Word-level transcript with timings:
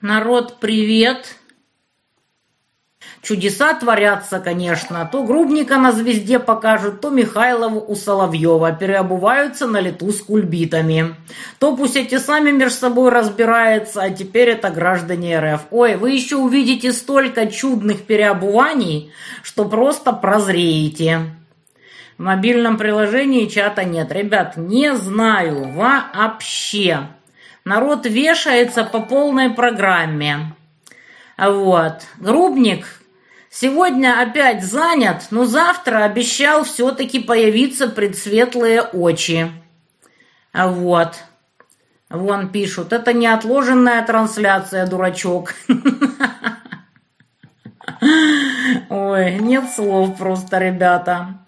Народ, 0.00 0.60
привет! 0.60 1.34
Чудеса 3.20 3.74
творятся, 3.74 4.38
конечно. 4.38 5.08
То 5.10 5.24
Грубника 5.24 5.76
на 5.76 5.90
звезде 5.90 6.38
покажут, 6.38 7.00
то 7.00 7.10
Михайлову 7.10 7.84
у 7.84 7.96
Соловьева. 7.96 8.70
Переобуваются 8.70 9.66
на 9.66 9.80
лету 9.80 10.12
с 10.12 10.22
кульбитами. 10.22 11.16
То 11.58 11.76
пусть 11.76 11.96
эти 11.96 12.18
сами 12.18 12.52
между 12.52 12.78
собой 12.78 13.10
разбираются, 13.10 14.02
а 14.02 14.10
теперь 14.10 14.50
это 14.50 14.70
граждане 14.70 15.40
РФ. 15.40 15.62
Ой, 15.72 15.96
вы 15.96 16.12
еще 16.12 16.36
увидите 16.36 16.92
столько 16.92 17.48
чудных 17.48 18.02
переобуваний, 18.02 19.10
что 19.42 19.64
просто 19.64 20.12
прозреете. 20.12 21.22
В 22.18 22.22
мобильном 22.22 22.76
приложении 22.76 23.46
чата 23.46 23.82
нет. 23.82 24.12
Ребят, 24.12 24.56
не 24.56 24.94
знаю 24.94 25.72
вообще. 25.72 27.08
Народ 27.68 28.06
вешается 28.06 28.82
по 28.82 29.00
полной 29.00 29.50
программе. 29.50 30.54
Вот. 31.36 32.00
Грубник 32.16 32.86
сегодня 33.50 34.22
опять 34.22 34.64
занят, 34.64 35.26
но 35.30 35.44
завтра 35.44 36.04
обещал 36.04 36.64
все-таки 36.64 37.20
появиться 37.20 37.88
предсветлые 37.88 38.80
очи. 38.80 39.52
Вот. 40.54 41.16
Вон 42.08 42.48
пишут, 42.48 42.94
это 42.94 43.12
не 43.12 43.26
отложенная 43.26 44.02
трансляция, 44.02 44.86
дурачок. 44.86 45.52
Ой, 48.88 49.34
нет 49.40 49.68
слов 49.68 50.16
просто, 50.16 50.56
ребята. 50.56 51.44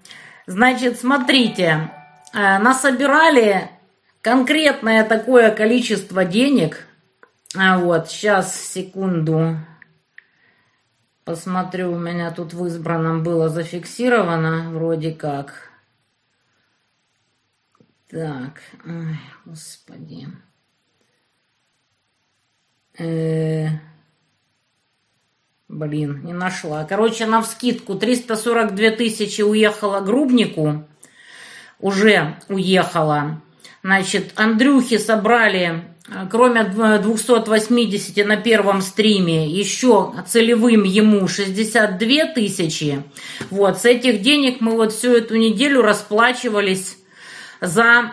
Значит, 0.46 1.00
смотрите, 1.00 1.90
э, 2.34 2.58
насобирали 2.58 3.70
конкретное 4.22 5.04
такое 5.04 5.50
количество 5.54 6.24
денег. 6.24 6.86
А 7.56 7.78
вот, 7.78 8.08
сейчас, 8.08 8.54
секунду. 8.54 9.56
Посмотрю, 11.24 11.92
у 11.92 11.98
меня 11.98 12.30
тут 12.30 12.52
в 12.52 12.66
избранном 12.66 13.22
было 13.22 13.48
зафиксировано, 13.48 14.70
вроде 14.70 15.12
как. 15.12 15.70
Так, 18.08 18.60
ой, 18.84 19.18
господи. 19.44 20.28
Э 22.98 23.68
-э 23.68 23.90
блин, 25.70 26.24
не 26.24 26.32
нашла. 26.32 26.84
Короче, 26.84 27.26
на 27.26 27.42
вскидку 27.42 27.94
342 27.94 28.90
тысячи 28.90 29.42
уехала 29.42 30.00
Грубнику. 30.00 30.84
Уже 31.78 32.36
уехала. 32.48 33.40
Значит, 33.82 34.32
Андрюхи 34.36 34.98
собрали, 34.98 35.84
э, 36.08 36.26
кроме 36.30 36.64
280 36.64 38.26
на 38.26 38.36
первом 38.36 38.82
стриме, 38.82 39.46
еще 39.46 40.14
целевым 40.26 40.84
ему 40.84 41.26
62 41.26 42.26
тысячи. 42.34 43.02
Вот, 43.50 43.78
с 43.78 43.86
этих 43.86 44.20
денег 44.20 44.60
мы 44.60 44.72
вот 44.72 44.92
всю 44.92 45.14
эту 45.14 45.36
неделю 45.36 45.80
расплачивались 45.80 46.98
за 47.62 48.12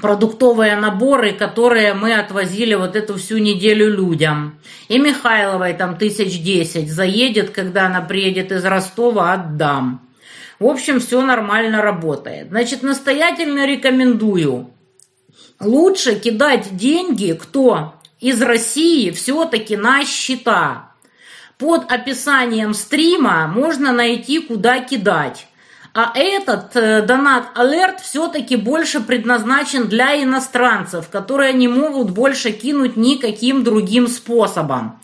продуктовые 0.00 0.76
наборы, 0.76 1.32
которые 1.32 1.94
мы 1.94 2.14
отвозили 2.14 2.74
вот 2.74 2.96
эту 2.96 3.16
всю 3.16 3.38
неделю 3.38 3.90
людям. 3.90 4.58
И 4.88 4.98
Михайловой 4.98 5.74
там 5.74 5.98
тысяч 5.98 6.40
десять 6.40 6.90
заедет, 6.90 7.50
когда 7.50 7.86
она 7.86 8.00
приедет 8.00 8.52
из 8.52 8.64
Ростова, 8.64 9.32
отдам. 9.32 10.08
В 10.60 10.66
общем, 10.66 11.00
все 11.00 11.22
нормально 11.22 11.80
работает. 11.80 12.48
Значит, 12.50 12.82
настоятельно 12.82 13.66
рекомендую. 13.66 14.70
Лучше 15.58 16.20
кидать 16.20 16.76
деньги, 16.76 17.32
кто 17.32 17.94
из 18.20 18.42
России, 18.42 19.10
все-таки 19.10 19.78
на 19.78 20.04
счета. 20.04 20.92
Под 21.56 21.90
описанием 21.90 22.74
стрима 22.74 23.46
можно 23.46 23.92
найти, 23.92 24.38
куда 24.38 24.80
кидать. 24.80 25.46
А 25.94 26.12
этот 26.14 26.76
э, 26.76 27.02
донат-алерт 27.02 28.00
все-таки 28.00 28.56
больше 28.56 29.00
предназначен 29.00 29.88
для 29.88 30.22
иностранцев, 30.22 31.08
которые 31.08 31.54
не 31.54 31.68
могут 31.68 32.10
больше 32.10 32.52
кинуть 32.52 32.96
никаким 32.96 33.64
другим 33.64 34.08
способом 34.08 35.00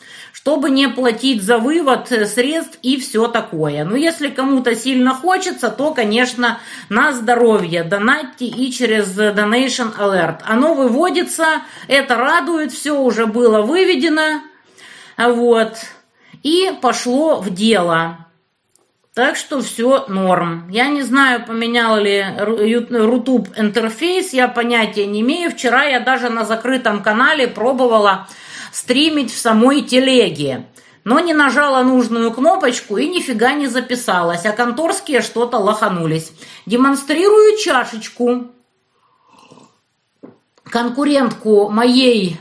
чтобы 0.46 0.70
не 0.70 0.88
платить 0.88 1.42
за 1.42 1.58
вывод 1.58 2.12
э, 2.12 2.24
средств 2.24 2.78
и 2.80 3.00
все 3.00 3.26
такое. 3.26 3.82
Но 3.82 3.96
если 3.96 4.28
кому-то 4.28 4.76
сильно 4.76 5.12
хочется, 5.12 5.70
то, 5.70 5.92
конечно, 5.92 6.60
на 6.88 7.12
здоровье 7.12 7.82
донатьте 7.82 8.44
и 8.44 8.70
через 8.70 9.18
Donation 9.18 9.92
Alert. 9.98 10.42
Оно 10.44 10.74
выводится, 10.74 11.62
это 11.88 12.14
радует, 12.14 12.70
все 12.70 12.96
уже 12.96 13.26
было 13.26 13.62
выведено, 13.62 14.40
вот, 15.18 15.78
и 16.44 16.70
пошло 16.80 17.40
в 17.40 17.52
дело. 17.52 18.18
Так 19.14 19.34
что 19.34 19.60
все 19.60 20.04
норм. 20.06 20.68
Я 20.70 20.86
не 20.86 21.02
знаю, 21.02 21.44
поменял 21.44 21.98
ли 21.98 22.24
YouTube 22.64 23.48
интерфейс, 23.56 24.32
я 24.32 24.46
понятия 24.46 25.06
не 25.06 25.22
имею. 25.22 25.50
Вчера 25.50 25.86
я 25.86 25.98
даже 25.98 26.28
на 26.28 26.44
закрытом 26.44 27.02
канале 27.02 27.48
пробовала 27.48 28.28
стримить 28.76 29.32
в 29.32 29.38
самой 29.38 29.80
телеге. 29.80 30.66
Но 31.02 31.18
не 31.20 31.32
нажала 31.32 31.82
нужную 31.82 32.30
кнопочку 32.30 32.98
и 32.98 33.08
нифига 33.08 33.54
не 33.54 33.68
записалась, 33.68 34.44
а 34.44 34.52
конторские 34.52 35.22
что-то 35.22 35.56
лоханулись. 35.56 36.30
Демонстрирую 36.66 37.56
чашечку. 37.56 38.48
Конкурентку 40.64 41.70
моей 41.70 42.38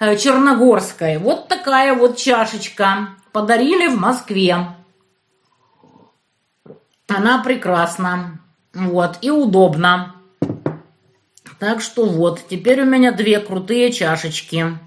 э, 0.00 0.16
черногорской. 0.16 1.18
Вот 1.18 1.46
такая 1.46 1.94
вот 1.94 2.16
чашечка. 2.16 3.10
Подарили 3.30 3.86
в 3.86 3.96
Москве. 3.96 4.74
Она 7.06 7.44
прекрасна. 7.44 8.40
Вот, 8.74 9.18
и 9.20 9.30
удобно. 9.30 10.16
Так 11.60 11.80
что 11.80 12.06
вот, 12.06 12.40
теперь 12.48 12.82
у 12.82 12.86
меня 12.86 13.12
две 13.12 13.38
крутые 13.38 13.92
чашечки. 13.92 14.78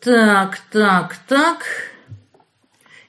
Так, 0.00 0.60
так, 0.72 1.16
так. 1.28 1.66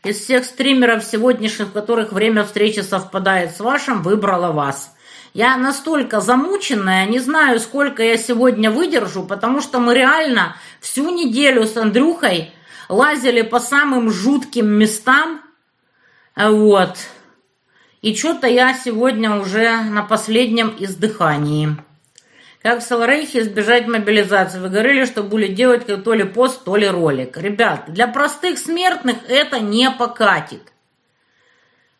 Из 0.03 0.19
всех 0.19 0.43
стримеров 0.43 1.05
сегодняшних, 1.05 1.69
в 1.69 1.71
которых 1.71 2.11
время 2.11 2.43
встречи 2.43 2.81
совпадает 2.81 3.55
с 3.55 3.61
вашим, 3.61 4.01
выбрала 4.01 4.51
вас. 4.51 4.93
Я 5.33 5.55
настолько 5.55 6.19
замученная, 6.19 7.05
не 7.05 7.19
знаю, 7.19 7.61
сколько 7.61 8.03
я 8.03 8.17
сегодня 8.17 8.69
выдержу, 8.69 9.23
потому 9.23 9.61
что 9.61 9.79
мы 9.79 9.95
реально 9.95 10.57
всю 10.81 11.09
неделю 11.09 11.65
с 11.65 11.77
Андрюхой 11.77 12.51
лазили 12.89 13.41
по 13.41 13.61
самым 13.61 14.11
жутким 14.11 14.67
местам. 14.67 15.39
Вот. 16.35 16.97
И 18.01 18.13
что-то 18.13 18.47
я 18.47 18.73
сегодня 18.73 19.39
уже 19.39 19.81
на 19.83 20.03
последнем 20.03 20.75
издыхании. 20.77 21.77
Как 22.63 22.79
в 22.79 22.83
Саларейхе 22.83 23.41
избежать 23.41 23.87
мобилизации? 23.87 24.59
Вы 24.59 24.69
говорили, 24.69 25.05
что 25.05 25.23
будет 25.23 25.55
делать 25.55 25.85
как 25.85 26.03
то 26.03 26.13
ли 26.13 26.23
пост, 26.23 26.63
то 26.63 26.75
ли 26.75 26.87
ролик. 26.87 27.35
Ребят, 27.37 27.85
для 27.87 28.07
простых 28.07 28.59
смертных 28.59 29.17
это 29.27 29.59
не 29.59 29.89
покатит. 29.89 30.61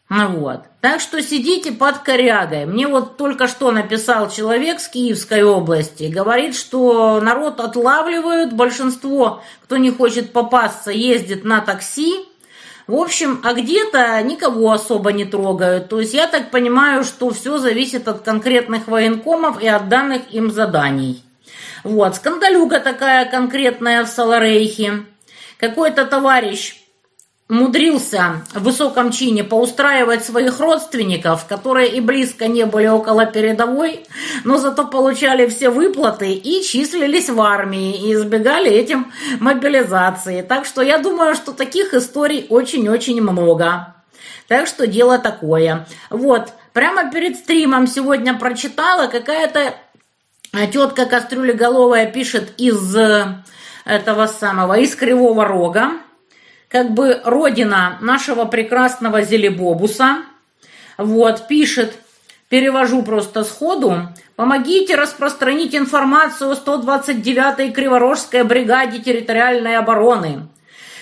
Ну 0.10 0.28
вот. 0.40 0.64
Так 0.82 1.00
что 1.00 1.24
сидите 1.24 1.72
под 1.72 2.00
корягой. 2.00 2.66
Мне 2.66 2.86
вот 2.86 3.18
только 3.18 3.48
что 3.48 3.72
написал 3.72 4.30
человек 4.30 4.80
с 4.82 4.88
Киевской 4.88 5.42
области. 5.42 6.12
Говорит, 6.12 6.56
что 6.56 7.20
народ 7.22 7.60
отлавливают. 7.60 8.54
Большинство, 8.54 9.42
кто 9.64 9.78
не 9.78 9.90
хочет 9.90 10.32
попасться, 10.32 10.92
ездит 10.92 11.44
на 11.44 11.62
такси. 11.62 12.26
В 12.92 12.96
общем, 12.96 13.40
а 13.46 13.54
где-то 13.54 14.22
никого 14.22 14.74
особо 14.74 15.14
не 15.14 15.24
трогают. 15.24 15.88
То 15.88 16.02
есть 16.02 16.14
я 16.14 16.28
так 16.28 16.52
понимаю, 16.52 17.06
что 17.06 17.30
все 17.30 17.58
зависит 17.58 18.10
от 18.10 18.20
конкретных 18.20 18.90
военкомов 18.90 19.64
и 19.64 19.68
от 19.70 19.88
данных 19.88 20.24
им 20.32 20.52
заданий. 20.52 21.24
Вот, 21.86 22.18
скандалюга 22.18 22.82
такая 22.82 23.32
конкретная 23.32 24.04
в 24.04 24.10
Саларейхе. 24.10 25.06
Какой-то 25.58 26.06
товарищ 26.06 26.81
умудрился 27.52 28.44
в 28.54 28.64
высоком 28.64 29.12
чине 29.12 29.44
поустраивать 29.44 30.24
своих 30.24 30.62
родственников, 30.62 31.46
которые 31.48 31.90
и 31.90 32.00
близко 32.00 32.48
не 32.48 32.66
были 32.66 32.88
около 32.88 33.26
передовой, 33.26 34.06
но 34.46 34.58
зато 34.58 34.88
получали 34.88 35.48
все 35.48 35.70
выплаты 35.70 36.32
и 36.32 36.64
числились 36.64 37.30
в 37.30 37.42
армии, 37.42 38.08
и 38.08 38.14
избегали 38.14 38.72
этим 38.72 39.12
мобилизации. 39.42 40.44
Так 40.44 40.66
что 40.66 40.82
я 40.82 40.98
думаю, 40.98 41.36
что 41.36 41.52
таких 41.52 41.94
историй 41.94 42.46
очень-очень 42.48 43.22
много. 43.22 43.96
Так 44.48 44.66
что 44.66 44.88
дело 44.88 45.18
такое. 45.20 45.86
Вот, 46.10 46.54
прямо 46.72 47.12
перед 47.12 47.36
стримом 47.36 47.86
сегодня 47.86 48.34
прочитала, 48.34 49.08
какая-то 49.08 49.74
тетка 50.72 51.06
кастрюлеголовая 51.06 52.06
пишет 52.10 52.54
из 52.58 52.96
этого 53.84 54.28
самого, 54.28 54.80
из 54.80 54.96
Кривого 54.96 55.44
Рога, 55.44 55.92
как 56.72 56.92
бы 56.92 57.22
родина 57.26 57.98
нашего 58.02 58.46
прекрасного 58.46 59.24
Зелебобуса. 59.24 60.20
Вот, 60.98 61.48
пишет, 61.48 61.94
перевожу 62.50 63.04
просто 63.04 63.44
сходу. 63.44 64.08
Помогите 64.38 64.96
распространить 64.96 65.76
информацию 65.76 66.52
о 66.52 66.54
129-й 66.54 67.72
Криворожской 67.72 68.44
бригаде 68.44 69.00
территориальной 69.00 69.76
обороны. 69.76 70.48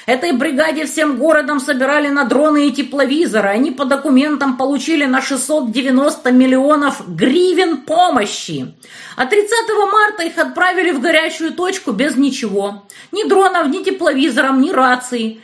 Этой 0.08 0.32
бригаде 0.32 0.88
всем 0.88 1.18
городом 1.18 1.60
собирали 1.60 2.08
на 2.08 2.24
дроны 2.24 2.68
и 2.68 2.72
тепловизоры. 2.72 3.50
Они 3.50 3.70
по 3.70 3.86
документам 3.86 4.58
получили 4.58 5.06
на 5.06 5.22
690 5.22 6.32
миллионов 6.32 7.16
гривен 7.16 7.78
помощи. 7.78 8.74
А 9.16 9.28
30 9.28 9.52
марта 9.92 10.24
их 10.24 10.36
отправили 10.40 10.90
в 10.90 11.00
горячую 11.00 11.54
точку 11.54 11.92
без 11.92 12.16
ничего. 12.16 12.88
Ни 13.12 13.30
дронов, 13.30 13.68
ни 13.68 13.84
тепловизоров, 13.84 14.58
ни 14.58 14.72
раций. 14.72 15.44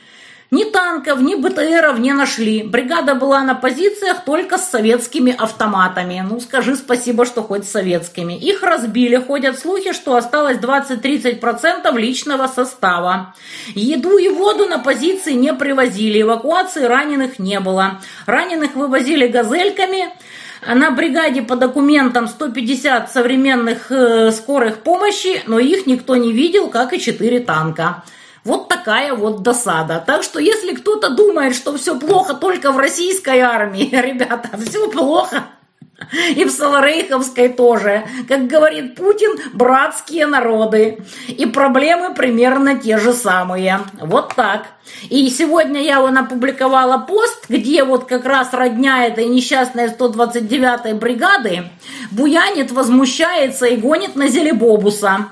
Ни 0.51 0.63
танков, 0.63 1.21
ни 1.21 1.33
БТРов 1.33 1.97
не 1.97 2.13
нашли. 2.13 2.61
Бригада 2.61 3.15
была 3.15 3.41
на 3.41 3.55
позициях 3.55 4.23
только 4.25 4.59
с 4.59 4.69
советскими 4.69 5.35
автоматами. 5.35 6.23
Ну, 6.27 6.39
скажи 6.39 6.75
спасибо, 6.75 7.25
что 7.25 7.41
хоть 7.41 7.67
советскими. 7.67 8.33
Их 8.33 8.61
разбили. 8.61 9.15
Ходят 9.15 9.57
слухи, 9.57 9.91
что 9.91 10.15
осталось 10.15 10.57
20-30% 10.57 11.97
личного 11.97 12.45
состава. 12.45 13.33
Еду 13.73 14.17
и 14.17 14.29
воду 14.29 14.67
на 14.67 14.77
позиции 14.77 15.33
не 15.33 15.51
привозили. 15.53 16.21
Эвакуации 16.21 16.85
раненых 16.85 17.39
не 17.39 17.59
было. 17.59 17.99
Раненых 18.27 18.75
вывозили 18.75 19.27
газельками. 19.27 20.13
На 20.67 20.91
бригаде 20.91 21.41
по 21.41 21.55
документам 21.55 22.27
150 22.27 23.11
современных 23.11 23.91
э, 23.91 24.31
скорых 24.31 24.79
помощи, 24.79 25.41
но 25.47 25.59
их 25.59 25.85
никто 25.85 26.15
не 26.15 26.33
видел, 26.33 26.69
как 26.69 26.93
и 26.93 26.99
4 26.99 27.39
танка. 27.41 28.03
Вот 28.45 28.69
такая 28.69 29.15
вот 29.15 29.41
досада. 29.41 30.01
Так 30.05 30.21
что 30.21 30.39
если 30.39 30.75
кто-то 30.75 31.09
думает, 31.09 31.55
что 31.55 31.75
все 31.75 31.99
плохо 31.99 32.35
только 32.35 32.71
в 32.71 32.77
российской 32.77 33.39
армии, 33.39 33.89
ребята, 33.91 34.51
все 34.63 34.89
плохо. 34.89 35.43
И 36.35 36.43
в 36.43 36.51
Саларейховской 36.51 37.49
тоже. 37.49 38.03
Как 38.27 38.47
говорит 38.47 38.95
Путин, 38.95 39.39
братские 39.53 40.27
народы. 40.27 40.99
И 41.27 41.45
проблемы 41.45 42.13
примерно 42.13 42.77
те 42.77 42.97
же 42.97 43.13
самые. 43.13 43.79
Вот 43.99 44.35
так. 44.35 44.67
И 45.09 45.29
сегодня 45.29 45.81
я 45.81 46.01
вон 46.01 46.17
опубликовала 46.17 46.97
пост, 46.97 47.45
где 47.49 47.83
вот 47.83 48.05
как 48.05 48.25
раз 48.25 48.53
родня 48.53 49.05
этой 49.05 49.25
несчастной 49.25 49.85
129-й 49.85 50.93
бригады 50.93 51.69
буянит, 52.11 52.71
возмущается 52.71 53.65
и 53.65 53.77
гонит 53.77 54.15
на 54.15 54.27
Зелебобуса. 54.27 55.29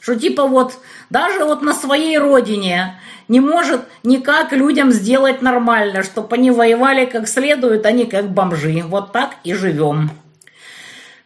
Что 0.00 0.16
типа 0.16 0.46
вот 0.46 0.74
даже 1.10 1.44
вот 1.44 1.62
на 1.62 1.72
своей 1.72 2.18
родине 2.18 3.00
не 3.28 3.40
может 3.40 3.82
никак 4.02 4.52
людям 4.52 4.92
сделать 4.92 5.42
нормально, 5.42 6.02
чтобы 6.02 6.36
они 6.36 6.50
воевали 6.50 7.06
как 7.06 7.28
следует, 7.28 7.86
а 7.86 7.92
не 7.92 8.06
как 8.06 8.30
бомжи. 8.30 8.82
Вот 8.86 9.12
так 9.12 9.36
и 9.44 9.54
живем. 9.54 10.10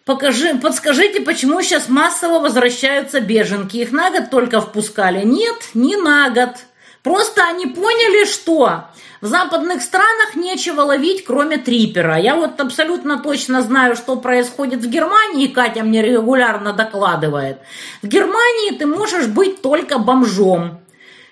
Покажи, 0.04 0.54
подскажите, 0.54 1.20
почему 1.20 1.62
сейчас 1.62 1.88
массово 1.88 2.40
возвращаются 2.40 3.20
беженки? 3.20 3.76
Их 3.76 3.92
на 3.92 4.10
год 4.10 4.30
только 4.30 4.60
впускали? 4.60 5.24
Нет, 5.24 5.56
не 5.74 5.96
на 5.96 6.30
год. 6.30 6.56
Просто 7.02 7.42
они 7.44 7.66
поняли, 7.66 8.26
что 8.26 8.84
в 9.20 9.26
западных 9.26 9.82
странах 9.82 10.34
нечего 10.34 10.82
ловить, 10.82 11.24
кроме 11.24 11.58
трипера. 11.58 12.18
Я 12.18 12.36
вот 12.36 12.60
абсолютно 12.60 13.18
точно 13.18 13.62
знаю, 13.62 13.96
что 13.96 14.16
происходит 14.16 14.80
в 14.80 14.88
Германии, 14.88 15.46
Катя 15.46 15.82
мне 15.82 16.02
регулярно 16.02 16.72
докладывает. 16.72 17.58
В 18.02 18.06
Германии 18.06 18.76
ты 18.76 18.86
можешь 18.86 19.26
быть 19.26 19.62
только 19.62 19.98
бомжом. 19.98 20.80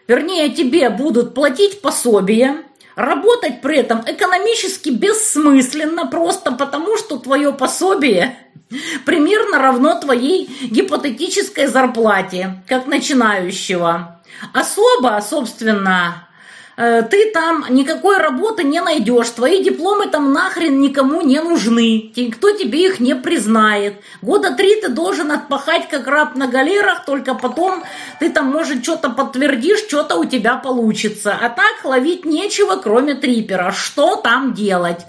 Вернее, 0.07 0.49
тебе 0.51 0.89
будут 0.89 1.35
платить 1.35 1.83
пособие, 1.83 2.63
работать 2.95 3.61
при 3.61 3.79
этом 3.79 4.03
экономически 4.07 4.89
бессмысленно, 4.89 6.07
просто 6.07 6.53
потому 6.53 6.97
что 6.97 7.19
твое 7.19 7.53
пособие 7.53 8.39
примерно 9.07 9.59
равно 9.59 10.01
твоей 10.01 10.47
гипотетической 10.63 11.67
зарплате, 11.67 12.63
как 12.67 12.87
начинающего. 12.87 14.18
Особо, 14.53 15.21
собственно, 15.21 16.29
э, 16.77 17.03
ты 17.03 17.31
там 17.33 17.65
никакой 17.71 18.19
работы 18.19 18.65
не 18.65 18.81
найдешь, 18.81 19.31
твои 19.31 19.63
дипломы 19.63 20.07
там 20.07 20.33
нахрен 20.33 20.81
никому 20.81 21.23
не 21.23 21.41
нужны, 21.41 22.13
никто 22.17 22.53
тебе 22.53 22.87
их 22.87 23.01
не 23.01 23.15
признает. 23.15 24.01
Года 24.23 24.55
три 24.55 24.81
ты 24.81 24.89
должен 24.89 25.33
отпахать 25.33 25.89
как 25.89 26.07
раб 26.07 26.37
на 26.37 26.47
галерах, 26.47 27.05
только 27.05 27.35
потом 27.35 27.83
ты 28.21 28.31
там, 28.31 28.47
может, 28.47 28.83
что-то 28.83 29.11
подтвердишь, 29.11 29.81
что-то 29.81 30.17
у 30.17 30.25
тебя 30.25 30.57
получится. 30.57 31.37
А 31.41 31.49
так 31.49 31.85
ловить 31.85 32.25
нечего, 32.25 32.77
кроме 32.77 33.15
трипера. 33.15 33.73
Что 33.73 34.17
там 34.17 34.55
делать? 34.55 35.01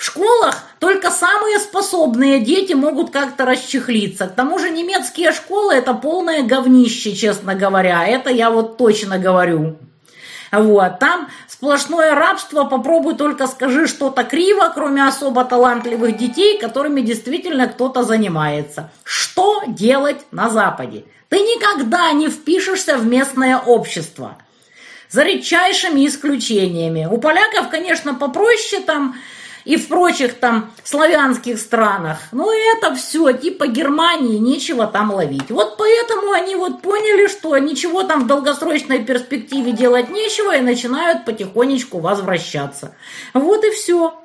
В 0.00 0.04
школах 0.06 0.62
только 0.78 1.10
самые 1.10 1.58
способные 1.58 2.40
дети 2.40 2.72
могут 2.72 3.10
как-то 3.10 3.44
расчехлиться. 3.44 4.28
К 4.28 4.34
тому 4.34 4.58
же 4.58 4.70
немецкие 4.70 5.30
школы 5.30 5.74
это 5.74 5.92
полное 5.92 6.42
говнище, 6.42 7.14
честно 7.14 7.54
говоря. 7.54 8.06
Это 8.06 8.30
я 8.30 8.48
вот 8.48 8.78
точно 8.78 9.18
говорю. 9.18 9.76
Вот, 10.52 10.98
там 11.00 11.28
сплошное 11.48 12.14
рабство, 12.14 12.64
попробуй 12.64 13.14
только 13.14 13.46
скажи 13.46 13.86
что-то 13.86 14.24
криво, 14.24 14.72
кроме 14.74 15.06
особо 15.06 15.44
талантливых 15.44 16.16
детей, 16.16 16.58
которыми 16.58 17.02
действительно 17.02 17.68
кто-то 17.68 18.02
занимается. 18.02 18.90
Что 19.04 19.64
делать 19.66 20.24
на 20.30 20.48
Западе? 20.48 21.04
Ты 21.28 21.40
никогда 21.40 22.10
не 22.12 22.30
впишешься 22.30 22.96
в 22.96 23.04
местное 23.04 23.58
общество. 23.58 24.38
За 25.10 25.24
редчайшими 25.24 26.06
исключениями. 26.06 27.06
У 27.10 27.18
поляков, 27.18 27.68
конечно, 27.68 28.14
попроще 28.14 28.80
там 28.80 29.14
и 29.64 29.76
в 29.76 29.88
прочих 29.88 30.34
там 30.34 30.72
славянских 30.84 31.58
странах. 31.58 32.18
Ну 32.32 32.50
это 32.50 32.94
все, 32.94 33.32
типа 33.32 33.66
Германии, 33.66 34.38
нечего 34.38 34.86
там 34.86 35.12
ловить. 35.12 35.50
Вот 35.50 35.76
поэтому 35.76 36.32
они 36.32 36.56
вот 36.56 36.82
поняли, 36.82 37.28
что 37.28 37.56
ничего 37.58 38.02
там 38.02 38.24
в 38.24 38.26
долгосрочной 38.26 39.04
перспективе 39.04 39.72
делать 39.72 40.10
нечего 40.10 40.56
и 40.56 40.60
начинают 40.60 41.24
потихонечку 41.24 41.98
возвращаться. 41.98 42.94
Вот 43.34 43.64
и 43.64 43.70
все. 43.70 44.16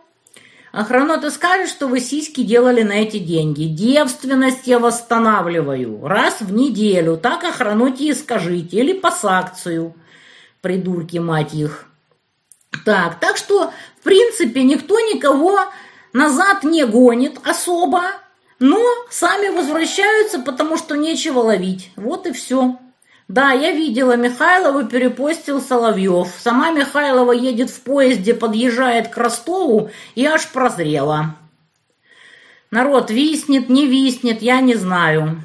Охрана, 0.72 1.18
ты 1.18 1.32
скажешь, 1.32 1.70
что 1.70 1.88
вы 1.88 2.02
сиськи 2.02 2.44
делали 2.44 2.84
на 2.84 2.94
эти 2.94 3.18
деньги. 3.18 3.64
Девственность 3.64 4.68
я 4.68 4.78
восстанавливаю. 4.78 6.06
Раз 6.06 6.42
в 6.42 6.52
неделю. 6.52 7.16
Так 7.16 7.46
охраноте 7.46 8.10
и 8.10 8.14
скажите. 8.14 8.80
Или 8.80 8.92
по 8.92 9.14
акцию. 9.24 9.96
Придурки, 10.60 11.18
мать 11.18 11.54
их. 11.54 11.86
Так, 12.84 13.22
так 13.22 13.38
что 13.38 13.72
принципе, 14.06 14.64
никто 14.64 14.98
никого 15.02 15.60
назад 16.14 16.64
не 16.64 16.86
гонит 16.86 17.40
особо, 17.44 18.04
но 18.60 18.82
сами 19.10 19.50
возвращаются, 19.50 20.40
потому 20.40 20.78
что 20.78 20.96
нечего 20.96 21.40
ловить. 21.40 21.92
Вот 21.98 22.26
и 22.26 22.32
все. 22.32 22.78
Да, 23.28 23.52
я 23.52 23.72
видела, 23.72 24.16
Михайлова 24.16 24.86
перепостил 24.86 25.60
Соловьев. 25.60 26.28
Сама 26.40 26.72
Михайлова 26.72 27.32
едет 27.32 27.70
в 27.70 27.82
поезде, 27.82 28.34
подъезжает 28.34 29.10
к 29.10 29.18
Ростову 29.18 29.90
и 30.14 30.26
аж 30.26 30.48
прозрела. 30.50 31.36
Народ 32.70 33.10
виснет, 33.10 33.68
не 33.68 33.88
виснет, 33.88 34.42
я 34.42 34.62
не 34.62 34.76
знаю. 34.76 35.42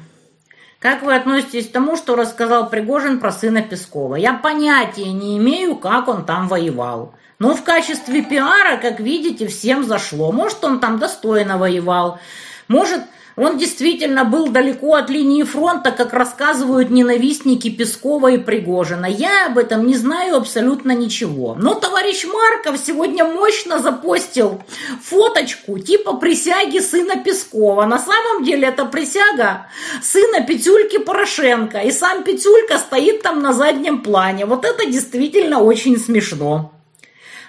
Как 0.79 1.03
вы 1.03 1.15
относитесь 1.15 1.67
к 1.67 1.71
тому, 1.71 1.95
что 1.95 2.15
рассказал 2.15 2.69
Пригожин 2.69 3.19
про 3.19 3.31
сына 3.31 3.61
Пескова? 3.61 4.15
Я 4.15 4.33
понятия 4.33 5.11
не 5.11 5.37
имею, 5.37 5.75
как 5.75 6.07
он 6.07 6.25
там 6.25 6.47
воевал. 6.47 7.13
Но 7.41 7.55
в 7.55 7.63
качестве 7.63 8.21
пиара, 8.21 8.77
как 8.77 8.99
видите, 8.99 9.47
всем 9.47 9.83
зашло. 9.83 10.31
Может, 10.31 10.63
он 10.63 10.79
там 10.79 10.99
достойно 10.99 11.57
воевал. 11.57 12.19
Может, 12.67 13.01
он 13.35 13.57
действительно 13.57 14.25
был 14.25 14.49
далеко 14.49 14.93
от 14.93 15.09
линии 15.09 15.41
фронта, 15.41 15.89
как 15.89 16.13
рассказывают 16.13 16.91
ненавистники 16.91 17.71
Пескова 17.71 18.27
и 18.27 18.37
Пригожина. 18.37 19.07
Я 19.07 19.47
об 19.47 19.57
этом 19.57 19.87
не 19.87 19.95
знаю 19.95 20.35
абсолютно 20.35 20.91
ничего. 20.91 21.55
Но 21.57 21.73
товарищ 21.73 22.25
Марков 22.25 22.79
сегодня 22.79 23.25
мощно 23.25 23.79
запостил 23.79 24.61
фоточку 25.01 25.79
типа 25.79 26.17
присяги 26.17 26.77
сына 26.77 27.23
Пескова. 27.23 27.87
На 27.87 27.97
самом 27.97 28.43
деле 28.43 28.67
это 28.67 28.85
присяга 28.85 29.65
сына 30.03 30.45
Петюльки 30.45 30.99
Порошенко. 30.99 31.79
И 31.79 31.91
сам 31.91 32.23
Петюлька 32.23 32.77
стоит 32.77 33.23
там 33.23 33.41
на 33.41 33.51
заднем 33.51 34.03
плане. 34.03 34.45
Вот 34.45 34.63
это 34.63 34.85
действительно 34.85 35.63
очень 35.63 35.97
смешно. 35.97 36.71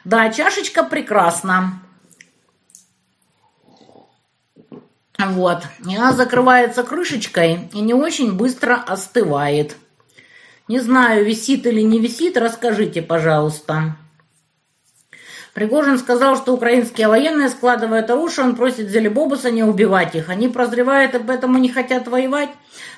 Да, 0.05 0.31
чашечка 0.31 0.83
прекрасна. 0.83 1.81
Вот. 5.19 5.63
И 5.89 5.97
она 5.97 6.13
закрывается 6.13 6.83
крышечкой 6.83 7.69
и 7.73 7.81
не 7.81 7.95
очень 7.95 8.33
быстро 8.33 8.75
остывает. 8.75 9.77
Не 10.69 10.81
знаю, 10.81 11.25
висит 11.25 11.67
или 11.67 11.81
не 11.81 12.01
висит, 12.01 12.37
расскажите, 12.37 13.03
пожалуйста. 13.03 13.97
Пригожин 15.55 15.99
сказал, 15.99 16.37
что 16.37 16.55
украинские 16.55 17.09
военные 17.09 17.51
складывают 17.51 18.11
оружие, 18.11 18.47
он 18.47 18.57
просит 18.57 18.89
Зелебобуса 18.89 19.51
не 19.51 19.63
убивать 19.63 20.15
их. 20.15 20.31
Они 20.31 20.49
прозревают 20.49 21.15
и 21.15 21.19
поэтому 21.19 21.59
не 21.59 21.69
хотят 21.69 22.09
воевать. 22.09 22.49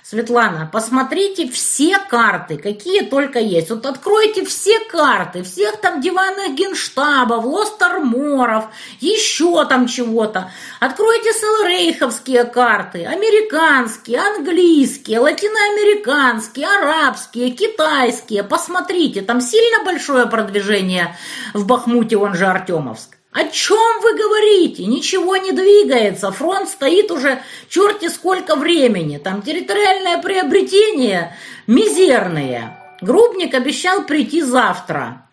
Светлана, 0.04 0.68
посмотрите 0.70 1.48
все 1.48 1.98
карты, 1.98 2.58
какие 2.58 3.00
только 3.00 3.38
есть. 3.38 3.70
Вот 3.70 3.86
откройте 3.86 4.44
все 4.44 4.78
карты, 4.80 5.42
всех 5.42 5.80
там 5.80 6.02
диванных 6.02 6.54
генштабов, 6.54 7.44
лостарморов, 7.44 8.66
еще 9.00 9.64
там 9.64 9.86
чего-то. 9.88 10.52
Откройте 10.78 11.32
селрейховские 11.32 12.44
карты, 12.44 13.06
американские, 13.06 14.20
английские, 14.20 15.20
латиноамериканские, 15.20 16.66
арабские, 16.66 17.50
китайские. 17.52 18.42
Посмотрите, 18.42 19.22
там 19.22 19.40
сильно 19.40 19.84
большое 19.84 20.26
продвижение 20.26 21.16
в 21.54 21.66
Бахмуте, 21.66 22.18
он 22.18 22.34
же 22.34 22.43
Артемовск. 22.50 23.16
О 23.32 23.44
чем 23.48 24.00
вы 24.00 24.16
говорите? 24.16 24.84
Ничего 24.86 25.36
не 25.36 25.50
двигается. 25.50 26.30
Фронт 26.30 26.68
стоит 26.68 27.10
уже 27.10 27.40
черти 27.68 28.08
сколько 28.08 28.54
времени. 28.54 29.18
Там 29.18 29.42
территориальное 29.42 30.22
приобретение 30.22 31.36
мизерное. 31.66 32.96
Грубник 33.00 33.54
обещал 33.54 34.04
прийти 34.04 34.40
завтра. 34.40 35.24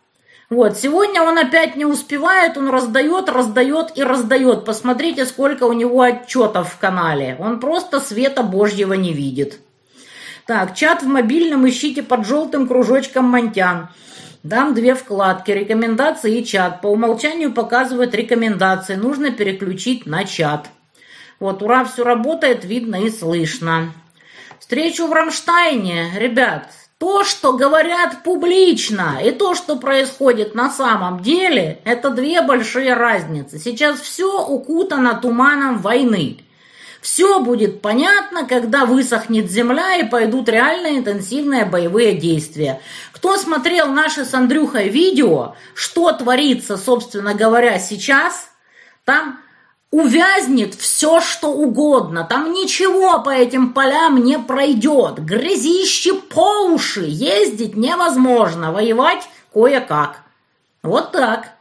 Вот, 0.49 0.77
сегодня 0.77 1.21
он 1.21 1.37
опять 1.37 1.77
не 1.77 1.85
успевает, 1.85 2.57
он 2.57 2.69
раздает, 2.69 3.29
раздает 3.29 3.97
и 3.97 4.03
раздает. 4.03 4.65
Посмотрите, 4.65 5.25
сколько 5.25 5.63
у 5.63 5.71
него 5.71 6.01
отчетов 6.01 6.73
в 6.73 6.77
канале. 6.77 7.37
Он 7.39 7.59
просто 7.59 8.01
света 8.01 8.43
божьего 8.43 8.93
не 8.93 9.13
видит. 9.13 9.59
Так, 10.45 10.75
чат 10.75 11.03
в 11.03 11.07
мобильном 11.07 11.69
ищите 11.69 12.03
под 12.03 12.25
желтым 12.25 12.67
кружочком 12.67 13.25
Монтян. 13.25 13.89
Дам 14.43 14.73
две 14.73 14.95
вкладки, 14.95 15.51
рекомендации 15.51 16.39
и 16.39 16.45
чат. 16.45 16.81
По 16.81 16.87
умолчанию 16.87 17.53
показывают 17.53 18.15
рекомендации. 18.15 18.95
Нужно 18.95 19.31
переключить 19.31 20.07
на 20.07 20.23
чат. 20.23 20.67
Вот, 21.39 21.61
ура, 21.61 21.85
все 21.85 22.03
работает, 22.03 22.65
видно 22.65 22.95
и 22.95 23.11
слышно. 23.11 23.93
Встречу 24.59 25.05
в 25.07 25.13
Рамштайне, 25.13 26.11
ребят, 26.15 26.69
то, 26.97 27.23
что 27.23 27.53
говорят 27.53 28.23
публично, 28.23 29.19
и 29.23 29.31
то, 29.31 29.55
что 29.55 29.75
происходит 29.75 30.55
на 30.55 30.69
самом 30.69 31.21
деле, 31.21 31.79
это 31.83 32.09
две 32.09 32.41
большие 32.41 32.93
разницы. 32.93 33.59
Сейчас 33.59 33.99
все 33.99 34.43
укутано 34.43 35.15
туманом 35.15 35.79
войны. 35.79 36.37
Все 37.01 37.39
будет 37.39 37.81
понятно, 37.81 38.45
когда 38.45 38.85
высохнет 38.85 39.49
земля 39.49 39.95
и 39.95 40.07
пойдут 40.07 40.47
реально 40.47 40.99
интенсивные 40.99 41.65
боевые 41.65 42.13
действия. 42.13 42.79
Кто 43.21 43.37
смотрел 43.37 43.85
наше 43.85 44.25
с 44.25 44.33
Андрюхой 44.33 44.89
видео, 44.89 45.53
что 45.75 46.11
творится, 46.11 46.75
собственно 46.75 47.35
говоря, 47.35 47.77
сейчас, 47.77 48.49
там 49.05 49.37
увязнет 49.91 50.73
все, 50.73 51.21
что 51.21 51.49
угодно. 51.49 52.25
Там 52.27 52.51
ничего 52.51 53.21
по 53.21 53.29
этим 53.29 53.73
полям 53.73 54.23
не 54.23 54.39
пройдет. 54.39 55.19
Грязище 55.19 56.15
по 56.15 56.65
уши. 56.65 57.03
Ездить 57.05 57.77
невозможно. 57.77 58.71
Воевать 58.71 59.29
кое-как. 59.53 60.23
Вот 60.81 61.11
так. 61.11 61.51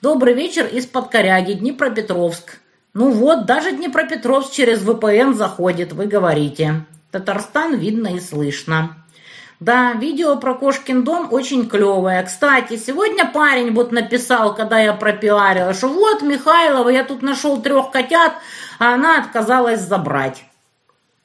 Добрый 0.00 0.34
вечер 0.34 0.64
из-под 0.64 1.08
Коряги, 1.08 1.54
Днепропетровск. 1.54 2.60
Ну 2.92 3.10
вот, 3.10 3.46
даже 3.46 3.72
Днепропетровск 3.72 4.52
через 4.52 4.78
ВПН 4.78 5.34
заходит, 5.34 5.92
вы 5.92 6.06
говорите. 6.06 6.86
Татарстан 7.10 7.74
видно 7.74 8.14
и 8.14 8.20
слышно. 8.20 9.03
Да, 9.60 9.92
видео 9.92 10.36
про 10.36 10.54
Кошкин 10.54 11.04
дом 11.04 11.28
очень 11.30 11.68
клевое. 11.68 12.22
Кстати, 12.24 12.76
сегодня 12.76 13.24
парень 13.24 13.72
вот 13.72 13.92
написал, 13.92 14.54
когда 14.54 14.80
я 14.80 14.92
пропиарила, 14.92 15.72
что 15.72 15.88
вот, 15.88 16.22
Михайлова, 16.22 16.88
я 16.88 17.04
тут 17.04 17.22
нашел 17.22 17.62
трех 17.62 17.90
котят, 17.90 18.32
а 18.78 18.94
она 18.94 19.18
отказалась 19.18 19.80
забрать. 19.80 20.44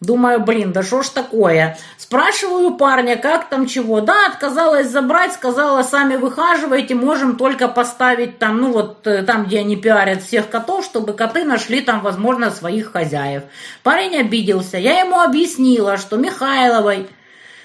Думаю, 0.01 0.39
блин, 0.39 0.71
да 0.71 0.81
что 0.81 1.03
ж 1.03 1.09
такое? 1.09 1.77
Спрашиваю 1.97 2.75
парня, 2.75 3.17
как 3.17 3.49
там 3.49 3.65
чего. 3.65 3.99
Да, 3.99 4.27
отказалась 4.27 4.87
забрать, 4.87 5.33
сказала, 5.33 5.83
сами 5.83 6.15
выхаживайте, 6.15 6.95
можем 6.95 7.35
только 7.35 7.67
поставить 7.67 8.39
там, 8.39 8.61
ну 8.61 8.71
вот 8.71 9.05
э, 9.05 9.23
там, 9.23 9.43
где 9.43 9.59
они 9.59 9.75
пиарят 9.75 10.23
всех 10.23 10.49
котов, 10.49 10.85
чтобы 10.85 11.11
коты 11.11 11.43
нашли 11.43 11.81
там, 11.81 11.99
возможно, 11.99 12.49
своих 12.49 12.93
хозяев. 12.93 13.43
Парень 13.83 14.15
обиделся. 14.15 14.77
Я 14.77 15.01
ему 15.01 15.19
объяснила, 15.19 15.97
что 15.97 16.15
Михайловой 16.15 17.09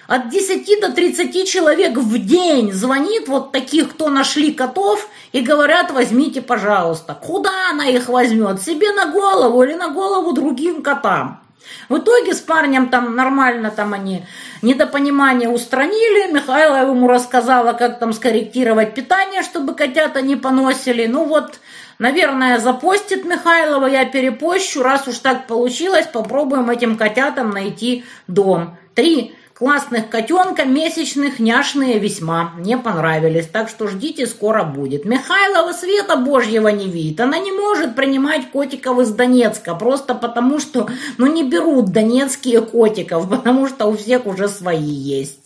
от 0.06 0.28
10 0.28 0.80
до 0.80 0.92
30 0.92 1.48
человек 1.48 1.96
в 1.96 2.18
день 2.18 2.72
звонит 2.72 3.28
вот 3.28 3.52
таких, 3.52 3.90
кто 3.92 4.08
нашли 4.08 4.52
котов, 4.52 5.08
и 5.32 5.40
говорят, 5.40 5.90
возьмите, 5.90 6.42
пожалуйста. 6.42 7.18
Куда 7.20 7.70
она 7.70 7.86
их 7.86 8.08
возьмет? 8.08 8.62
Себе 8.62 8.92
на 8.92 9.06
голову 9.06 9.62
или 9.62 9.74
на 9.74 9.88
голову 9.88 10.32
другим 10.32 10.82
котам? 10.82 11.40
В 11.88 11.98
итоге 11.98 12.34
с 12.34 12.40
парнем 12.40 12.88
там 12.88 13.16
нормально 13.16 13.70
там 13.70 13.94
они 13.94 14.24
недопонимание 14.62 15.48
устранили. 15.48 16.32
Михайлова 16.32 16.90
ему 16.90 17.08
рассказала, 17.08 17.72
как 17.72 17.98
там 17.98 18.12
скорректировать 18.12 18.94
питание, 18.94 19.42
чтобы 19.42 19.74
котята 19.74 20.22
не 20.22 20.36
поносили. 20.36 21.06
Ну 21.06 21.24
вот, 21.24 21.60
наверное, 21.98 22.58
запостит 22.58 23.24
Михайлова, 23.24 23.86
я 23.86 24.04
перепощу. 24.04 24.82
Раз 24.82 25.08
уж 25.08 25.18
так 25.18 25.46
получилось, 25.46 26.06
попробуем 26.06 26.70
этим 26.70 26.96
котятам 26.96 27.50
найти 27.50 28.04
дом. 28.28 28.76
Три 28.94 29.34
Классных 29.54 30.10
котенка 30.10 30.64
месячных 30.64 31.38
няшные 31.38 32.00
весьма 32.00 32.54
мне 32.56 32.76
понравились, 32.76 33.46
так 33.46 33.68
что 33.68 33.86
ждите, 33.86 34.26
скоро 34.26 34.64
будет. 34.64 35.04
Михайлова 35.04 35.72
света 35.72 36.16
божьего 36.16 36.66
не 36.66 36.88
видит. 36.88 37.20
Она 37.20 37.38
не 37.38 37.52
может 37.52 37.94
принимать 37.94 38.50
котиков 38.50 38.98
из 38.98 39.10
Донецка, 39.10 39.76
просто 39.76 40.16
потому 40.16 40.58
что, 40.58 40.88
ну, 41.18 41.32
не 41.32 41.48
берут 41.48 41.92
донецкие 41.92 42.62
котиков, 42.62 43.30
потому 43.30 43.68
что 43.68 43.86
у 43.86 43.96
всех 43.96 44.26
уже 44.26 44.48
свои 44.48 44.82
есть. 44.82 45.38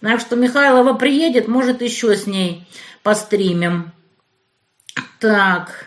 Так 0.00 0.18
что 0.18 0.34
Михайлова 0.34 0.94
приедет, 0.94 1.46
может, 1.46 1.82
еще 1.82 2.16
с 2.16 2.26
ней 2.26 2.66
постримим. 3.04 3.92
Так, 5.20 5.86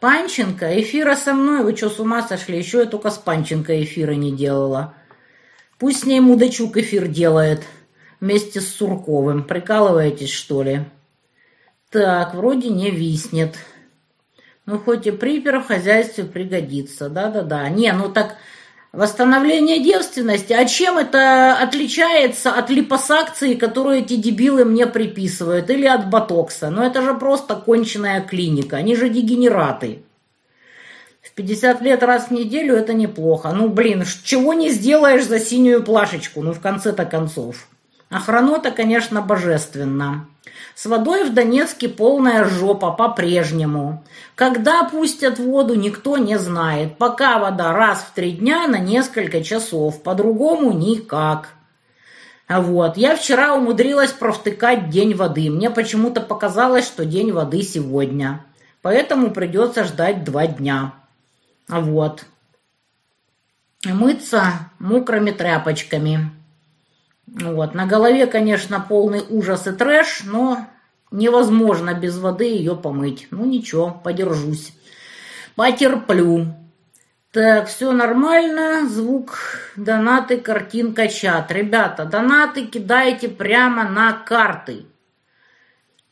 Панченко, 0.00 0.78
эфира 0.82 1.16
со 1.16 1.32
мной, 1.32 1.64
вы 1.64 1.74
что, 1.74 1.88
с 1.88 1.98
ума 1.98 2.20
сошли? 2.20 2.58
Еще 2.58 2.80
я 2.80 2.84
только 2.84 3.10
с 3.10 3.16
Панченко 3.16 3.82
эфира 3.82 4.12
не 4.12 4.32
делала. 4.32 4.92
Пусть 5.78 6.00
с 6.00 6.04
ней 6.04 6.20
мудачук 6.20 6.76
эфир 6.76 7.06
делает 7.06 7.62
вместе 8.20 8.60
с 8.60 8.68
Сурковым. 8.68 9.44
Прикалываетесь, 9.44 10.30
что 10.30 10.62
ли? 10.62 10.84
Так, 11.90 12.34
вроде 12.34 12.68
не 12.68 12.90
виснет. 12.90 13.56
Ну, 14.66 14.78
хоть 14.78 15.06
и 15.06 15.12
припер 15.12 15.60
в 15.60 15.66
хозяйстве 15.66 16.24
пригодится. 16.24 17.08
Да-да-да. 17.08 17.68
Не, 17.68 17.92
ну 17.92 18.10
так 18.10 18.36
восстановление 18.92 19.82
девственности. 19.82 20.52
А 20.52 20.66
чем 20.66 20.98
это 20.98 21.56
отличается 21.56 22.50
от 22.50 22.70
липосакции, 22.70 23.54
которую 23.54 23.98
эти 23.98 24.16
дебилы 24.16 24.64
мне 24.64 24.86
приписывают? 24.86 25.70
Или 25.70 25.86
от 25.86 26.10
ботокса? 26.10 26.70
Ну, 26.70 26.82
это 26.82 27.02
же 27.02 27.14
просто 27.14 27.54
конченная 27.54 28.20
клиника. 28.20 28.76
Они 28.76 28.96
же 28.96 29.08
дегенераты. 29.08 30.02
В 31.38 31.40
50 31.40 31.82
лет 31.82 32.02
раз 32.02 32.24
в 32.24 32.30
неделю 32.32 32.74
это 32.74 32.94
неплохо. 32.94 33.52
Ну, 33.54 33.68
блин, 33.68 34.02
чего 34.24 34.54
не 34.54 34.70
сделаешь 34.70 35.24
за 35.24 35.38
синюю 35.38 35.84
плашечку, 35.84 36.42
ну, 36.42 36.52
в 36.52 36.58
конце-то 36.58 37.04
концов. 37.04 37.68
Охранота, 38.10 38.72
конечно, 38.72 39.22
божественно. 39.22 40.26
С 40.74 40.86
водой 40.86 41.22
в 41.22 41.32
Донецке 41.32 41.88
полная 41.88 42.44
жопа 42.44 42.90
по-прежнему. 42.90 44.02
Когда 44.34 44.82
пустят 44.82 45.38
воду, 45.38 45.76
никто 45.76 46.18
не 46.18 46.36
знает. 46.40 46.98
Пока 46.98 47.38
вода 47.38 47.72
раз 47.72 48.00
в 48.00 48.14
три 48.14 48.32
дня 48.32 48.66
на 48.66 48.80
несколько 48.80 49.44
часов. 49.44 50.02
По-другому 50.02 50.72
никак. 50.72 51.50
Вот. 52.48 52.96
Я 52.96 53.14
вчера 53.14 53.54
умудрилась 53.54 54.10
провтыкать 54.10 54.90
день 54.90 55.14
воды. 55.14 55.50
Мне 55.50 55.70
почему-то 55.70 56.20
показалось, 56.20 56.86
что 56.86 57.04
день 57.04 57.30
воды 57.30 57.62
сегодня. 57.62 58.44
Поэтому 58.82 59.30
придется 59.30 59.84
ждать 59.84 60.24
два 60.24 60.48
дня. 60.48 60.94
Вот. 61.68 62.24
Мыться 63.84 64.70
мокрыми 64.78 65.30
тряпочками. 65.30 66.30
Вот. 67.26 67.74
На 67.74 67.86
голове, 67.86 68.26
конечно, 68.26 68.80
полный 68.80 69.24
ужас 69.28 69.66
и 69.66 69.72
трэш, 69.72 70.22
но 70.24 70.66
невозможно 71.10 71.94
без 71.94 72.18
воды 72.18 72.44
ее 72.44 72.74
помыть. 72.74 73.28
Ну 73.30 73.44
ничего, 73.44 73.90
подержусь. 74.02 74.72
Потерплю. 75.54 76.54
Так, 77.30 77.68
все 77.68 77.92
нормально. 77.92 78.88
Звук, 78.88 79.38
донаты, 79.76 80.38
картинка, 80.38 81.08
чат. 81.08 81.52
Ребята, 81.52 82.04
донаты 82.06 82.66
кидайте 82.66 83.28
прямо 83.28 83.88
на 83.88 84.12
карты. 84.12 84.86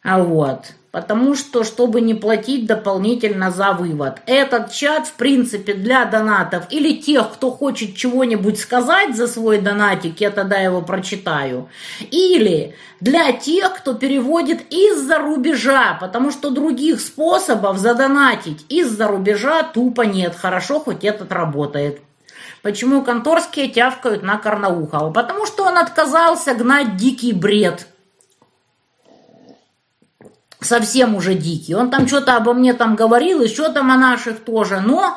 А 0.02 0.22
вот. 0.22 0.74
Потому 0.96 1.34
что, 1.34 1.62
чтобы 1.62 2.00
не 2.00 2.14
платить 2.14 2.64
дополнительно 2.64 3.50
за 3.50 3.72
вывод. 3.72 4.22
Этот 4.24 4.72
чат, 4.72 5.06
в 5.06 5.12
принципе, 5.12 5.74
для 5.74 6.06
донатов 6.06 6.64
или 6.70 6.96
тех, 6.96 7.34
кто 7.34 7.50
хочет 7.50 7.94
чего-нибудь 7.96 8.58
сказать 8.58 9.14
за 9.14 9.28
свой 9.28 9.58
донатик, 9.58 10.18
я 10.22 10.30
тогда 10.30 10.56
его 10.56 10.80
прочитаю, 10.80 11.68
или 12.10 12.74
для 13.00 13.32
тех, 13.32 13.76
кто 13.76 13.92
переводит 13.92 14.72
из-за 14.72 15.18
рубежа, 15.18 15.98
потому 16.00 16.30
что 16.30 16.48
других 16.48 17.02
способов 17.02 17.76
задонатить 17.76 18.64
из-за 18.70 19.06
рубежа 19.06 19.64
тупо 19.64 20.00
нет. 20.00 20.34
Хорошо, 20.34 20.80
хоть 20.80 21.04
этот 21.04 21.30
работает. 21.30 22.00
Почему 22.62 23.02
конторские 23.02 23.68
тявкают 23.68 24.22
на 24.22 24.38
Карнаухова? 24.38 25.10
Потому 25.10 25.44
что 25.44 25.64
он 25.64 25.76
отказался 25.76 26.54
гнать 26.54 26.96
дикий 26.96 27.34
бред– 27.34 27.86
совсем 30.60 31.14
уже 31.14 31.34
дикий. 31.34 31.74
Он 31.74 31.90
там 31.90 32.06
что-то 32.06 32.36
обо 32.36 32.54
мне 32.54 32.74
там 32.74 32.96
говорил, 32.96 33.42
еще 33.42 33.70
там 33.70 33.90
о 33.90 33.96
наших 33.96 34.40
тоже, 34.40 34.80
но 34.80 35.16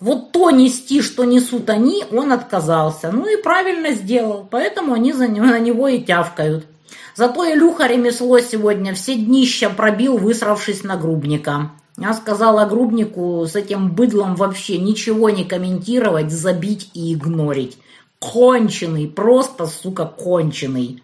вот 0.00 0.32
то 0.32 0.50
нести, 0.50 1.02
что 1.02 1.24
несут 1.24 1.70
они, 1.70 2.04
он 2.12 2.32
отказался. 2.32 3.10
Ну 3.12 3.26
и 3.26 3.40
правильно 3.42 3.92
сделал, 3.92 4.46
поэтому 4.48 4.94
они 4.94 5.12
за 5.12 5.28
него, 5.28 5.46
на 5.46 5.58
него 5.58 5.88
и 5.88 6.00
тявкают. 6.00 6.66
Зато 7.14 7.52
Илюха 7.52 7.88
ремесло 7.88 8.38
сегодня 8.38 8.94
все 8.94 9.16
днища 9.16 9.70
пробил, 9.70 10.18
высравшись 10.18 10.84
на 10.84 10.96
грубника. 10.96 11.72
Я 11.96 12.12
сказала 12.12 12.64
грубнику 12.64 13.44
с 13.44 13.56
этим 13.56 13.90
быдлом 13.90 14.36
вообще 14.36 14.78
ничего 14.78 15.30
не 15.30 15.44
комментировать, 15.44 16.30
забить 16.30 16.90
и 16.94 17.12
игнорить. 17.12 17.76
Конченый, 18.20 19.08
просто, 19.08 19.66
сука, 19.66 20.04
конченый. 20.04 21.02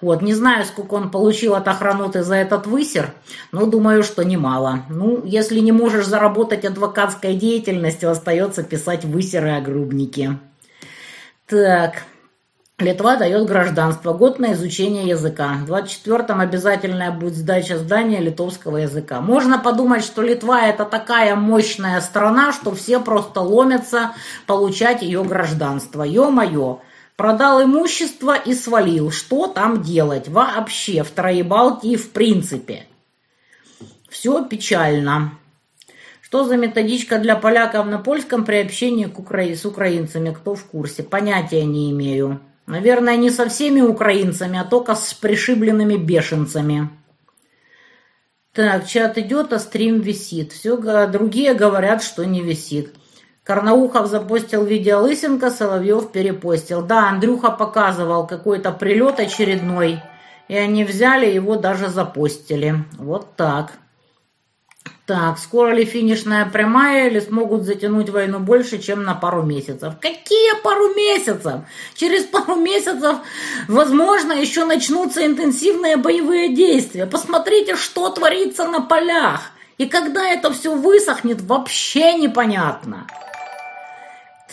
Вот, 0.00 0.22
не 0.22 0.34
знаю, 0.34 0.64
сколько 0.64 0.94
он 0.94 1.10
получил 1.10 1.54
от 1.54 1.68
охраноты 1.68 2.22
за 2.22 2.36
этот 2.36 2.66
высер, 2.66 3.12
но 3.52 3.66
думаю, 3.66 4.02
что 4.02 4.24
немало. 4.24 4.82
Ну, 4.90 5.22
если 5.24 5.60
не 5.60 5.72
можешь 5.72 6.06
заработать 6.06 6.64
адвокатской 6.64 7.34
деятельностью, 7.34 8.10
остается 8.10 8.62
писать 8.62 9.04
высеры 9.04 9.50
о 9.56 9.60
грубнике. 9.60 10.38
Так, 11.46 12.02
Литва 12.78 13.16
дает 13.16 13.46
гражданство. 13.46 14.12
Год 14.12 14.38
на 14.38 14.52
изучение 14.52 15.08
языка. 15.08 15.54
В 15.66 15.72
24-м 15.72 16.40
обязательная 16.40 17.10
будет 17.10 17.34
сдача 17.34 17.78
здания 17.78 18.20
литовского 18.20 18.76
языка. 18.76 19.22
Можно 19.22 19.58
подумать, 19.58 20.04
что 20.04 20.20
Литва 20.20 20.66
это 20.66 20.84
такая 20.84 21.36
мощная 21.36 21.98
страна, 22.02 22.52
что 22.52 22.74
все 22.74 23.00
просто 23.00 23.40
ломятся 23.40 24.12
получать 24.46 25.00
ее 25.00 25.24
гражданство. 25.24 26.02
Ё-моё. 26.02 26.80
Продал 27.16 27.64
имущество 27.64 28.36
и 28.36 28.52
свалил. 28.52 29.10
Что 29.10 29.46
там 29.46 29.82
делать? 29.82 30.28
Вообще 30.28 31.02
в 31.02 31.10
Троебалтии 31.10 31.96
в 31.96 32.10
принципе. 32.10 32.86
Все 34.10 34.44
печально. 34.44 35.32
Что 36.20 36.44
за 36.44 36.56
методичка 36.56 37.18
для 37.18 37.36
поляков 37.36 37.86
на 37.86 37.98
польском 37.98 38.44
при 38.44 38.56
общении 38.56 39.06
с 39.54 39.64
украинцами? 39.64 40.34
Кто 40.34 40.54
в 40.54 40.64
курсе? 40.64 41.02
Понятия 41.02 41.64
не 41.64 41.90
имею. 41.90 42.40
Наверное, 42.66 43.16
не 43.16 43.30
со 43.30 43.48
всеми 43.48 43.80
украинцами, 43.80 44.58
а 44.58 44.64
только 44.64 44.94
с 44.94 45.14
пришибленными 45.14 45.96
бешенцами. 45.96 46.90
Так, 48.52 48.86
чат 48.86 49.18
идет, 49.18 49.52
а 49.52 49.58
стрим 49.58 50.00
висит. 50.00 50.52
Все, 50.52 50.76
другие 51.06 51.54
говорят, 51.54 52.02
что 52.02 52.24
не 52.24 52.42
висит. 52.42 52.94
Карнаухов 53.46 54.08
запостил 54.08 54.64
видео 54.64 55.00
Лысенко, 55.00 55.52
Соловьев 55.52 56.10
перепостил. 56.10 56.82
Да, 56.82 57.10
Андрюха 57.10 57.52
показывал 57.52 58.26
какой-то 58.26 58.72
прилет 58.72 59.20
очередной, 59.20 60.00
и 60.48 60.56
они 60.56 60.82
взяли 60.82 61.26
его 61.26 61.54
даже 61.54 61.88
запостили. 61.88 62.84
Вот 62.98 63.36
так. 63.36 63.74
Так, 65.06 65.38
скоро 65.38 65.70
ли 65.70 65.84
финишная 65.84 66.46
прямая, 66.46 67.08
или 67.08 67.20
смогут 67.20 67.62
затянуть 67.62 68.10
войну 68.10 68.40
больше, 68.40 68.78
чем 68.78 69.04
на 69.04 69.14
пару 69.14 69.44
месяцев? 69.44 69.94
Какие 70.00 70.60
пару 70.64 70.92
месяцев? 70.94 71.60
Через 71.94 72.24
пару 72.24 72.56
месяцев, 72.56 73.18
возможно, 73.68 74.32
еще 74.32 74.64
начнутся 74.64 75.24
интенсивные 75.24 75.96
боевые 75.96 76.52
действия. 76.52 77.06
Посмотрите, 77.06 77.76
что 77.76 78.10
творится 78.10 78.66
на 78.66 78.80
полях. 78.80 79.52
И 79.78 79.86
когда 79.86 80.26
это 80.26 80.52
все 80.52 80.74
высохнет, 80.74 81.40
вообще 81.42 82.14
непонятно. 82.14 83.06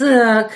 Так. 0.03 0.51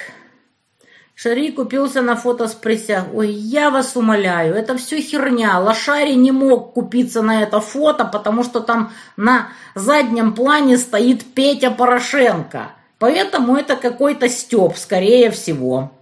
Шари 1.16 1.52
купился 1.52 2.02
на 2.02 2.18
фото 2.18 2.50
с 2.50 2.54
присяг. 2.54 3.06
Ой, 3.14 3.32
я 3.32 3.70
вас 3.70 3.96
умоляю, 3.96 4.54
это 4.54 4.78
все 4.78 5.00
херня. 5.00 5.58
Лошари 5.60 6.16
не 6.16 6.34
мог 6.34 6.74
купиться 6.74 7.22
на 7.22 7.44
это 7.44 7.62
фото, 7.62 8.04
потому 8.04 8.44
что 8.44 8.60
там 8.60 8.92
на 9.16 9.48
заднем 9.74 10.34
плане 10.34 10.78
стоит 10.78 11.24
Петя 11.34 11.72
Порошенко. 11.72 12.74
Поэтому 13.00 13.56
это 13.56 13.78
какой-то 13.78 14.28
стёб, 14.28 14.76
скорее 14.76 15.32
всего. 15.32 15.94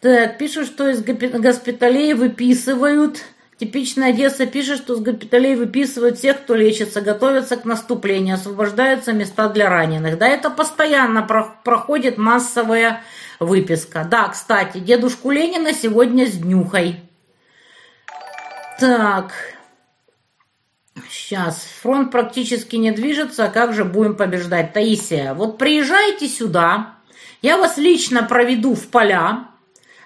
Так, 0.00 0.38
пишут, 0.38 0.66
что 0.68 0.88
из 0.88 1.02
госпиталей 1.02 2.14
выписывают 2.14 3.18
Типичная 3.58 4.10
Одесса 4.10 4.46
пишет, 4.46 4.78
что 4.78 4.94
с 4.94 5.00
госпиталей 5.00 5.56
выписывают 5.56 6.18
всех, 6.18 6.42
кто 6.42 6.54
лечится, 6.54 7.00
готовятся 7.00 7.56
к 7.56 7.64
наступлению, 7.64 8.36
освобождаются 8.36 9.12
места 9.12 9.48
для 9.48 9.68
раненых. 9.68 10.16
Да, 10.16 10.28
это 10.28 10.48
постоянно 10.48 11.22
про 11.22 11.56
проходит 11.64 12.18
массовая 12.18 13.02
выписка. 13.40 14.06
Да, 14.08 14.28
кстати, 14.28 14.78
дедушку 14.78 15.32
Ленина 15.32 15.72
сегодня 15.72 16.26
с 16.26 16.34
днюхой. 16.34 17.00
Так. 18.78 19.32
Сейчас. 21.10 21.66
Фронт 21.82 22.12
практически 22.12 22.76
не 22.76 22.92
движется, 22.92 23.46
а 23.46 23.50
как 23.50 23.74
же 23.74 23.84
будем 23.84 24.14
побеждать? 24.14 24.72
Таисия, 24.72 25.34
вот 25.34 25.58
приезжайте 25.58 26.28
сюда, 26.28 26.94
я 27.42 27.56
вас 27.56 27.76
лично 27.76 28.22
проведу 28.22 28.74
в 28.74 28.86
поля, 28.88 29.48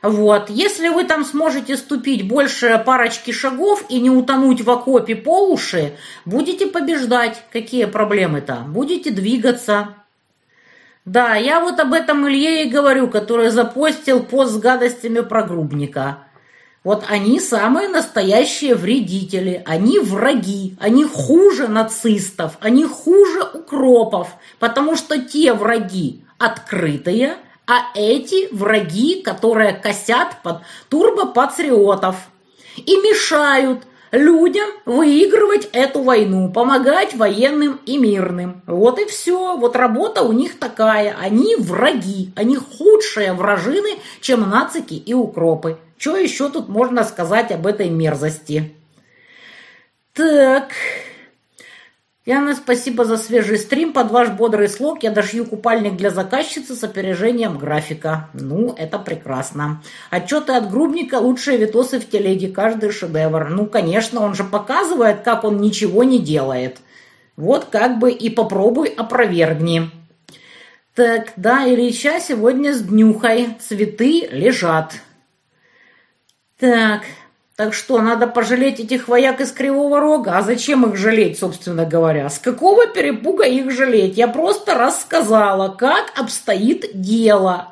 вот. 0.02 0.50
Если 0.50 0.88
вы 0.88 1.04
там 1.04 1.24
сможете 1.24 1.76
ступить 1.76 2.26
больше 2.26 2.82
парочки 2.84 3.30
шагов 3.30 3.84
и 3.88 4.00
не 4.00 4.10
утонуть 4.10 4.60
в 4.60 4.70
окопе 4.70 5.14
по 5.14 5.48
уши, 5.48 5.94
будете 6.24 6.66
побеждать. 6.66 7.44
Какие 7.52 7.84
проблемы-то? 7.84 8.64
Будете 8.66 9.12
двигаться. 9.12 9.94
Да, 11.04 11.36
я 11.36 11.60
вот 11.60 11.78
об 11.78 11.92
этом 11.92 12.28
Илье 12.28 12.64
и 12.64 12.70
говорю, 12.70 13.08
который 13.08 13.50
запостил 13.50 14.24
пост 14.24 14.52
с 14.52 14.58
гадостями 14.58 15.20
про 15.20 15.44
грубника. 15.44 16.18
Вот 16.82 17.04
они 17.08 17.38
самые 17.38 17.88
настоящие 17.88 18.74
вредители, 18.74 19.62
они 19.66 20.00
враги, 20.00 20.76
они 20.80 21.04
хуже 21.04 21.68
нацистов, 21.68 22.58
они 22.60 22.84
хуже 22.84 23.44
укропов, 23.54 24.30
потому 24.58 24.96
что 24.96 25.20
те 25.20 25.52
враги 25.52 26.24
открытые– 26.38 27.36
а 27.66 27.86
эти 27.94 28.52
враги, 28.54 29.22
которые 29.22 29.72
косят 29.72 30.42
под 30.42 30.58
турбопатриотов 30.88 32.16
и 32.76 32.96
мешают 32.96 33.84
людям 34.10 34.68
выигрывать 34.84 35.68
эту 35.72 36.02
войну, 36.02 36.52
помогать 36.52 37.14
военным 37.14 37.80
и 37.86 37.98
мирным. 37.98 38.62
Вот 38.66 38.98
и 38.98 39.06
все. 39.06 39.56
Вот 39.56 39.74
работа 39.74 40.22
у 40.22 40.32
них 40.32 40.58
такая. 40.58 41.16
Они 41.18 41.56
враги. 41.56 42.32
Они 42.36 42.56
худшие 42.56 43.32
вражины, 43.32 43.98
чем 44.20 44.48
нацики 44.48 44.94
и 44.94 45.14
укропы. 45.14 45.78
Что 45.96 46.16
еще 46.16 46.50
тут 46.50 46.68
можно 46.68 47.04
сказать 47.04 47.50
об 47.52 47.66
этой 47.66 47.88
мерзости? 47.88 48.74
Так... 50.12 50.72
Яна, 52.24 52.54
спасибо 52.54 53.04
за 53.04 53.16
свежий 53.16 53.58
стрим. 53.58 53.92
Под 53.92 54.12
ваш 54.12 54.28
бодрый 54.28 54.68
слог 54.68 55.02
я 55.02 55.10
дошью 55.10 55.44
купальник 55.44 55.96
для 55.96 56.10
заказчицы 56.10 56.76
с 56.76 56.84
опережением 56.84 57.58
графика. 57.58 58.28
Ну, 58.32 58.72
это 58.78 59.00
прекрасно. 59.00 59.82
Отчеты 60.08 60.52
от 60.52 60.70
Грубника, 60.70 61.16
лучшие 61.16 61.58
видосы 61.58 61.98
в 61.98 62.08
телеге, 62.08 62.46
каждый 62.46 62.92
шедевр. 62.92 63.48
Ну, 63.48 63.66
конечно, 63.66 64.20
он 64.20 64.36
же 64.36 64.44
показывает, 64.44 65.22
как 65.22 65.42
он 65.42 65.60
ничего 65.60 66.04
не 66.04 66.20
делает. 66.20 66.78
Вот 67.36 67.64
как 67.64 67.98
бы 67.98 68.12
и 68.12 68.30
попробуй 68.30 68.90
опровергни. 68.90 69.90
Так, 70.94 71.32
да, 71.36 71.66
Ильича 71.66 72.20
сегодня 72.20 72.72
с 72.72 72.82
днюхой. 72.82 73.48
Цветы 73.58 74.28
лежат. 74.30 74.94
Так, 76.60 77.02
так 77.62 77.74
что, 77.74 78.02
надо 78.02 78.26
пожалеть 78.26 78.80
этих 78.80 79.06
вояк 79.06 79.40
из 79.40 79.52
Кривого 79.52 80.00
Рога? 80.00 80.36
А 80.36 80.42
зачем 80.42 80.84
их 80.84 80.96
жалеть, 80.96 81.38
собственно 81.38 81.86
говоря? 81.86 82.28
С 82.28 82.40
какого 82.40 82.88
перепуга 82.88 83.44
их 83.44 83.70
жалеть? 83.70 84.16
Я 84.16 84.26
просто 84.26 84.74
рассказала, 84.74 85.68
как 85.68 86.12
обстоит 86.18 87.00
дело 87.00 87.68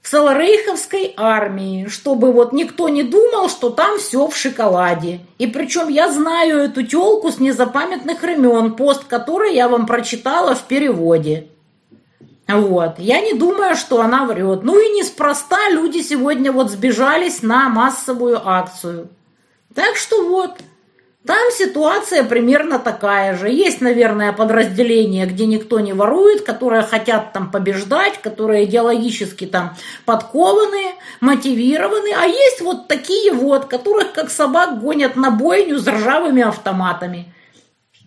в 0.00 0.08
Саларейховской 0.08 1.12
армии, 1.18 1.88
чтобы 1.88 2.32
вот 2.32 2.54
никто 2.54 2.88
не 2.88 3.02
думал, 3.02 3.50
что 3.50 3.68
там 3.68 3.98
все 3.98 4.26
в 4.26 4.34
шоколаде. 4.34 5.20
И 5.36 5.46
причем 5.46 5.88
я 5.88 6.10
знаю 6.10 6.60
эту 6.60 6.86
телку 6.86 7.30
с 7.30 7.38
незапамятных 7.38 8.22
времен, 8.22 8.76
пост 8.76 9.04
которой 9.04 9.54
я 9.54 9.68
вам 9.68 9.84
прочитала 9.84 10.54
в 10.54 10.62
переводе. 10.62 11.48
Вот. 12.48 12.98
Я 12.98 13.20
не 13.20 13.32
думаю, 13.32 13.74
что 13.74 14.00
она 14.00 14.24
врет. 14.24 14.62
Ну 14.62 14.78
и 14.78 14.98
неспроста 14.98 15.68
люди 15.70 15.98
сегодня 15.98 16.52
вот 16.52 16.70
сбежались 16.70 17.42
на 17.42 17.68
массовую 17.68 18.40
акцию. 18.48 19.08
Так 19.74 19.96
что 19.96 20.28
вот, 20.28 20.58
Там 21.26 21.50
ситуация 21.50 22.22
примерно 22.22 22.78
такая 22.78 23.36
же. 23.36 23.48
Есть, 23.48 23.80
наверное, 23.80 24.32
подразделения, 24.32 25.26
где 25.26 25.46
никто 25.46 25.80
не 25.80 25.92
ворует, 25.92 26.42
которые 26.42 26.82
хотят 26.82 27.32
там 27.32 27.50
побеждать, 27.50 28.22
которые 28.22 28.64
идеологически 28.64 29.44
там 29.46 29.74
подкованы, 30.04 30.94
мотивированы. 31.20 32.12
А 32.16 32.26
есть 32.26 32.60
вот 32.60 32.86
такие 32.86 33.32
вот, 33.32 33.64
которых 33.64 34.12
как 34.12 34.30
собак 34.30 34.80
гонят 34.80 35.16
на 35.16 35.32
бойню 35.32 35.80
с 35.80 35.88
ржавыми 35.88 36.42
автоматами. 36.42 37.32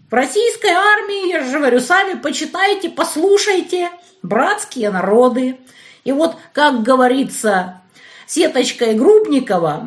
В 0.09 0.13
российской 0.13 0.71
армии, 0.71 1.29
я 1.29 1.43
же 1.43 1.57
говорю, 1.57 1.81
сами 1.81 2.13
почитайте, 2.13 2.89
послушайте, 2.89 3.89
братские 4.21 4.89
народы. 4.89 5.57
И 6.03 6.11
вот, 6.11 6.35
как 6.53 6.83
говорится, 6.83 7.81
сеточкой 8.25 8.93
Грубникова, 8.95 9.85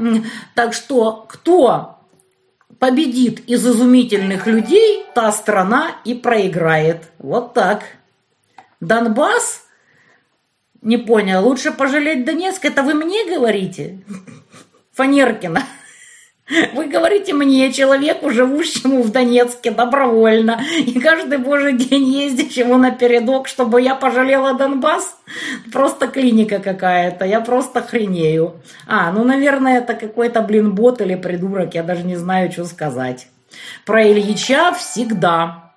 так 0.55 0.75
что 0.75 1.27
кто 1.29 1.99
победит 2.79 3.49
из 3.49 3.65
изумительных 3.67 4.47
людей, 4.47 5.07
та 5.15 5.31
страна 5.31 5.93
и 6.05 6.15
проиграет. 6.15 7.13
Вот 7.19 7.55
так. 7.55 7.85
Донбасс? 8.81 9.63
Не 10.81 10.97
понял. 10.97 11.45
Лучше 11.45 11.71
пожалеть 11.71 12.25
Донецк. 12.25 12.65
Это 12.65 12.83
вы 12.83 12.95
мне 12.95 13.25
говорите? 13.25 14.01
Фанеркина. 14.95 15.63
Вы 16.49 16.87
говорите 16.87 17.33
мне, 17.33 17.73
человеку, 17.73 18.31
живущему 18.31 19.03
в 19.03 19.13
Донецке 19.13 19.71
добровольно, 19.71 20.61
и 20.77 20.99
каждый 20.99 21.39
божий 21.39 21.73
день 21.75 22.05
ездящему 22.05 22.77
на 22.77 22.91
передок, 22.91 23.47
чтобы 23.47 23.81
я 23.81 23.95
пожалела 23.95 24.53
Донбасс? 24.55 25.17
Просто 25.73 26.09
клиника 26.09 26.59
какая-то, 26.59 27.25
я 27.25 27.41
просто 27.41 27.81
хренею. 27.81 28.61
А, 28.87 29.13
ну, 29.13 29.25
наверное, 29.25 29.79
это 29.79 29.95
какой-то, 29.95 30.43
блин, 30.43 30.75
бот 30.75 31.01
или 31.01 31.15
придурок, 31.15 31.75
я 31.75 31.83
даже 31.83 32.03
не 32.03 32.17
знаю, 32.17 32.51
что 32.51 32.65
сказать. 32.65 33.29
Про 33.87 34.03
Ильича 34.03 34.73
всегда. 34.73 35.72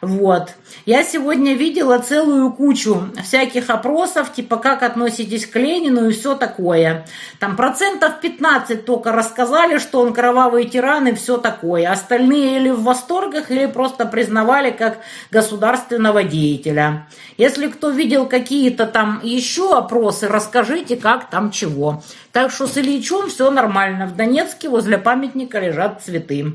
Вот. 0.00 0.54
Я 0.86 1.02
сегодня 1.02 1.54
видела 1.54 1.98
целую 1.98 2.52
кучу 2.52 3.08
всяких 3.24 3.68
опросов, 3.68 4.32
типа 4.32 4.56
как 4.56 4.82
относитесь 4.82 5.46
к 5.46 5.56
Ленину 5.56 6.08
и 6.08 6.12
все 6.12 6.34
такое. 6.36 7.04
Там 7.40 7.56
процентов 7.56 8.20
15 8.20 8.84
только 8.84 9.12
рассказали, 9.12 9.78
что 9.78 10.00
он 10.00 10.12
кровавый 10.12 10.66
тиран 10.66 11.08
и 11.08 11.14
все 11.14 11.36
такое. 11.36 11.90
Остальные 11.90 12.58
или 12.58 12.70
в 12.70 12.82
восторгах, 12.82 13.50
или 13.50 13.66
просто 13.66 14.06
признавали 14.06 14.70
как 14.70 14.98
государственного 15.30 16.22
деятеля. 16.22 17.06
Если 17.36 17.66
кто 17.66 17.90
видел 17.90 18.26
какие-то 18.26 18.86
там 18.86 19.20
еще 19.22 19.76
опросы, 19.76 20.28
расскажите, 20.28 20.96
как 20.96 21.28
там 21.28 21.50
чего. 21.50 22.02
Так 22.32 22.52
что 22.52 22.66
с 22.66 22.76
Ильичом 22.76 23.28
все 23.28 23.50
нормально. 23.50 24.06
В 24.06 24.14
Донецке 24.14 24.68
возле 24.68 24.98
памятника 24.98 25.58
лежат 25.58 26.02
цветы. 26.02 26.54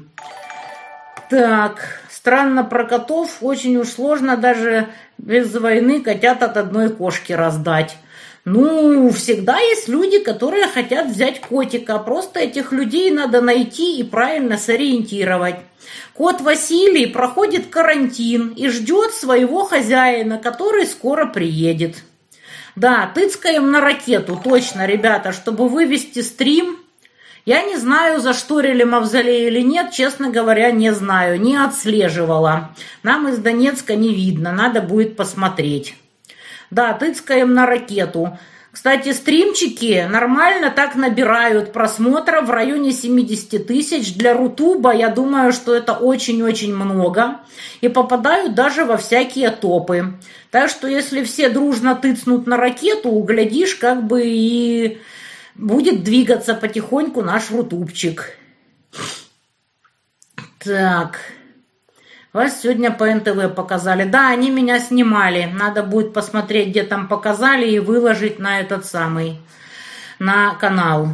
Так, 1.29 2.02
Странно 2.23 2.63
про 2.63 2.85
котов, 2.85 3.39
очень 3.41 3.75
уж 3.75 3.89
сложно 3.89 4.37
даже 4.37 4.87
без 5.17 5.53
войны 5.53 5.99
котят 6.01 6.41
от 6.41 6.55
одной 6.55 6.89
кошки 6.89 7.33
раздать. 7.33 7.97
Ну, 8.45 9.09
всегда 9.09 9.59
есть 9.59 9.89
люди, 9.89 10.19
которые 10.19 10.67
хотят 10.67 11.07
взять 11.07 11.41
котика. 11.41 11.99
Просто 11.99 12.39
этих 12.39 12.71
людей 12.71 13.11
надо 13.11 13.41
найти 13.41 13.99
и 13.99 14.03
правильно 14.03 14.57
сориентировать. 14.57 15.57
Кот 16.13 16.39
Василий 16.39 17.07
проходит 17.07 17.67
карантин 17.67 18.53
и 18.55 18.69
ждет 18.69 19.11
своего 19.11 19.65
хозяина, 19.65 20.37
который 20.37 20.85
скоро 20.85 21.25
приедет. 21.25 22.05
Да, 22.77 23.11
тыцкаем 23.13 23.69
на 23.69 23.81
ракету, 23.81 24.39
точно, 24.41 24.85
ребята, 24.85 25.33
чтобы 25.33 25.67
вывести 25.67 26.21
стрим 26.21 26.82
я 27.45 27.63
не 27.63 27.77
знаю, 27.77 28.21
зашторили 28.21 28.83
мавзолей 28.83 29.47
или 29.47 29.61
нет, 29.61 29.91
честно 29.91 30.29
говоря, 30.29 30.71
не 30.71 30.93
знаю, 30.93 31.41
не 31.41 31.57
отслеживала. 31.57 32.69
Нам 33.03 33.27
из 33.27 33.37
Донецка 33.37 33.95
не 33.95 34.13
видно, 34.13 34.53
надо 34.53 34.81
будет 34.81 35.17
посмотреть. 35.17 35.95
Да, 36.71 36.93
тыцкаем 36.93 37.53
на 37.53 37.65
ракету. 37.65 38.37
Кстати, 38.71 39.13
стримчики 39.13 40.07
нормально 40.09 40.71
так 40.71 40.95
набирают 40.95 41.73
просмотров 41.73 42.47
в 42.47 42.49
районе 42.49 42.91
70 42.91 43.67
тысяч. 43.67 44.15
Для 44.15 44.33
Рутуба 44.33 44.91
я 44.91 45.09
думаю, 45.09 45.53
что 45.53 45.75
это 45.75 45.93
очень-очень 45.93 46.75
много. 46.75 47.41
И 47.81 47.87
попадают 47.87 48.55
даже 48.55 48.85
во 48.85 48.97
всякие 48.97 49.51
топы. 49.51 50.13
Так 50.49 50.71
что 50.71 50.87
если 50.87 51.23
все 51.23 51.49
дружно 51.49 51.93
тыцнут 51.93 52.47
на 52.47 52.57
ракету, 52.57 53.11
глядишь, 53.19 53.75
как 53.75 54.07
бы 54.07 54.23
и 54.25 54.97
будет 55.55 56.03
двигаться 56.03 56.55
потихоньку 56.55 57.21
наш 57.21 57.51
рутубчик. 57.51 58.37
Так. 60.59 61.19
Вас 62.31 62.61
сегодня 62.61 62.89
по 62.91 63.05
НТВ 63.13 63.53
показали. 63.53 64.05
Да, 64.05 64.29
они 64.29 64.49
меня 64.49 64.79
снимали. 64.79 65.45
Надо 65.53 65.83
будет 65.83 66.13
посмотреть, 66.13 66.69
где 66.69 66.83
там 66.83 67.07
показали, 67.07 67.69
и 67.69 67.79
выложить 67.79 68.39
на 68.39 68.59
этот 68.59 68.85
самый, 68.85 69.39
на 70.17 70.55
канал. 70.55 71.09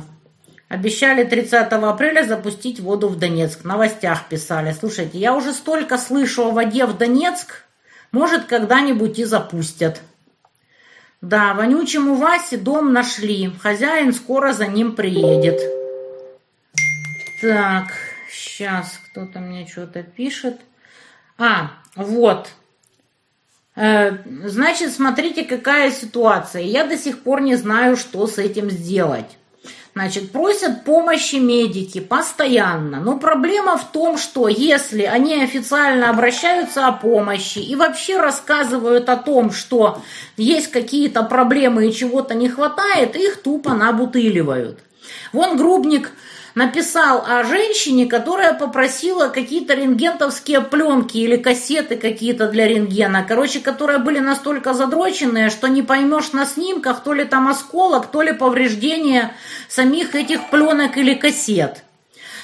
Обещали 0.70 1.24
30 1.24 1.74
апреля 1.74 2.24
запустить 2.24 2.80
воду 2.80 3.10
в 3.10 3.18
Донецк. 3.18 3.62
В 3.62 3.66
новостях 3.66 4.30
писали. 4.30 4.72
Слушайте, 4.72 5.18
я 5.18 5.36
уже 5.36 5.52
столько 5.52 5.98
слышу 5.98 6.46
о 6.46 6.52
воде 6.52 6.86
в 6.86 6.96
Донецк. 6.98 7.64
Может, 8.12 8.46
когда-нибудь 8.46 9.20
и 9.20 9.26
запустят. 9.26 10.02
Да, 11.22 11.54
вонючему 11.54 12.16
Васе 12.16 12.58
дом 12.58 12.94
нашли. 12.94 13.52
Хозяин 13.62 14.14
скоро 14.14 14.54
за 14.54 14.68
ним 14.68 14.96
приедет. 14.96 15.60
Так, 17.42 17.88
сейчас 18.32 19.00
кто-то 19.10 19.40
мне 19.40 19.68
что-то 19.68 20.02
пишет. 20.04 20.62
А, 21.38 21.72
вот. 21.96 22.50
Э, 23.76 24.18
значит, 24.46 24.94
смотрите, 24.94 25.44
какая 25.44 25.92
ситуация. 25.92 26.62
Я 26.62 26.86
до 26.86 26.98
сих 26.98 27.24
пор 27.24 27.42
не 27.42 27.56
знаю, 27.56 27.98
что 27.98 28.26
с 28.26 28.38
этим 28.38 28.70
сделать. 28.70 29.39
Значит, 30.00 30.32
просят 30.32 30.86
помощи 30.86 31.36
медики 31.36 32.00
постоянно. 32.00 33.02
Но 33.02 33.20
проблема 33.20 33.78
в 33.78 33.92
том, 33.92 34.18
что 34.18 34.48
если 34.48 35.02
они 35.02 35.44
официально 35.44 36.10
обращаются 36.10 36.88
о 36.88 36.94
помощи 36.94 37.60
и 37.60 37.76
вообще 37.76 38.18
рассказывают 38.18 39.10
о 39.10 39.18
том, 39.18 39.52
что 39.52 40.02
есть 40.38 40.72
какие-то 40.72 41.24
проблемы 41.24 41.86
и 41.86 41.94
чего-то 41.94 42.34
не 42.34 42.48
хватает, 42.48 43.18
их 43.18 43.44
тупо 43.44 43.74
набутыливают. 43.74 44.80
Вон 45.34 45.58
Грубник 45.58 46.14
написал 46.56 47.24
о 47.28 47.44
женщине, 47.44 48.06
которая 48.06 48.54
попросила 48.54 49.28
какие-то 49.28 49.74
рентгентовские 49.74 50.62
пленки 50.62 51.18
или 51.18 51.38
кассеты 51.38 51.96
какие-то 51.96 52.48
для 52.48 52.68
рентгена, 52.68 53.26
короче, 53.28 53.60
которые 53.60 54.00
были 54.00 54.20
настолько 54.20 54.74
задроченные, 54.74 55.50
что 55.50 55.68
не 55.68 55.82
поймешь 55.82 56.32
на 56.32 56.46
снимках, 56.46 57.04
то 57.04 57.14
ли 57.14 57.26
там 57.26 57.48
осколок, 57.48 58.08
то 58.08 58.22
ли 58.22 58.34
повреждение 58.34 59.34
самих 59.68 60.16
этих 60.16 60.50
пленок 60.50 60.98
или 60.98 61.14
кассет. 61.14 61.84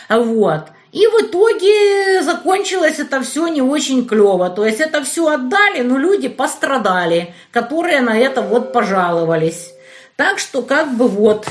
Вот. 0.10 0.68
И 0.92 1.08
в 1.08 1.24
итоге 1.24 2.22
закончилось 2.22 3.00
это 3.00 3.22
все 3.22 3.48
не 3.48 3.62
очень 3.62 4.08
клево. 4.08 4.50
То 4.50 4.66
есть 4.66 4.80
это 4.80 5.04
все 5.04 5.28
отдали, 5.28 5.82
но 5.82 5.98
люди 5.98 6.30
пострадали, 6.30 7.34
которые 7.52 8.00
на 8.00 8.18
это 8.18 8.42
вот 8.42 8.72
пожаловались. 8.72 9.74
Так 10.16 10.40
что 10.40 10.62
как 10.62 10.96
бы 10.96 11.10
вот 11.10 11.48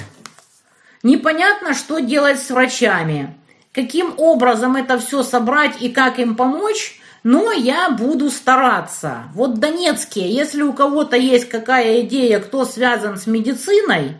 Непонятно, 1.05 1.75
что 1.75 1.99
делать 1.99 2.41
с 2.41 2.51
врачами, 2.51 3.35
каким 3.73 4.15
образом 4.17 4.75
это 4.75 4.99
все 4.99 5.23
собрать 5.23 5.83
и 5.83 5.91
как 5.91 6.19
им 6.19 6.35
помочь, 6.35 6.99
но 7.23 7.53
я 7.53 7.91
буду 7.91 8.31
стараться. 8.31 9.25
Вот 9.35 9.61
Донецкие, 9.61 10.35
если 10.35 10.63
у 10.63 10.73
кого-то 10.73 11.15
есть 11.17 11.51
какая 11.51 12.01
идея, 12.01 12.41
кто 12.41 12.65
связан 12.65 13.19
с 13.19 13.27
медициной, 13.27 14.17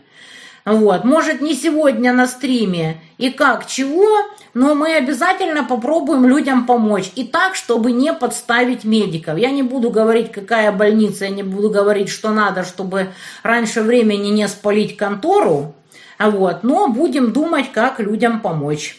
вот, 0.63 1.03
может 1.05 1.41
не 1.41 1.55
сегодня 1.55 2.13
на 2.13 2.27
стриме 2.27 3.01
и 3.17 3.31
как, 3.31 3.65
чего, 3.65 4.07
но 4.53 4.75
мы 4.75 4.93
обязательно 4.95 5.63
попробуем 5.63 6.27
людям 6.27 6.67
помочь. 6.67 7.11
И 7.15 7.23
так, 7.23 7.55
чтобы 7.55 7.93
не 7.93 8.13
подставить 8.13 8.83
медиков. 8.83 9.39
Я 9.39 9.49
не 9.49 9.63
буду 9.63 9.89
говорить, 9.89 10.31
какая 10.31 10.71
больница, 10.71 11.25
я 11.25 11.31
не 11.31 11.43
буду 11.43 11.71
говорить, 11.71 12.09
что 12.09 12.29
надо, 12.29 12.63
чтобы 12.63 13.09
раньше 13.41 13.81
времени 13.81 14.29
не 14.29 14.47
спалить 14.47 14.97
контору, 14.97 15.73
вот. 16.19 16.63
Но 16.63 16.87
будем 16.87 17.31
думать, 17.31 17.71
как 17.71 17.99
людям 17.99 18.39
помочь. 18.39 18.97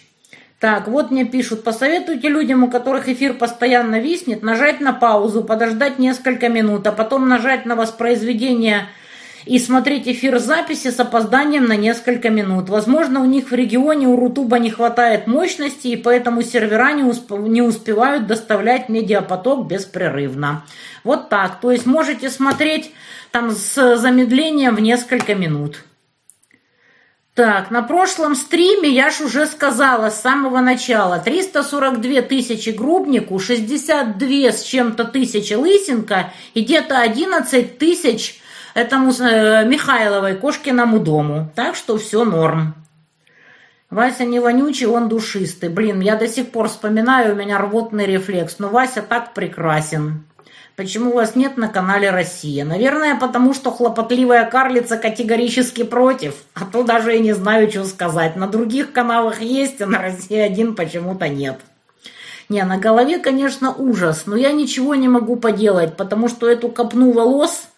Так, 0.59 0.89
вот 0.89 1.11
мне 1.11 1.27
пишут, 1.27 1.65
посоветуйте 1.65 2.29
людям, 2.29 2.65
у 2.65 2.71
которых 2.71 3.09
эфир 3.09 3.35
постоянно 3.35 4.01
виснет, 4.01 4.43
нажать 4.43 4.81
на 4.81 4.95
паузу, 4.95 5.45
подождать 5.45 5.99
несколько 5.99 6.49
минут, 6.49 6.87
а 6.87 6.93
потом 6.93 7.29
нажать 7.29 7.67
на 7.67 7.77
воспроизведение 7.77 8.89
и 9.45 9.59
смотреть 9.59 10.09
эфир 10.09 10.39
записи 10.39 10.91
с 10.91 10.99
опозданием 10.99 11.67
на 11.67 11.77
несколько 11.77 12.31
минут. 12.31 12.69
Возможно, 12.69 13.21
у 13.21 13.27
них 13.27 13.51
в 13.51 13.55
регионе 13.55 14.09
у 14.09 14.17
Рутуба 14.17 14.59
не 14.59 14.71
хватает 14.71 15.27
мощности, 15.27 15.89
и 15.89 15.97
поэтому 15.97 16.43
сервера 16.43 16.93
не, 16.93 17.05
усп 17.05 17.31
не 17.31 17.63
успевают 17.63 18.27
доставлять 18.27 18.89
медиапоток 18.89 19.67
беспрерывно. 19.67 20.65
Вот 21.05 21.29
так. 21.29 21.61
То 21.61 21.71
есть 21.71 21.87
можете 21.87 22.29
смотреть 22.29 22.93
там 23.31 23.53
с 23.53 23.97
замедлением 23.97 24.75
в 24.75 24.81
несколько 24.81 25.35
минут. 25.35 25.85
Так, 27.37 27.71
на 27.71 27.83
прошлом 27.83 28.35
стриме 28.35 28.89
я 28.89 29.11
ж 29.11 29.21
уже 29.21 29.45
сказала 29.45 30.09
с 30.09 30.23
самого 30.23 30.61
начала. 30.61 31.19
342 31.19 32.23
тысячи 32.23 32.71
грубнику, 32.71 33.39
62 33.39 34.53
с 34.53 34.63
чем-то 34.63 35.05
тысячи 35.05 35.53
лысинка 35.53 36.33
и 36.55 36.63
где-то 36.63 36.99
11 36.99 37.77
тысяч 37.77 38.41
этому 38.73 39.13
э, 39.13 39.67
Михайловой, 39.67 40.37
Кошкиному 40.37 40.99
дому. 40.99 41.53
Так 41.55 41.77
что 41.77 41.99
все 41.99 42.25
норм. 42.25 42.75
Вася 43.91 44.25
не 44.25 44.41
вонючий, 44.41 44.87
он 44.87 45.09
душистый. 45.09 45.69
Блин, 45.69 46.01
я 46.01 46.17
до 46.17 46.29
сих 46.29 46.51
пор 46.51 46.69
вспоминаю, 46.69 47.35
у 47.35 47.37
меня 47.37 47.59
рвотный 47.59 48.07
рефлекс. 48.07 48.59
Но 48.61 48.71
Вася 48.71 49.03
так 49.03 49.35
прекрасен. 49.35 50.25
Почему 50.77 51.15
вас 51.15 51.35
нет 51.35 51.57
на 51.57 51.69
канале 51.69 52.11
«Россия»? 52.11 52.63
Наверное, 52.63 53.19
потому 53.19 53.55
что 53.55 53.71
хлопотливая 53.71 54.45
карлица 54.45 54.99
категорически 54.99 55.85
против. 55.85 56.35
А 56.53 56.67
то 56.67 56.83
даже 56.83 57.17
и 57.17 57.21
не 57.21 57.33
знаю, 57.33 57.71
что 57.71 57.87
сказать. 57.87 58.37
На 58.37 58.47
других 58.47 58.93
каналах 58.93 59.41
есть, 59.41 59.81
а 59.81 59.87
на 59.87 60.03
«Россия-1» 60.03 60.75
почему-то 60.75 61.29
нет. 61.29 61.59
Не, 62.51 62.63
на 62.65 62.77
голове, 62.77 63.19
конечно, 63.19 63.73
ужас, 63.73 64.25
но 64.27 64.37
я 64.37 64.53
ничего 64.53 64.95
не 64.95 65.09
могу 65.09 65.37
поделать, 65.37 65.97
потому 65.97 66.29
что 66.29 66.47
эту 66.47 66.69
копну 66.69 67.11
волос 67.11 67.69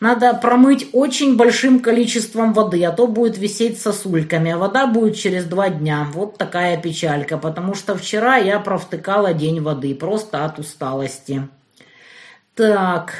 надо 0.00 0.32
промыть 0.32 0.88
очень 0.94 1.36
большим 1.36 1.80
количеством 1.80 2.54
воды, 2.54 2.82
а 2.84 2.92
то 2.92 3.06
будет 3.06 3.36
висеть 3.36 3.78
сосульками, 3.78 4.52
а 4.52 4.56
вода 4.56 4.86
будет 4.86 5.16
через 5.16 5.44
два 5.44 5.68
дня. 5.68 6.08
Вот 6.14 6.38
такая 6.38 6.80
печалька, 6.80 7.36
потому 7.36 7.74
что 7.74 7.94
вчера 7.94 8.38
я 8.38 8.58
провтыкала 8.58 9.34
день 9.34 9.60
воды, 9.60 9.94
просто 9.94 10.46
от 10.46 10.58
усталости. 10.58 11.46
Так. 12.54 13.14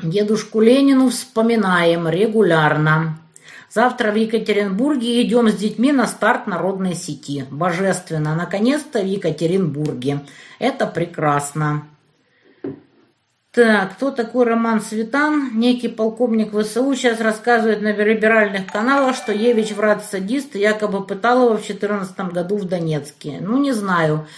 Дедушку 0.00 0.60
Ленину 0.60 1.08
вспоминаем 1.08 2.08
регулярно. 2.08 3.18
Завтра 3.70 4.12
в 4.12 4.14
Екатеринбурге 4.14 5.22
идем 5.22 5.48
с 5.48 5.54
детьми 5.54 5.90
на 5.90 6.06
старт 6.06 6.46
народной 6.46 6.94
сети. 6.94 7.44
Божественно. 7.50 8.36
Наконец-то 8.36 9.00
в 9.00 9.06
Екатеринбурге. 9.06 10.20
Это 10.60 10.86
прекрасно. 10.86 11.88
Так, 13.50 13.96
кто 13.96 14.12
такой 14.12 14.44
Роман 14.44 14.80
Светан? 14.80 15.58
Некий 15.58 15.88
полковник 15.88 16.52
ВСУ 16.52 16.94
сейчас 16.94 17.20
рассказывает 17.20 17.82
на 17.82 17.92
либеральных 17.92 18.70
каналах, 18.70 19.16
что 19.16 19.32
Евич 19.32 19.72
враг-садист 19.72 20.54
якобы 20.54 21.04
пытал 21.04 21.46
его 21.46 21.56
в 21.56 21.66
2014 21.66 22.20
году 22.32 22.56
в 22.58 22.66
Донецке. 22.66 23.38
Ну, 23.40 23.58
не 23.58 23.72
знаю. 23.72 24.28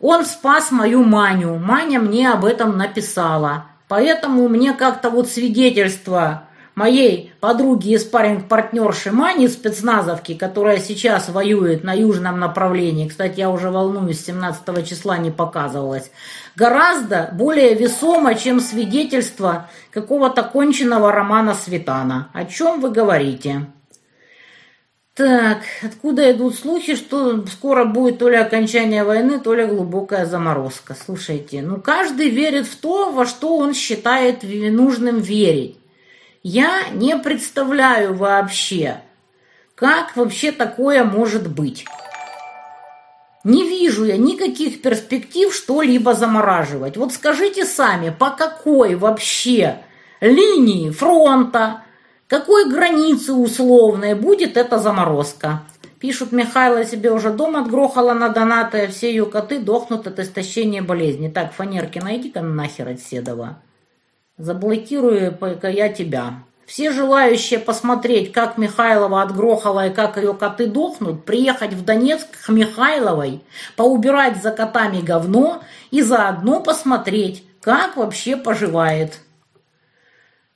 Он 0.00 0.24
спас 0.24 0.70
мою 0.70 1.04
Маню. 1.04 1.56
Маня 1.58 2.00
мне 2.00 2.30
об 2.30 2.44
этом 2.44 2.76
написала. 2.76 3.66
Поэтому 3.88 4.48
мне 4.48 4.72
как-то 4.72 5.10
вот 5.10 5.28
свидетельство 5.28 6.44
моей 6.74 7.32
подруги 7.40 7.90
и 7.90 7.98
спарринг-партнерши 7.98 9.12
Мани 9.12 9.48
спецназовки, 9.48 10.34
которая 10.34 10.78
сейчас 10.78 11.28
воюет 11.28 11.84
на 11.84 11.92
южном 11.92 12.40
направлении, 12.40 13.08
кстати, 13.08 13.40
я 13.40 13.50
уже 13.50 13.70
волнуюсь, 13.70 14.24
17 14.24 14.86
числа 14.88 15.18
не 15.18 15.30
показывалась, 15.30 16.10
гораздо 16.56 17.30
более 17.32 17.74
весомо, 17.74 18.34
чем 18.34 18.60
свидетельство 18.60 19.68
какого-то 19.90 20.42
конченного 20.42 21.12
романа 21.12 21.54
Светана. 21.54 22.28
О 22.32 22.44
чем 22.44 22.80
вы 22.80 22.90
говорите? 22.90 23.66
Так, 25.14 25.60
откуда 25.80 26.32
идут 26.32 26.56
слухи, 26.56 26.96
что 26.96 27.46
скоро 27.46 27.84
будет 27.84 28.18
то 28.18 28.28
ли 28.28 28.34
окончание 28.34 29.04
войны, 29.04 29.38
то 29.38 29.54
ли 29.54 29.64
глубокая 29.64 30.26
заморозка? 30.26 30.96
Слушайте, 31.06 31.62
ну 31.62 31.80
каждый 31.80 32.30
верит 32.30 32.66
в 32.66 32.74
то, 32.74 33.12
во 33.12 33.24
что 33.24 33.56
он 33.56 33.74
считает 33.74 34.42
нужным 34.42 35.20
верить. 35.20 35.78
Я 36.42 36.88
не 36.92 37.16
представляю 37.16 38.14
вообще, 38.14 39.02
как 39.76 40.16
вообще 40.16 40.50
такое 40.50 41.04
может 41.04 41.48
быть. 41.48 41.84
Не 43.44 43.62
вижу 43.68 44.04
я 44.04 44.16
никаких 44.16 44.82
перспектив 44.82 45.54
что-либо 45.54 46.14
замораживать. 46.14 46.96
Вот 46.96 47.12
скажите 47.12 47.66
сами, 47.66 48.10
по 48.10 48.30
какой 48.30 48.96
вообще 48.96 49.76
линии 50.20 50.90
фронта, 50.90 51.84
какой 52.28 52.70
границы 52.70 53.32
условной 53.32 54.14
будет 54.14 54.56
эта 54.56 54.78
заморозка? 54.78 55.62
Пишут, 55.98 56.32
Михайло 56.32 56.84
себе 56.84 57.10
уже 57.10 57.30
дом 57.30 57.56
отгрохала 57.56 58.12
на 58.12 58.28
донаты, 58.28 58.84
а 58.84 58.88
все 58.88 59.08
ее 59.08 59.26
коты 59.26 59.58
дохнут 59.58 60.06
от 60.06 60.18
истощения 60.18 60.82
болезни. 60.82 61.28
Так, 61.28 61.52
фанерки, 61.52 61.98
найди-ка 61.98 62.42
нахер 62.42 62.88
от 62.88 63.00
Седова. 63.00 63.62
Заблокирую 64.36 65.38
я 65.62 65.88
тебя. 65.88 66.42
Все 66.66 66.92
желающие 66.92 67.58
посмотреть, 67.58 68.32
как 68.32 68.58
Михайлова 68.58 69.22
отгрохала 69.22 69.86
и 69.86 69.92
как 69.92 70.16
ее 70.16 70.34
коты 70.34 70.66
дохнут, 70.66 71.24
приехать 71.24 71.74
в 71.74 71.84
Донецк 71.84 72.26
к 72.46 72.48
Михайловой, 72.48 73.42
поубирать 73.76 74.42
за 74.42 74.50
котами 74.50 75.00
говно 75.00 75.62
и 75.90 76.00
заодно 76.00 76.60
посмотреть, 76.60 77.44
как 77.60 77.96
вообще 77.96 78.36
поживает. 78.36 79.20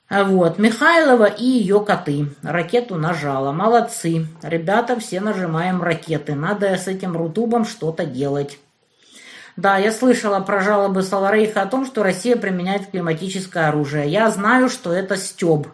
Вот, 0.09 0.57
Михайлова 0.57 1.25
и 1.25 1.43
ее 1.43 1.81
коты. 1.81 2.29
Ракету 2.41 2.95
нажала. 2.95 3.51
Молодцы. 3.51 4.25
Ребята, 4.41 4.99
все 4.99 5.21
нажимаем 5.21 5.83
ракеты. 5.83 6.33
Надо 6.33 6.75
с 6.75 6.87
этим 6.87 7.15
рутубом 7.15 7.63
что-то 7.63 8.05
делать. 8.05 8.57
Да, 9.55 9.77
я 9.77 9.91
слышала 9.91 10.39
про 10.39 10.61
жалобы 10.61 11.03
Саларейха 11.03 11.61
о 11.61 11.67
том, 11.67 11.85
что 11.85 12.01
Россия 12.01 12.37
применяет 12.37 12.87
климатическое 12.87 13.67
оружие. 13.67 14.09
Я 14.09 14.31
знаю, 14.31 14.69
что 14.69 14.91
это 14.91 15.15
стёб. 15.15 15.67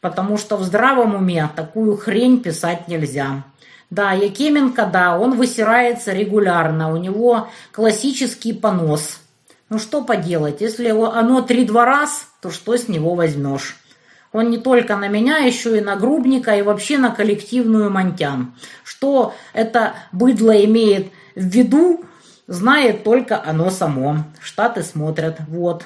Потому 0.00 0.38
что 0.38 0.56
в 0.56 0.62
здравом 0.62 1.14
уме 1.14 1.50
такую 1.54 1.98
хрень 1.98 2.40
писать 2.40 2.88
нельзя. 2.88 3.44
Да, 3.90 4.12
Якименко, 4.12 4.86
да, 4.86 5.18
он 5.18 5.36
высирается 5.36 6.12
регулярно. 6.14 6.92
У 6.92 6.96
него 6.96 7.48
классический 7.72 8.54
понос. 8.54 9.20
Ну 9.68 9.78
что 9.78 10.02
поделать, 10.02 10.62
если 10.62 10.88
оно 10.88 11.42
три-два 11.42 11.84
раз, 11.84 12.29
то 12.40 12.50
что 12.50 12.76
с 12.76 12.88
него 12.88 13.14
возьмешь? 13.14 13.76
Он 14.32 14.50
не 14.50 14.58
только 14.58 14.96
на 14.96 15.08
меня, 15.08 15.38
еще 15.38 15.76
и 15.76 15.80
на 15.80 15.96
Грубника, 15.96 16.56
и 16.56 16.62
вообще 16.62 16.98
на 16.98 17.10
коллективную 17.10 17.90
Монтян. 17.90 18.54
Что 18.84 19.34
это 19.52 19.94
быдло 20.12 20.52
имеет 20.64 21.08
в 21.34 21.44
виду, 21.44 22.04
знает 22.46 23.02
только 23.02 23.42
оно 23.42 23.70
само. 23.70 24.18
Штаты 24.40 24.82
смотрят. 24.82 25.38
Вот. 25.48 25.84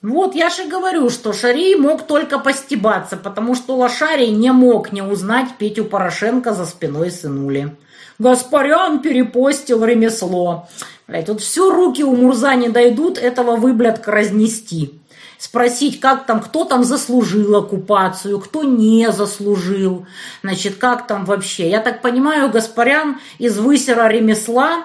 Вот, 0.00 0.34
я 0.34 0.48
же 0.48 0.66
говорю, 0.66 1.10
что 1.10 1.34
Шарий 1.34 1.76
мог 1.76 2.06
только 2.06 2.38
постебаться, 2.38 3.18
потому 3.18 3.54
что 3.54 3.76
Лошарий 3.76 4.30
не 4.30 4.50
мог 4.50 4.92
не 4.92 5.02
узнать 5.02 5.48
Петю 5.58 5.84
Порошенко 5.84 6.54
за 6.54 6.64
спиной 6.64 7.10
сынули. 7.10 7.76
Гаспарян 8.18 9.00
перепостил 9.00 9.84
ремесло. 9.84 10.68
Блять, 11.06 11.28
вот 11.28 11.40
все 11.40 11.70
руки 11.70 12.02
у 12.02 12.14
Мурза 12.14 12.54
не 12.54 12.68
дойдут 12.68 13.18
этого 13.18 13.56
выблядка 13.56 14.10
разнести. 14.10 14.99
Спросить, 15.40 16.00
как 16.00 16.26
там, 16.26 16.42
кто 16.42 16.66
там 16.66 16.84
заслужил 16.84 17.56
оккупацию, 17.56 18.38
кто 18.40 18.62
не 18.62 19.10
заслужил. 19.10 20.06
Значит, 20.42 20.74
как 20.74 21.06
там 21.06 21.24
вообще. 21.24 21.70
Я 21.70 21.80
так 21.80 22.02
понимаю, 22.02 22.50
Гаспарян 22.50 23.18
из 23.38 23.58
высера 23.58 24.06
ремесла 24.08 24.84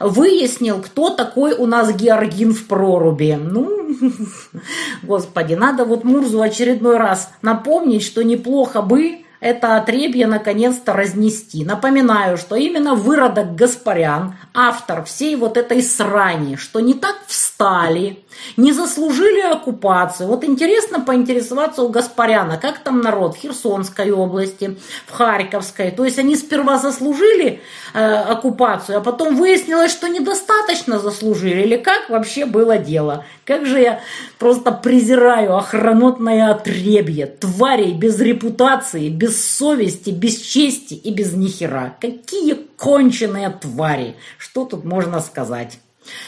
выяснил, 0.00 0.82
кто 0.82 1.10
такой 1.10 1.52
у 1.52 1.66
нас 1.66 1.94
Георгин 1.94 2.52
в 2.52 2.66
проруби. 2.66 3.38
Ну, 3.40 3.94
господи, 5.04 5.54
надо 5.54 5.84
вот 5.84 6.02
Мурзу 6.02 6.42
очередной 6.42 6.96
раз 6.96 7.30
напомнить, 7.40 8.02
что 8.02 8.24
неплохо 8.24 8.82
бы 8.82 9.22
это 9.38 9.76
отребье 9.76 10.26
наконец-то 10.26 10.92
разнести. 10.94 11.64
Напоминаю, 11.64 12.36
что 12.38 12.56
именно 12.56 12.94
выродок 12.96 13.56
Гаспарян, 13.56 14.34
автор 14.54 15.04
всей 15.04 15.36
вот 15.36 15.56
этой 15.56 15.82
срани, 15.82 16.56
что 16.56 16.80
не 16.80 16.94
так 16.94 17.16
встали, 17.26 18.24
не 18.56 18.72
заслужили 18.72 19.40
оккупацию. 19.40 20.28
Вот 20.28 20.44
интересно 20.44 21.00
поинтересоваться 21.00 21.82
у 21.82 21.88
Гаспаряна, 21.88 22.58
как 22.58 22.80
там 22.80 23.00
народ 23.00 23.34
в 23.34 23.38
Херсонской 23.38 24.10
области, 24.10 24.76
в 25.06 25.12
Харьковской. 25.12 25.90
То 25.90 26.04
есть 26.04 26.18
они 26.18 26.36
сперва 26.36 26.78
заслужили 26.78 27.60
э, 27.94 28.04
оккупацию, 28.04 28.98
а 28.98 29.00
потом 29.00 29.36
выяснилось, 29.36 29.90
что 29.90 30.08
недостаточно 30.08 30.98
заслужили. 30.98 31.62
Или 31.62 31.76
как 31.76 32.10
вообще 32.10 32.44
было 32.44 32.78
дело? 32.78 33.24
Как 33.44 33.66
же 33.66 33.80
я 33.80 34.00
просто 34.38 34.72
презираю 34.72 35.56
охранотное 35.56 36.50
отребье, 36.50 37.26
тварей 37.26 37.92
без 37.92 38.20
репутации, 38.20 39.08
без 39.08 39.44
совести, 39.44 40.10
без 40.10 40.38
чести 40.40 40.94
и 40.94 41.12
без 41.12 41.32
нихера. 41.32 41.96
Какие 42.00 42.54
конченые 42.82 43.50
твари! 43.50 44.16
Что 44.38 44.64
тут 44.64 44.84
можно 44.84 45.20
сказать? 45.20 45.78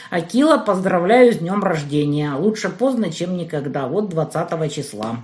Акила, 0.08 0.56
поздравляю 0.56 1.32
с 1.32 1.38
днем 1.38 1.64
рождения. 1.64 2.32
Лучше 2.34 2.68
поздно, 2.68 3.12
чем 3.12 3.36
никогда. 3.36 3.88
Вот 3.88 4.08
20 4.08 4.72
числа. 4.72 5.16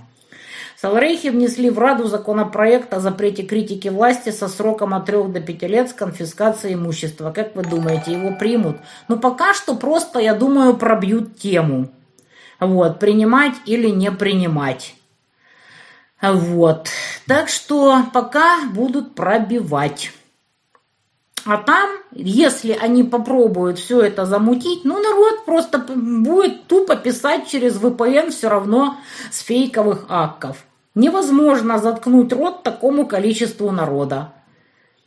Саларейхи 0.75 1.27
внесли 1.27 1.69
в 1.69 1.79
Раду 1.79 2.07
законопроект 2.07 2.93
о 2.93 2.99
запрете 2.99 3.43
критики 3.43 3.87
власти 3.87 4.31
со 4.31 4.49
сроком 4.49 4.93
от 4.93 5.05
3 5.05 5.29
до 5.29 5.39
5 5.39 5.61
лет 5.69 5.89
с 5.89 5.93
конфискацией 5.93 6.73
имущества. 6.73 7.31
Как 7.31 7.55
вы 7.55 7.63
думаете, 7.63 8.11
его 8.11 8.35
примут? 8.35 8.77
Ну, 9.07 9.17
пока 9.17 9.53
что 9.53 9.75
просто, 9.75 10.19
я 10.19 10.33
думаю, 10.33 10.75
пробьют 10.75 11.37
тему. 11.37 11.87
Вот, 12.59 12.99
принимать 12.99 13.55
или 13.65 13.87
не 13.87 14.11
принимать. 14.11 14.95
Вот. 16.21 16.89
Так 17.25 17.47
что 17.47 18.03
пока 18.11 18.65
будут 18.73 19.15
пробивать. 19.15 20.11
А 21.45 21.57
там, 21.57 21.89
если 22.11 22.73
они 22.73 23.03
попробуют 23.03 23.79
все 23.79 24.01
это 24.01 24.25
замутить, 24.25 24.85
ну, 24.85 25.01
народ 25.01 25.45
просто 25.45 25.79
будет 25.79 26.67
тупо 26.67 26.95
писать 26.95 27.47
через 27.47 27.77
VPN 27.77 28.29
все 28.29 28.49
равно 28.49 28.97
с 29.31 29.39
фейковых 29.39 30.05
акков. 30.09 30.65
Невозможно 30.93 31.79
заткнуть 31.79 32.33
рот 32.33 32.63
такому 32.63 33.07
количеству 33.07 33.71
народа. 33.71 34.33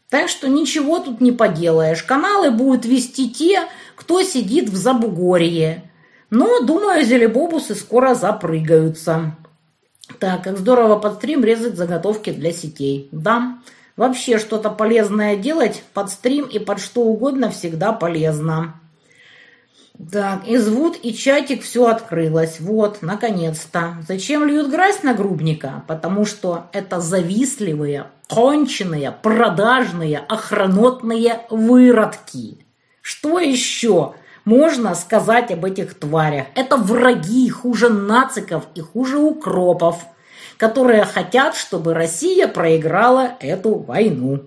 Так 0.09 0.29
что 0.29 0.49
ничего 0.49 0.99
тут 0.99 1.21
не 1.21 1.33
поделаешь. 1.33 2.03
Каналы 2.03 2.51
будут 2.51 2.85
вести 2.85 3.31
те, 3.31 3.63
кто 3.95 4.23
сидит 4.23 4.69
в 4.69 4.77
Забугорье. 4.77 5.91
Но, 6.31 6.61
думаю, 6.61 7.05
зелебобусы 7.05 7.75
скоро 7.75 8.15
запрыгаются. 8.15 9.37
Так, 10.19 10.45
как 10.45 10.59
здорово 10.59 10.99
под 10.99 11.15
стрим 11.15 11.45
резать 11.45 11.77
заготовки 11.77 12.31
для 12.31 12.53
сетей. 12.53 13.09
Да, 13.13 13.59
вообще 13.97 14.39
что-то 14.39 14.71
полезное 14.71 15.37
делать 15.37 15.83
под 15.93 16.11
стрим 16.11 16.47
и 16.47 16.59
под 16.59 16.81
что 16.81 17.03
угодно 17.03 17.51
всегда 17.51 17.93
полезно. 17.93 18.75
Так, 20.11 20.49
и 20.49 20.57
звуд, 20.57 20.99
и 21.03 21.15
чатик 21.15 21.63
все 21.63 21.87
открылось. 21.87 22.59
Вот, 22.59 23.01
наконец-то. 23.01 23.97
Зачем 24.07 24.45
льют 24.45 24.69
грязь 24.69 25.05
на 25.05 25.15
грубника? 25.15 25.85
Потому 25.87 26.25
что 26.25 26.67
это 26.73 26.99
завистливые, 27.01 28.09
конченые, 28.29 29.13
продажные, 29.13 30.19
охранотные 30.19 31.43
выродки. 31.49 32.59
Что 33.03 33.39
еще 33.39 34.15
можно 34.45 34.97
сказать 34.97 35.53
об 35.53 35.65
этих 35.65 35.95
тварях? 35.95 36.47
Это 36.57 36.77
враги 36.77 37.49
хуже 37.49 37.89
нациков 37.89 38.65
и 38.75 38.81
хуже 38.81 39.19
укропов, 39.19 40.05
которые 40.57 41.05
хотят, 41.05 41.57
чтобы 41.57 41.95
Россия 41.95 42.49
проиграла 42.49 43.37
эту 43.41 43.75
войну. 43.75 44.45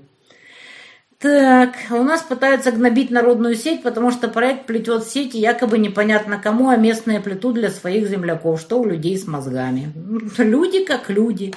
Так, 1.20 1.74
у 1.90 2.04
нас 2.04 2.22
пытаются 2.22 2.72
гнобить 2.72 3.10
народную 3.10 3.56
сеть, 3.56 3.82
потому 3.82 4.12
что 4.12 4.28
проект 4.28 4.68
плетет 4.68 5.04
сети 5.04 5.38
якобы 5.38 5.80
непонятно 5.80 6.38
кому, 6.38 6.70
а 6.70 6.76
местные 6.76 7.20
плетут 7.20 7.56
для 7.56 7.72
своих 7.72 8.08
земляков, 8.08 8.62
что 8.62 8.80
у 8.80 8.86
людей 8.86 9.18
с 9.18 9.26
мозгами. 9.26 9.92
Люди 10.38 10.86
как 10.86 11.10
люди. 11.10 11.56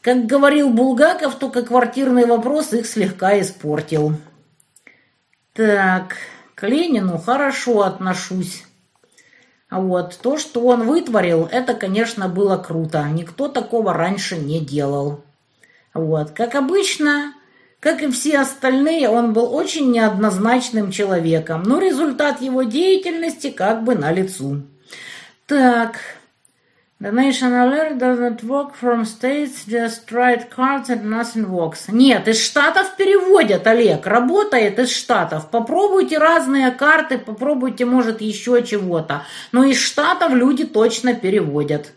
Как 0.00 0.24
говорил 0.24 0.70
Булгаков, 0.70 1.34
только 1.34 1.62
квартирный 1.62 2.24
вопрос 2.24 2.72
их 2.72 2.86
слегка 2.86 3.38
испортил. 3.38 4.14
Так, 5.52 6.16
к 6.54 6.66
Ленину 6.66 7.18
хорошо 7.18 7.82
отношусь. 7.82 8.63
Вот 9.74 10.16
то, 10.22 10.38
что 10.38 10.60
он 10.60 10.86
вытворил, 10.86 11.48
это, 11.50 11.74
конечно, 11.74 12.28
было 12.28 12.56
круто. 12.56 13.04
Никто 13.10 13.48
такого 13.48 13.92
раньше 13.92 14.36
не 14.36 14.60
делал. 14.60 15.22
Вот, 15.92 16.30
как 16.30 16.54
обычно, 16.54 17.34
как 17.80 18.00
и 18.00 18.10
все 18.10 18.38
остальные, 18.38 19.08
он 19.08 19.32
был 19.32 19.52
очень 19.52 19.90
неоднозначным 19.90 20.92
человеком, 20.92 21.64
но 21.64 21.80
результат 21.80 22.40
его 22.40 22.62
деятельности 22.62 23.50
как 23.50 23.82
бы 23.82 23.96
налицу. 23.96 24.62
Так, 25.46 25.98
The 27.04 27.12
National 27.12 27.68
Alert 27.68 27.98
doesn't 27.98 28.42
work 28.44 28.74
from 28.74 29.04
states, 29.04 29.66
just 29.66 30.10
write 30.10 30.48
cards 30.48 30.88
and 30.88 31.04
nothing 31.04 31.50
works. 31.50 31.92
Нет, 31.92 32.26
из 32.28 32.42
Штатов 32.42 32.96
переводят, 32.96 33.66
Олег, 33.66 34.06
работает 34.06 34.78
из 34.78 34.90
Штатов. 34.90 35.50
Попробуйте 35.50 36.16
разные 36.16 36.70
карты, 36.70 37.18
попробуйте, 37.18 37.84
может, 37.84 38.22
еще 38.22 38.62
чего-то. 38.62 39.26
Но 39.52 39.64
из 39.64 39.78
Штатов 39.78 40.32
люди 40.32 40.64
точно 40.64 41.12
переводят. 41.12 41.92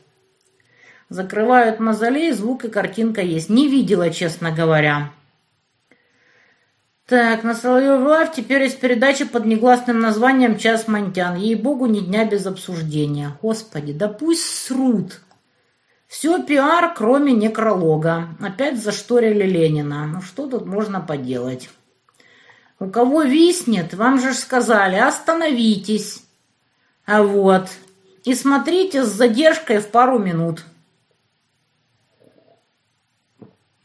Закрывают 1.08 1.80
мозолей, 1.80 2.34
звук 2.34 2.66
и 2.66 2.68
картинка 2.68 3.22
есть. 3.22 3.50
Не 3.50 3.70
видела, 3.70 4.10
честно 4.10 4.52
говоря. 4.52 5.12
Так, 7.08 7.46
на 7.46 7.56
Соловьев 7.56 8.06
Лайв 8.06 8.34
теперь 8.34 8.64
есть 8.64 8.82
передача 8.82 9.26
под 9.26 9.46
негласным 9.46 10.02
названием 10.02 10.58
«Час 10.58 10.90
Монтян». 10.90 11.38
Ей-богу, 11.38 11.86
ни 11.86 12.02
дня 12.02 12.26
без 12.26 12.46
обсуждения. 12.46 13.38
Господи, 13.42 13.94
да 13.94 14.10
пусть 14.10 14.44
срут. 14.44 15.22
Все 16.08 16.44
пиар, 16.44 16.94
кроме 16.94 17.32
некролога. 17.32 18.36
Опять 18.42 18.84
зашторили 18.84 19.46
Ленина. 19.46 20.06
Ну 20.06 20.22
что 20.22 20.48
тут 20.48 20.66
можно 20.66 21.00
поделать? 21.00 21.70
У 22.78 22.90
кого 22.90 23.24
виснет, 23.24 23.94
вам 23.94 24.20
же 24.20 24.34
сказали, 24.34 24.98
остановитесь. 24.98 26.24
А 27.06 27.24
вот. 27.24 27.70
И 28.26 28.36
смотрите 28.36 29.06
с 29.06 29.08
задержкой 29.08 29.78
в 29.78 29.88
пару 29.88 30.20
минут. 30.20 30.66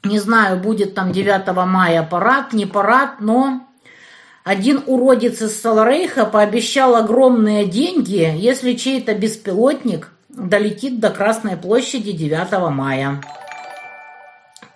Не 0.04 0.18
знаю, 0.18 0.58
будет 0.58 0.94
там 0.94 1.12
9 1.12 1.54
мая 1.66 2.02
парад, 2.02 2.52
не 2.52 2.66
парад, 2.66 3.20
но 3.20 3.68
один 4.42 4.82
уродец 4.86 5.40
из 5.40 5.60
Саларейха 5.60 6.24
пообещал 6.24 6.96
огромные 6.96 7.66
деньги, 7.66 8.34
если 8.36 8.74
чей-то 8.74 9.14
беспилотник 9.14 10.10
долетит 10.28 10.98
до 10.98 11.10
Красной 11.10 11.56
площади 11.56 12.10
9 12.10 12.70
мая. 12.70 13.20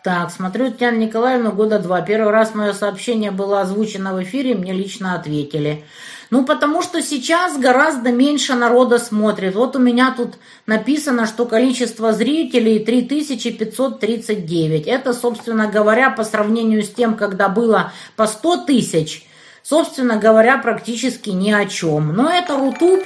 Так, 0.04 0.30
смотрю 0.30 0.70
Татьяна 0.70 0.98
Николаевна 0.98 1.50
года 1.50 1.80
два. 1.80 2.00
Первый 2.02 2.30
раз 2.30 2.54
мое 2.54 2.72
сообщение 2.72 3.32
было 3.32 3.62
озвучено 3.62 4.14
в 4.14 4.22
эфире, 4.22 4.54
мне 4.54 4.72
лично 4.72 5.16
ответили. 5.16 5.84
Ну, 6.30 6.44
потому 6.44 6.82
что 6.82 7.00
сейчас 7.02 7.56
гораздо 7.56 8.10
меньше 8.10 8.54
народа 8.54 8.98
смотрит. 8.98 9.54
Вот 9.54 9.76
у 9.76 9.78
меня 9.78 10.12
тут 10.16 10.34
написано, 10.66 11.26
что 11.26 11.46
количество 11.46 12.12
зрителей 12.12 12.80
3539. 12.80 14.88
Это, 14.88 15.12
собственно 15.12 15.68
говоря, 15.68 16.10
по 16.10 16.24
сравнению 16.24 16.82
с 16.82 16.88
тем, 16.88 17.14
когда 17.16 17.48
было 17.48 17.92
по 18.16 18.26
100 18.26 18.64
тысяч, 18.64 19.24
собственно 19.62 20.16
говоря, 20.16 20.58
практически 20.58 21.30
ни 21.30 21.52
о 21.52 21.64
чем. 21.66 22.12
Но 22.12 22.28
это 22.28 22.56
Рутуб, 22.56 23.04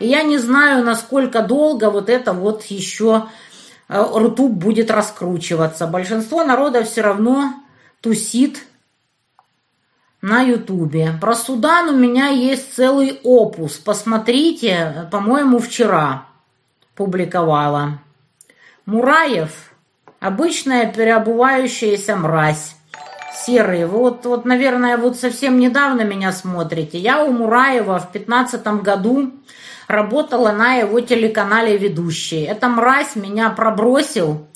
и 0.00 0.06
я 0.06 0.22
не 0.22 0.38
знаю, 0.38 0.82
насколько 0.82 1.42
долго 1.42 1.90
вот 1.90 2.08
это 2.08 2.32
вот 2.32 2.64
еще 2.64 3.26
э, 3.88 4.02
Рутуб 4.14 4.50
будет 4.50 4.90
раскручиваться. 4.90 5.86
Большинство 5.86 6.42
народа 6.42 6.84
все 6.84 7.02
равно 7.02 7.52
тусит 8.00 8.62
на 10.22 10.40
Ютубе. 10.40 11.12
Про 11.20 11.34
Судан 11.34 11.88
у 11.88 11.96
меня 11.96 12.28
есть 12.28 12.74
целый 12.74 13.20
опус. 13.24 13.72
Посмотрите, 13.72 15.08
по-моему, 15.10 15.58
вчера 15.58 16.26
публиковала. 16.94 17.98
Мураев– 18.86 19.72
обычная 20.20 20.90
переобувающаяся 20.90 22.16
мразь. 22.16 22.76
Серый. 23.34 23.86
Вот, 23.86 24.24
вот, 24.24 24.44
наверное, 24.44 24.96
вот 24.96 25.18
совсем 25.18 25.58
недавно 25.58 26.02
меня 26.02 26.30
смотрите. 26.30 26.98
Я 26.98 27.24
у 27.24 27.32
Мураева 27.32 27.98
в 27.98 28.12
пятнадцатом 28.12 28.82
году 28.82 29.32
работала 29.88 30.52
на 30.52 30.74
его 30.74 31.00
телеканале 31.00 31.76
ведущей. 31.76 32.42
Эта 32.42 32.68
мразь 32.68 33.16
меня 33.16 33.50
пробросил 33.50 34.46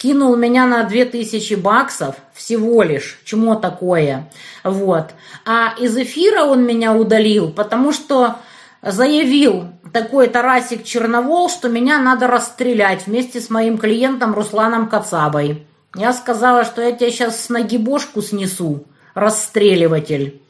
кинул 0.00 0.34
меня 0.34 0.66
на 0.66 0.84
2000 0.84 1.54
баксов 1.56 2.16
всего 2.32 2.82
лишь, 2.82 3.20
чему 3.24 3.54
такое, 3.54 4.30
вот. 4.64 5.10
А 5.44 5.74
из 5.78 5.96
эфира 5.96 6.44
он 6.44 6.64
меня 6.64 6.94
удалил, 6.94 7.52
потому 7.52 7.92
что 7.92 8.36
заявил 8.80 9.66
такой 9.92 10.28
Тарасик 10.28 10.84
Черновол, 10.84 11.50
что 11.50 11.68
меня 11.68 11.98
надо 11.98 12.28
расстрелять 12.28 13.06
вместе 13.06 13.42
с 13.42 13.50
моим 13.50 13.76
клиентом 13.76 14.32
Русланом 14.32 14.88
Кацабой. 14.88 15.66
Я 15.94 16.14
сказала, 16.14 16.64
что 16.64 16.80
я 16.80 16.92
тебя 16.92 17.10
сейчас 17.10 17.44
с 17.44 17.48
ноги 17.50 17.76
бошку 17.76 18.22
снесу, 18.22 18.86
расстреливатель. 19.12 20.40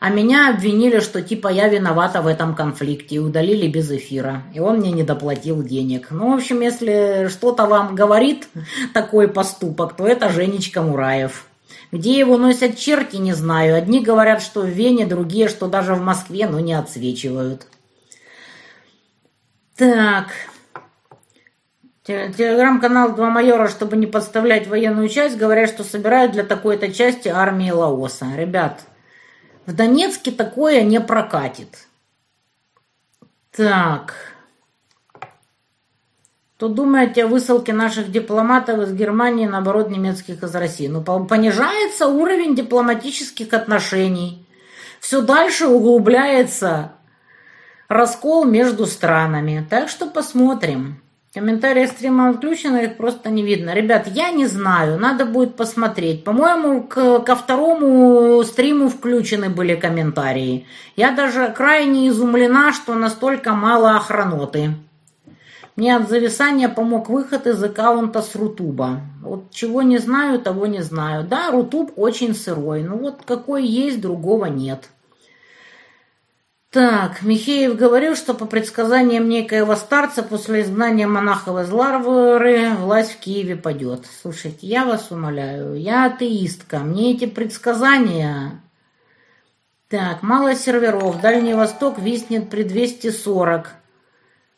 А 0.00 0.10
меня 0.10 0.50
обвинили, 0.50 1.00
что 1.00 1.22
типа 1.22 1.48
я 1.48 1.68
виновата 1.68 2.22
в 2.22 2.28
этом 2.28 2.54
конфликте 2.54 3.16
и 3.16 3.18
удалили 3.18 3.66
без 3.66 3.90
эфира. 3.90 4.44
И 4.54 4.60
он 4.60 4.78
мне 4.78 4.92
не 4.92 5.02
доплатил 5.02 5.62
денег. 5.62 6.08
Ну, 6.10 6.30
в 6.30 6.36
общем, 6.36 6.60
если 6.60 7.28
что-то 7.28 7.66
вам 7.66 7.96
говорит 7.96 8.48
такой 8.94 9.26
поступок, 9.26 9.96
то 9.96 10.06
это 10.06 10.28
Женечка 10.28 10.82
Мураев. 10.82 11.46
Где 11.90 12.16
его 12.16 12.36
носят 12.36 12.76
черти, 12.76 13.16
не 13.16 13.32
знаю. 13.32 13.74
Одни 13.74 14.00
говорят, 14.00 14.40
что 14.40 14.60
в 14.60 14.68
Вене, 14.68 15.04
другие, 15.04 15.48
что 15.48 15.66
даже 15.66 15.94
в 15.94 16.00
Москве, 16.00 16.46
но 16.46 16.60
не 16.60 16.74
отсвечивают. 16.74 17.66
Так. 19.76 20.28
Телеграм-канал 22.04 23.14
«Два 23.14 23.30
майора», 23.30 23.68
чтобы 23.68 23.96
не 23.96 24.06
подставлять 24.06 24.66
военную 24.66 25.08
часть, 25.08 25.36
говорят, 25.36 25.68
что 25.68 25.84
собирают 25.84 26.32
для 26.32 26.42
такой-то 26.42 26.92
части 26.92 27.28
армии 27.28 27.70
Лаоса. 27.70 28.26
Ребят, 28.36 28.80
в 29.68 29.74
Донецке 29.74 30.30
такое 30.30 30.82
не 30.82 30.98
прокатит. 30.98 31.88
Так. 33.54 34.14
Что 36.56 36.68
думаете 36.68 37.24
о 37.24 37.26
высылке 37.26 37.74
наших 37.74 38.10
дипломатов 38.10 38.78
из 38.80 38.94
Германии, 38.94 39.46
наоборот, 39.46 39.90
немецких 39.90 40.42
из 40.42 40.54
России? 40.54 40.88
Ну, 40.88 41.02
понижается 41.02 42.06
уровень 42.06 42.56
дипломатических 42.56 43.52
отношений. 43.52 44.42
Все 45.00 45.20
дальше 45.20 45.66
углубляется 45.66 46.92
раскол 47.88 48.46
между 48.46 48.86
странами. 48.86 49.66
Так 49.68 49.90
что 49.90 50.06
посмотрим. 50.06 51.02
Комментарии 51.38 51.86
стрима 51.86 52.32
включены, 52.32 52.86
их 52.86 52.96
просто 52.96 53.30
не 53.30 53.44
видно. 53.44 53.72
Ребят, 53.72 54.08
я 54.08 54.32
не 54.32 54.46
знаю, 54.46 54.98
надо 54.98 55.24
будет 55.24 55.54
посмотреть. 55.54 56.24
По-моему, 56.24 56.82
к, 56.82 57.20
ко 57.20 57.36
второму 57.36 58.42
стриму 58.42 58.88
включены 58.88 59.48
были 59.48 59.76
комментарии. 59.76 60.66
Я 60.96 61.12
даже 61.12 61.54
крайне 61.56 62.08
изумлена, 62.08 62.72
что 62.72 62.96
настолько 62.96 63.52
мало 63.52 63.96
охраноты. 63.96 64.70
Мне 65.76 65.94
от 65.94 66.08
зависания 66.08 66.68
помог 66.68 67.08
выход 67.08 67.46
из 67.46 67.62
аккаунта 67.62 68.20
с 68.20 68.34
Рутуба. 68.34 69.02
Вот 69.22 69.52
чего 69.52 69.82
не 69.82 69.98
знаю, 69.98 70.40
того 70.40 70.66
не 70.66 70.82
знаю. 70.82 71.24
Да, 71.24 71.52
Рутуб 71.52 71.92
очень 71.94 72.34
сырой. 72.34 72.82
Ну 72.82 72.96
вот 72.96 73.20
какой 73.24 73.64
есть, 73.64 74.00
другого 74.00 74.46
нет. 74.46 74.88
Так, 76.70 77.22
Михеев 77.22 77.76
говорил, 77.76 78.14
что 78.14 78.34
по 78.34 78.44
предсказаниям 78.44 79.26
некоего 79.26 79.74
старца 79.74 80.22
после 80.22 80.60
изгнания 80.60 81.06
монахов 81.06 81.58
из 81.60 81.70
Ларвары 81.70 82.74
власть 82.74 83.12
в 83.12 83.20
Киеве 83.20 83.56
падет. 83.56 84.04
Слушайте, 84.20 84.66
я 84.66 84.84
вас 84.84 85.10
умоляю, 85.10 85.80
я 85.80 86.04
атеистка, 86.04 86.80
мне 86.80 87.14
эти 87.14 87.26
предсказания... 87.26 88.60
Так, 89.88 90.22
мало 90.22 90.54
серверов, 90.54 91.22
Дальний 91.22 91.54
Восток 91.54 91.98
виснет 91.98 92.50
при 92.50 92.64
240. 92.64 93.70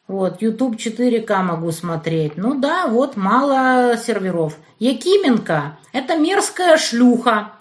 Вот, 0.08 0.42
YouTube 0.42 0.74
4К 0.74 1.42
могу 1.44 1.70
смотреть. 1.70 2.36
Ну 2.36 2.58
да, 2.58 2.88
вот, 2.88 3.16
мало 3.16 3.96
серверов. 3.96 4.58
Якименко– 4.80 5.78
это 5.92 6.16
мерзкая 6.16 6.76
шлюха. 6.76 7.52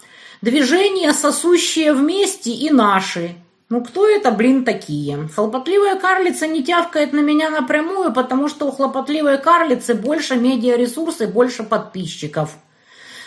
Движения, 0.42 1.12
сосущие 1.12 1.94
вместе 1.94 2.50
и 2.50 2.70
наши. 2.70 3.36
Ну 3.70 3.84
кто 3.84 4.08
это, 4.08 4.32
блин, 4.32 4.64
такие? 4.64 5.28
Хлопотливая 5.32 5.94
карлица 5.94 6.48
не 6.48 6.64
тявкает 6.64 7.12
на 7.12 7.20
меня 7.20 7.50
напрямую, 7.50 8.12
потому 8.12 8.48
что 8.48 8.66
у 8.66 8.72
хлопотливой 8.72 9.38
карлицы 9.38 9.94
больше 9.94 10.34
медиаресурсов 10.34 11.20
и 11.20 11.26
больше 11.26 11.62
подписчиков. 11.62 12.56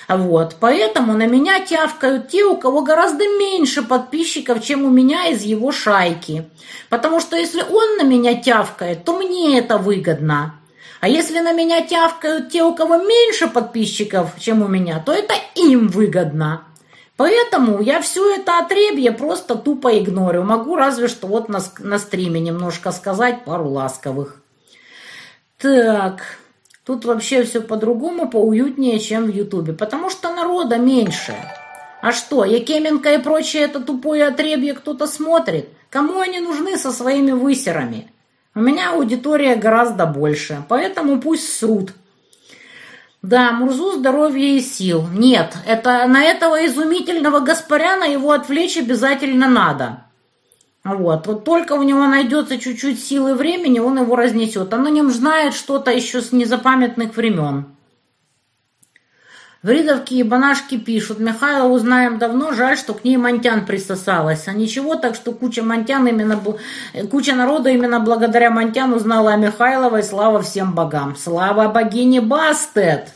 Вот, 0.09 0.57
поэтому 0.59 1.13
на 1.13 1.27
меня 1.27 1.61
тявкают 1.61 2.27
те, 2.27 2.43
у 2.43 2.57
кого 2.57 2.81
гораздо 2.81 3.23
меньше 3.23 3.83
подписчиков, 3.83 4.61
чем 4.61 4.83
у 4.83 4.89
меня 4.89 5.27
из 5.27 5.43
его 5.43 5.71
шайки. 5.71 6.49
Потому 6.89 7.21
что 7.21 7.37
если 7.37 7.61
он 7.61 7.95
на 7.95 8.03
меня 8.03 8.35
тявкает, 8.35 9.05
то 9.05 9.17
мне 9.17 9.57
это 9.57 9.77
выгодно. 9.77 10.55
А 10.99 11.07
если 11.07 11.39
на 11.39 11.53
меня 11.53 11.79
тявкают 11.79 12.49
те, 12.49 12.63
у 12.63 12.75
кого 12.75 12.97
меньше 12.97 13.47
подписчиков, 13.47 14.31
чем 14.39 14.61
у 14.61 14.67
меня, 14.67 14.99
то 14.99 15.13
это 15.13 15.35
им 15.55 15.87
выгодно. 15.87 16.65
Поэтому 17.15 17.81
я 17.81 18.01
все 18.01 18.35
это 18.35 18.57
отребье 18.57 19.11
просто 19.11 19.55
тупо 19.55 19.97
игнорю. 19.97 20.43
Могу 20.43 20.75
разве 20.75 21.07
что 21.07 21.27
вот 21.27 21.47
на, 21.47 21.59
на 21.79 21.99
стриме 21.99 22.39
немножко 22.39 22.91
сказать 22.91 23.45
пару 23.45 23.69
ласковых. 23.69 24.41
Так, 25.59 26.37
тут 26.83 27.05
вообще 27.05 27.43
все 27.43 27.61
по-другому, 27.61 28.29
поуютнее, 28.29 28.99
чем 28.99 29.25
в 29.25 29.29
Ютубе. 29.29 29.73
Потому 29.73 30.09
что 30.09 30.33
народа 30.33 30.77
меньше. 30.77 31.35
А 32.01 32.11
что, 32.11 32.43
Якеменко 32.43 33.13
и 33.13 33.17
прочее 33.19 33.63
это 33.63 33.79
тупое 33.79 34.27
отребье 34.27 34.73
кто-то 34.73 35.07
смотрит? 35.07 35.69
Кому 35.89 36.19
они 36.19 36.39
нужны 36.39 36.77
со 36.77 36.91
своими 36.91 37.31
высерами? 37.31 38.11
У 38.55 38.59
меня 38.59 38.91
аудитория 38.91 39.55
гораздо 39.55 40.05
больше, 40.05 40.63
поэтому 40.67 41.21
пусть 41.21 41.57
срут. 41.57 41.93
Да, 43.23 43.53
Мурзу 43.53 43.93
здоровья 43.93 44.57
и 44.57 44.59
сил. 44.59 45.07
Нет, 45.13 45.55
это 45.65 46.05
на 46.07 46.25
этого 46.25 46.65
изумительного 46.65 47.39
Гаспаряна 47.39 48.03
его 48.03 48.31
отвлечь 48.31 48.77
обязательно 48.77 49.47
надо. 49.47 50.03
Вот, 50.83 51.25
вот 51.27 51.45
только 51.45 51.71
у 51.73 51.83
него 51.83 52.05
найдется 52.05 52.57
чуть-чуть 52.57 53.01
силы 53.01 53.35
времени, 53.35 53.79
он 53.79 53.97
его 53.97 54.17
разнесет. 54.17 54.73
Он 54.73 54.85
о 54.85 54.89
нем 54.89 55.09
знает 55.09 55.53
что-то 55.53 55.89
еще 55.89 56.21
с 56.21 56.33
незапамятных 56.33 57.15
времен. 57.15 57.72
Вридовки 59.63 60.15
и 60.15 60.23
банашки 60.23 60.77
пишут. 60.77 61.19
Михайло 61.19 61.69
узнаем 61.69 62.19
давно, 62.19 62.51
жаль, 62.51 62.77
что 62.77 62.93
к 62.93 63.05
ней 63.05 63.15
Монтян 63.15 63.65
присосалась. 63.65 64.49
А 64.49 64.51
ничего, 64.51 64.95
так 64.95 65.15
что 65.15 65.31
куча 65.31 65.63
Монтян 65.63 66.05
именно... 66.05 66.37
Куча 67.09 67.33
народа 67.33 67.69
именно 67.69 68.01
благодаря 68.01 68.51
Монтян 68.51 68.91
узнала 68.91 69.31
о 69.31 69.37
Михайловой. 69.37 70.03
Слава 70.03 70.41
всем 70.41 70.75
богам. 70.75 71.15
Слава 71.15 71.69
богине 71.69 72.19
Бастет! 72.19 73.13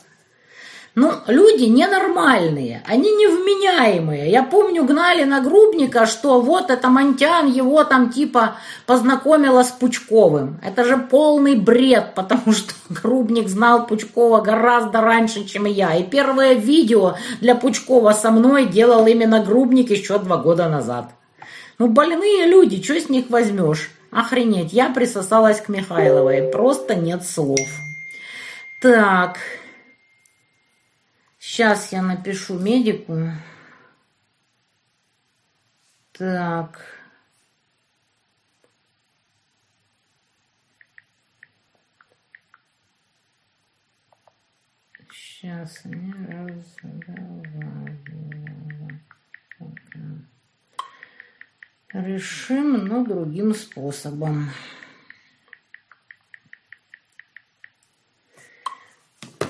Ну, 1.00 1.14
люди 1.28 1.66
ненормальные, 1.66 2.82
они 2.88 3.12
невменяемые. 3.12 4.32
Я 4.32 4.42
помню, 4.42 4.84
гнали 4.84 5.26
на 5.26 5.42
Грубника, 5.42 6.08
что 6.08 6.42
вот 6.42 6.72
это 6.72 6.90
Монтян 6.90 7.46
его 7.52 7.84
там 7.84 8.10
типа 8.10 8.56
познакомила 8.88 9.62
с 9.62 9.68
Пучковым. 9.68 10.60
Это 10.64 10.84
же 10.86 10.98
полный 10.98 11.56
бред, 11.56 12.16
потому 12.16 12.52
что 12.52 12.74
Грубник 12.90 13.48
знал 13.48 13.86
Пучкова 13.86 14.42
гораздо 14.42 15.02
раньше, 15.02 15.46
чем 15.46 15.66
я. 15.66 15.96
И 15.96 16.02
первое 16.02 16.56
видео 16.56 17.16
для 17.42 17.54
Пучкова 17.54 18.14
со 18.14 18.32
мной 18.32 18.66
делал 18.66 19.06
именно 19.06 19.44
Грубник 19.44 19.92
еще 19.92 20.18
два 20.18 20.38
года 20.38 20.68
назад. 20.68 21.12
Ну, 21.78 21.90
больные 21.90 22.48
люди, 22.48 22.82
что 22.82 23.00
с 23.00 23.08
них 23.08 23.30
возьмешь? 23.30 23.92
Охренеть, 24.10 24.74
я 24.74 24.90
присосалась 24.90 25.62
к 25.62 25.70
Михайловой, 25.70 26.50
просто 26.52 26.96
нет 26.96 27.24
слов. 27.24 27.70
Так, 28.82 29.38
Сейчас 31.58 31.92
я 31.92 32.04
напишу 32.04 32.60
медику. 32.60 33.32
Так. 36.12 36.86
Сейчас 45.12 45.84
не 45.86 46.14
разговаривала. 46.14 47.40
Решим, 51.92 52.86
но 52.86 53.04
другим 53.04 53.56
способом. 53.56 54.52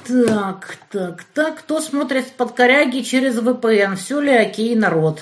Так, 0.07 0.77
так, 0.89 1.23
так. 1.33 1.59
Кто 1.59 1.81
смотрит 1.81 2.31
под 2.33 2.53
коряги 2.53 3.01
через 3.01 3.37
VPN? 3.39 3.95
Все 3.97 4.21
ли 4.21 4.31
окей, 4.31 4.73
народ? 4.75 5.21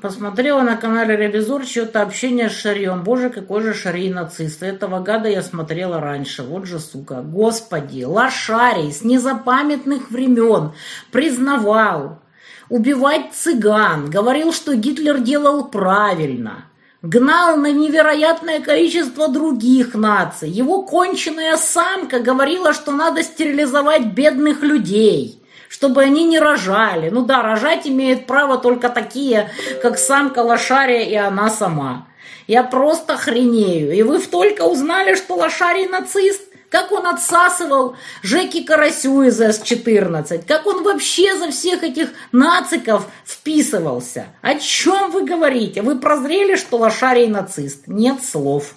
Посмотрела 0.00 0.62
на 0.62 0.76
канале 0.76 1.16
Ревизор 1.16 1.66
что-то 1.66 2.02
общение 2.02 2.48
с 2.48 2.52
Шарьем. 2.52 3.02
Боже, 3.02 3.28
какой 3.28 3.62
же 3.62 3.74
Шарий 3.74 4.08
нацист. 4.08 4.62
Этого 4.62 5.00
гада 5.00 5.28
я 5.28 5.42
смотрела 5.42 6.00
раньше. 6.00 6.44
Вот 6.44 6.66
же, 6.66 6.78
сука. 6.78 7.22
Господи, 7.22 8.04
лошарий 8.04 8.92
с 8.92 9.02
незапамятных 9.02 10.10
времен 10.10 10.72
признавал 11.10 12.22
убивать 12.68 13.34
цыган. 13.34 14.08
Говорил, 14.08 14.52
что 14.52 14.76
Гитлер 14.76 15.18
делал 15.18 15.68
правильно 15.68 16.69
гнал 17.02 17.56
на 17.56 17.72
невероятное 17.72 18.60
количество 18.60 19.28
других 19.28 19.94
наций. 19.94 20.50
Его 20.50 20.82
конченая 20.82 21.56
самка 21.56 22.20
говорила, 22.20 22.72
что 22.72 22.92
надо 22.92 23.22
стерилизовать 23.22 24.06
бедных 24.06 24.62
людей, 24.62 25.42
чтобы 25.68 26.02
они 26.02 26.24
не 26.24 26.38
рожали. 26.38 27.10
Ну 27.10 27.24
да, 27.24 27.42
рожать 27.42 27.86
имеют 27.86 28.26
право 28.26 28.58
только 28.58 28.88
такие, 28.88 29.50
как 29.82 29.98
самка 29.98 30.40
лошария 30.40 31.04
и 31.04 31.14
она 31.14 31.48
сама. 31.48 32.06
Я 32.46 32.64
просто 32.64 33.16
хренею. 33.16 33.92
И 33.92 34.02
вы 34.02 34.18
только 34.18 34.62
узнали, 34.62 35.14
что 35.14 35.36
лошарий 35.36 35.86
нацист? 35.86 36.49
Как 36.70 36.92
он 36.92 37.06
отсасывал 37.06 37.96
Жеки 38.22 38.62
Карасю 38.62 39.22
из 39.22 39.40
С-14, 39.40 40.44
как 40.46 40.66
он 40.66 40.84
вообще 40.84 41.36
за 41.36 41.50
всех 41.50 41.82
этих 41.82 42.10
нациков 42.32 43.06
вписывался. 43.26 44.26
О 44.40 44.54
чем 44.54 45.10
вы 45.10 45.24
говорите? 45.24 45.82
Вы 45.82 45.98
прозрели, 45.98 46.56
что 46.56 46.78
лошарий 46.78 47.26
нацист? 47.26 47.88
Нет 47.88 48.24
слов. 48.24 48.76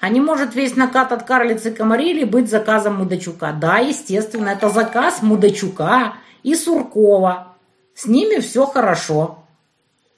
А 0.00 0.08
не 0.08 0.20
может 0.20 0.56
весь 0.56 0.74
накат 0.74 1.12
от 1.12 1.24
карлицы 1.24 1.70
Комарили 1.70 2.24
быть 2.24 2.50
заказом 2.50 2.96
Мудачука? 2.96 3.52
Да, 3.52 3.78
естественно, 3.78 4.48
это 4.48 4.70
заказ 4.70 5.22
Мудачука 5.22 6.14
и 6.42 6.54
Суркова. 6.54 7.56
С 7.94 8.06
ними 8.06 8.40
все 8.40 8.66
хорошо, 8.66 9.44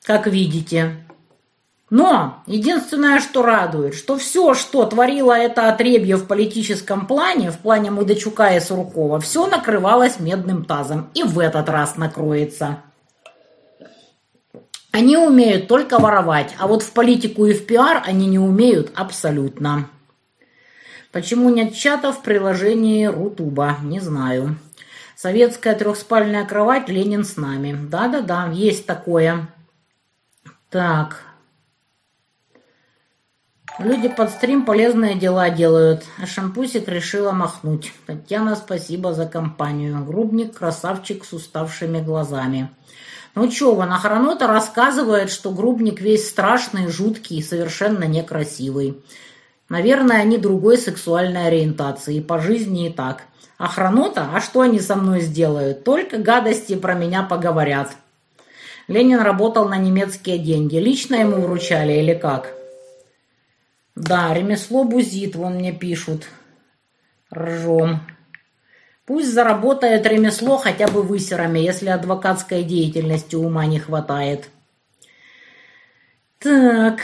как 0.05 0.27
видите. 0.29 1.04
Но 1.97 2.43
единственное, 2.49 3.21
что 3.21 3.43
радует, 3.43 3.95
что 3.95 4.19
все, 4.19 4.55
что 4.55 4.85
творило 4.85 5.31
это 5.31 5.69
отребье 5.69 6.17
в 6.17 6.27
политическом 6.27 7.07
плане, 7.07 7.53
в 7.53 7.59
плане 7.59 7.93
Мудачука 7.93 8.57
и 8.57 8.59
Суркова, 8.59 9.21
все 9.21 9.47
накрывалось 9.47 10.19
медным 10.19 10.65
тазом. 10.65 11.09
И 11.15 11.23
в 11.23 11.39
этот 11.39 11.69
раз 11.69 11.97
накроется. 11.97 12.79
Они 14.91 15.17
умеют 15.17 15.69
только 15.69 16.01
воровать, 16.01 16.57
а 16.59 16.67
вот 16.67 16.83
в 16.83 16.91
политику 16.91 17.47
и 17.47 17.53
в 17.53 17.65
пиар 17.65 18.03
они 18.05 18.27
не 18.27 18.41
умеют 18.41 18.91
абсолютно. 18.97 19.89
Почему 21.13 21.49
нет 21.49 21.77
чата 21.77 22.11
в 22.11 22.23
приложении 22.23 23.07
Рутуба? 23.07 23.77
Не 23.85 24.01
знаю. 24.01 24.57
Советская 25.15 25.77
трехспальная 25.77 26.45
кровать, 26.45 26.89
Ленин 26.89 27.23
с 27.23 27.37
нами. 27.37 27.79
Да-да-да, 27.89 28.51
есть 28.53 28.85
такое. 28.85 29.47
Так, 30.71 31.34
Люди 33.81 34.07
под 34.09 34.31
стрим 34.31 34.65
полезные 34.65 35.17
дела 35.17 35.51
делают, 35.51 36.05
а 36.23 36.27
шампусик 36.27 36.87
решила 36.87 37.33
махнуть. 37.33 37.93
Татьяна, 38.07 38.55
спасибо 38.55 39.13
за 39.13 39.27
компанию. 39.27 40.05
Грубник, 40.05 40.57
красавчик 40.57 41.25
с 41.25 41.33
уставшими 41.33 42.01
глазами. 42.01 42.71
Ну 43.35 43.49
чё, 43.49 43.75
вон 43.75 43.93
охранота 43.93 44.47
рассказывает, 44.47 45.29
что 45.29 45.51
грубник 45.51 46.01
весь 46.01 46.29
страшный, 46.29 46.87
жуткий 46.87 47.39
и 47.39 47.43
совершенно 47.43 48.05
некрасивый. 48.05 49.03
Наверное, 49.69 50.19
они 50.19 50.39
другой 50.39 50.79
сексуальной 50.79 51.49
ориентации, 51.49 52.21
по 52.21 52.39
жизни 52.39 52.87
и 52.87 52.93
так. 52.93 53.25
Охранота? 53.59 54.29
А 54.33 54.41
что 54.41 54.61
они 54.61 54.79
со 54.79 54.95
мной 54.95 55.21
сделают? 55.21 55.83
Только 55.83 56.19
гадости 56.19 56.77
про 56.77 56.95
меня 56.95 57.25
поговорят. 57.25 57.91
Ленин 58.87 59.21
работал 59.21 59.69
на 59.69 59.79
немецкие 59.79 60.39
деньги. 60.39 60.77
Лично 60.77 61.17
ему 61.17 61.41
вручали 61.41 61.95
или 61.95 62.15
как? 62.15 62.54
Да, 63.95 64.35
ремесло 64.35 64.85
бузит, 64.85 65.37
вон 65.37 65.55
мне 65.55 65.73
пишут. 65.73 66.27
Ржем. 67.33 68.01
Пусть 69.07 69.33
заработает 69.33 70.07
ремесло 70.07 70.57
хотя 70.57 70.89
бы 70.89 71.03
высерами, 71.03 71.59
если 71.59 71.89
адвокатской 71.89 72.65
деятельности 72.65 73.37
ума 73.37 73.67
не 73.67 73.79
хватает. 73.79 74.49
Так. 76.39 77.01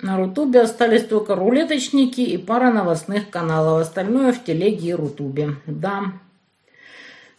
На 0.00 0.16
Рутубе 0.16 0.60
остались 0.60 1.04
только 1.04 1.34
рулеточники 1.34 2.20
и 2.20 2.38
пара 2.38 2.70
новостных 2.70 3.30
каналов. 3.30 3.82
Остальное 3.82 4.32
в 4.32 4.44
телеге 4.44 4.90
и 4.90 4.94
Рутубе. 4.94 5.56
Да. 5.66 6.12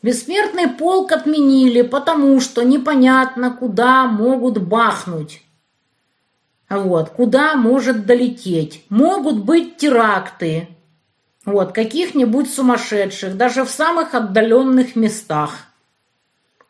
Бессмертный 0.02 0.70
полк 0.70 1.12
отменили, 1.12 1.82
потому 1.82 2.40
что 2.40 2.64
непонятно, 2.64 3.52
куда 3.52 4.06
могут 4.06 4.58
бахнуть. 4.58 5.44
Вот, 6.70 7.10
куда 7.10 7.56
может 7.56 8.06
долететь. 8.06 8.86
Могут 8.90 9.44
быть 9.44 9.78
теракты. 9.78 10.70
Вот, 11.44 11.74
каких-нибудь 11.74 12.54
сумасшедших, 12.54 13.36
даже 13.36 13.66
в 13.66 13.70
самых 13.70 14.14
отдаленных 14.14 14.96
местах. 14.96 15.66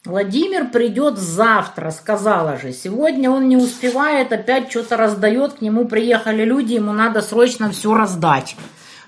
Владимир 0.06 0.70
придет 0.70 1.18
завтра, 1.18 1.92
сказала 1.92 2.58
же. 2.58 2.72
Сегодня 2.72 3.30
он 3.30 3.50
не 3.50 3.58
успевает, 3.58 4.32
опять 4.32 4.72
что-то 4.72 4.96
раздает. 4.96 5.56
К 5.56 5.62
нему 5.62 5.86
приехали 5.86 6.46
люди, 6.46 6.76
ему 6.76 6.94
надо 6.94 7.22
срочно 7.22 7.70
все 7.70 7.94
раздать. 7.94 8.56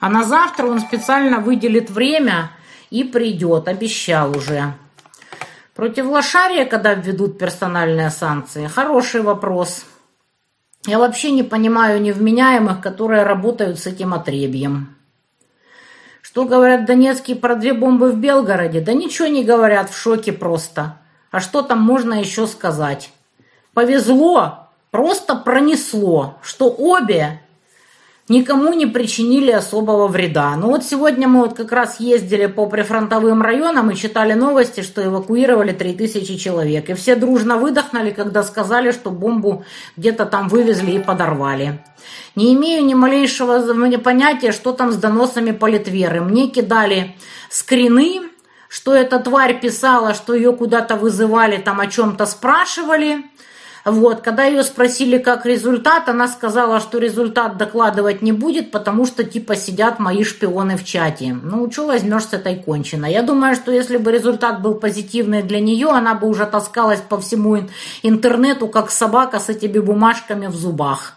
А 0.01 0.09
на 0.09 0.23
завтра 0.23 0.67
он 0.67 0.81
специально 0.81 1.39
выделит 1.39 1.89
время 1.89 2.51
и 2.91 3.03
придет, 3.03 3.67
обещал 3.67 4.37
уже. 4.37 4.75
Против 5.73 6.05
Лошария, 6.05 6.65
когда 6.65 6.93
введут 6.93 7.39
персональные 7.39 8.11
санкции? 8.11 8.67
Хороший 8.67 9.21
вопрос. 9.21 9.85
Я 10.85 10.99
вообще 10.99 11.31
не 11.31 11.43
понимаю 11.43 12.01
невменяемых, 12.01 12.81
которые 12.81 13.23
работают 13.23 13.79
с 13.79 13.87
этим 13.87 14.13
отребьем. 14.13 14.95
Что 16.21 16.45
говорят 16.45 16.85
донецкие 16.85 17.35
про 17.35 17.55
две 17.55 17.73
бомбы 17.73 18.11
в 18.11 18.17
Белгороде? 18.17 18.81
Да 18.81 18.93
ничего 18.93 19.27
не 19.27 19.43
говорят, 19.43 19.89
в 19.89 19.97
шоке 19.97 20.31
просто. 20.31 20.97
А 21.29 21.39
что 21.39 21.61
там 21.61 21.81
можно 21.81 22.19
еще 22.19 22.45
сказать? 22.47 23.11
Повезло, 23.73 24.69
просто 24.91 25.35
пронесло, 25.35 26.37
что 26.41 26.69
обе 26.69 27.40
никому 28.31 28.73
не 28.73 28.87
причинили 28.87 29.51
особого 29.51 30.07
вреда. 30.07 30.55
Но 30.55 30.67
вот 30.67 30.83
сегодня 30.83 31.27
мы 31.27 31.41
вот 31.41 31.53
как 31.53 31.71
раз 31.71 31.99
ездили 31.99 32.47
по 32.47 32.65
прифронтовым 32.65 33.41
районам 33.41 33.91
и 33.91 33.95
читали 33.95 34.33
новости, 34.33 34.81
что 34.81 35.05
эвакуировали 35.05 35.73
3000 35.73 36.37
человек. 36.37 36.89
И 36.89 36.93
все 36.93 37.15
дружно 37.15 37.57
выдохнули, 37.57 38.11
когда 38.11 38.43
сказали, 38.43 38.91
что 38.91 39.11
бомбу 39.11 39.63
где-то 39.97 40.25
там 40.25 40.47
вывезли 40.47 40.91
и 40.91 40.99
подорвали. 40.99 41.83
Не 42.35 42.53
имею 42.53 42.83
ни 42.85 42.93
малейшего 42.93 43.61
понятия, 43.97 44.51
что 44.51 44.71
там 44.71 44.91
с 44.91 44.95
доносами 44.95 45.51
политверы. 45.51 46.21
Мне 46.21 46.47
кидали 46.47 47.15
скрины, 47.49 48.21
что 48.69 48.95
эта 48.95 49.19
тварь 49.19 49.59
писала, 49.59 50.13
что 50.13 50.33
ее 50.33 50.53
куда-то 50.53 50.95
вызывали, 50.95 51.57
там 51.57 51.81
о 51.81 51.87
чем-то 51.87 52.25
спрашивали. 52.25 53.25
Вот, 53.83 54.21
когда 54.21 54.45
ее 54.45 54.63
спросили, 54.63 55.17
как 55.17 55.45
результат, 55.45 56.07
она 56.07 56.27
сказала, 56.27 56.79
что 56.79 56.99
результат 56.99 57.57
докладывать 57.57 58.21
не 58.21 58.31
будет, 58.31 58.71
потому 58.71 59.07
что 59.07 59.23
типа 59.23 59.55
сидят 59.55 59.97
мои 59.97 60.23
шпионы 60.23 60.77
в 60.77 60.85
чате. 60.85 61.35
Ну, 61.41 61.71
что 61.71 61.87
возьмешь 61.87 62.25
с 62.25 62.33
этой 62.33 62.57
кончиной? 62.57 63.11
Я 63.11 63.23
думаю, 63.23 63.55
что 63.55 63.71
если 63.71 63.97
бы 63.97 64.11
результат 64.11 64.61
был 64.61 64.75
позитивный 64.75 65.41
для 65.41 65.59
нее, 65.59 65.89
она 65.89 66.13
бы 66.13 66.27
уже 66.27 66.45
таскалась 66.45 67.01
по 67.01 67.19
всему 67.19 67.67
интернету, 68.03 68.67
как 68.67 68.91
собака 68.91 69.39
с 69.39 69.49
этими 69.49 69.79
бумажками 69.79 70.45
в 70.45 70.55
зубах. 70.55 71.13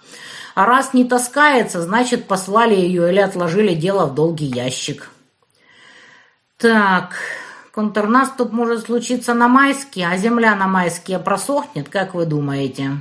А 0.55 0.65
раз 0.67 0.95
не 0.95 1.05
таскается, 1.05 1.83
значит 1.83 2.27
послали 2.27 2.75
ее 2.75 3.11
или 3.11 3.19
отложили 3.19 3.75
дело 3.75 4.07
в 4.07 4.15
долгий 4.15 4.47
ящик. 4.47 5.11
Так, 6.57 7.17
Контрнаступ 7.75 8.53
может 8.53 8.87
случиться 8.87 9.35
на 9.35 9.49
майские, 9.49 10.07
а 10.07 10.17
земля 10.17 10.55
на 10.55 10.69
майские 10.69 11.19
просохнет, 11.19 11.89
как 11.89 12.15
вы 12.15 12.25
думаете? 12.25 12.93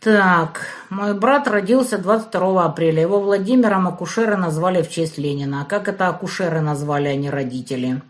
Так, 0.00 0.66
мой 0.90 1.14
брат 1.14 1.46
родился 1.46 1.98
22 1.98 2.64
апреля. 2.64 3.02
Его 3.02 3.20
Владимиром 3.20 3.86
акушеры 3.86 4.36
назвали 4.36 4.82
в 4.82 4.90
честь 4.90 5.16
Ленина. 5.16 5.62
А 5.62 5.64
как 5.64 5.86
это 5.86 6.08
акушеры 6.08 6.60
назвали, 6.60 7.06
а 7.06 7.14
не 7.14 7.30
родители? 7.30 8.02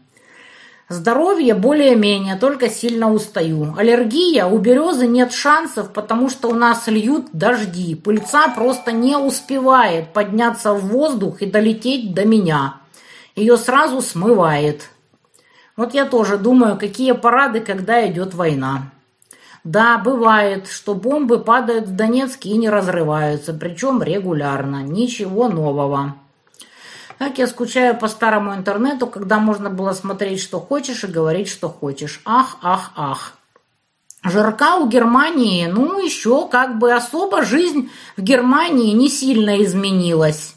Здоровье 0.88 1.52
более-менее, 1.54 2.36
только 2.36 2.70
сильно 2.70 3.12
устаю. 3.12 3.74
Аллергия, 3.76 4.46
у 4.46 4.56
березы 4.56 5.06
нет 5.06 5.32
шансов, 5.32 5.92
потому 5.92 6.30
что 6.30 6.48
у 6.48 6.54
нас 6.54 6.86
льют 6.86 7.26
дожди. 7.34 7.94
Пыльца 7.94 8.48
просто 8.48 8.90
не 8.92 9.18
успевает 9.18 10.14
подняться 10.14 10.72
в 10.72 10.86
воздух 10.86 11.42
и 11.42 11.46
долететь 11.46 12.14
до 12.14 12.24
меня. 12.24 12.76
Ее 13.36 13.58
сразу 13.58 14.00
смывает. 14.00 14.88
Вот 15.76 15.94
я 15.94 16.04
тоже 16.04 16.38
думаю, 16.38 16.78
какие 16.78 17.12
парады, 17.12 17.60
когда 17.60 18.06
идет 18.08 18.34
война. 18.34 18.90
Да, 19.64 19.98
бывает, 19.98 20.68
что 20.68 20.94
бомбы 20.94 21.38
падают 21.38 21.86
в 21.86 21.96
Донецке 21.96 22.50
и 22.50 22.56
не 22.56 22.68
разрываются, 22.68 23.54
причем 23.54 24.02
регулярно. 24.02 24.82
Ничего 24.82 25.48
нового. 25.48 26.16
Как 27.18 27.38
я 27.38 27.46
скучаю 27.46 27.96
по 27.96 28.08
старому 28.08 28.54
интернету, 28.54 29.06
когда 29.06 29.38
можно 29.38 29.70
было 29.70 29.92
смотреть, 29.92 30.40
что 30.40 30.60
хочешь, 30.60 31.04
и 31.04 31.08
говорить, 31.08 31.48
что 31.48 31.68
хочешь. 31.68 32.20
Ах, 32.24 32.58
ах, 32.60 32.92
ах. 32.96 33.32
Жарка 34.22 34.76
у 34.76 34.88
Германии, 34.88 35.66
ну, 35.66 36.02
еще 36.02 36.48
как 36.48 36.78
бы 36.78 36.92
особо 36.92 37.42
жизнь 37.42 37.90
в 38.16 38.22
Германии 38.22 38.92
не 38.92 39.08
сильно 39.08 39.62
изменилась. 39.62 40.54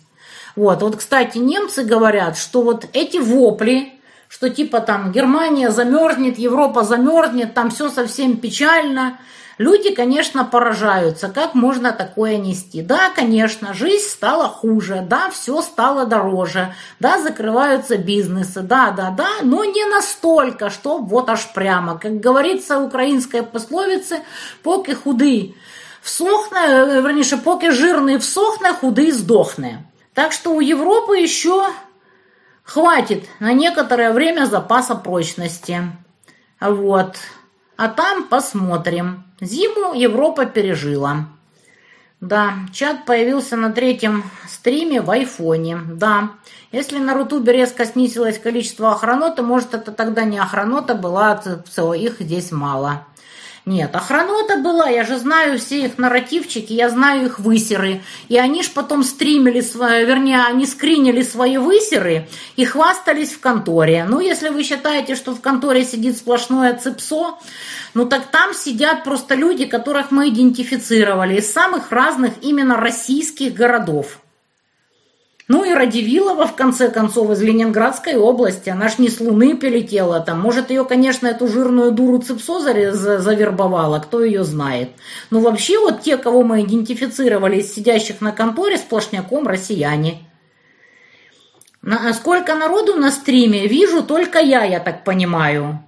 Вот, 0.56 0.82
вот, 0.82 0.96
кстати, 0.96 1.38
немцы 1.38 1.84
говорят, 1.84 2.38
что 2.38 2.62
вот 2.62 2.88
эти 2.94 3.18
вопли, 3.18 3.94
что 4.30 4.50
типа 4.50 4.82
там 4.82 5.12
Германия 5.12 5.72
замерзнет, 5.72 6.38
Европа 6.38 6.84
замерзнет, 6.84 7.54
там 7.54 7.70
все 7.70 7.90
совсем 7.90 8.38
печально. 8.38 9.20
Люди, 9.58 9.92
конечно, 9.92 10.46
поражаются, 10.46 11.30
как 11.30 11.56
можно 11.56 11.92
такое 11.92 12.38
нести. 12.38 12.84
Да, 12.84 13.10
конечно, 13.10 13.74
жизнь 13.74 14.08
стала 14.08 14.48
хуже, 14.48 15.04
да, 15.10 15.32
все 15.32 15.64
стало 15.64 16.06
дороже, 16.06 16.76
да, 17.00 17.20
закрываются 17.20 17.98
бизнесы, 17.98 18.62
да, 18.62 18.92
да, 18.92 19.10
да, 19.10 19.30
но 19.42 19.64
не 19.64 19.84
настолько, 19.86 20.70
что 20.70 21.00
вот 21.00 21.30
аж 21.30 21.54
прямо. 21.54 21.98
Как 21.98 22.20
говорится 22.20 22.78
украинской 22.78 23.42
пословице, 23.42 24.20
поки 24.62 24.92
худый 24.92 25.56
всохне, 26.04 26.60
э, 26.60 27.02
вернее, 27.02 27.38
поки 27.44 27.72
жирный 27.72 28.20
всохне, 28.20 28.74
худый 28.74 29.12
сдохне. 29.12 29.88
Так 30.14 30.34
что 30.34 30.52
у 30.52 30.60
Европы 30.60 31.18
еще 31.18 31.66
Хватит 32.68 33.24
на 33.40 33.54
некоторое 33.54 34.12
время 34.12 34.46
запаса 34.46 34.96
прочности. 34.96 35.84
Вот. 36.60 37.16
А 37.78 37.88
там 37.88 38.28
посмотрим. 38.28 39.24
Зиму 39.40 39.94
Европа 39.94 40.46
пережила. 40.46 41.30
Да, 42.20 42.56
чат 42.74 43.06
появился 43.06 43.56
на 43.56 43.72
третьем 43.72 44.26
стриме 44.50 45.02
в 45.02 45.10
айфоне. 45.10 45.78
Да, 45.78 46.32
если 46.74 46.98
на 46.98 47.14
Рутубе 47.14 47.54
резко 47.54 47.86
снизилось 47.86 48.38
количество 48.38 48.92
охранота, 48.92 49.44
может 49.44 49.74
это 49.74 49.94
тогда 49.94 50.26
не 50.26 50.38
охранота 50.38 50.94
была, 50.94 51.42
а 51.42 51.96
их 51.96 52.20
здесь 52.20 52.52
мало. 52.52 53.06
Нет, 53.68 53.98
охранота 53.98 54.56
была, 54.60 54.88
я 54.88 55.04
же 55.04 55.18
знаю 55.18 55.60
все 55.60 55.84
их 55.84 55.98
нарративчики, 55.98 56.72
я 56.72 56.90
знаю 56.90 57.26
их 57.26 57.38
высеры. 57.40 58.02
И 58.30 58.38
они 58.38 58.64
ж 58.64 58.72
потом 58.72 59.04
стримили, 59.04 59.60
свои, 59.60 60.06
вернее, 60.06 60.42
они 60.46 60.66
скринили 60.66 61.22
свои 61.22 61.58
высеры 61.58 62.30
и 62.56 62.64
хвастались 62.64 63.34
в 63.34 63.42
конторе. 63.42 64.06
Ну, 64.08 64.22
если 64.22 64.48
вы 64.48 64.64
считаете, 64.64 65.16
что 65.16 65.36
в 65.36 65.42
конторе 65.42 65.84
сидит 65.84 66.18
сплошное 66.18 66.76
цепсо, 66.76 67.40
ну 67.94 68.06
так 68.06 68.28
там 68.32 68.54
сидят 68.54 69.04
просто 69.04 69.36
люди, 69.36 69.66
которых 69.66 70.12
мы 70.12 70.30
идентифицировали 70.30 71.40
из 71.40 71.52
самых 71.52 71.92
разных 71.92 72.36
именно 72.42 72.78
российских 72.78 73.54
городов. 73.54 74.22
Ну 75.48 75.64
и 75.64 75.74
Радивилова, 75.74 76.46
в 76.46 76.56
конце 76.56 76.90
концов, 76.90 77.32
из 77.32 77.42
Ленинградской 77.42 78.18
области. 78.18 78.70
Она 78.70 78.90
ж 78.90 78.98
не 78.98 79.08
с 79.08 79.22
Луны 79.22 79.56
прилетела 79.56 80.20
там. 80.20 80.42
Может, 80.42 80.72
ее, 80.72 80.84
конечно, 80.84 81.26
эту 81.28 81.48
жирную 81.48 81.92
дуру 81.92 82.18
Цепсо 82.20 82.60
завербовала, 82.60 84.00
кто 84.00 84.24
ее 84.24 84.44
знает. 84.44 84.90
Но 85.32 85.40
вообще 85.40 85.80
вот 85.80 86.02
те, 86.02 86.18
кого 86.18 86.44
мы 86.44 86.64
идентифицировали 86.64 87.62
из 87.62 87.74
сидящих 87.74 88.20
на 88.20 88.34
конторе, 88.34 88.78
сплошняком 88.78 89.48
россияне. 89.48 90.28
На, 91.82 92.14
сколько 92.14 92.54
народу 92.56 92.96
на 92.96 93.10
стриме? 93.10 93.68
Вижу 93.68 94.04
только 94.04 94.40
я, 94.40 94.66
я 94.66 94.82
так 94.82 95.06
понимаю. 95.06 95.80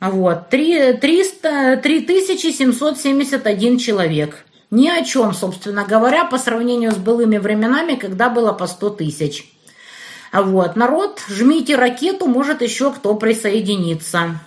Вот, 0.00 0.48
3, 0.50 0.92
300, 0.92 1.80
3771 1.82 3.78
человек. 3.78 4.44
Ни 4.70 4.88
о 4.88 5.02
чем, 5.02 5.32
собственно 5.32 5.84
говоря, 5.84 6.24
по 6.24 6.36
сравнению 6.36 6.92
с 6.92 6.96
былыми 6.96 7.38
временами, 7.38 7.94
когда 7.94 8.28
было 8.28 8.52
по 8.52 8.66
100 8.66 8.90
тысяч. 8.90 9.50
Вот, 10.32 10.76
народ, 10.76 11.22
жмите 11.28 11.74
ракету, 11.76 12.26
может 12.26 12.60
еще 12.60 12.92
кто 12.92 13.14
присоединиться. 13.14 14.40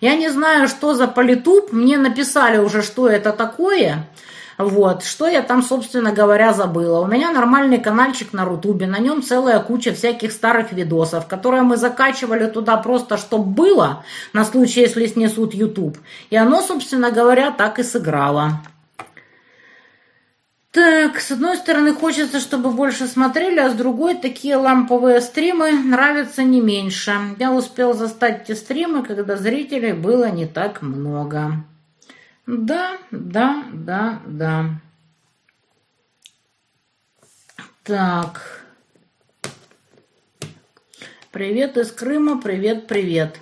Я 0.00 0.14
не 0.14 0.28
знаю, 0.28 0.68
что 0.68 0.94
за 0.94 1.08
политуб, 1.08 1.72
мне 1.72 1.98
написали 1.98 2.58
уже, 2.58 2.82
что 2.82 3.08
это 3.08 3.32
такое. 3.32 4.08
Вот, 4.56 5.02
что 5.02 5.26
я 5.26 5.42
там, 5.42 5.64
собственно 5.64 6.12
говоря, 6.12 6.52
забыла. 6.52 7.00
У 7.00 7.06
меня 7.06 7.32
нормальный 7.32 7.78
каналчик 7.78 8.32
на 8.32 8.44
Рутубе, 8.44 8.86
на 8.86 8.98
нем 8.98 9.20
целая 9.20 9.58
куча 9.58 9.92
всяких 9.92 10.30
старых 10.30 10.72
видосов, 10.72 11.26
которые 11.26 11.62
мы 11.62 11.76
закачивали 11.76 12.46
туда 12.46 12.76
просто, 12.76 13.16
чтобы 13.16 13.46
было, 13.46 14.04
на 14.32 14.44
случай, 14.44 14.82
если 14.82 15.06
снесут 15.06 15.54
YouTube. 15.54 15.98
И 16.30 16.36
оно, 16.36 16.62
собственно 16.62 17.10
говоря, 17.10 17.50
так 17.50 17.80
и 17.80 17.82
сыграло. 17.82 18.60
Так, 20.74 21.20
с 21.20 21.30
одной 21.30 21.56
стороны 21.56 21.94
хочется, 21.94 22.40
чтобы 22.40 22.72
больше 22.72 23.06
смотрели, 23.06 23.60
а 23.60 23.70
с 23.70 23.74
другой 23.74 24.16
такие 24.16 24.56
ламповые 24.56 25.20
стримы 25.20 25.70
нравятся 25.70 26.42
не 26.42 26.60
меньше. 26.60 27.16
Я 27.38 27.52
успел 27.52 27.94
застать 27.94 28.46
те 28.46 28.56
стримы, 28.56 29.04
когда 29.04 29.36
зрителей 29.36 29.92
было 29.92 30.28
не 30.30 30.46
так 30.46 30.82
много. 30.82 31.64
Да, 32.48 32.98
да, 33.12 33.62
да, 33.72 34.20
да. 34.26 34.64
Так. 37.84 38.64
Привет 41.30 41.76
из 41.76 41.92
Крыма, 41.92 42.42
привет, 42.42 42.88
привет. 42.88 43.38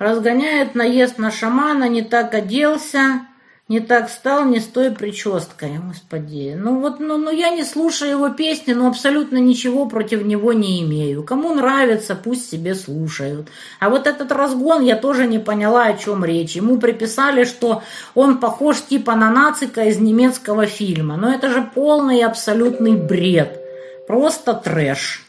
Разгоняет 0.00 0.74
наезд 0.74 1.18
на 1.18 1.30
шамана, 1.30 1.88
не 1.88 2.02
так 2.02 2.34
оделся. 2.34 3.28
Не 3.68 3.78
так 3.78 4.10
стал, 4.10 4.44
не 4.44 4.58
с 4.58 4.66
той 4.66 4.90
прической. 4.90 5.78
Господи. 5.78 6.54
Ну 6.58 6.80
вот, 6.80 6.98
ну, 6.98 7.16
ну 7.16 7.30
я 7.30 7.50
не 7.50 7.62
слушаю 7.62 8.10
его 8.10 8.28
песни, 8.28 8.72
но 8.72 8.88
абсолютно 8.88 9.38
ничего 9.38 9.86
против 9.86 10.24
него 10.24 10.52
не 10.52 10.82
имею. 10.82 11.22
Кому 11.22 11.54
нравится, 11.54 12.16
пусть 12.16 12.50
себе 12.50 12.74
слушают. 12.74 13.48
А 13.78 13.88
вот 13.88 14.06
этот 14.06 14.32
разгон 14.32 14.82
я 14.82 14.96
тоже 14.96 15.26
не 15.26 15.38
поняла, 15.38 15.84
о 15.84 15.96
чем 15.96 16.24
речь. 16.24 16.56
Ему 16.56 16.78
приписали, 16.78 17.44
что 17.44 17.82
он 18.14 18.38
похож 18.38 18.80
типа 18.80 19.14
на 19.14 19.30
нацика 19.30 19.84
из 19.84 19.98
немецкого 19.98 20.66
фильма. 20.66 21.16
Но 21.16 21.32
это 21.32 21.48
же 21.48 21.62
полный 21.62 22.22
абсолютный 22.22 22.96
бред. 22.96 23.60
Просто 24.08 24.54
трэш. 24.54 25.24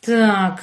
Так 0.00 0.60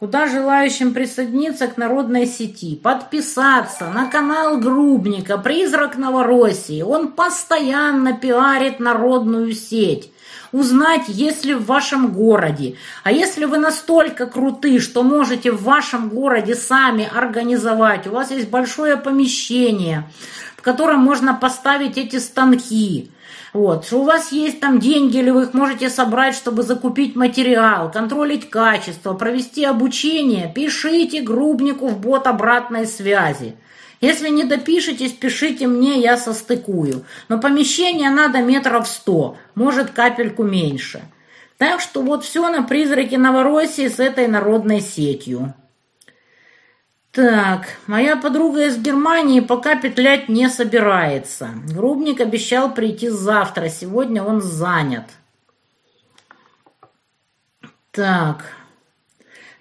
куда 0.00 0.26
желающим 0.26 0.94
присоединиться 0.94 1.66
к 1.66 1.76
народной 1.76 2.26
сети, 2.26 2.74
подписаться 2.74 3.90
на 3.90 4.06
канал 4.06 4.58
Грубника 4.58 5.36
«Призрак 5.36 5.98
Новороссии». 5.98 6.80
Он 6.80 7.08
постоянно 7.08 8.14
пиарит 8.14 8.80
народную 8.80 9.52
сеть. 9.52 10.10
Узнать, 10.52 11.08
есть 11.08 11.44
ли 11.44 11.52
в 11.52 11.66
вашем 11.66 12.12
городе. 12.12 12.76
А 13.04 13.12
если 13.12 13.44
вы 13.44 13.58
настолько 13.58 14.26
круты, 14.26 14.80
что 14.80 15.02
можете 15.02 15.52
в 15.52 15.62
вашем 15.62 16.08
городе 16.08 16.54
сами 16.54 17.08
организовать, 17.14 18.06
у 18.06 18.12
вас 18.12 18.30
есть 18.30 18.48
большое 18.48 18.96
помещение, 18.96 20.10
в 20.56 20.62
котором 20.62 21.00
можно 21.00 21.34
поставить 21.34 21.98
эти 21.98 22.16
станки, 22.16 23.12
вот, 23.52 23.92
у 23.92 24.04
вас 24.04 24.30
есть 24.30 24.60
там 24.60 24.78
деньги, 24.78 25.18
или 25.18 25.30
вы 25.30 25.42
их 25.42 25.54
можете 25.54 25.90
собрать, 25.90 26.36
чтобы 26.36 26.62
закупить 26.62 27.16
материал, 27.16 27.90
контролить 27.90 28.48
качество, 28.48 29.14
провести 29.14 29.64
обучение, 29.64 30.52
пишите 30.54 31.20
грубнику 31.20 31.88
в 31.88 31.98
бот 31.98 32.28
обратной 32.28 32.86
связи. 32.86 33.56
Если 34.00 34.28
не 34.28 34.44
допишетесь, 34.44 35.12
пишите 35.12 35.66
мне, 35.66 36.00
я 36.00 36.16
состыкую. 36.16 37.04
Но 37.28 37.38
помещение 37.38 38.08
надо 38.10 38.40
метров 38.40 38.86
сто, 38.86 39.36
может 39.54 39.90
капельку 39.90 40.44
меньше. 40.44 41.02
Так 41.58 41.80
что 41.80 42.02
вот 42.02 42.24
все 42.24 42.48
на 42.48 42.62
призраке 42.62 43.18
Новороссии 43.18 43.88
с 43.88 43.98
этой 43.98 44.28
народной 44.28 44.80
сетью. 44.80 45.54
Так, 47.12 47.66
моя 47.88 48.16
подруга 48.16 48.66
из 48.66 48.78
Германии 48.78 49.40
пока 49.40 49.74
петлять 49.74 50.28
не 50.28 50.48
собирается. 50.48 51.50
Грубник 51.74 52.20
обещал 52.20 52.72
прийти 52.72 53.08
завтра, 53.08 53.68
сегодня 53.68 54.22
он 54.22 54.40
занят. 54.40 55.06
Так, 57.90 58.44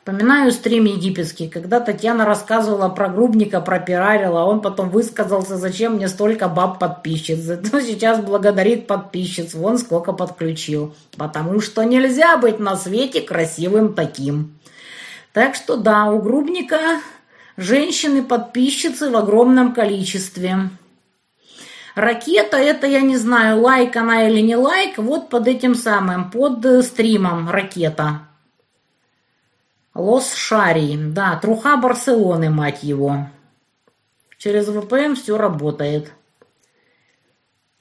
Вспоминаю 0.10 0.52
стрим 0.52 0.86
египетский, 0.86 1.48
когда 1.48 1.80
Татьяна 1.80 2.26
рассказывала 2.26 2.90
про 2.90 3.10
Грубника, 3.10 3.62
про 3.62 3.78
пиарила, 3.78 4.40
он 4.40 4.60
потом 4.60 4.90
высказался, 4.90 5.56
зачем 5.56 5.98
мне 5.98 6.08
столько 6.08 6.48
баб 6.48 6.80
подписчиц. 6.80 7.38
Зато 7.38 7.80
сейчас 7.82 8.20
благодарит 8.20 8.88
подписчиц, 8.88 9.54
вон 9.54 9.78
сколько 9.78 10.12
подключил. 10.12 10.96
Потому 11.16 11.62
что 11.62 11.84
нельзя 11.84 12.38
быть 12.38 12.58
на 12.58 12.76
свете 12.76 13.22
красивым 13.22 13.94
таким. 13.94 14.58
Так 15.32 15.54
что 15.54 15.78
да, 15.78 16.06
у 16.06 16.20
Грубника 16.20 17.02
Женщины-подписчицы 17.60 19.10
в 19.10 19.18
огромном 19.18 19.74
количестве. 19.74 20.70
Ракета, 21.94 22.56
это 22.56 22.88
я 22.88 23.02
не 23.02 23.18
знаю, 23.18 23.60
лайк 23.60 23.98
она 23.98 24.30
или 24.30 24.40
не 24.40 24.56
лайк, 24.56 24.98
вот 24.98 25.30
под 25.30 25.46
этим 25.50 25.76
самым, 25.76 26.32
под 26.32 26.86
стримом 26.86 27.50
ракета. 27.50 28.22
Лос 29.94 30.34
Шарий, 30.36 30.96
да, 30.98 31.36
труха 31.36 31.76
Барселоны, 31.76 32.50
мать 32.50 32.82
его. 32.84 33.28
Через 34.38 34.70
VPN 34.70 35.16
все 35.16 35.38
работает. 35.38 36.14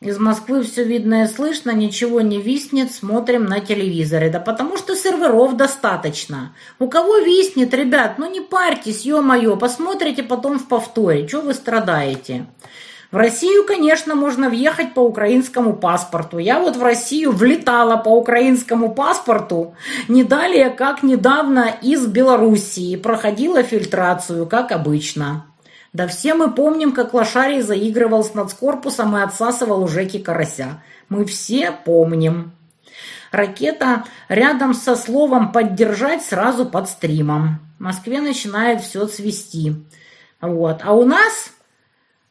Из 0.01 0.17
Москвы 0.17 0.63
все 0.63 0.85
видно 0.85 1.25
и 1.25 1.27
слышно, 1.27 1.73
ничего 1.73 2.21
не 2.21 2.41
виснет, 2.41 2.93
смотрим 2.93 3.47
на 3.47 3.59
телевизоре. 3.59 4.31
Да 4.31 4.39
потому 4.39 4.77
что 4.77 4.95
серверов 4.95 5.57
достаточно. 5.57 6.55
У 6.79 6.89
кого 6.89 7.19
виснет, 7.19 7.75
ребят, 7.75 8.15
ну 8.17 8.31
не 8.31 8.41
парьтесь, 8.41 9.05
ё-моё, 9.05 9.57
посмотрите 9.57 10.23
потом 10.23 10.61
в 10.61 10.69
повторе, 10.69 11.27
что 11.27 11.41
вы 11.41 11.53
страдаете. 11.53 12.47
В 13.11 13.17
Россию, 13.17 13.65
конечно, 13.67 14.15
можно 14.15 14.49
въехать 14.49 14.95
по 14.95 15.01
украинскому 15.01 15.75
паспорту. 15.75 16.39
Я 16.39 16.61
вот 16.61 16.77
в 16.77 16.83
Россию 16.83 17.33
влетала 17.33 17.97
по 17.97 18.11
украинскому 18.11 18.95
паспорту 18.95 19.75
не 20.07 20.23
далее, 20.23 20.71
как 20.71 21.03
недавно 21.03 21.73
из 21.83 22.07
Белоруссии. 22.07 22.95
Проходила 22.95 23.65
фильтрацию, 23.65 24.47
как 24.47 24.71
обычно. 24.71 25.48
Да 25.93 26.07
все 26.07 26.34
мы 26.34 26.51
помним, 26.51 26.93
как 26.93 27.14
Лошарий 27.14 27.62
заигрывал 27.62 28.22
с 28.22 28.34
нацкорпусом 28.34 29.16
и 29.16 29.22
отсасывал 29.22 29.82
у 29.82 29.89
Жеки 29.89 30.18
Карася. 30.18 30.82
Мы 31.09 31.24
все 31.24 31.72
помним. 31.72 32.53
Ракета 33.30 34.05
рядом 34.28 34.74
со 34.74 34.97
словом 34.97 35.53
«поддержать» 35.53 36.22
сразу 36.22 36.66
под 36.66 36.89
стримом. 36.89 37.61
В 37.78 37.82
Москве 37.82 38.20
начинает 38.20 38.80
все 38.80 39.07
цвести. 39.07 39.74
Вот. 40.41 40.80
А 40.82 40.93
у 40.93 41.05
нас 41.05 41.51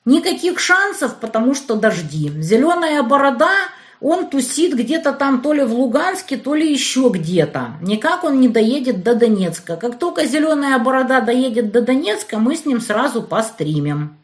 никаких 0.05 0.59
шансов, 0.59 1.19
потому 1.19 1.53
что 1.53 1.75
дожди. 1.75 2.31
Зеленая 2.41 3.03
борода 3.03 3.51
он 3.99 4.29
тусит 4.29 4.75
где-то 4.75 5.13
там 5.13 5.41
то 5.41 5.53
ли 5.53 5.63
в 5.63 5.73
Луганске, 5.73 6.37
то 6.37 6.53
ли 6.53 6.71
еще 6.71 7.09
где-то. 7.11 7.77
Никак 7.81 8.23
он 8.23 8.39
не 8.39 8.47
доедет 8.47 9.03
до 9.03 9.15
Донецка. 9.15 9.75
Как 9.75 9.97
только 9.97 10.25
зеленая 10.25 10.77
борода 10.79 11.21
доедет 11.21 11.71
до 11.71 11.81
Донецка, 11.81 12.37
мы 12.37 12.55
с 12.55 12.65
ним 12.65 12.79
сразу 12.79 13.23
постримим. 13.23 14.17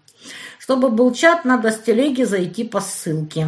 Чтобы 0.59 0.89
был 0.89 1.11
чат, 1.13 1.43
надо 1.43 1.71
с 1.71 1.79
телеги 1.79 2.23
зайти 2.23 2.63
по 2.63 2.79
ссылке. 2.79 3.47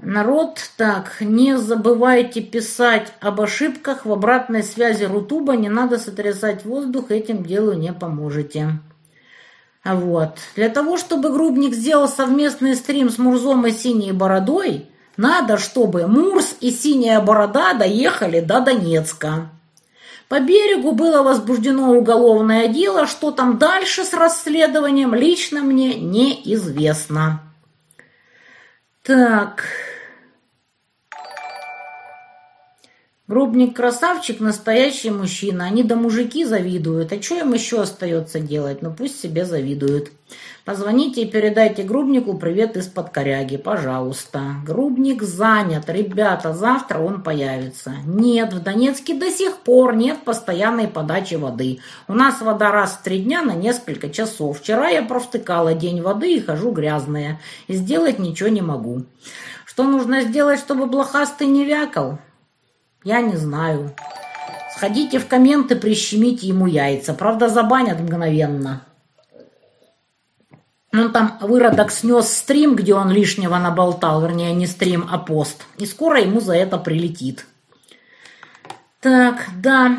Народ, 0.00 0.60
так, 0.76 1.16
не 1.20 1.58
забывайте 1.58 2.40
писать 2.40 3.12
об 3.20 3.40
ошибках 3.40 4.06
в 4.06 4.12
обратной 4.12 4.62
связи 4.62 5.04
Рутуба, 5.04 5.56
не 5.56 5.68
надо 5.68 5.98
сотрясать 5.98 6.64
воздух, 6.64 7.10
этим 7.10 7.42
делу 7.42 7.72
не 7.72 7.92
поможете. 7.92 8.78
Вот. 9.84 10.38
Для 10.56 10.68
того, 10.68 10.96
чтобы 10.96 11.30
Грубник 11.30 11.74
сделал 11.74 12.08
совместный 12.08 12.74
стрим 12.74 13.10
с 13.10 13.18
Мурзом 13.18 13.66
и 13.66 13.70
Синей 13.70 14.12
Бородой, 14.12 14.86
надо, 15.16 15.58
чтобы 15.58 16.06
Мурс 16.06 16.56
и 16.60 16.70
Синяя 16.70 17.20
Борода 17.20 17.74
доехали 17.74 18.40
до 18.40 18.60
Донецка. 18.60 19.50
По 20.28 20.40
берегу 20.40 20.92
было 20.92 21.22
возбуждено 21.22 21.92
уголовное 21.92 22.68
дело, 22.68 23.06
что 23.06 23.30
там 23.30 23.56
дальше 23.58 24.04
с 24.04 24.12
расследованием 24.12 25.14
лично 25.14 25.62
мне 25.62 25.94
неизвестно. 25.94 27.40
Так, 29.02 29.64
Грубник 33.28 33.76
красавчик, 33.76 34.40
настоящий 34.40 35.10
мужчина. 35.10 35.66
Они 35.66 35.82
до 35.82 35.96
мужики 35.96 36.46
завидуют. 36.46 37.12
А 37.12 37.20
что 37.20 37.34
им 37.34 37.52
еще 37.52 37.82
остается 37.82 38.40
делать? 38.40 38.80
Ну 38.80 38.90
пусть 38.90 39.20
себе 39.20 39.44
завидуют. 39.44 40.10
Позвоните 40.64 41.22
и 41.22 41.30
передайте 41.30 41.82
Грубнику 41.82 42.38
привет 42.38 42.78
из-под 42.78 43.10
коряги, 43.10 43.58
пожалуйста. 43.58 44.40
Грубник 44.64 45.22
занят, 45.22 45.90
ребята, 45.90 46.54
завтра 46.54 47.00
он 47.00 47.22
появится. 47.22 47.96
Нет, 48.06 48.54
в 48.54 48.62
Донецке 48.62 49.12
до 49.12 49.30
сих 49.30 49.58
пор 49.58 49.94
нет 49.94 50.24
постоянной 50.24 50.88
подачи 50.88 51.34
воды. 51.34 51.80
У 52.06 52.14
нас 52.14 52.40
вода 52.40 52.72
раз 52.72 52.92
в 52.92 53.02
три 53.02 53.18
дня 53.18 53.42
на 53.42 53.52
несколько 53.52 54.08
часов. 54.08 54.58
Вчера 54.58 54.88
я 54.88 55.02
провтыкала 55.02 55.74
день 55.74 56.00
воды 56.00 56.32
и 56.32 56.40
хожу 56.40 56.70
грязная. 56.70 57.40
И 57.66 57.74
сделать 57.74 58.18
ничего 58.18 58.48
не 58.48 58.62
могу. 58.62 59.04
Что 59.66 59.84
нужно 59.84 60.22
сделать, 60.22 60.60
чтобы 60.60 60.86
блохастый 60.86 61.46
не 61.46 61.66
вякал? 61.66 62.18
Я 63.04 63.20
не 63.20 63.36
знаю. 63.36 63.94
Сходите 64.74 65.18
в 65.18 65.26
комменты, 65.26 65.76
прищемите 65.76 66.46
ему 66.46 66.66
яйца. 66.66 67.14
Правда, 67.14 67.48
забанят 67.48 68.00
мгновенно. 68.00 68.82
Он 70.92 71.12
там 71.12 71.36
выродок 71.40 71.90
снес 71.90 72.32
стрим, 72.32 72.74
где 72.74 72.94
он 72.94 73.10
лишнего 73.10 73.58
наболтал, 73.58 74.22
вернее, 74.22 74.54
не 74.54 74.66
стрим, 74.66 75.06
а 75.10 75.18
пост. 75.18 75.64
И 75.76 75.86
скоро 75.86 76.20
ему 76.20 76.40
за 76.40 76.54
это 76.54 76.78
прилетит. 76.78 77.46
Так, 79.00 79.46
да. 79.56 79.98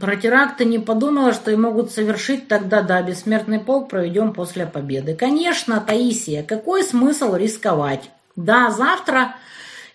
Про 0.00 0.16
теракты 0.16 0.64
не 0.64 0.78
подумала, 0.78 1.32
что 1.32 1.50
и 1.50 1.56
могут 1.56 1.92
совершить, 1.92 2.48
тогда 2.48 2.82
да, 2.82 3.00
бессмертный 3.00 3.58
полк 3.58 3.88
проведем 3.88 4.34
после 4.34 4.66
победы. 4.66 5.14
Конечно, 5.14 5.80
Таисия, 5.80 6.42
какой 6.42 6.82
смысл 6.82 7.34
рисковать? 7.34 8.10
Да, 8.36 8.70
завтра 8.70 9.36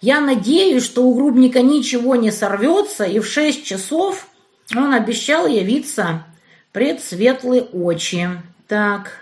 я 0.03 0.19
надеюсь, 0.19 0.83
что 0.83 1.05
у 1.05 1.15
Грубника 1.15 1.61
ничего 1.61 2.17
не 2.17 2.29
сорвется, 2.29 3.05
и 3.05 3.19
в 3.19 3.25
6 3.25 3.65
часов 3.65 4.27
он 4.75 4.93
обещал 4.93 5.47
явиться 5.47 6.25
пред 6.73 7.01
светлые 7.01 7.61
очи. 7.61 8.27
Так. 8.67 9.13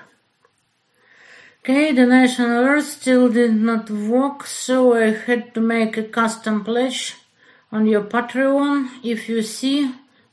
Okay, 1.64 1.92
the 1.92 2.08
National 2.08 2.64
Earth 2.64 2.88
still 2.88 3.30
did 3.30 3.54
not 3.54 3.92
work, 3.92 4.48
so 4.48 4.96
I 4.96 5.16
had 5.28 5.54
to 5.54 5.62
make 5.62 5.98
a 5.98 6.04
custom 6.04 6.64
pledge 6.64 7.16
on 7.72 7.86
your 7.86 8.02
Patreon. 8.02 8.88
If 9.04 9.30
you 9.30 9.44
see 9.44 9.88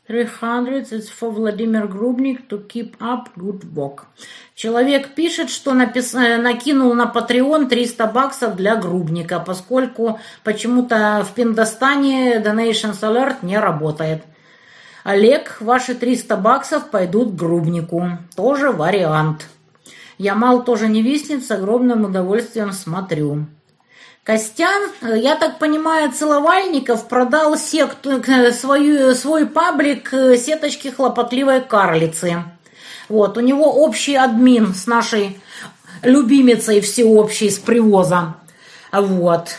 300, 0.09 0.91
it's 0.91 1.11
for 1.11 1.31
Vladimir 1.31 1.87
Grubnik 1.87 2.49
to 2.49 2.67
keep 2.67 2.97
up 2.99 3.29
good 3.37 3.63
work. 3.75 4.07
Человек 4.55 5.15
пишет, 5.15 5.51
что 5.51 5.75
напис... 5.75 6.15
Э, 6.15 6.39
накинул 6.39 6.95
на 6.95 7.13
Patreon 7.15 7.69
300 7.69 8.07
баксов 8.07 8.57
для 8.57 8.77
Грубника, 8.77 9.39
поскольку 9.39 10.19
почему-то 10.45 11.27
в 11.29 11.35
Пиндостане 11.35 12.39
Donations 12.39 13.01
Alert 13.03 13.37
не 13.43 13.59
работает. 13.59 14.23
Олег, 15.05 15.59
ваши 15.61 15.95
300 15.95 16.37
баксов 16.39 16.91
пойдут 16.91 17.33
к 17.33 17.35
грубнику. 17.35 18.09
Тоже 18.35 18.71
вариант. 18.71 19.47
Ямал 20.17 20.65
тоже 20.65 20.89
не 20.89 21.03
виснет, 21.03 21.45
с 21.45 21.51
огромным 21.51 22.05
удовольствием 22.05 22.73
смотрю. 22.73 23.47
Костян, 24.29 24.91
я 25.01 25.37
так 25.37 25.59
понимаю, 25.59 26.13
Целовальников 26.13 27.09
продал 27.09 27.57
секту, 27.57 28.21
э, 28.21 28.53
свою, 28.53 29.15
свой 29.15 29.47
паблик 29.47 30.13
э, 30.13 30.37
сеточки 30.37 30.89
хлопотливой 30.89 31.63
карлицы. 31.63 32.43
Вот, 33.09 33.39
у 33.39 33.41
него 33.41 33.73
общий 33.73 34.17
админ 34.17 34.75
с 34.75 34.87
нашей 34.87 35.41
любимицей 36.03 36.83
всеобщей 36.83 37.49
с 37.49 37.59
привоза. 37.59 38.35
Вот. 38.93 39.57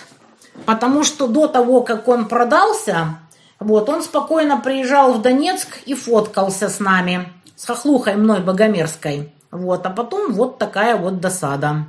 Потому 0.67 1.03
что 1.03 1.25
до 1.25 1.47
того, 1.47 1.81
как 1.81 2.07
он 2.07 2.27
продался, 2.27 3.17
вот, 3.59 3.89
он 3.89 4.03
спокойно 4.03 4.61
приезжал 4.61 5.13
в 5.13 5.23
Донецк 5.23 5.79
и 5.87 5.95
фоткался 5.95 6.69
с 6.69 6.79
нами, 6.79 7.33
с 7.55 7.65
хохлухой 7.65 8.17
мной 8.17 8.41
богомерзкой. 8.41 9.33
Вот, 9.49 9.83
а 9.87 9.89
потом 9.89 10.31
вот 10.31 10.59
такая 10.59 10.95
вот 10.95 11.19
досада. 11.19 11.87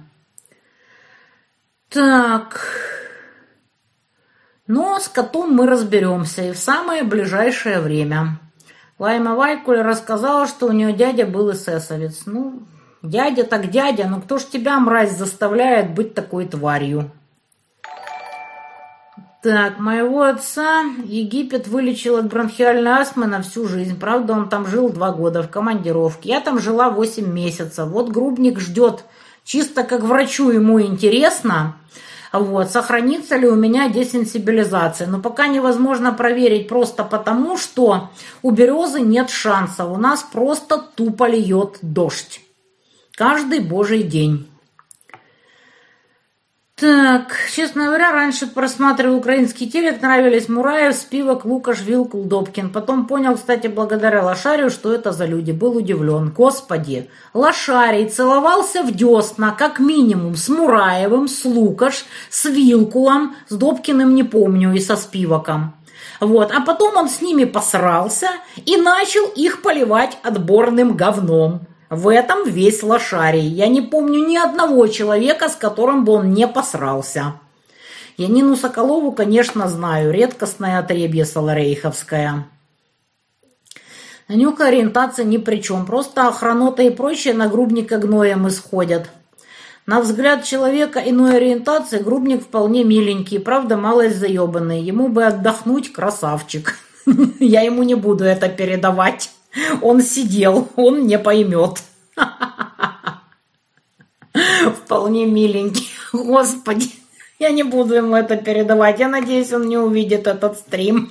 Так. 1.91 2.61
Но 4.69 5.01
с 5.01 5.09
котом 5.09 5.53
мы 5.53 5.67
разберемся 5.67 6.43
и 6.43 6.53
в 6.53 6.59
самое 6.59 7.03
ближайшее 7.03 7.81
время. 7.81 8.39
Лайма 9.01 9.35
Вайкуль 9.35 9.81
рассказала, 9.81 10.47
что 10.47 10.67
у 10.67 10.73
нее 10.73 10.93
дядя 10.93 11.27
был 11.27 11.51
эсэсовец. 11.51 12.27
Ну, 12.27 12.63
дядя 13.03 13.43
так 13.43 13.71
дядя, 13.71 14.07
но 14.07 14.21
кто 14.21 14.39
ж 14.39 14.45
тебя, 14.45 14.79
мразь, 14.79 15.17
заставляет 15.17 15.93
быть 15.95 16.15
такой 16.15 16.47
тварью? 16.47 17.11
Так, 19.43 19.81
моего 19.81 20.23
отца 20.23 20.83
Египет 21.05 21.67
вылечил 21.67 22.19
от 22.19 22.27
бронхиальной 22.27 22.93
астмы 22.93 23.27
на 23.27 23.43
всю 23.43 23.67
жизнь. 23.67 23.99
Правда, 23.99 24.35
он 24.35 24.49
там 24.49 24.67
жил 24.67 24.91
два 24.91 25.11
года 25.11 25.43
в 25.43 25.51
командировке. 25.51 26.29
Я 26.29 26.41
там 26.41 26.61
жила 26.61 26.91
восемь 26.91 27.33
месяцев. 27.33 27.89
Вот 27.89 28.11
грубник 28.11 28.61
ждет. 28.61 29.05
Чисто 29.51 29.83
как 29.83 30.05
врачу 30.05 30.51
ему 30.51 30.81
интересно, 30.81 31.75
вот, 32.33 32.71
сохранится 32.71 33.37
ли 33.37 33.49
у 33.49 33.57
меня 33.57 33.89
десенсибилизация. 33.89 35.09
Но 35.09 35.19
пока 35.19 35.49
невозможно 35.49 36.13
проверить 36.13 36.69
просто 36.69 37.03
потому, 37.03 37.59
что 37.59 38.11
у 38.43 38.53
березы 38.53 39.01
нет 39.01 39.29
шанса. 39.29 39.87
У 39.87 39.97
нас 39.97 40.23
просто 40.23 40.79
тупо 40.95 41.29
льет 41.29 41.79
дождь. 41.83 42.43
Каждый 43.17 43.59
божий 43.59 44.05
день. 44.05 44.49
Так, 46.81 47.37
честно 47.55 47.85
говоря, 47.85 48.11
раньше 48.11 48.47
просматривал 48.47 49.17
украинский 49.17 49.69
телек, 49.69 50.01
нравились 50.01 50.49
Мураев, 50.49 50.95
Спивак, 50.97 51.45
Лукаш, 51.45 51.83
Вилкул, 51.83 52.25
Добкин. 52.25 52.71
Потом 52.71 53.07
понял, 53.07 53.35
кстати, 53.35 53.67
благодаря 53.67 54.25
Лошарию, 54.25 54.71
что 54.71 54.91
это 54.91 55.13
за 55.13 55.27
люди. 55.27 55.53
Был 55.53 55.77
удивлен. 55.77 56.33
Господи, 56.35 57.11
Лошарий 57.35 58.09
целовался 58.09 58.83
в 58.83 58.93
десна, 58.93 59.51
как 59.51 59.79
минимум, 59.79 60.37
с 60.37 60.49
Мураевым, 60.49 61.29
с 61.29 61.45
Лукаш, 61.45 62.07
с 62.31 62.47
Вилкулом, 62.47 63.37
с 63.49 63.55
Добкиным 63.57 64.15
не 64.15 64.25
помню, 64.25 64.73
и 64.73 64.81
со 64.81 64.97
Спиваком. 64.97 65.75
Вот, 66.19 66.51
а 66.51 66.63
потом 66.63 66.97
он 66.97 67.11
с 67.11 67.21
ними 67.21 67.45
посрался 67.45 68.29
и 68.57 68.79
начал 68.79 69.27
их 69.37 69.61
поливать 69.61 70.17
отборным 70.23 70.97
говном. 70.97 71.67
В 71.91 72.07
этом 72.09 72.49
весь 72.49 72.85
лошарий. 72.85 73.47
Я 73.47 73.67
не 73.67 73.81
помню 73.81 74.25
ни 74.25 74.37
одного 74.37 74.87
человека, 74.87 75.49
с 75.49 75.57
которым 75.57 76.05
бы 76.05 76.13
он 76.13 76.33
не 76.33 76.47
посрался. 76.47 77.35
Янину 78.17 78.55
Соколову, 78.55 79.11
конечно, 79.11 79.69
знаю. 79.69 80.13
Редкостное 80.13 80.79
отребье 80.79 81.25
саларейховское. 81.25 82.47
Нюка 84.29 84.69
ориентация 84.69 85.25
ни 85.25 85.39
при 85.39 85.61
чем. 85.61 85.85
Просто 85.85 86.29
охранота 86.29 86.85
и 86.85 86.91
прочее 86.91 87.35
на 87.35 87.49
грубника 87.49 87.99
гноем 87.99 88.47
исходят. 88.47 89.11
На 89.85 90.01
взгляд 90.01 90.45
человека 90.45 91.03
иной 91.05 91.39
ориентации 91.39 91.99
грубник 91.99 92.45
вполне 92.45 92.85
миленький, 92.85 93.41
правда, 93.41 93.77
малость 93.77 94.19
заебанный. 94.19 94.81
Ему 94.81 95.09
бы 95.09 95.25
отдохнуть, 95.25 95.93
красавчик. 95.93 96.79
Я 97.41 97.63
ему 97.63 97.83
не 97.83 97.97
буду 97.97 98.23
это 98.23 98.49
передавать. 98.49 99.31
Он 99.83 100.01
сидел, 100.01 100.69
он 100.77 101.07
не 101.07 101.19
поймет. 101.19 101.83
Вполне 104.85 105.27
миленький. 105.27 105.89
Господи, 106.13 106.91
я 107.39 107.51
не 107.51 107.63
буду 107.63 107.95
ему 107.95 108.17
это 108.17 108.37
передавать. 108.37 108.99
Я 109.01 109.09
надеюсь, 109.09 109.53
он 109.53 109.69
не 109.69 109.79
увидит 109.79 110.27
этот 110.27 110.59
стрим. 110.59 111.11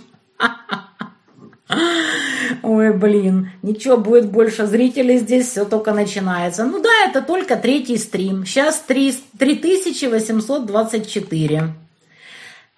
Ой, 2.64 2.94
блин, 2.94 3.52
ничего, 3.62 3.98
будет 3.98 4.32
больше 4.32 4.66
зрителей 4.66 5.20
здесь, 5.20 5.48
все 5.48 5.66
только 5.66 5.94
начинается. 5.94 6.66
Ну 6.66 6.82
да, 6.82 6.90
это 7.08 7.22
только 7.22 7.56
третий 7.56 7.98
стрим. 7.98 8.44
Сейчас 8.46 8.80
3, 8.80 9.24
3824. 9.38 11.74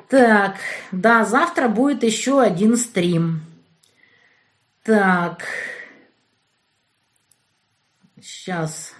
Так, 0.09 0.55
да, 0.91 1.25
завтра 1.25 1.69
будет 1.69 2.03
еще 2.03 2.41
один 2.41 2.75
стрим. 2.77 3.41
Так. 4.83 5.45
Сейчас. 8.19 8.93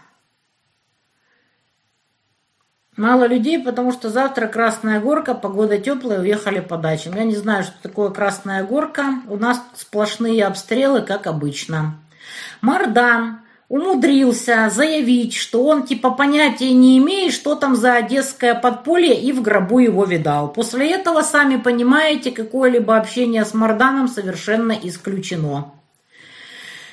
Мало 2.98 3.26
людей, 3.26 3.64
потому 3.64 3.92
что 3.92 4.10
завтра 4.10 4.48
Красная 4.48 5.00
Горка, 5.00 5.34
погода 5.34 5.80
теплая, 5.80 6.20
уехали 6.20 6.60
по 6.60 6.78
дачам. 6.78 7.16
Я 7.16 7.24
не 7.24 7.36
знаю, 7.36 7.64
что 7.64 7.82
такое 7.82 8.12
Красная 8.12 8.64
Горка. 8.64 9.22
У 9.28 9.38
нас 9.38 9.60
сплошные 9.76 10.46
обстрелы, 10.46 11.02
как 11.02 11.26
обычно. 11.26 12.00
Мардан 12.62 13.41
умудрился 13.72 14.70
заявить, 14.70 15.34
что 15.34 15.64
он 15.64 15.88
типа 15.88 16.12
понятия 16.12 16.74
не 16.74 16.98
имеет, 16.98 17.32
что 17.32 17.56
там 17.56 17.78
за 17.78 17.94
одесское 17.96 18.54
подполье, 18.54 19.18
и 19.18 19.32
в 19.32 19.42
гробу 19.42 19.80
его 19.80 20.04
видал. 20.04 20.52
После 20.52 20.92
этого, 20.92 21.22
сами 21.22 21.56
понимаете, 21.56 22.32
какое-либо 22.32 22.98
общение 22.98 23.46
с 23.46 23.54
Марданом 23.54 24.10
совершенно 24.10 24.74
исключено. 24.74 25.72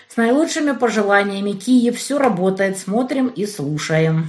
С 0.08 0.16
наилучшими 0.16 0.70
пожеланиями. 0.70 1.50
Киев, 1.50 1.98
все 1.98 2.16
работает, 2.16 2.78
смотрим 2.78 3.26
и 3.26 3.44
слушаем. 3.44 4.28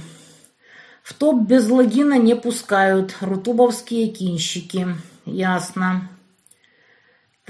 В 1.04 1.14
топ 1.14 1.42
без 1.42 1.70
логина 1.70 2.18
не 2.18 2.34
пускают 2.34 3.14
рутубовские 3.20 4.08
кинщики. 4.08 4.88
ясно. 5.24 6.08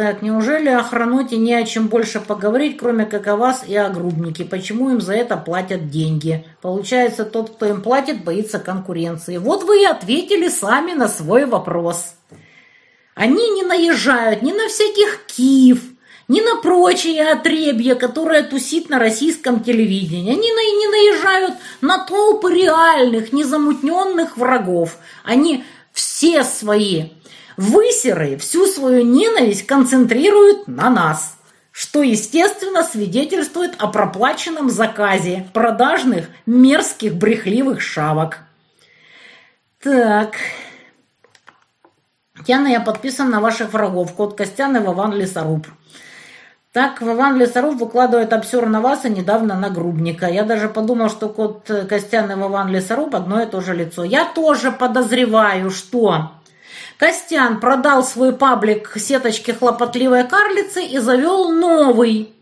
Так, 0.00 0.22
неужели 0.22 0.70
о 0.70 0.82
хроноте 0.82 1.36
не 1.36 1.52
о 1.52 1.62
чем 1.62 1.88
больше 1.88 2.20
поговорить, 2.20 2.78
кроме 2.78 3.04
как 3.04 3.26
о 3.26 3.36
вас 3.36 3.64
и 3.68 3.76
о 3.76 3.90
грубнике? 3.90 4.46
Почему 4.46 4.88
им 4.88 5.02
за 5.02 5.12
это 5.12 5.36
платят 5.36 5.90
деньги? 5.90 6.46
Получается, 6.62 7.26
тот, 7.26 7.50
кто 7.50 7.66
им 7.66 7.82
платит, 7.82 8.24
боится 8.24 8.58
конкуренции. 8.58 9.36
Вот 9.36 9.64
вы 9.64 9.82
и 9.82 9.84
ответили 9.84 10.48
сами 10.48 10.92
на 10.92 11.06
свой 11.06 11.44
вопрос. 11.44 12.14
Они 13.14 13.50
не 13.50 13.62
наезжают 13.62 14.40
ни 14.40 14.52
на 14.52 14.68
всяких 14.68 15.26
Киев, 15.26 15.82
ни 16.28 16.40
на 16.40 16.62
прочие 16.62 17.30
отребья, 17.30 17.94
которые 17.94 18.42
тусит 18.44 18.88
на 18.88 18.98
российском 18.98 19.62
телевидении. 19.62 20.32
Они 20.32 20.48
не 20.48 20.86
наезжают 20.86 21.56
на 21.82 21.98
толпы 22.06 22.54
реальных, 22.54 23.34
незамутненных 23.34 24.38
врагов. 24.38 24.96
Они 25.24 25.62
все 25.92 26.42
свои 26.42 27.10
Высеры 27.60 28.38
всю 28.38 28.64
свою 28.64 29.04
ненависть 29.04 29.66
концентрируют 29.66 30.66
на 30.66 30.88
нас, 30.88 31.36
что, 31.72 32.02
естественно, 32.02 32.82
свидетельствует 32.82 33.74
о 33.78 33.88
проплаченном 33.88 34.70
заказе 34.70 35.46
продажных 35.52 36.30
мерзких 36.46 37.16
брехливых 37.16 37.82
шавок. 37.82 38.38
Так. 39.82 40.36
Яна, 42.46 42.68
я 42.68 42.80
подписан 42.80 43.28
на 43.28 43.40
ваших 43.40 43.74
врагов. 43.74 44.14
Кот 44.14 44.38
Костян 44.38 44.74
и 44.78 44.80
Вован 44.80 45.12
Лесоруб. 45.12 45.66
Так, 46.72 47.02
Вован 47.02 47.36
Лесоруб 47.36 47.74
выкладывает 47.74 48.32
обсер 48.32 48.70
на 48.70 48.80
вас 48.80 49.04
и 49.04 49.10
недавно 49.10 49.54
на 49.54 49.68
Грубника. 49.68 50.28
Я 50.28 50.44
даже 50.44 50.70
подумал, 50.70 51.10
что 51.10 51.28
кот 51.28 51.70
Костян 51.90 52.32
и 52.32 52.36
Вован 52.36 52.68
Лесоруб 52.68 53.14
одно 53.14 53.42
и 53.42 53.46
то 53.46 53.60
же 53.60 53.74
лицо. 53.74 54.02
Я 54.02 54.24
тоже 54.24 54.72
подозреваю, 54.72 55.70
что 55.70 56.39
Костян 57.00 57.60
продал 57.60 58.04
свой 58.04 58.34
паблик 58.34 58.92
сеточки 58.96 59.52
хлопотливой 59.52 60.28
карлицы 60.28 60.84
и 60.84 60.98
завел 60.98 61.50
новый 61.50 62.34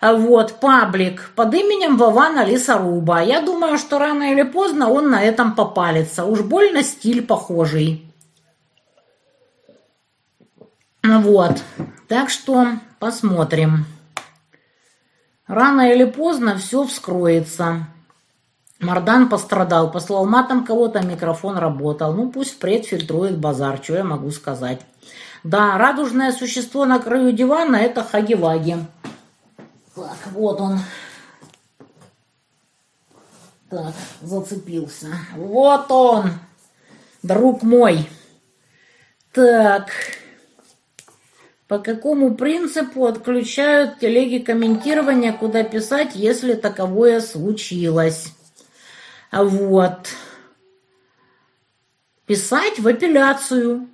вот, 0.00 0.60
паблик 0.60 1.32
под 1.34 1.52
именем 1.52 1.96
Вована 1.96 2.44
Лесоруба. 2.44 3.20
Я 3.20 3.42
думаю, 3.42 3.76
что 3.78 3.98
рано 3.98 4.32
или 4.32 4.42
поздно 4.42 4.90
он 4.90 5.10
на 5.10 5.22
этом 5.22 5.56
попалится. 5.56 6.24
Уж 6.24 6.40
больно 6.42 6.82
стиль 6.84 7.20
похожий. 7.20 8.10
Вот. 11.02 11.60
Так 12.08 12.30
что 12.30 12.68
посмотрим. 12.98 13.84
Рано 15.46 15.92
или 15.92 16.04
поздно 16.04 16.56
все 16.56 16.84
вскроется. 16.84 17.88
Мардан 18.80 19.28
пострадал, 19.28 19.90
послал 19.90 20.24
матом 20.24 20.64
кого-то, 20.64 21.02
микрофон 21.02 21.58
работал. 21.58 22.14
Ну, 22.14 22.30
пусть 22.30 22.54
впредь 22.54 22.86
фильтрует 22.86 23.38
базар, 23.38 23.78
что 23.82 23.96
я 23.96 24.04
могу 24.04 24.30
сказать. 24.30 24.80
Да, 25.44 25.76
радужное 25.76 26.32
существо 26.32 26.86
на 26.86 26.98
краю 26.98 27.32
дивана– 27.32 27.76
это 27.76 28.02
Хаги-Ваги. 28.02 28.78
Так, 29.94 30.18
вот 30.32 30.60
он. 30.60 30.78
Так, 33.68 33.94
зацепился. 34.22 35.08
Вот 35.36 35.90
он, 35.90 36.30
друг 37.22 37.62
мой. 37.62 38.08
Так, 39.32 39.90
по 41.68 41.78
какому 41.78 42.34
принципу 42.34 43.06
отключают 43.06 43.98
телеги 43.98 44.38
комментирования, 44.42 45.32
куда 45.34 45.64
писать, 45.64 46.12
если 46.14 46.54
таковое 46.54 47.20
случилось? 47.20 48.32
Вот. 49.32 50.08
Писать 52.26 52.78
в 52.78 52.86
апелляцию. 52.86 53.88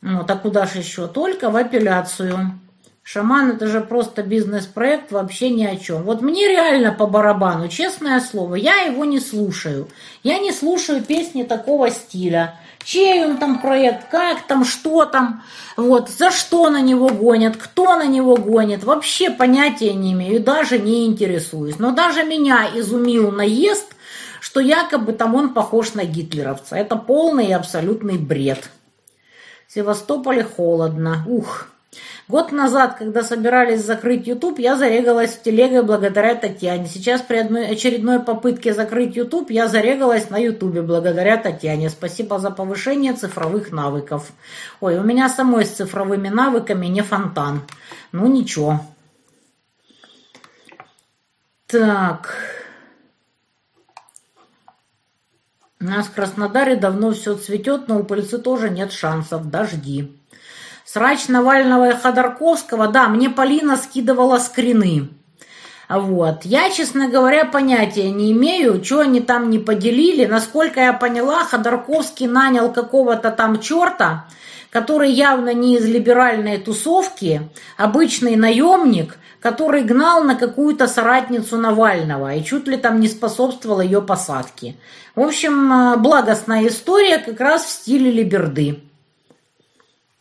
Ну, 0.00 0.24
так 0.24 0.42
куда 0.42 0.66
же 0.66 0.78
еще? 0.78 1.06
Только 1.06 1.50
в 1.50 1.56
апелляцию. 1.56 2.58
Шаман 3.04 3.50
это 3.50 3.66
же 3.66 3.80
просто 3.80 4.22
бизнес-проект, 4.22 5.10
вообще 5.10 5.50
ни 5.50 5.64
о 5.64 5.76
чем. 5.76 6.02
Вот 6.02 6.22
мне 6.22 6.48
реально 6.48 6.92
по 6.92 7.06
барабану, 7.06 7.68
честное 7.68 8.20
слово, 8.20 8.54
я 8.54 8.82
его 8.82 9.04
не 9.04 9.18
слушаю. 9.18 9.88
Я 10.22 10.38
не 10.38 10.52
слушаю 10.52 11.02
песни 11.02 11.42
такого 11.42 11.90
стиля. 11.90 12.60
Чей 12.84 13.24
он 13.24 13.38
там 13.38 13.60
проект, 13.60 14.08
как 14.10 14.46
там, 14.46 14.64
что 14.64 15.04
там, 15.04 15.42
вот, 15.76 16.10
за 16.10 16.30
что 16.30 16.68
на 16.68 16.80
него 16.80 17.08
гонят, 17.08 17.56
кто 17.56 17.96
на 17.96 18.06
него 18.06 18.36
гонит, 18.36 18.84
вообще 18.84 19.30
понятия 19.30 19.92
не 19.92 20.12
имею, 20.12 20.42
даже 20.42 20.78
не 20.78 21.06
интересуюсь. 21.06 21.78
Но 21.78 21.92
даже 21.92 22.24
меня 22.24 22.68
изумил 22.74 23.30
наезд, 23.30 23.94
что 24.40 24.60
якобы 24.60 25.12
там 25.12 25.34
он 25.34 25.54
похож 25.54 25.94
на 25.94 26.04
гитлеровца. 26.04 26.76
Это 26.76 26.96
полный 26.96 27.46
и 27.46 27.52
абсолютный 27.52 28.18
бред. 28.18 28.68
В 29.68 29.72
Севастополе 29.72 30.44
холодно. 30.44 31.24
Ух, 31.26 31.68
Год 32.32 32.50
назад, 32.50 32.94
когда 32.96 33.22
собирались 33.22 33.84
закрыть 33.84 34.26
YouTube, 34.26 34.58
я 34.58 34.74
зарегалась 34.74 35.32
в 35.32 35.42
телеге 35.42 35.82
благодаря 35.82 36.34
Татьяне. 36.34 36.86
Сейчас 36.86 37.20
при 37.20 37.36
одной 37.36 37.66
очередной 37.68 38.20
попытке 38.20 38.72
закрыть 38.72 39.16
YouTube 39.16 39.50
я 39.50 39.68
зарегалась 39.68 40.30
на 40.30 40.38
YouTube 40.38 40.78
благодаря 40.78 41.36
Татьяне. 41.36 41.90
Спасибо 41.90 42.38
за 42.38 42.50
повышение 42.50 43.12
цифровых 43.12 43.70
навыков. 43.70 44.32
Ой, 44.80 44.96
у 44.96 45.02
меня 45.02 45.28
самой 45.28 45.66
с 45.66 45.72
цифровыми 45.72 46.30
навыками 46.30 46.86
не 46.86 47.02
фонтан. 47.02 47.60
Ну 48.12 48.26
ничего. 48.28 48.80
Так. 51.66 52.34
У 55.78 55.84
нас 55.84 56.06
в 56.06 56.14
Краснодаре 56.14 56.76
давно 56.76 57.12
все 57.12 57.36
цветет, 57.36 57.88
но 57.88 57.98
у 57.98 58.04
пыльцы 58.04 58.38
тоже 58.38 58.70
нет 58.70 58.90
шансов. 58.90 59.50
Дожди. 59.50 60.18
Срач 60.92 61.28
Навального 61.28 61.88
и 61.88 61.94
Ходорковского, 61.94 62.86
да, 62.88 63.08
мне 63.08 63.30
Полина 63.30 63.78
скидывала 63.78 64.38
скрины. 64.38 65.08
Вот. 65.88 66.44
Я, 66.44 66.68
честно 66.68 67.08
говоря, 67.08 67.46
понятия 67.46 68.10
не 68.10 68.32
имею, 68.32 68.84
что 68.84 69.00
они 69.00 69.20
там 69.20 69.48
не 69.48 69.58
поделили. 69.58 70.26
Насколько 70.26 70.80
я 70.80 70.92
поняла, 70.92 71.44
Ходорковский 71.44 72.26
нанял 72.26 72.70
какого-то 72.70 73.30
там 73.30 73.58
черта, 73.58 74.26
который 74.68 75.10
явно 75.10 75.54
не 75.54 75.76
из 75.76 75.86
либеральной 75.86 76.58
тусовки, 76.58 77.40
обычный 77.78 78.36
наемник, 78.36 79.16
который 79.40 79.84
гнал 79.84 80.22
на 80.24 80.34
какую-то 80.34 80.88
соратницу 80.88 81.56
Навального 81.56 82.34
и 82.34 82.44
чуть 82.44 82.68
ли 82.68 82.76
там 82.76 83.00
не 83.00 83.08
способствовал 83.08 83.80
ее 83.80 84.02
посадке. 84.02 84.76
В 85.14 85.22
общем, 85.22 85.72
э, 85.72 85.96
благостная 85.96 86.68
история 86.68 87.16
как 87.16 87.40
раз 87.40 87.64
в 87.64 87.70
стиле 87.70 88.10
либерды. 88.10 88.91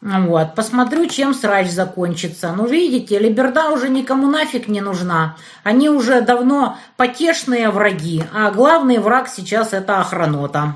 Вот, 0.02 0.56
посмотрю, 0.56 1.06
чем 1.06 1.36
срач 1.36 1.70
закончится. 1.70 2.54
Ну, 2.54 2.66
видите, 2.66 3.20
Либерда 3.20 3.70
уже 3.70 3.88
никому 3.88 4.28
нафиг 4.28 4.68
не 4.68 4.82
нужна. 4.82 5.38
Они 5.64 5.90
уже 5.90 6.22
давно 6.22 6.78
потешные 6.98 7.70
враги, 7.70 8.24
а 8.34 8.50
главный 8.50 8.98
враг 8.98 9.28
сейчас 9.28 9.74
это 9.74 10.00
охранота. 10.00 10.76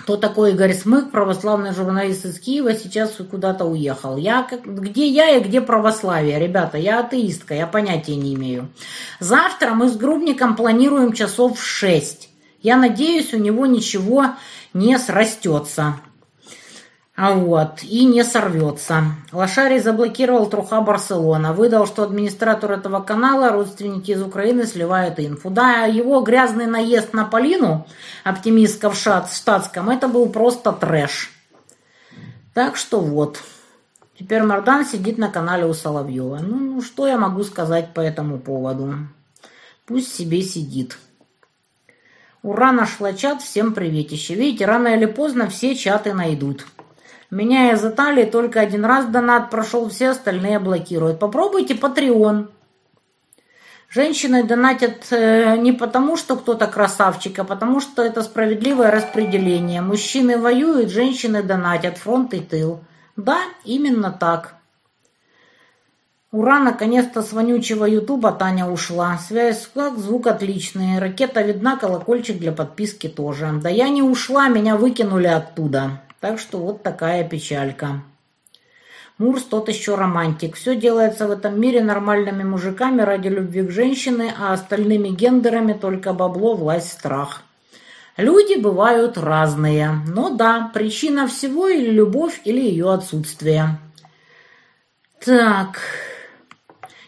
Кто 0.00 0.16
такой 0.16 0.52
Игорь 0.52 0.72
Смык, 0.72 1.10
православный 1.10 1.74
журналист 1.74 2.24
из 2.24 2.40
Киева, 2.40 2.72
сейчас 2.72 3.10
куда-то 3.30 3.66
уехал. 3.66 4.16
Я, 4.16 4.48
где 4.64 5.06
я 5.06 5.36
и 5.36 5.40
где 5.40 5.60
православие? 5.60 6.38
Ребята, 6.38 6.78
я 6.78 7.00
атеистка, 7.00 7.52
я 7.52 7.66
понятия 7.66 8.16
не 8.16 8.34
имею. 8.36 8.70
Завтра 9.20 9.74
мы 9.74 9.90
с 9.90 9.96
Грубником 9.98 10.56
планируем 10.56 11.12
часов 11.12 11.60
в 11.60 11.62
шесть. 11.62 12.30
Я 12.62 12.78
надеюсь, 12.78 13.34
у 13.34 13.38
него 13.38 13.66
ничего 13.66 14.28
не 14.72 14.98
срастется. 14.98 15.96
А 17.20 17.32
вот, 17.32 17.82
и 17.82 18.04
не 18.04 18.22
сорвется. 18.22 19.02
Лошарий 19.32 19.80
заблокировал 19.80 20.48
Труха 20.48 20.80
Барселона, 20.82 21.52
выдал, 21.52 21.84
что 21.84 22.04
администратор 22.04 22.70
этого 22.70 23.00
канала, 23.00 23.50
родственники 23.50 24.12
из 24.12 24.22
Украины, 24.22 24.66
сливают 24.66 25.18
инфу. 25.18 25.50
Да, 25.50 25.82
его 25.82 26.20
грязный 26.20 26.66
наезд 26.66 27.14
на 27.14 27.24
Полину, 27.24 27.88
оптимистка 28.22 28.88
в 28.88 28.96
штатском, 28.96 29.90
это 29.90 30.06
был 30.06 30.28
просто 30.28 30.70
трэш. 30.70 31.32
Так 32.54 32.76
что 32.76 33.00
вот. 33.00 33.42
Теперь 34.16 34.44
Мардан 34.44 34.86
сидит 34.86 35.18
на 35.18 35.28
канале 35.28 35.66
у 35.66 35.74
Соловьева. 35.74 36.38
Ну, 36.40 36.56
ну, 36.56 36.82
что 36.82 37.08
я 37.08 37.18
могу 37.18 37.42
сказать 37.42 37.94
по 37.94 38.00
этому 38.00 38.38
поводу? 38.38 38.94
Пусть 39.86 40.14
себе 40.14 40.40
сидит. 40.40 40.96
Ура, 42.44 42.70
нашла 42.70 43.12
чат, 43.12 43.42
всем 43.42 43.74
приветище. 43.74 44.36
Видите, 44.36 44.66
рано 44.66 44.94
или 44.94 45.06
поздно 45.06 45.50
все 45.50 45.74
чаты 45.74 46.14
найдут. 46.14 46.64
Меня 47.30 47.72
из 47.72 47.84
Италии 47.84 48.24
только 48.24 48.60
один 48.60 48.86
раз 48.86 49.06
донат 49.06 49.50
прошел, 49.50 49.88
все 49.90 50.10
остальные 50.10 50.58
блокируют. 50.60 51.18
Попробуйте 51.18 51.74
Patreon. 51.74 52.48
Женщины 53.90 54.44
донатят 54.44 55.06
э, 55.10 55.56
не 55.58 55.72
потому, 55.72 56.16
что 56.16 56.36
кто-то 56.36 56.66
красавчик, 56.66 57.38
а 57.38 57.44
потому, 57.44 57.80
что 57.80 58.02
это 58.02 58.22
справедливое 58.22 58.90
распределение. 58.90 59.82
Мужчины 59.82 60.38
воюют, 60.38 60.90
женщины 60.90 61.42
донатят, 61.42 61.98
фронт 61.98 62.32
и 62.32 62.40
тыл. 62.40 62.80
Да, 63.16 63.38
именно 63.64 64.10
так. 64.10 64.54
Ура, 66.30 66.60
наконец-то 66.60 67.22
с 67.22 67.32
вонючего 67.32 67.86
ютуба 67.86 68.32
Таня 68.32 68.70
ушла. 68.70 69.18
Связь 69.18 69.70
как, 69.74 69.98
звук 69.98 70.26
отличный. 70.26 70.98
Ракета 70.98 71.42
видна, 71.42 71.76
колокольчик 71.76 72.38
для 72.38 72.52
подписки 72.52 73.06
тоже. 73.08 73.50
Да 73.62 73.68
я 73.68 73.88
не 73.88 74.02
ушла, 74.02 74.48
меня 74.48 74.76
выкинули 74.76 75.26
оттуда. 75.26 76.02
Так 76.20 76.38
что 76.40 76.58
вот 76.58 76.82
такая 76.82 77.22
печалька. 77.28 78.02
Мурс 79.18 79.42
тот 79.42 79.68
еще 79.68 79.94
романтик. 79.94 80.56
Все 80.56 80.76
делается 80.76 81.26
в 81.26 81.30
этом 81.30 81.60
мире 81.60 81.82
нормальными 81.82 82.44
мужиками 82.44 83.02
ради 83.02 83.28
любви 83.28 83.62
к 83.62 83.70
женщине, 83.70 84.32
а 84.38 84.52
остальными 84.52 85.08
гендерами 85.08 85.72
только 85.72 86.12
бабло, 86.12 86.54
власть, 86.54 86.92
страх. 86.92 87.42
Люди 88.16 88.58
бывают 88.58 89.16
разные. 89.16 89.90
Но 90.08 90.30
да, 90.30 90.70
причина 90.74 91.28
всего 91.28 91.68
или 91.68 91.90
любовь, 91.90 92.40
или 92.44 92.60
ее 92.60 92.92
отсутствие. 92.92 93.78
Так, 95.24 95.80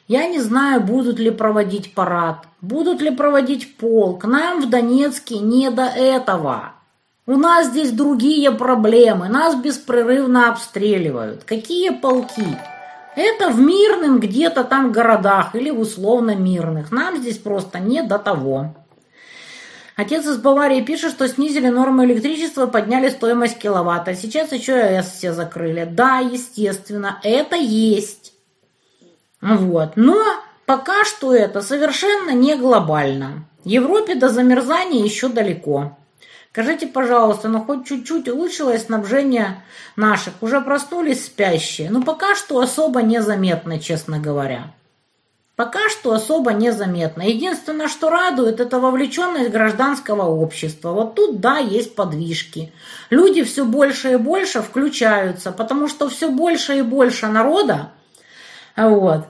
я 0.09 0.27
не 0.27 0.41
знаю, 0.41 0.81
будут 0.81 1.19
ли 1.21 1.31
проводить 1.31 1.95
парад, 1.95 2.47
будут 2.61 3.01
ли 3.01 3.11
проводить 3.11 3.77
полк. 3.77 4.25
Нам 4.25 4.63
в 4.63 4.71
Донецке 4.71 5.39
не 5.39 5.71
до 5.71 5.85
этого. 5.85 6.75
У 7.31 7.37
нас 7.37 7.69
здесь 7.69 7.93
другие 7.93 8.51
проблемы, 8.51 9.29
нас 9.29 9.55
беспрерывно 9.55 10.51
обстреливают. 10.51 11.45
Какие 11.45 11.91
полки? 11.91 12.59
Это 13.15 13.51
в 13.51 13.61
мирным 13.61 14.19
где-то 14.19 14.65
там 14.65 14.91
городах 14.91 15.55
или 15.55 15.71
в 15.71 15.79
условно 15.79 16.35
мирных. 16.35 16.91
Нам 16.91 17.19
здесь 17.19 17.39
просто 17.39 17.79
не 17.79 18.03
до 18.03 18.19
того. 18.19 18.75
Отец 19.95 20.27
из 20.27 20.39
Баварии 20.39 20.81
пишет, 20.81 21.13
что 21.13 21.29
снизили 21.29 21.69
нормы 21.69 22.05
электричества, 22.05 22.67
подняли 22.67 23.09
стоимость 23.11 23.61
киловатта. 23.61 24.15
Сейчас 24.15 24.51
еще 24.51 24.75
АЭС 24.75 25.13
все 25.13 25.33
закрыли. 25.33 25.85
Да, 25.89 26.19
естественно, 26.19 27.21
это 27.23 27.55
есть. 27.55 28.33
Вот. 29.41 29.93
Но 29.95 30.21
пока 30.67 31.05
что 31.05 31.33
это 31.33 31.63
совершенно 31.63 32.31
не 32.31 32.57
глобально. 32.57 33.45
Европе 33.63 34.17
до 34.17 34.31
замерзания 34.31 35.05
еще 35.05 35.29
далеко. 35.29 35.97
Скажите, 36.53 36.89
пожалуйста, 36.89 37.49
ну 37.49 37.61
хоть 37.61 37.87
чуть-чуть 37.87 38.29
улучшилось 38.29 38.87
снабжение 38.87 39.63
наших? 39.95 40.35
Уже 40.41 40.61
проснулись 40.61 41.25
спящие? 41.25 41.91
Ну 41.91 42.03
пока 42.03 42.35
что 42.35 42.59
особо 42.59 43.03
незаметно, 43.03 43.79
честно 43.79 44.19
говоря. 44.19 44.75
Пока 45.55 45.89
что 45.91 46.13
особо 46.13 46.53
незаметно. 46.53 47.23
Единственное, 47.23 47.87
что 47.87 48.09
радует, 48.11 48.61
это 48.61 48.81
вовлеченность 48.81 49.51
гражданского 49.51 50.23
общества. 50.23 50.91
Вот 50.93 51.15
тут, 51.15 51.39
да, 51.39 51.59
есть 51.59 51.95
подвижки. 51.95 52.73
Люди 53.11 53.45
все 53.45 53.65
больше 53.65 54.13
и 54.13 54.17
больше 54.17 54.63
включаются, 54.63 55.53
потому 55.53 55.87
что 55.87 56.09
все 56.09 56.31
больше 56.31 56.79
и 56.79 56.83
больше 56.83 57.27
народа 57.27 57.93
вот, 58.77 59.27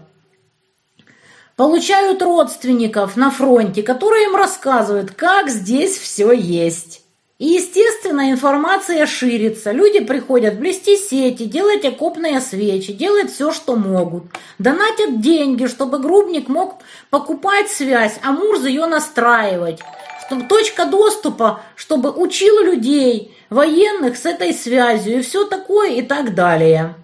получают 1.56 2.22
родственников 2.22 3.16
на 3.16 3.30
фронте, 3.30 3.82
которые 3.82 4.24
им 4.24 4.36
рассказывают, 4.36 5.10
как 5.10 5.50
здесь 5.50 5.98
все 5.98 6.32
есть. 6.32 6.99
И, 7.40 7.46
естественно, 7.46 8.30
информация 8.30 9.06
ширится. 9.06 9.72
Люди 9.72 10.00
приходят 10.00 10.58
блести 10.58 10.98
сети, 10.98 11.46
делать 11.46 11.86
окопные 11.86 12.38
свечи, 12.38 12.92
делать 12.92 13.32
все, 13.32 13.50
что 13.50 13.76
могут. 13.76 14.24
Донатят 14.58 15.22
деньги, 15.22 15.64
чтобы 15.64 16.00
грубник 16.00 16.48
мог 16.48 16.82
покупать 17.08 17.70
связь, 17.70 18.18
а 18.22 18.32
Мурз 18.32 18.66
ее 18.66 18.84
настраивать. 18.84 19.80
Чтобы 20.26 20.48
точка 20.48 20.84
доступа, 20.84 21.62
чтобы 21.76 22.10
учил 22.10 22.62
людей, 22.62 23.34
военных 23.48 24.18
с 24.18 24.26
этой 24.26 24.52
связью 24.52 25.20
и 25.20 25.22
все 25.22 25.46
такое 25.46 25.92
и 25.92 26.02
так 26.02 26.34
далее. 26.34 26.94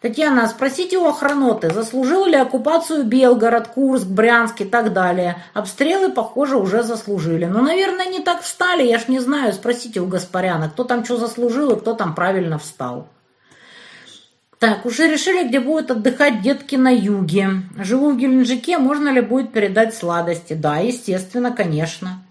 Татьяна, 0.00 0.46
спросите 0.46 0.98
у 0.98 1.06
охраноты, 1.06 1.72
заслужил 1.72 2.26
ли 2.26 2.36
оккупацию 2.36 3.04
Белгород, 3.04 3.68
Курск, 3.68 4.06
Брянск 4.06 4.60
и 4.60 4.64
так 4.64 4.92
далее. 4.92 5.42
Обстрелы, 5.54 6.10
похоже, 6.10 6.58
уже 6.58 6.82
заслужили. 6.82 7.46
Ну, 7.46 7.62
наверное, 7.62 8.06
не 8.06 8.20
так 8.20 8.42
встали, 8.42 8.82
я 8.82 8.98
ж 8.98 9.08
не 9.08 9.20
знаю. 9.20 9.54
Спросите 9.54 10.00
у 10.00 10.06
Гаспаряна, 10.06 10.68
кто 10.68 10.84
там 10.84 11.04
что 11.04 11.16
заслужил 11.16 11.72
и 11.72 11.80
кто 11.80 11.94
там 11.94 12.14
правильно 12.14 12.58
встал. 12.58 13.08
Так, 14.58 14.86
уже 14.86 15.10
решили, 15.10 15.48
где 15.48 15.60
будут 15.60 15.90
отдыхать 15.90 16.40
детки 16.40 16.76
на 16.76 16.88
юге. 16.88 17.62
Живу 17.78 18.10
в 18.10 18.16
Геленджике, 18.16 18.78
можно 18.78 19.08
ли 19.10 19.20
будет 19.20 19.52
передать 19.52 19.94
сладости? 19.94 20.54
Да, 20.54 20.76
естественно, 20.78 21.52
конечно. 21.52 22.22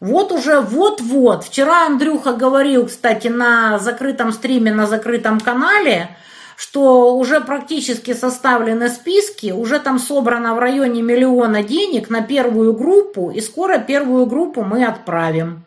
Вот 0.00 0.32
уже 0.32 0.60
вот-вот. 0.60 1.44
Вчера 1.44 1.86
Андрюха 1.86 2.32
говорил, 2.32 2.86
кстати, 2.86 3.28
на 3.28 3.78
закрытом 3.78 4.32
стриме, 4.32 4.72
на 4.72 4.86
закрытом 4.86 5.40
канале, 5.40 6.16
что 6.60 7.16
уже 7.16 7.40
практически 7.40 8.12
составлены 8.12 8.90
списки, 8.90 9.50
уже 9.50 9.78
там 9.78 9.98
собрано 9.98 10.54
в 10.54 10.58
районе 10.58 11.00
миллиона 11.00 11.62
денег 11.62 12.10
на 12.10 12.20
первую 12.20 12.74
группу, 12.74 13.30
и 13.30 13.40
скоро 13.40 13.78
первую 13.78 14.26
группу 14.26 14.62
мы 14.62 14.84
отправим. 14.84 15.64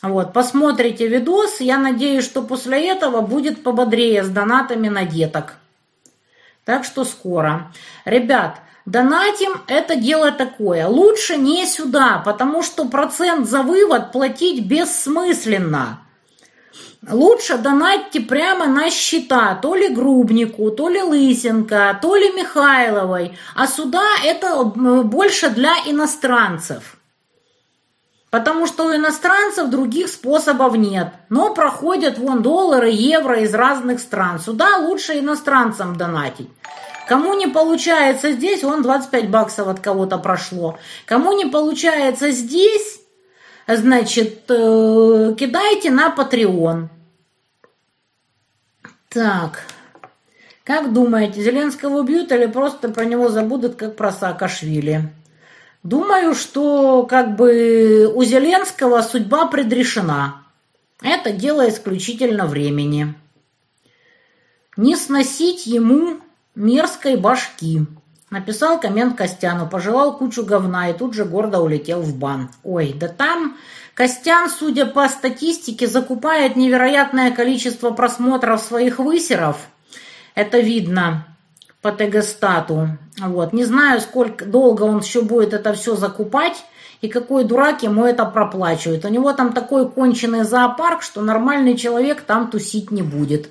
Вот, 0.00 0.32
посмотрите 0.32 1.08
видос, 1.08 1.60
я 1.60 1.76
надеюсь, 1.76 2.24
что 2.24 2.40
после 2.40 2.88
этого 2.88 3.20
будет 3.20 3.62
пободрее 3.62 4.24
с 4.24 4.30
донатами 4.30 4.88
на 4.88 5.04
деток. 5.04 5.56
Так 6.64 6.84
что 6.84 7.04
скоро. 7.04 7.70
Ребят, 8.06 8.60
донатим 8.86 9.60
это 9.66 9.94
дело 9.94 10.32
такое. 10.32 10.86
Лучше 10.86 11.36
не 11.36 11.66
сюда, 11.66 12.22
потому 12.24 12.62
что 12.62 12.86
процент 12.86 13.46
за 13.46 13.62
вывод 13.62 14.10
платить 14.10 14.64
бессмысленно. 14.64 16.00
Лучше 17.10 17.58
донатьте 17.58 18.20
прямо 18.20 18.66
на 18.66 18.90
счета, 18.90 19.54
то 19.60 19.74
ли 19.74 19.88
Грубнику, 19.88 20.70
то 20.70 20.88
ли 20.88 21.02
Лысенко, 21.02 21.98
то 22.00 22.16
ли 22.16 22.30
Михайловой. 22.32 23.36
А 23.54 23.66
сюда 23.66 24.04
это 24.24 24.64
больше 24.64 25.50
для 25.50 25.74
иностранцев. 25.86 26.96
Потому 28.30 28.66
что 28.66 28.86
у 28.86 28.94
иностранцев 28.96 29.68
других 29.68 30.08
способов 30.08 30.76
нет. 30.76 31.12
Но 31.28 31.54
проходят 31.54 32.18
вон 32.18 32.42
доллары, 32.42 32.90
евро 32.90 33.40
из 33.40 33.54
разных 33.54 34.00
стран. 34.00 34.40
Сюда 34.40 34.78
лучше 34.78 35.18
иностранцам 35.18 35.96
донатить. 35.96 36.48
Кому 37.06 37.34
не 37.34 37.46
получается 37.46 38.32
здесь, 38.32 38.62
вон 38.62 38.82
25 38.82 39.30
баксов 39.30 39.68
от 39.68 39.80
кого-то 39.80 40.18
прошло. 40.18 40.78
Кому 41.04 41.32
не 41.32 41.44
получается 41.44 42.30
здесь, 42.30 43.00
значит, 43.66 44.50
э, 44.50 45.34
кидайте 45.38 45.90
на 45.90 46.14
Patreon. 46.16 46.88
Так, 49.14 49.60
как 50.64 50.92
думаете, 50.92 51.40
Зеленского 51.40 52.00
убьют 52.00 52.32
или 52.32 52.46
просто 52.46 52.88
про 52.88 53.04
него 53.04 53.28
забудут, 53.28 53.76
как 53.76 53.94
про 53.94 54.10
Саакашвили? 54.10 55.08
Думаю, 55.84 56.34
что 56.34 57.06
как 57.08 57.36
бы 57.36 58.10
у 58.12 58.24
Зеленского 58.24 59.02
судьба 59.02 59.46
предрешена. 59.46 60.42
Это 61.00 61.30
дело 61.30 61.68
исключительно 61.68 62.46
времени. 62.46 63.14
Не 64.76 64.96
сносить 64.96 65.64
ему 65.64 66.16
мерзкой 66.56 67.16
башки. 67.16 67.82
Написал 68.30 68.80
коммент 68.80 69.16
Костяну, 69.16 69.68
пожелал 69.68 70.18
кучу 70.18 70.44
говна 70.44 70.90
и 70.90 70.98
тут 70.98 71.14
же 71.14 71.24
гордо 71.24 71.60
улетел 71.60 72.00
в 72.00 72.16
бан. 72.16 72.50
Ой, 72.64 72.92
да 72.92 73.06
там 73.06 73.56
Костян, 73.94 74.50
судя 74.50 74.86
по 74.86 75.08
статистике, 75.08 75.86
закупает 75.86 76.56
невероятное 76.56 77.30
количество 77.30 77.90
просмотров 77.90 78.60
своих 78.60 78.98
высеров. 78.98 79.56
Это 80.34 80.58
видно 80.58 81.26
по 81.80 81.92
ТГ-стату. 81.92 82.88
Вот. 83.20 83.52
Не 83.52 83.64
знаю, 83.64 84.00
сколько 84.00 84.46
долго 84.46 84.82
он 84.82 84.98
еще 84.98 85.22
будет 85.22 85.52
это 85.52 85.74
все 85.74 85.94
закупать 85.94 86.64
и 87.02 87.08
какой 87.08 87.44
дурак 87.44 87.84
ему 87.84 88.04
это 88.04 88.24
проплачивает. 88.24 89.04
У 89.04 89.08
него 89.08 89.32
там 89.32 89.52
такой 89.52 89.88
конченый 89.88 90.42
зоопарк, 90.42 91.02
что 91.02 91.20
нормальный 91.20 91.76
человек 91.76 92.22
там 92.22 92.50
тусить 92.50 92.90
не 92.90 93.02
будет. 93.02 93.48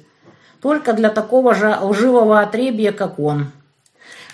Только 0.61 0.91
для 0.93 1.09
такого 1.09 1.53
же 1.53 1.77
лживого 1.79 2.41
отребья, 2.41 2.91
как 2.91 3.17
он. 3.17 3.51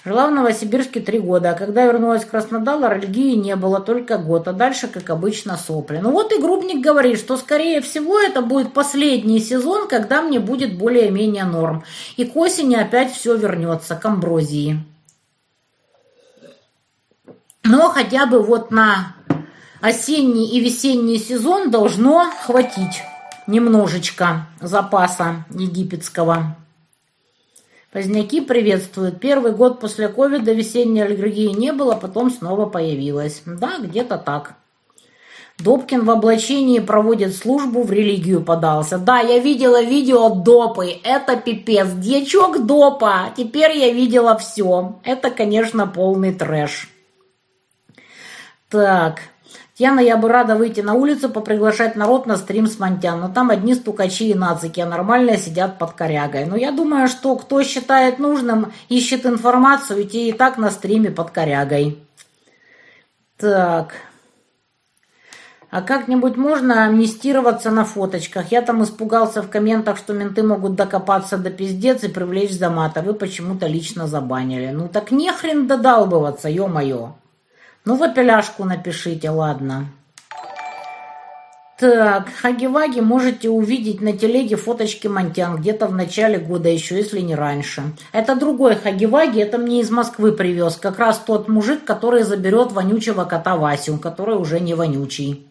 Жила 0.06 0.28
в 0.28 0.32
Новосибирске 0.32 1.02
три 1.02 1.20
года, 1.20 1.52
а 1.52 1.54
когда 1.54 1.86
вернулась 1.86 2.24
в 2.24 2.30
Краснодар, 2.30 2.92
аллергии 2.92 3.36
не 3.36 3.56
было, 3.58 3.82
только 3.82 4.18
год, 4.18 4.48
а 4.48 4.54
дальше, 4.54 4.88
как 4.88 5.10
обычно, 5.10 5.58
сопли. 5.58 5.98
Ну 5.98 6.12
вот 6.12 6.32
и 6.32 6.40
Грубник 6.40 6.82
говорит, 6.82 7.20
что, 7.20 7.36
скорее 7.36 7.82
всего, 7.82 8.18
это 8.18 8.42
будет 8.42 8.74
последний 8.74 9.40
сезон, 9.40 9.90
когда 9.90 10.22
мне 10.22 10.40
будет 10.40 10.78
более-менее 10.78 11.44
норм. 11.44 11.84
И 12.16 12.24
к 12.24 12.36
осени 12.38 12.76
опять 12.76 13.12
все 13.12 13.36
вернется 13.36 13.96
к 13.96 14.06
амброзии. 14.06 14.82
Но 17.64 17.90
хотя 17.90 18.26
бы 18.26 18.42
вот 18.42 18.72
на 18.72 19.16
осенний 19.82 20.50
и 20.58 20.62
весенний 20.62 21.18
сезон 21.18 21.72
должно 21.72 22.32
хватить 22.46 23.04
немножечко 23.48 24.48
запаса 24.62 25.46
египетского. 25.50 26.56
Поздняки 27.92 28.40
приветствуют. 28.40 29.20
Первый 29.20 29.52
год 29.52 29.80
после 29.80 30.10
ковида 30.10 30.54
весенней 30.54 31.04
аллергии 31.04 31.50
не 31.50 31.74
было, 31.74 31.96
потом 31.96 32.30
снова 32.30 32.68
появилась. 32.68 33.42
Да, 33.46 33.80
где-то 33.80 34.20
так. 34.20 34.54
Добкин 35.58 36.06
в 36.06 36.12
облачении 36.12 36.80
проводит 36.80 37.36
службу, 37.36 37.82
в 37.82 37.92
религию 37.92 38.42
подался. 38.42 39.00
Да, 39.00 39.20
я 39.20 39.40
видела 39.40 39.82
видео 39.82 40.30
допы. 40.30 41.00
Это 41.04 41.36
пипец. 41.36 41.90
Дьячок 41.92 42.66
допа. 42.66 43.34
Теперь 43.36 43.76
я 43.76 43.92
видела 43.92 44.38
все. 44.38 45.00
Это, 45.04 45.32
конечно, 45.32 45.88
полный 45.88 46.34
трэш. 46.34 46.90
Так. 48.70 49.20
Яна, 49.80 50.02
я 50.02 50.18
бы 50.18 50.28
рада 50.28 50.56
выйти 50.56 50.82
на 50.82 50.94
улицу, 50.94 51.30
поприглашать 51.30 51.96
народ 51.96 52.26
на 52.26 52.36
стрим 52.36 52.68
с 52.68 52.80
Монтян, 52.80 53.22
но 53.22 53.30
там 53.30 53.50
одни 53.50 53.74
стукачи 53.74 54.30
и 54.30 54.34
нацики, 54.34 54.82
а 54.82 54.86
нормальные 54.86 55.38
сидят 55.38 55.78
под 55.80 55.94
корягой. 55.94 56.46
Но 56.46 56.58
я 56.58 56.72
думаю, 56.72 57.08
что 57.08 57.38
кто 57.38 57.64
считает 57.64 58.20
нужным, 58.20 58.74
ищет 58.90 59.26
информацию, 59.26 60.04
идти 60.04 60.28
и 60.28 60.34
так 60.34 60.58
на 60.58 60.70
стриме 60.70 61.12
под 61.12 61.32
корягой. 61.32 61.98
Так. 63.38 63.94
А 65.72 65.82
как-нибудь 65.82 66.36
можно 66.36 66.84
амнистироваться 66.84 67.72
на 67.72 67.86
фоточках? 67.86 68.52
Я 68.52 68.62
там 68.62 68.84
испугался 68.84 69.42
в 69.42 69.50
комментах, 69.50 69.98
что 69.98 70.14
менты 70.14 70.44
могут 70.44 70.76
докопаться 70.76 71.38
до 71.38 71.52
пиздец 71.52 72.04
и 72.04 72.10
привлечь 72.10 72.52
за 72.52 72.70
мат, 72.70 72.98
а 72.98 73.02
вы 73.02 73.14
почему-то 73.14 73.66
лично 73.68 74.08
забанили. 74.08 74.72
Ну 74.72 74.90
так 74.90 75.12
нехрен 75.12 75.68
додалбываться, 75.68 76.50
ё-моё. 76.50 77.14
Ну, 77.86 77.96
в 77.96 78.04
апеляшку 78.04 78.66
напишите, 78.66 79.30
ладно. 79.30 79.88
Так, 81.80 82.28
Хаги-Ваги 82.42 83.00
можете 83.00 83.50
увидеть 83.50 84.02
на 84.02 84.12
телеге 84.12 84.58
фоточки 84.58 85.08
Монтян 85.08 85.56
где-то 85.56 85.88
в 85.88 85.94
начале 85.94 86.38
года 86.38 86.68
еще, 86.68 86.98
если 86.98 87.22
не 87.22 87.36
раньше. 87.36 87.84
Это 88.12 88.36
другой 88.36 88.76
Хаги-Ваги, 88.76 89.40
это 89.40 89.58
мне 89.58 89.80
из 89.80 89.90
Москвы 89.90 90.34
привез. 90.34 90.76
Как 90.76 91.00
раз 91.00 91.20
тот 91.20 91.48
мужик, 91.48 91.86
который 91.86 92.24
заберет 92.24 92.74
вонючего 92.74 93.24
кота 93.24 93.56
Васю, 93.56 93.98
который 93.98 94.36
уже 94.36 94.60
не 94.60 94.74
вонючий. 94.74 95.48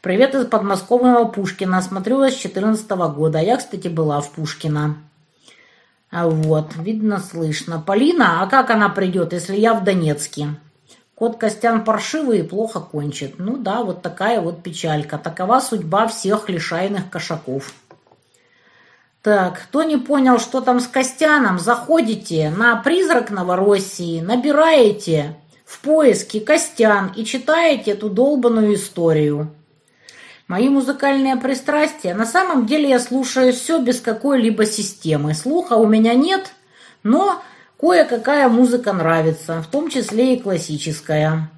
Привет 0.00 0.34
из 0.34 0.46
подмосковного 0.46 1.26
Пушкина. 1.26 1.80
Смотрю 1.80 2.18
вас 2.18 2.34
с 2.34 2.38
14 2.38 2.90
года. 3.14 3.38
Я, 3.38 3.56
кстати, 3.56 3.86
была 3.86 4.20
в 4.20 4.32
Пушкино. 4.32 4.96
А 6.10 6.28
вот, 6.28 6.74
видно, 6.76 7.20
слышно. 7.20 7.80
Полина, 7.80 8.42
а 8.42 8.48
как 8.48 8.70
она 8.70 8.88
придет, 8.88 9.32
если 9.32 9.54
я 9.54 9.74
в 9.74 9.84
Донецке? 9.84 10.56
Кот 11.16 11.38
Костян 11.38 11.82
паршивый 11.82 12.40
и 12.40 12.42
плохо 12.42 12.78
кончит. 12.78 13.36
Ну 13.38 13.56
да, 13.56 13.82
вот 13.82 14.02
такая 14.02 14.42
вот 14.42 14.62
печалька. 14.62 15.16
Такова 15.16 15.60
судьба 15.60 16.08
всех 16.08 16.50
лишайных 16.50 17.08
кошаков. 17.08 17.72
Так, 19.22 19.62
кто 19.62 19.82
не 19.82 19.96
понял, 19.96 20.38
что 20.38 20.60
там 20.60 20.78
с 20.78 20.86
Костяном, 20.86 21.58
заходите 21.58 22.50
на 22.50 22.76
«Призрак 22.76 23.30
Новороссии», 23.30 24.20
набираете 24.20 25.38
в 25.64 25.80
поиске 25.80 26.38
«Костян» 26.38 27.10
и 27.16 27.24
читаете 27.24 27.92
эту 27.92 28.10
долбанную 28.10 28.74
историю. 28.74 29.50
Мои 30.48 30.68
музыкальные 30.68 31.36
пристрастия, 31.36 32.14
на 32.14 32.26
самом 32.26 32.66
деле 32.66 32.90
я 32.90 33.00
слушаю 33.00 33.54
все 33.54 33.80
без 33.80 34.02
какой-либо 34.02 34.66
системы. 34.66 35.32
Слуха 35.32 35.74
у 35.74 35.86
меня 35.86 36.14
нет, 36.14 36.52
но 37.02 37.42
Кое-какая 37.78 38.48
музыка 38.48 38.92
нравится, 38.92 39.62
в 39.62 39.66
том 39.66 39.90
числе 39.90 40.34
и 40.34 40.40
классическая. 40.40 41.50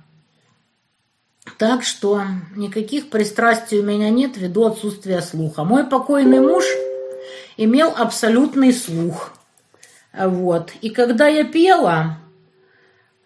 Так 1.58 1.84
что 1.84 2.22
никаких 2.56 3.08
пристрастий 3.08 3.78
у 3.78 3.84
меня 3.84 4.10
нет 4.10 4.36
ввиду 4.36 4.66
отсутствия 4.66 5.20
слуха. 5.22 5.64
Мой 5.64 5.86
покойный 5.86 6.40
муж 6.40 6.64
имел 7.56 7.94
абсолютный 7.96 8.72
слух. 8.72 9.32
Вот. 10.12 10.72
И 10.80 10.90
когда 10.90 11.28
я 11.28 11.44
пела, 11.44 12.18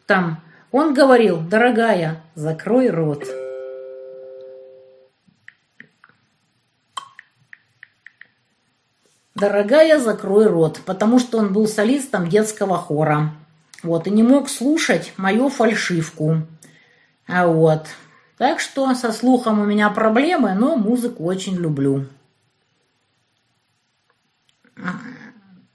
там, 0.07 0.43
он 0.70 0.95
говорил, 0.95 1.40
дорогая, 1.40 2.22
закрой 2.34 2.90
рот. 2.90 3.26
«Дорогая, 9.43 9.99
закрой 9.99 10.47
рот», 10.47 10.80
потому 10.86 11.18
что 11.18 11.38
он 11.38 11.53
был 11.53 11.66
солистом 11.66 12.28
детского 12.28 12.76
хора. 12.76 13.32
Вот, 13.82 14.07
и 14.07 14.11
не 14.11 14.22
мог 14.22 14.49
слушать 14.49 15.12
мою 15.16 15.49
фальшивку. 15.49 16.43
А 17.26 17.49
вот. 17.49 17.88
Так 18.38 18.61
что 18.61 18.95
со 18.95 19.11
слухом 19.11 19.59
у 19.59 19.64
меня 19.64 19.90
проблемы, 19.90 20.55
но 20.55 20.76
музыку 20.76 21.24
очень 21.24 21.57
люблю. 21.57 22.07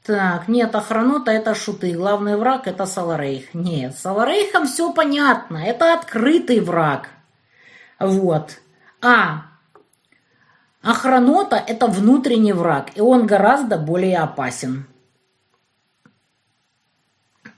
Так, 0.05 0.47
нет, 0.47 0.74
охранота 0.74 1.32
это 1.32 1.53
шуты. 1.53 1.91
Главный 1.91 2.38
враг 2.38 2.68
это 2.68 2.86
Саларейх. 2.86 3.53
Нет, 3.53 3.97
с 3.97 4.01
Саларейхом 4.03 4.65
все 4.68 4.93
понятно. 4.93 5.57
Это 5.57 5.93
открытый 5.93 6.61
враг. 6.61 7.09
Вот. 7.99 8.59
А, 9.01 9.47
Охранота– 10.88 11.62
это 11.68 11.88
внутренний 11.88 12.54
враг, 12.54 12.92
и 12.96 13.02
он 13.02 13.28
гораздо 13.28 13.78
более 13.78 14.20
опасен. 14.20 14.86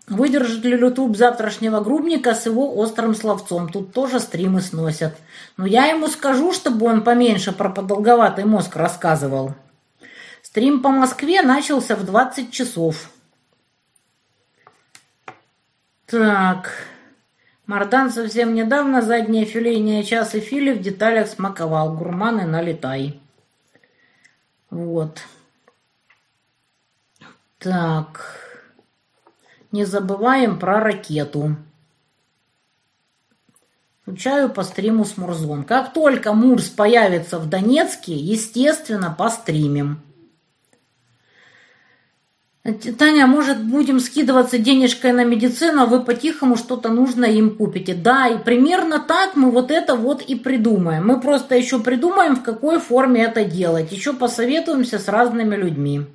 Выдержит 0.07 0.65
ли 0.65 0.71
Ютуб 0.71 1.15
завтрашнего 1.15 1.79
грубника 1.81 2.33
с 2.33 2.47
его 2.47 2.75
острым 2.75 3.13
словцом? 3.13 3.69
Тут 3.69 3.93
тоже 3.93 4.19
стримы 4.19 4.61
сносят. 4.61 5.15
Но 5.57 5.67
я 5.67 5.85
ему 5.85 6.07
скажу, 6.07 6.51
чтобы 6.51 6.87
он 6.87 7.03
поменьше 7.03 7.51
про 7.51 7.69
подолговатый 7.69 8.45
мозг 8.45 8.75
рассказывал. 8.75 9.53
Стрим 10.41 10.81
по 10.81 10.89
Москве 10.89 11.43
начался 11.43 11.95
в 11.95 12.03
20 12.03 12.51
часов. 12.51 13.11
Так. 16.07 16.71
Мардан 17.69 18.09
совсем 18.09 18.55
недавно 18.55 19.03
заднее 19.03 19.45
филейные 19.45 20.03
часы 20.03 20.39
фили 20.39 20.73
в 20.73 20.81
деталях 20.81 21.27
смаковал. 21.27 21.95
Гурманы 21.95 22.47
налетай. 22.47 23.21
Вот. 24.71 25.21
Так. 27.59 28.65
Не 29.71 29.85
забываем 29.85 30.57
про 30.57 30.79
ракету. 30.79 31.57
Включаю 34.01 34.49
по 34.49 34.63
стриму 34.63 35.05
с 35.05 35.15
Мурзом. 35.15 35.63
Как 35.63 35.93
только 35.93 36.33
Мурс 36.33 36.69
появится 36.69 37.37
в 37.37 37.47
Донецке, 37.47 38.15
естественно, 38.15 39.13
постримим. 39.15 40.01
Таня, 42.73 43.27
может, 43.27 43.63
будем 43.63 43.99
скидываться 43.99 44.57
денежкой 44.57 45.13
на 45.13 45.23
медицину, 45.23 45.83
а 45.83 45.85
вы 45.85 46.01
по-тихому 46.01 46.55
что-то 46.55 46.89
нужно 46.89 47.25
им 47.25 47.55
купите. 47.55 47.93
Да, 47.93 48.27
и 48.27 48.37
примерно 48.37 48.99
так 48.99 49.35
мы 49.35 49.51
вот 49.51 49.71
это 49.71 49.95
вот 49.95 50.21
и 50.21 50.35
придумаем. 50.35 51.07
Мы 51.07 51.19
просто 51.19 51.55
еще 51.55 51.79
придумаем, 51.79 52.35
в 52.35 52.43
какой 52.43 52.79
форме 52.79 53.23
это 53.23 53.43
делать. 53.43 53.91
Еще 53.91 54.13
посоветуемся 54.13 54.99
с 54.99 55.07
разными 55.07 55.55
людьми. 55.55 56.05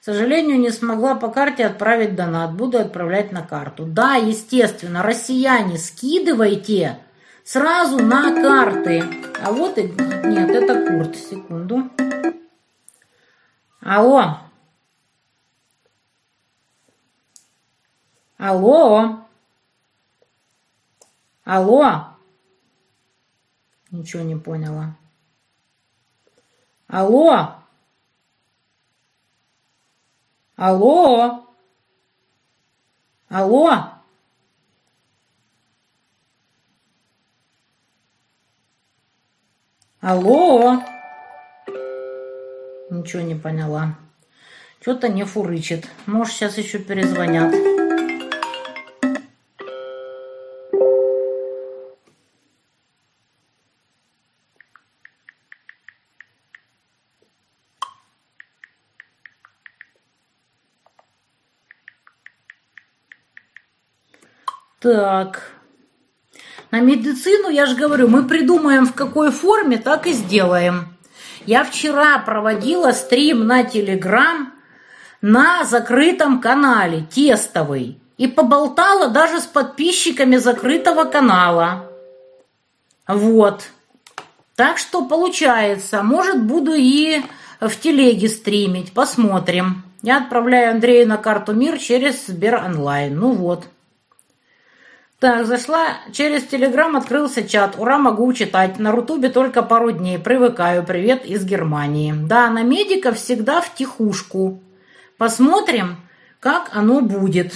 К 0.00 0.04
сожалению, 0.04 0.58
не 0.58 0.70
смогла 0.70 1.14
по 1.14 1.28
карте 1.28 1.64
отправить 1.64 2.16
донат. 2.16 2.54
Буду 2.54 2.78
отправлять 2.78 3.30
на 3.30 3.42
карту. 3.42 3.84
Да, 3.84 4.16
естественно, 4.16 5.02
россияне, 5.02 5.78
скидывайте 5.78 6.98
сразу 7.44 8.02
на 8.02 8.32
карты. 8.42 9.04
А 9.44 9.52
вот 9.52 9.78
и... 9.78 9.82
Нет, 10.24 10.50
это 10.50 10.86
Курт. 10.86 11.16
Секунду. 11.16 11.88
Алло. 13.80 14.38
Алло? 18.44 19.24
Алло? 21.44 22.08
Ничего 23.92 24.24
не 24.24 24.34
поняла. 24.34 24.96
Алло? 26.88 27.54
Алло? 30.56 31.46
Алло? 33.28 33.92
Алло? 40.00 40.82
Ничего 42.90 43.22
не 43.22 43.36
поняла. 43.36 43.96
Что-то 44.80 45.08
не 45.08 45.22
фурычит. 45.22 45.88
Может, 46.06 46.34
сейчас 46.34 46.58
еще 46.58 46.80
перезвонят. 46.80 47.71
Так. 64.82 65.52
На 66.72 66.80
медицину, 66.80 67.48
я 67.48 67.66
же 67.66 67.76
говорю, 67.76 68.08
мы 68.08 68.24
придумаем 68.24 68.86
в 68.86 68.94
какой 68.94 69.30
форме, 69.30 69.76
так 69.76 70.06
и 70.06 70.12
сделаем. 70.12 70.88
Я 71.46 71.64
вчера 71.64 72.18
проводила 72.18 72.92
стрим 72.92 73.46
на 73.46 73.62
Телеграм 73.62 74.52
на 75.20 75.64
закрытом 75.64 76.40
канале, 76.40 77.06
тестовый. 77.14 77.98
И 78.18 78.26
поболтала 78.26 79.08
даже 79.08 79.40
с 79.40 79.44
подписчиками 79.44 80.36
закрытого 80.36 81.04
канала. 81.04 81.88
Вот. 83.06 83.62
Так 84.56 84.78
что 84.78 85.04
получается, 85.04 86.02
может 86.02 86.42
буду 86.42 86.74
и 86.74 87.22
в 87.60 87.74
телеге 87.76 88.28
стримить, 88.28 88.92
посмотрим. 88.92 89.84
Я 90.02 90.18
отправляю 90.18 90.72
Андрею 90.72 91.08
на 91.08 91.16
карту 91.16 91.52
МИР 91.52 91.78
через 91.78 92.26
Сбер 92.26 92.56
онлайн. 92.56 93.18
Ну 93.18 93.32
вот. 93.32 93.64
Так, 95.22 95.46
зашла 95.46 95.98
через 96.10 96.42
Телеграм, 96.42 96.96
открылся 96.96 97.46
чат. 97.46 97.76
Ура, 97.78 97.96
могу 97.96 98.32
читать. 98.32 98.80
На 98.80 98.90
Рутубе 98.90 99.28
только 99.28 99.62
пару 99.62 99.92
дней. 99.92 100.18
Привыкаю. 100.18 100.82
Привет 100.82 101.24
из 101.24 101.44
Германии. 101.44 102.12
Да, 102.12 102.50
на 102.50 102.64
медиков 102.64 103.16
всегда 103.16 103.60
в 103.60 103.72
тихушку. 103.72 104.60
Посмотрим, 105.18 105.98
как 106.40 106.70
оно 106.72 107.02
будет. 107.02 107.54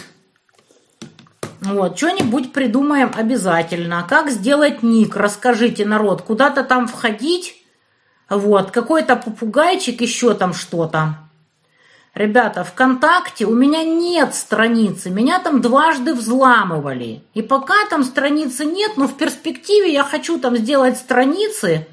Вот, 1.60 1.98
что-нибудь 1.98 2.52
придумаем 2.52 3.10
обязательно. 3.12 4.06
Как 4.09 4.30
сделать 4.30 4.84
ник? 4.84 5.16
Расскажите, 5.16 5.84
народ. 5.84 6.22
Куда-то 6.22 6.62
там 6.62 6.86
входить? 6.86 7.56
Вот, 8.30 8.70
какой-то 8.70 9.16
попугайчик, 9.16 10.01
еще 10.02 10.34
там 10.34 10.55
что-то. 10.55 11.25
Ребята, 12.16 12.64
ВКонтакте 12.64 13.44
у 13.44 13.55
меня 13.55 13.84
нет 13.84 14.34
страницы, 14.34 15.10
меня 15.10 15.38
там 15.38 15.60
дважды 15.60 16.14
взламывали. 16.14 17.22
И 17.34 17.43
пока 17.43 17.74
там 17.90 18.05
страницы 18.05 18.64
нет, 18.64 18.93
но 18.97 19.06
в 19.06 19.18
перспективе 19.18 19.93
я 19.93 20.02
хочу 20.02 20.38
там 20.38 20.56
сделать 20.56 20.97
страницы 20.97 21.86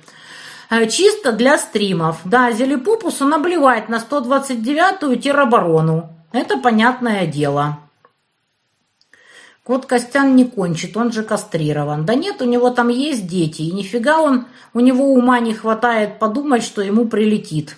э, 0.69 0.87
чисто 0.87 1.33
для 1.33 1.57
стримов. 1.57 2.21
Да, 2.23 2.53
Зелепупусу 2.53 3.25
наблевать 3.25 3.89
на 3.89 3.97
129-ю 3.97 5.17
тероборону. 5.17 6.09
Это 6.31 6.57
понятное 6.57 7.27
дело. 7.27 7.79
Кот 9.65 9.85
Костян 9.85 10.37
не 10.37 10.45
кончит, 10.45 10.95
он 10.95 11.11
же 11.11 11.23
кастрирован. 11.23 12.05
Да 12.05 12.15
нет, 12.15 12.41
у 12.41 12.45
него 12.45 12.69
там 12.69 12.87
есть 12.87 13.27
дети, 13.27 13.63
и 13.63 13.73
нифига 13.73 14.21
он, 14.21 14.45
у 14.73 14.79
него 14.79 15.11
ума 15.11 15.41
не 15.41 15.53
хватает 15.53 16.17
подумать, 16.17 16.63
что 16.63 16.81
ему 16.81 17.09
прилетит. 17.09 17.75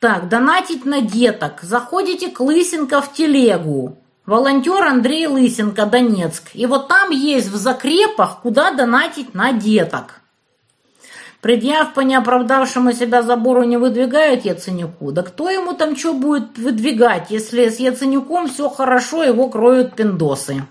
Так, 0.00 0.30
донатить 0.30 0.86
на 0.86 1.02
деток. 1.02 1.60
Заходите 1.60 2.28
к 2.30 2.40
Лысенко 2.40 3.02
в 3.02 3.12
телегу. 3.12 3.98
Волонтер 4.24 4.82
Андрей 4.82 5.26
Лысенко, 5.26 5.84
Донецк. 5.84 6.54
И 6.54 6.64
вот 6.64 6.88
там 6.88 7.10
есть 7.10 7.48
в 7.48 7.56
закрепах, 7.56 8.40
куда 8.40 8.70
донатить 8.70 9.34
на 9.34 9.52
деток. 9.52 10.22
Предъяв 11.42 11.92
по 11.92 12.00
неоправдавшему 12.00 12.92
себя 12.92 13.22
забору 13.22 13.64
не 13.64 13.76
выдвигает 13.76 14.46
Яценюку. 14.46 15.12
Да 15.12 15.22
кто 15.22 15.50
ему 15.50 15.74
там 15.74 15.94
что 15.96 16.14
будет 16.14 16.56
выдвигать, 16.56 17.30
если 17.30 17.68
с 17.68 17.78
Яценюком 17.78 18.48
все 18.48 18.70
хорошо, 18.70 19.22
его 19.22 19.50
кроют 19.50 19.96
пиндосы? 19.96 20.64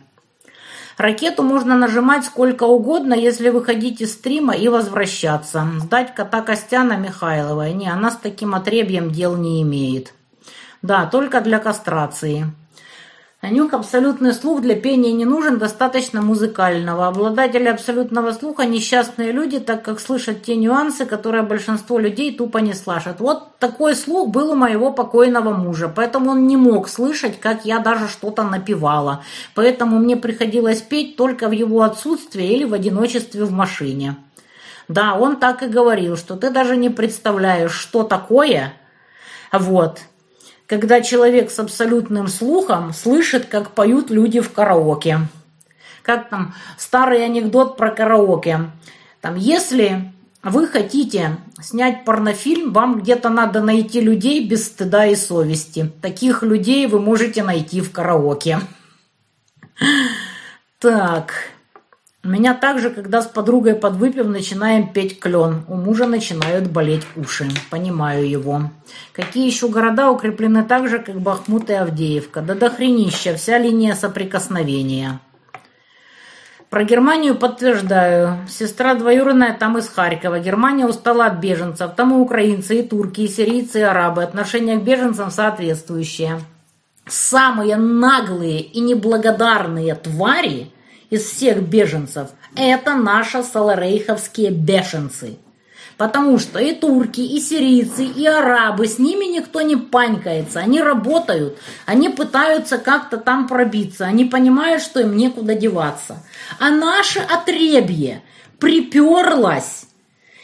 Ракету 1.00 1.44
можно 1.44 1.78
нажимать 1.78 2.26
сколько 2.26 2.66
угодно, 2.66 3.14
если 3.14 3.52
выходить 3.52 4.02
из 4.02 4.12
стрима 4.12 4.54
и 4.54 4.68
возвращаться. 4.68 5.66
Сдать 5.78 6.14
кота 6.14 6.42
Костяна 6.42 6.98
Михайловой. 6.98 7.72
Не, 7.72 7.90
она 7.90 8.12
с 8.12 8.18
таким 8.18 8.54
отребьем 8.54 9.10
дел 9.10 9.38
не 9.38 9.62
имеет. 9.62 10.14
Да, 10.82 11.06
только 11.06 11.40
для 11.40 11.60
кастрации. 11.60 12.48
Анюк 13.42 13.74
абсолютный 13.74 14.34
слух 14.34 14.62
для 14.62 14.76
пения 14.76 15.14
не 15.14 15.24
нужен, 15.24 15.60
достаточно 15.60 16.22
музыкального. 16.22 17.08
Обладатели 17.08 17.70
абсолютного 17.70 18.34
слуха– 18.34 18.66
несчастные 18.66 19.32
люди, 19.32 19.60
так 19.60 19.82
как 19.82 20.02
слышат 20.02 20.44
те 20.44 20.58
нюансы, 20.58 21.06
которые 21.06 21.44
большинство 21.44 22.00
людей 22.00 22.36
тупо 22.36 22.58
не 22.58 22.74
слышат. 22.74 23.22
Вот 23.22 23.58
такой 23.58 23.96
слух 23.96 24.28
был 24.28 24.52
у 24.52 24.56
моего 24.56 24.92
покойного 24.92 25.52
мужа, 25.52 25.88
поэтому 25.88 26.32
он 26.32 26.48
не 26.48 26.58
мог 26.58 26.90
слышать, 26.90 27.40
как 27.40 27.64
я 27.64 27.80
даже 27.80 28.10
что-то 28.10 28.44
напевала. 28.44 29.24
Поэтому 29.56 30.00
мне 30.00 30.18
приходилось 30.18 30.82
петь 30.82 31.16
только 31.16 31.48
в 31.48 31.54
его 31.54 31.84
отсутствие 31.84 32.54
или 32.54 32.66
в 32.66 32.74
одиночестве 32.74 33.46
в 33.46 33.54
машине. 33.54 34.18
Да, 34.90 35.14
он 35.14 35.38
так 35.38 35.64
и 35.64 35.68
говорил, 35.68 36.18
что 36.18 36.36
ты 36.36 36.50
даже 36.50 36.76
не 36.76 36.90
представляешь, 36.90 37.72
что 37.72 38.04
такое. 38.04 38.74
Вот 39.54 40.02
когда 40.70 41.02
человек 41.02 41.50
с 41.50 41.58
абсолютным 41.58 42.28
слухом 42.28 42.94
слышит, 42.94 43.48
как 43.48 43.72
поют 43.72 44.12
люди 44.12 44.40
в 44.40 44.52
караоке. 44.52 45.22
Как 46.04 46.30
там 46.30 46.54
старый 46.78 47.26
анекдот 47.26 47.76
про 47.76 47.90
караоке. 47.90 48.70
Там, 49.20 49.36
если 49.36 50.14
вы 50.44 50.68
хотите 50.68 51.38
снять 51.60 52.06
порнофильм, 52.06 52.72
вам 52.72 53.02
где-то 53.02 53.30
надо 53.30 53.62
найти 53.64 54.00
людей 54.00 54.48
без 54.48 54.68
стыда 54.68 55.08
и 55.08 55.16
совести. 55.16 55.92
Таких 56.04 56.44
людей 56.44 56.86
вы 56.86 57.02
можете 57.02 57.42
найти 57.42 57.82
в 57.82 57.92
караоке. 57.92 58.60
Так. 60.78 61.34
Меня 62.24 62.54
также, 62.54 62.90
когда 62.90 63.22
с 63.22 63.28
подругой 63.28 63.76
подвыпив, 63.76 64.28
начинаем 64.28 64.92
петь 64.92 65.20
клен. 65.20 65.64
У 65.70 65.76
мужа 65.76 66.06
начинают 66.06 66.70
болеть 66.70 67.04
уши. 67.16 67.48
Понимаю 67.70 68.30
его. 68.30 68.72
Какие 69.14 69.48
еще 69.48 69.70
города 69.70 70.12
укреплены 70.12 70.66
так 70.66 70.90
же, 70.90 71.00
как 71.00 71.22
Бахмут 71.22 71.70
и 71.70 71.74
Авдеевка? 71.74 72.42
Да 72.42 72.56
дохренища, 72.56 73.36
вся 73.36 73.58
линия 73.58 73.96
соприкосновения. 73.96 75.22
Про 76.70 76.84
Германию 76.84 77.36
подтверждаю. 77.36 78.46
Сестра 78.50 78.96
двоюродная 78.96 79.56
там 79.58 79.78
из 79.78 79.88
Харькова. 79.88 80.42
Германия 80.42 80.86
устала 80.86 81.28
от 81.28 81.40
беженцев. 81.40 81.92
Там 81.96 82.14
и 82.14 82.18
украинцы, 82.18 82.82
и 82.82 82.84
турки, 82.84 83.22
и 83.22 83.28
сирийцы, 83.30 83.80
и 83.80 83.84
арабы. 83.84 84.24
Отношение 84.24 84.78
к 84.78 84.84
беженцам 84.84 85.32
соответствующее. 85.32 86.42
Самые 87.08 87.78
наглые 87.78 88.60
и 88.60 88.82
неблагодарные 88.82 89.96
твари– 89.96 90.74
из 91.10 91.24
всех 91.24 91.62
беженцев, 91.64 92.30
это 92.56 92.96
наши 92.96 93.44
саларейховские 93.44 94.52
бешенцы. 94.52 95.38
Потому 95.98 96.40
что 96.40 96.60
и 96.60 96.74
турки, 96.74 97.20
и 97.20 97.42
сирийцы, 97.42 98.06
и 98.06 98.26
арабы, 98.26 98.88
с 98.88 99.00
ними 99.00 99.26
никто 99.26 99.60
не 99.60 99.76
панькается. 99.76 100.62
Они 100.62 100.82
работают, 100.82 101.58
они 101.86 102.08
пытаются 102.08 102.78
как-то 102.78 103.18
там 103.18 103.48
пробиться, 103.50 104.06
они 104.06 104.24
понимают, 104.24 104.82
что 104.82 105.02
им 105.02 105.18
некуда 105.18 105.56
деваться. 105.56 106.24
А 106.58 106.70
наше 106.70 107.20
отребье 107.20 108.22
приперлось 108.60 109.89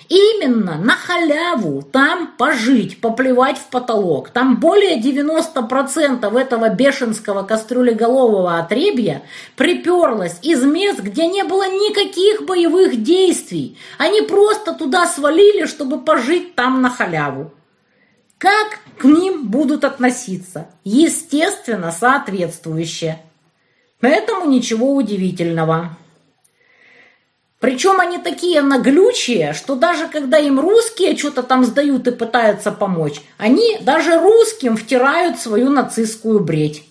Именно 0.07 0.77
на 0.77 0.94
халяву 0.95 1.82
там 1.82 2.34
пожить, 2.38 3.02
поплевать 3.02 3.57
в 3.57 3.65
потолок. 3.69 4.30
Там 4.30 4.60
более 4.60 5.02
90% 5.02 6.38
этого 6.38 6.69
бешенского 6.69 7.44
кастрюлеголового 7.44 8.60
отребья 8.60 9.23
приперлось 9.56 10.38
из 10.44 10.64
мест, 10.64 10.99
где 10.99 11.27
не 11.27 11.44
было 11.44 11.68
никаких 11.68 12.45
боевых 12.45 13.02
действий. 13.02 13.77
Они 13.98 14.22
просто 14.22 14.73
туда 14.73 15.07
свалили, 15.07 15.65
чтобы 15.65 15.99
пожить 15.99 16.56
там 16.56 16.82
на 16.82 16.90
халяву. 16.90 17.52
Как 18.38 18.80
к 18.99 19.06
ним 19.06 19.48
будут 19.48 19.84
относиться? 19.84 20.68
Естественно, 20.84 21.91
соответствующе. 21.91 23.18
Поэтому 24.02 24.49
ничего 24.49 24.94
удивительного. 24.94 25.98
Причем 27.66 28.00
они 28.00 28.20
такие 28.20 28.62
наглючие, 28.62 29.54
что 29.54 29.74
даже 29.74 30.08
когда 30.08 30.38
им 30.38 30.60
русские 30.60 31.18
что-то 31.18 31.42
там 31.42 31.66
сдают 31.66 32.06
и 32.06 32.12
пытаются 32.12 32.72
помочь, 32.72 33.22
они 33.40 33.80
даже 33.82 34.20
русским 34.20 34.78
втирают 34.78 35.40
свою 35.40 35.72
нацистскую 35.72 36.42
бредь. 36.42 36.84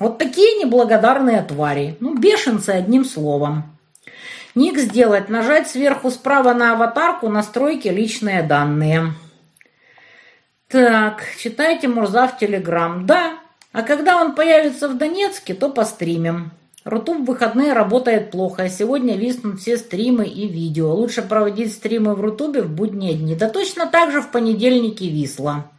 Вот 0.00 0.18
такие 0.18 0.58
неблагодарные 0.58 1.40
твари. 1.42 1.96
Ну, 2.00 2.16
бешенцы 2.16 2.70
одним 2.70 3.04
словом. 3.04 3.78
Ник 4.56 4.76
сделать, 4.76 5.28
нажать 5.28 5.70
сверху 5.70 6.10
справа 6.10 6.52
на 6.52 6.72
аватарку, 6.72 7.28
настройки 7.28 7.86
личные 7.86 8.42
данные. 8.42 9.12
Так, 10.66 11.22
читайте 11.38 11.86
Мурза 11.86 12.26
в 12.26 12.38
Телеграм. 12.38 13.06
Да, 13.06 13.38
а 13.70 13.82
когда 13.82 14.20
он 14.20 14.34
появится 14.34 14.88
в 14.88 14.98
Донецке, 14.98 15.54
то 15.54 15.68
постримим. 15.68 16.50
Рутуб 16.84 17.20
в 17.20 17.24
выходные 17.26 17.74
работает 17.74 18.32
плохо, 18.32 18.64
а 18.64 18.68
сегодня 18.68 19.16
виснут 19.16 19.60
все 19.60 19.76
стримы 19.76 20.26
и 20.26 20.48
видео. 20.48 20.92
Лучше 20.92 21.22
проводить 21.22 21.72
стримы 21.72 22.14
в 22.14 22.20
Рутубе 22.20 22.62
в 22.62 22.70
будние 22.70 23.14
дни. 23.14 23.36
Да 23.36 23.48
точно 23.48 23.86
так 23.86 24.10
же 24.10 24.20
в 24.20 24.32
понедельнике 24.32 25.08
висло. 25.08 25.70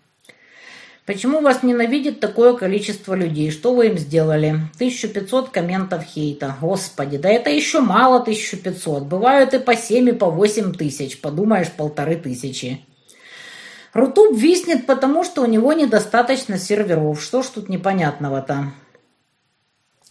Почему 1.06 1.42
вас 1.42 1.64
ненавидит 1.64 2.22
такое 2.22 2.54
количество 2.54 3.14
людей? 3.14 3.52
Что 3.52 3.76
вы 3.76 3.88
им 3.88 3.98
сделали? 3.98 4.52
1500 4.76 5.50
комментов 5.50 6.06
хейта. 6.06 6.56
Господи, 6.62 7.18
да 7.18 7.28
это 7.28 7.50
еще 7.50 7.82
мало 7.82 8.22
1500. 8.22 9.04
Бывают 9.04 9.54
и 9.54 9.60
по 9.60 9.76
7, 9.76 10.08
и 10.08 10.12
по 10.14 10.30
8 10.30 10.74
тысяч. 10.74 11.20
Подумаешь, 11.20 11.70
полторы 11.70 12.16
тысячи. 12.16 12.80
Рутуб 13.92 14.38
виснет, 14.38 14.86
потому 14.86 15.26
что 15.26 15.42
у 15.42 15.46
него 15.46 15.74
недостаточно 15.74 16.58
серверов. 16.58 17.22
Что 17.22 17.44
ж 17.44 17.48
тут 17.48 17.68
непонятного-то? 17.68 18.72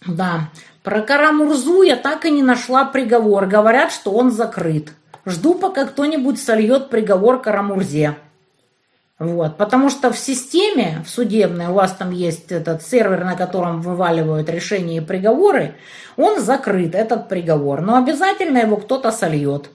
Да, 0.05 0.51
про 0.83 1.01
Карамурзу 1.01 1.81
я 1.83 1.95
так 1.95 2.25
и 2.25 2.31
не 2.31 2.43
нашла 2.43 2.83
приговор. 2.83 3.45
Говорят, 3.47 3.91
что 3.91 4.11
он 4.11 4.31
закрыт. 4.31 4.93
Жду, 5.25 5.55
пока 5.55 5.85
кто-нибудь 5.85 6.41
сольет 6.41 6.89
приговор 6.89 7.41
Карамурзе. 7.41 8.17
Вот, 9.17 9.55
потому 9.55 9.89
что 9.89 10.11
в 10.11 10.19
системе, 10.19 11.01
в 11.05 11.09
судебной, 11.09 11.67
у 11.67 11.73
вас 11.73 11.93
там 11.93 12.11
есть 12.11 12.51
этот 12.51 12.81
сервер, 12.81 13.23
на 13.23 13.37
котором 13.37 13.81
вываливают 13.81 14.49
решения 14.49 14.97
и 14.97 15.01
приговоры, 15.01 15.75
он 16.17 16.41
закрыт, 16.41 16.93
этот 16.93 17.29
приговор. 17.29 17.79
Но 17.79 17.95
обязательно 17.95 18.57
его 18.57 18.75
кто-то 18.75 19.13
сольет. 19.13 19.69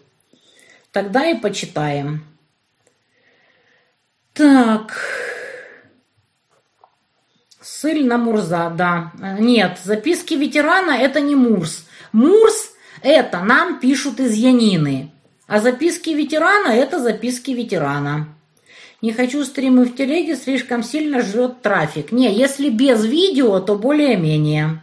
Тогда 0.93 1.25
и 1.25 1.35
почитаем. 1.35 2.25
Так. 4.35 4.93
С 7.79 7.83
Ссыль 7.83 8.09
на 8.09 8.19
Мурза, 8.19 8.73
да. 8.77 9.13
Нет, 9.39 9.79
записки 9.85 10.35
ветерана 10.35 10.91
это 10.91 11.21
не 11.21 11.37
Мурс. 11.37 11.87
Мурс 12.11 12.73
это 13.03 13.39
нам 13.45 13.79
пишут 13.79 14.19
из 14.19 14.35
Янины. 14.35 15.13
А 15.47 15.61
записки 15.61 16.11
ветерана 16.11 16.73
это 16.73 16.99
записки 16.99 17.53
ветерана. 17.53 18.31
Не 19.01 19.13
хочу 19.13 19.45
стримы 19.45 19.85
в 19.85 19.95
телеге, 19.95 20.35
слишком 20.35 20.83
сильно 20.83 21.23
жрет 21.23 21.63
трафик. 21.63 22.11
Не, 22.11 22.35
если 22.35 22.69
без 22.69 23.05
видео, 23.05 23.61
то 23.61 23.77
более-менее. 23.77 24.83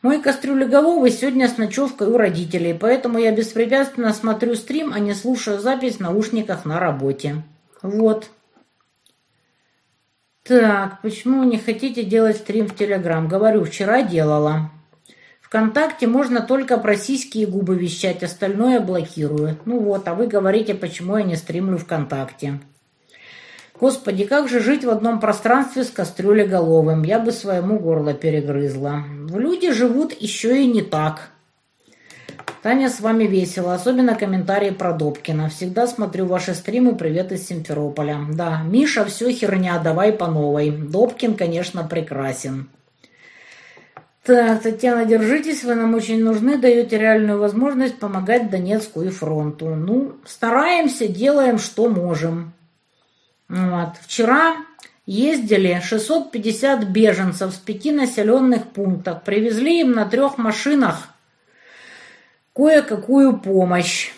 Мой 0.00 0.22
кастрюлеголовый 0.22 1.10
сегодня 1.10 1.50
с 1.50 1.58
ночевкой 1.58 2.08
у 2.08 2.16
родителей, 2.16 2.72
поэтому 2.72 3.18
я 3.18 3.30
беспрепятственно 3.30 4.14
смотрю 4.14 4.54
стрим, 4.54 4.90
а 4.94 5.00
не 5.00 5.12
слушаю 5.12 5.58
запись 5.60 5.96
в 5.96 6.00
наушниках 6.00 6.64
на 6.64 6.80
работе. 6.80 7.42
Вот. 7.82 8.30
Так, 10.48 11.02
почему 11.02 11.44
не 11.44 11.58
хотите 11.58 12.04
делать 12.04 12.38
стрим 12.38 12.68
в 12.68 12.74
Телеграм? 12.74 13.28
Говорю, 13.28 13.66
вчера 13.66 14.00
делала. 14.00 14.70
Вконтакте 15.42 16.06
можно 16.06 16.40
только 16.40 16.78
про 16.78 16.96
сиськи 16.96 17.38
и 17.38 17.46
губы 17.46 17.76
вещать, 17.76 18.22
остальное 18.22 18.80
блокирую. 18.80 19.58
Ну 19.66 19.78
вот, 19.78 20.08
а 20.08 20.14
вы 20.14 20.26
говорите, 20.26 20.74
почему 20.74 21.18
я 21.18 21.24
не 21.24 21.36
стримлю 21.36 21.76
ВКонтакте. 21.76 22.60
Господи, 23.78 24.24
как 24.24 24.48
же 24.48 24.60
жить 24.60 24.86
в 24.86 24.90
одном 24.90 25.20
пространстве 25.20 25.84
с 25.84 25.90
кастрюлеголовым? 25.90 27.02
Я 27.02 27.18
бы 27.18 27.30
своему 27.30 27.78
горло 27.78 28.14
перегрызла. 28.14 29.04
Люди 29.30 29.70
живут 29.70 30.14
еще 30.18 30.62
и 30.62 30.66
не 30.66 30.80
так. 30.80 31.28
Таня, 32.62 32.90
с 32.90 32.98
вами 32.98 33.24
весело, 33.24 33.72
особенно 33.72 34.16
комментарии 34.16 34.70
про 34.70 34.92
Добкина. 34.92 35.48
Всегда 35.48 35.86
смотрю 35.86 36.26
ваши 36.26 36.54
стримы, 36.54 36.96
привет 36.96 37.30
из 37.30 37.46
Симферополя. 37.46 38.18
Да, 38.32 38.62
Миша, 38.62 39.04
все 39.04 39.30
херня, 39.30 39.78
давай 39.78 40.12
по 40.12 40.26
новой. 40.26 40.72
Добкин, 40.72 41.34
конечно, 41.34 41.84
прекрасен. 41.84 42.68
Так, 44.24 44.62
Татьяна, 44.62 45.04
держитесь, 45.04 45.62
вы 45.62 45.76
нам 45.76 45.94
очень 45.94 46.22
нужны, 46.22 46.58
даете 46.58 46.98
реальную 46.98 47.38
возможность 47.38 48.00
помогать 48.00 48.50
Донецку 48.50 49.02
и 49.02 49.08
фронту. 49.08 49.76
Ну, 49.76 50.16
стараемся, 50.26 51.06
делаем, 51.06 51.60
что 51.60 51.88
можем. 51.88 52.54
Вот. 53.48 53.90
Вчера 54.02 54.56
ездили 55.06 55.80
650 55.80 56.88
беженцев 56.88 57.54
с 57.54 57.56
пяти 57.56 57.92
населенных 57.92 58.66
пунктов. 58.66 59.22
Привезли 59.22 59.80
им 59.80 59.92
на 59.92 60.06
трех 60.06 60.38
машинах 60.38 61.14
кое-какую 62.58 63.38
помощь. 63.38 64.10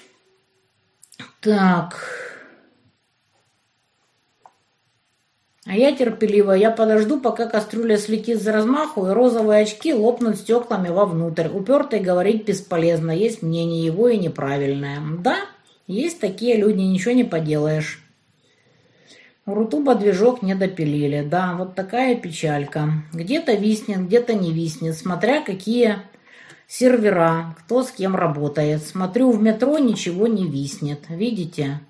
Так. 1.41 1.99
А 5.67 5.77
я 5.77 5.95
терпеливо, 5.95 6.53
я 6.53 6.71
подожду, 6.71 7.21
пока 7.21 7.45
кастрюля 7.45 7.99
слетит 7.99 8.41
за 8.41 8.53
размаху, 8.53 9.07
и 9.07 9.11
розовые 9.11 9.61
очки 9.61 9.93
лопнут 9.93 10.37
стеклами 10.37 10.89
вовнутрь. 10.89 11.49
Упертый 11.49 12.01
говорить 12.01 12.47
бесполезно, 12.47 13.11
есть 13.11 13.43
мнение 13.43 13.85
его 13.85 14.09
и 14.09 14.17
неправильное. 14.17 15.03
Да, 15.19 15.37
есть 15.87 16.19
такие 16.19 16.57
люди, 16.57 16.81
ничего 16.81 17.13
не 17.13 17.25
поделаешь. 17.25 18.03
У 19.45 19.53
Рутуба 19.53 19.95
движок 19.97 20.41
не 20.41 20.55
допилили. 20.55 21.23
Да, 21.29 21.57
вот 21.59 21.75
такая 21.75 22.15
печалька. 22.15 22.89
Где-то 23.13 23.53
виснет, 23.53 24.07
где-то 24.07 24.33
не 24.33 24.51
виснет, 24.51 24.97
смотря 24.97 25.43
какие 25.43 25.99
сервера, 26.71 27.57
кто 27.59 27.83
с 27.83 27.91
кем 27.91 28.15
работает. 28.15 28.87
Смотрю, 28.87 29.33
в 29.33 29.43
метро 29.43 29.79
ничего 29.79 30.29
не 30.29 30.49
виснет. 30.49 31.01
Видите? 31.09 31.81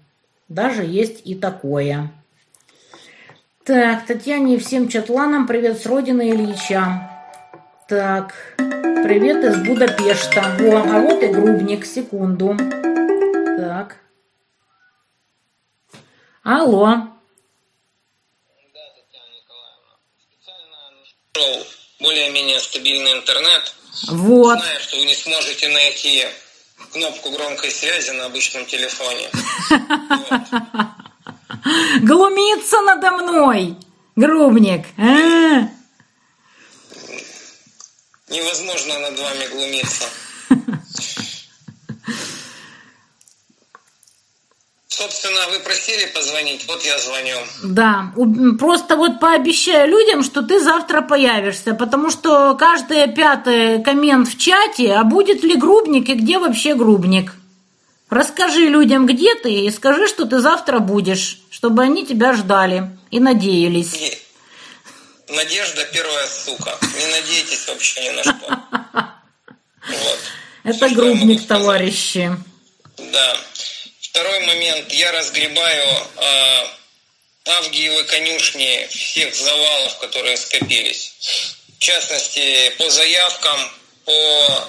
Даже 0.49 0.85
есть 0.85 1.21
и 1.25 1.35
такое. 1.35 2.11
Так, 3.65 4.07
Татьяне 4.07 4.57
и 4.57 4.59
всем 4.59 4.89
чатланам 4.89 5.47
привет 5.47 5.81
с 5.81 5.87
родины 5.87 6.31
Ильича. 6.31 7.09
Так, 7.89 8.35
привет 8.57 9.45
из 9.45 9.63
Будапешта. 9.65 10.57
Во, 10.59 10.79
а 10.79 11.01
вот 11.01 11.23
и 11.23 11.27
грубник, 11.29 11.85
секунду. 11.85 12.57
Так. 13.59 13.99
Алло. 16.43 17.07
более-менее 22.01 22.59
стабильный 22.59 23.13
интернет. 23.13 23.75
Вот. 24.09 24.59
Знаю, 24.59 24.81
что 24.81 24.97
вы 24.97 25.05
не 25.05 25.15
сможете 25.15 25.69
найти 25.69 26.27
кнопку 26.93 27.31
громкой 27.31 27.71
связи 27.71 28.11
на 28.11 28.27
обычном 28.27 28.67
телефоне. 28.67 29.31
Глумится 32.03 32.81
надо 32.83 33.11
мной, 33.13 33.77
грубник. 34.17 34.87
А? 34.97 35.69
Невозможно 38.29 38.99
над 39.01 39.19
вами 39.19 39.47
глумиться. 39.49 40.05
Собственно, 45.01 45.49
вы 45.49 45.61
просили 45.61 46.05
позвонить, 46.05 46.67
вот 46.67 46.85
я 46.85 46.99
звоню. 46.99 47.39
Да, 47.63 48.13
просто 48.59 48.97
вот 48.97 49.19
пообещаю 49.19 49.89
людям, 49.89 50.23
что 50.23 50.43
ты 50.43 50.61
завтра 50.61 51.01
появишься, 51.01 51.73
потому 51.73 52.11
что 52.11 52.55
каждый 52.55 53.11
пятый 53.11 53.83
коммент 53.83 54.29
в 54.29 54.37
чате, 54.37 54.93
а 54.93 55.05
будет 55.05 55.43
ли 55.43 55.55
грубник 55.55 56.11
и 56.11 56.15
где 56.17 56.39
вообще 56.39 56.75
грубник? 56.75 57.33
Расскажи 58.11 58.67
людям, 58.67 59.07
где 59.07 59.35
ты, 59.37 59.51
и 59.51 59.71
скажи, 59.71 60.07
что 60.07 60.27
ты 60.27 60.41
завтра 60.41 60.81
будешь, 60.81 61.41
чтобы 61.49 61.83
они 61.83 62.05
тебя 62.05 62.35
ждали 62.35 62.91
и 63.11 63.21
надеялись. 63.21 64.21
Надежда 65.31 65.83
первая 65.95 66.27
сука. 66.27 66.77
Не 66.99 67.07
надейтесь 67.07 67.67
вообще 67.69 68.03
ни 68.05 68.11
на 68.17 68.23
что. 68.23 68.61
Вот. 69.89 70.19
Это 70.63 70.91
грубник, 70.91 71.47
товарищи. 71.47 72.37
Да. 72.99 73.37
Второй 74.11 74.41
момент. 74.41 74.93
Я 74.93 75.13
разгребаю 75.13 75.89
э, 76.17 76.67
Авгиевы 77.47 78.03
конюшни 78.05 78.89
всех 78.91 79.33
завалов, 79.37 79.99
которые 79.99 80.37
скопились. 80.37 81.13
В 81.77 81.79
частности, 81.79 82.75
по 82.77 82.91
заявкам, 82.91 83.71
по 84.05 84.69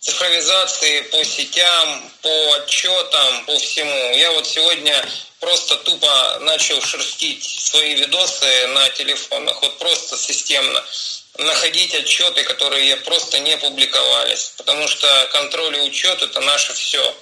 цифровизации, 0.00 1.02
по 1.02 1.22
сетям, 1.22 2.10
по 2.22 2.54
отчетам, 2.54 3.44
по 3.44 3.58
всему. 3.58 4.16
Я 4.16 4.32
вот 4.32 4.46
сегодня 4.46 5.06
просто 5.40 5.76
тупо 5.76 6.38
начал 6.40 6.80
шерстить 6.80 7.44
свои 7.44 7.94
видосы 7.96 8.66
на 8.68 8.88
телефонах, 8.88 9.60
вот 9.60 9.78
просто 9.78 10.16
системно 10.16 10.82
находить 11.36 11.94
отчеты, 11.94 12.44
которые 12.44 12.96
просто 12.96 13.40
не 13.40 13.58
публиковались, 13.58 14.54
потому 14.56 14.88
что 14.88 15.28
контроль 15.32 15.76
и 15.76 15.80
учет 15.82 16.22
это 16.22 16.40
наше 16.40 16.72
все. 16.72 17.14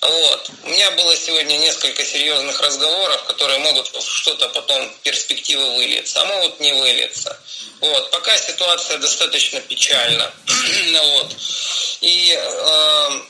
Вот. 0.00 0.50
У 0.62 0.68
меня 0.68 0.90
было 0.92 1.16
сегодня 1.16 1.56
несколько 1.56 2.04
серьезных 2.04 2.60
разговоров, 2.60 3.24
которые 3.24 3.58
могут 3.58 3.90
что-то 4.00 4.48
потом 4.50 4.90
перспективы 5.02 5.74
вылиться, 5.74 6.22
а 6.22 6.24
могут 6.24 6.60
не 6.60 6.72
вылиться. 6.72 7.36
Вот. 7.80 8.10
Пока 8.10 8.36
ситуация 8.36 8.98
достаточно 8.98 9.60
печальна. 9.60 10.32
вот. 11.02 11.36
И 12.00 12.32
э, 12.32 13.20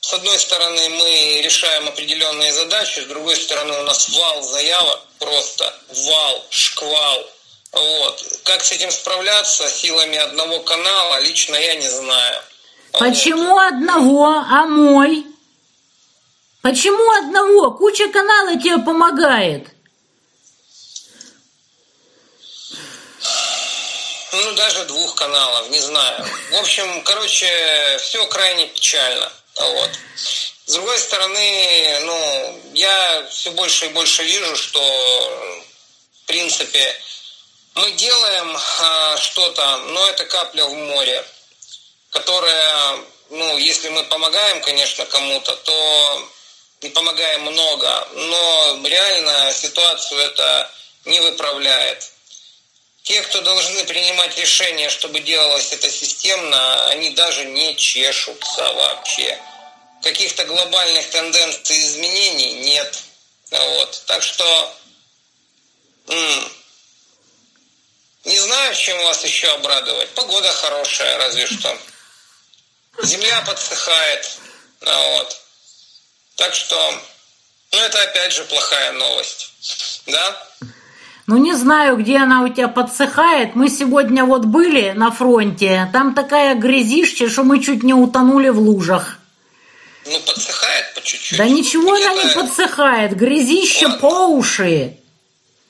с 0.00 0.14
одной 0.14 0.38
стороны 0.38 0.88
мы 0.90 1.40
решаем 1.42 1.88
определенные 1.88 2.52
задачи, 2.52 3.00
с 3.00 3.06
другой 3.06 3.36
стороны 3.36 3.80
у 3.80 3.82
нас 3.82 4.08
вал 4.10 4.42
заявок, 4.42 5.00
просто 5.18 5.74
вал, 5.88 6.46
шквал. 6.50 7.30
Вот. 7.72 8.24
Как 8.44 8.64
с 8.64 8.70
этим 8.72 8.90
справляться 8.92 9.68
силами 9.68 10.18
одного 10.18 10.60
канала, 10.60 11.18
лично 11.20 11.56
я 11.56 11.74
не 11.74 11.88
знаю. 11.88 12.42
Почему 12.92 13.54
вот. 13.54 13.72
одного, 13.72 14.34
а 14.34 14.66
мой? 14.66 15.31
Почему 16.62 17.10
одного? 17.18 17.72
Куча 17.72 18.08
каналов 18.08 18.62
тебе 18.62 18.78
помогает. 18.78 19.66
Ну, 24.32 24.52
даже 24.52 24.84
двух 24.84 25.16
каналов, 25.16 25.68
не 25.70 25.80
знаю. 25.80 26.24
В 26.52 26.56
общем, 26.60 27.02
короче, 27.02 27.98
все 28.00 28.24
крайне 28.28 28.68
печально. 28.68 29.30
Вот. 29.56 29.90
С 30.66 30.74
другой 30.74 30.98
стороны, 31.00 31.98
ну, 32.02 32.60
я 32.74 33.26
все 33.28 33.50
больше 33.50 33.86
и 33.86 33.88
больше 33.90 34.22
вижу, 34.22 34.56
что, 34.56 34.80
в 36.22 36.26
принципе, 36.26 36.96
мы 37.74 37.90
делаем 37.92 38.56
а, 38.56 39.16
что-то, 39.16 39.78
но 39.88 40.06
это 40.06 40.24
капля 40.26 40.64
в 40.64 40.74
море, 40.74 41.24
которая, 42.10 42.98
ну, 43.30 43.58
если 43.58 43.88
мы 43.88 44.04
помогаем, 44.04 44.62
конечно, 44.62 45.04
кому-то, 45.06 45.56
то 45.56 46.28
помогаем 46.90 47.42
много, 47.42 48.08
но 48.14 48.80
реально 48.84 49.52
ситуацию 49.52 50.20
это 50.20 50.70
не 51.04 51.20
выправляет. 51.20 52.10
Те, 53.02 53.20
кто 53.22 53.40
должны 53.40 53.84
принимать 53.84 54.38
решения, 54.38 54.88
чтобы 54.88 55.20
делалось 55.20 55.72
это 55.72 55.90
системно, 55.90 56.86
они 56.86 57.10
даже 57.10 57.44
не 57.44 57.74
чешутся 57.76 58.72
вообще. 58.72 59.38
Каких-то 60.02 60.44
глобальных 60.44 61.10
тенденций 61.10 61.80
изменений 61.80 62.52
нет. 62.54 62.98
Вот. 63.50 64.02
Так 64.06 64.22
что 64.22 64.76
Не 68.24 68.38
знаю, 68.38 68.74
чем 68.74 68.96
вас 69.04 69.24
еще 69.24 69.48
обрадовать. 69.48 70.10
Погода 70.10 70.52
хорошая, 70.52 71.18
разве 71.18 71.46
что. 71.46 71.76
Земля 73.02 73.42
подсыхает. 73.42 74.38
Вот. 74.80 75.40
Так 76.42 76.54
что, 76.54 76.76
ну 77.70 77.78
это 77.78 78.02
опять 78.02 78.32
же 78.32 78.42
плохая 78.42 78.90
новость. 78.94 79.52
Да? 80.08 80.68
Ну, 81.28 81.36
не 81.36 81.54
знаю, 81.54 81.96
где 81.96 82.18
она 82.18 82.42
у 82.42 82.48
тебя 82.48 82.66
подсыхает. 82.66 83.54
Мы 83.54 83.68
сегодня 83.68 84.24
вот 84.24 84.46
были 84.46 84.90
на 84.90 85.12
фронте. 85.12 85.88
Там 85.92 86.16
такая 86.16 86.56
грязища, 86.56 87.30
что 87.30 87.44
мы 87.44 87.62
чуть 87.62 87.84
не 87.84 87.94
утонули 87.94 88.48
в 88.48 88.58
лужах. 88.58 89.18
Ну, 90.04 90.18
подсыхает 90.26 90.94
по 90.96 91.02
чуть-чуть. 91.02 91.38
Да 91.38 91.44
ничего 91.44 91.94
она 91.94 92.12
не 92.12 92.34
подсыхает. 92.34 93.14
Грязище 93.14 93.86
Ладно. 93.86 94.00
по 94.00 94.26
уши. 94.26 94.96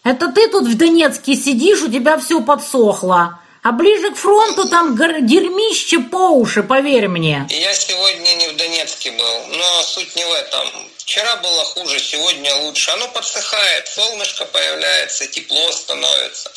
Это 0.05 0.28
ты 0.28 0.49
тут 0.49 0.66
в 0.66 0.74
Донецке 0.74 1.36
сидишь, 1.36 1.82
у 1.82 1.90
тебя 1.90 2.16
все 2.16 2.40
подсохло. 2.40 3.41
А 3.63 3.71
ближе 3.71 4.11
к 4.11 4.17
фронту 4.17 4.69
там 4.69 4.97
дерьмище 4.97 6.01
по 6.01 6.31
уши, 6.31 6.65
поверь 6.65 7.07
мне. 7.07 7.47
Я 7.49 7.73
сегодня 7.75 8.35
не 8.35 8.49
в 8.49 8.57
Донецке 8.57 9.13
был, 9.13 9.47
но 9.47 9.83
суть 9.85 10.17
не 10.17 10.25
в 10.25 10.33
этом. 10.33 10.69
Вчера 10.99 11.37
было 11.37 11.65
хуже, 11.65 12.01
сегодня 12.01 12.53
лучше. 12.57 12.91
Оно 12.91 13.07
подсыхает, 13.09 13.87
солнышко 13.87 14.47
появляется, 14.47 15.29
тепло 15.29 15.71
становится. 15.71 16.51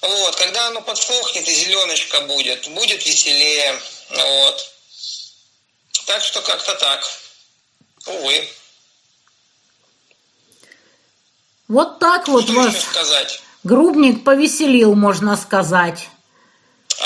Вот, 0.00 0.36
когда 0.36 0.68
оно 0.68 0.80
подсохнет 0.80 1.46
и 1.46 1.52
зеленочка 1.52 2.22
будет, 2.22 2.66
будет 2.70 3.04
веселее. 3.04 3.78
Вот. 4.10 4.72
Так 6.06 6.22
что 6.22 6.40
как-то 6.40 6.74
так. 6.76 7.06
Увы. 8.06 8.48
Вот 11.68 11.98
так 11.98 12.26
вот 12.28 12.44
что 12.44 12.54
вас 12.54 12.80
сказать? 12.80 13.42
грубник 13.64 14.24
повеселил, 14.24 14.94
можно 14.94 15.36
сказать. 15.36 16.08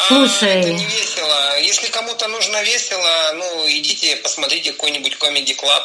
Слушай. 0.09 0.57
А, 0.57 0.59
это 0.59 0.73
не 0.73 0.85
весело. 0.85 1.59
Если 1.61 1.89
кому-то 1.89 2.29
нужно 2.29 2.63
весело, 2.63 3.33
ну, 3.35 3.69
идите, 3.71 4.17
посмотрите 4.17 4.73
какой-нибудь 4.73 5.17
комедий 5.17 5.55
клаб. 5.55 5.85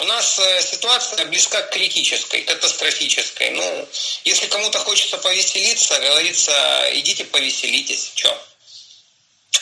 У 0.00 0.04
нас 0.04 0.38
э, 0.38 0.62
ситуация 0.62 1.24
близка 1.26 1.62
к 1.62 1.70
критической, 1.70 2.42
катастрофической. 2.42 3.50
Ну, 3.50 3.88
если 4.24 4.46
кому-то 4.46 4.78
хочется 4.80 5.16
повеселиться, 5.18 5.98
говорится, 6.00 6.52
идите 6.92 7.24
повеселитесь. 7.24 8.12
Че? 8.14 8.36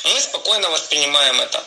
Мы 0.04 0.20
спокойно 0.20 0.70
воспринимаем 0.70 1.40
это. 1.40 1.62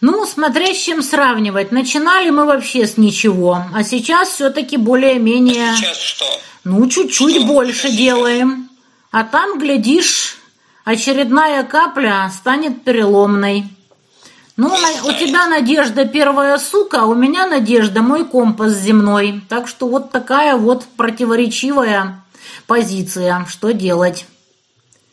Ну, 0.00 0.26
смотря 0.26 0.74
с 0.74 0.78
чем 0.78 1.00
сравнивать. 1.02 1.70
Начинали 1.70 2.30
мы 2.30 2.44
вообще 2.44 2.86
с 2.86 2.96
ничего, 2.96 3.64
а 3.72 3.84
сейчас 3.84 4.30
все-таки 4.30 4.76
более-менее... 4.76 5.70
А 5.70 5.76
сейчас 5.76 5.96
что? 5.96 6.40
Ну, 6.64 6.88
чуть-чуть 6.88 7.46
больше 7.46 7.88
делаем. 7.88 8.68
А 9.12 9.24
там, 9.24 9.58
глядишь, 9.58 10.38
очередная 10.84 11.64
капля 11.64 12.32
станет 12.34 12.82
переломной. 12.82 13.64
Ну, 14.56 14.68
у 14.68 15.12
тебя 15.12 15.46
надежда 15.46 16.06
первая 16.06 16.56
сука, 16.58 17.02
а 17.02 17.04
у 17.04 17.14
меня 17.14 17.46
надежда 17.46 18.00
мой 18.00 18.24
компас 18.24 18.72
земной. 18.72 19.42
Так 19.50 19.68
что 19.68 19.86
вот 19.86 20.12
такая 20.12 20.56
вот 20.56 20.84
противоречивая 20.96 22.24
позиция. 22.66 23.46
Что 23.50 23.72
делать? 23.72 24.24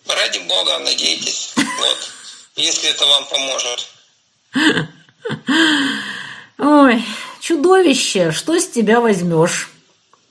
Ради 0.08 0.40
бога, 0.48 0.80
надейтесь. 0.80 1.54
Вот. 1.58 2.12
Если 2.56 2.90
это 2.90 3.06
вам 3.06 3.26
поможет. 3.30 3.90
Ой, 6.58 7.06
чудовище, 7.42 8.32
что 8.32 8.58
с 8.58 8.68
тебя 8.68 9.02
возьмешь? 9.02 9.70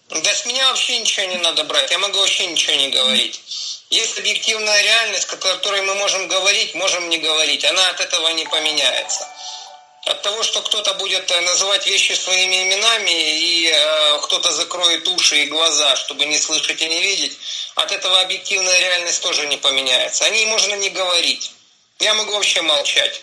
Да 0.09 0.35
с 0.35 0.47
меня 0.47 0.66
вообще 0.68 0.98
ничего 0.98 1.26
не 1.26 1.36
надо 1.36 1.64
брать, 1.64 1.90
я 1.90 1.98
могу 1.98 2.18
вообще 2.18 2.47
ничего 2.47 2.74
не 2.76 2.89
говорить. 2.89 3.40
Есть 3.90 4.18
объективная 4.18 4.82
реальность, 4.82 5.28
о 5.32 5.36
которой 5.36 5.82
мы 5.82 5.94
можем 5.94 6.28
говорить, 6.28 6.74
можем 6.74 7.09
не 7.09 7.18
говорить. 7.18 7.64
Она 7.64 7.90
от 7.90 8.01
этого 8.01 8.28
не 8.28 8.44
поменяется. 8.44 9.28
От 10.06 10.22
того, 10.22 10.43
что 10.43 10.62
кто-то 10.62 10.94
будет 10.94 11.30
э, 11.30 11.40
называть 11.43 11.86
вещи 11.86 12.12
своими 12.12 12.64
именами, 12.64 13.10
и 13.10 13.70
э, 13.70 14.18
кто-то 14.22 14.51
закроет 14.52 15.06
уши 15.09 15.43
и 15.43 15.47
глаза, 15.47 15.97
чтобы 15.97 16.24
не 16.24 16.39
слышать 16.39 16.80
и 16.80 16.89
не 16.89 17.01
видеть, 17.02 17.36
от 17.74 17.93
этого 17.93 18.20
объективная 18.20 18.78
реальность 18.80 19.22
тоже 19.22 19.47
не 19.47 19.59
поменяется. 19.59 20.24
О 20.24 20.30
ней 20.30 20.47
можно 20.47 20.74
не 20.76 20.89
говорить. 20.89 21.51
Я 21.98 22.14
могу 22.14 22.32
вообще 22.32 22.62
молчать. 22.62 23.20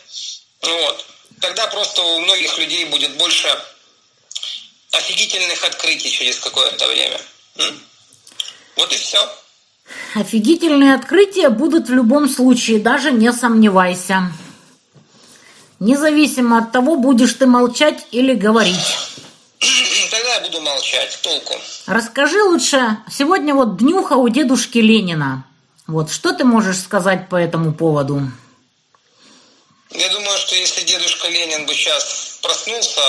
Вот. 0.61 1.05
Тогда 1.41 1.67
просто 1.67 2.01
у 2.01 2.19
многих 2.19 2.57
людей 2.59 2.85
будет 2.85 3.11
больше 3.17 3.47
офигительных 4.97 5.63
открытий 5.63 6.09
через 6.09 6.39
какое-то 6.39 6.87
время. 6.87 7.19
Вот 8.75 8.91
и 8.91 8.95
все. 8.95 9.19
Офигительные 10.15 10.95
открытия 10.95 11.49
будут 11.49 11.89
в 11.89 11.93
любом 11.93 12.27
случае, 12.29 12.79
даже 12.79 13.11
не 13.11 13.31
сомневайся. 13.31 14.31
Независимо 15.79 16.59
от 16.59 16.71
того, 16.71 16.95
будешь 16.95 17.33
ты 17.33 17.45
молчать 17.45 18.07
или 18.11 18.33
говорить. 18.33 18.97
Тогда 20.11 20.35
я 20.35 20.41
буду 20.41 20.61
молчать, 20.61 21.19
толку. 21.21 21.55
Расскажи 21.85 22.41
лучше, 22.41 22.97
сегодня 23.11 23.53
вот 23.53 23.77
днюха 23.77 24.13
у 24.13 24.29
дедушки 24.29 24.77
Ленина. 24.77 25.45
Вот 25.87 26.11
что 26.11 26.31
ты 26.33 26.45
можешь 26.45 26.79
сказать 26.79 27.29
по 27.29 27.35
этому 27.35 27.73
поводу? 27.73 28.21
Я 29.91 30.09
думаю, 30.09 30.37
что 30.39 30.55
если 30.55 30.81
дедушка 30.81 31.27
Ленин 31.27 31.65
бы 31.65 31.73
сейчас 31.73 32.39
проснулся 32.41 33.01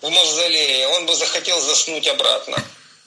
в 0.00 0.08
мавзолее, 0.08 0.88
он 0.88 1.06
бы 1.06 1.14
захотел 1.14 1.60
заснуть 1.60 2.06
обратно. 2.08 2.56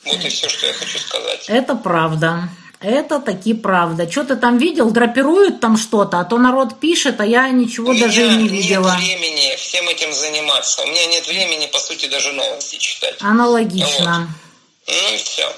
Вот 0.06 0.24
и 0.24 0.30
все, 0.30 0.50
что 0.50 0.66
я 0.66 0.74
хочу 0.74 1.00
сказать. 1.00 1.46
Это 1.48 1.76
правда. 1.76 2.50
Это 2.80 3.20
таки 3.20 3.54
правда. 3.54 4.10
Что 4.10 4.24
ты 4.24 4.36
там 4.36 4.58
видел? 4.58 4.90
Драпируют 4.90 5.60
там 5.60 5.78
что-то, 5.78 6.20
а 6.20 6.24
то 6.26 6.40
народ 6.40 6.80
пишет, 6.80 7.22
а 7.22 7.26
я 7.26 7.48
ничего 7.50 7.92
У 7.92 8.00
даже 8.00 8.24
меня 8.24 8.36
не 8.38 8.48
видела. 8.48 8.98
нет 8.98 9.20
времени 9.20 9.56
всем 9.56 9.88
этим 9.88 10.12
заниматься. 10.12 10.82
У 10.82 10.88
меня 10.88 11.06
нет 11.06 11.28
времени, 11.28 11.68
по 11.68 11.78
сути, 11.78 12.08
даже 12.08 12.34
новости 12.34 12.78
читать. 12.78 13.18
Аналогично. 13.22 14.28
Вот. 14.88 14.96
Ну 14.96 15.14
и 15.14 15.18
все. 15.18 15.56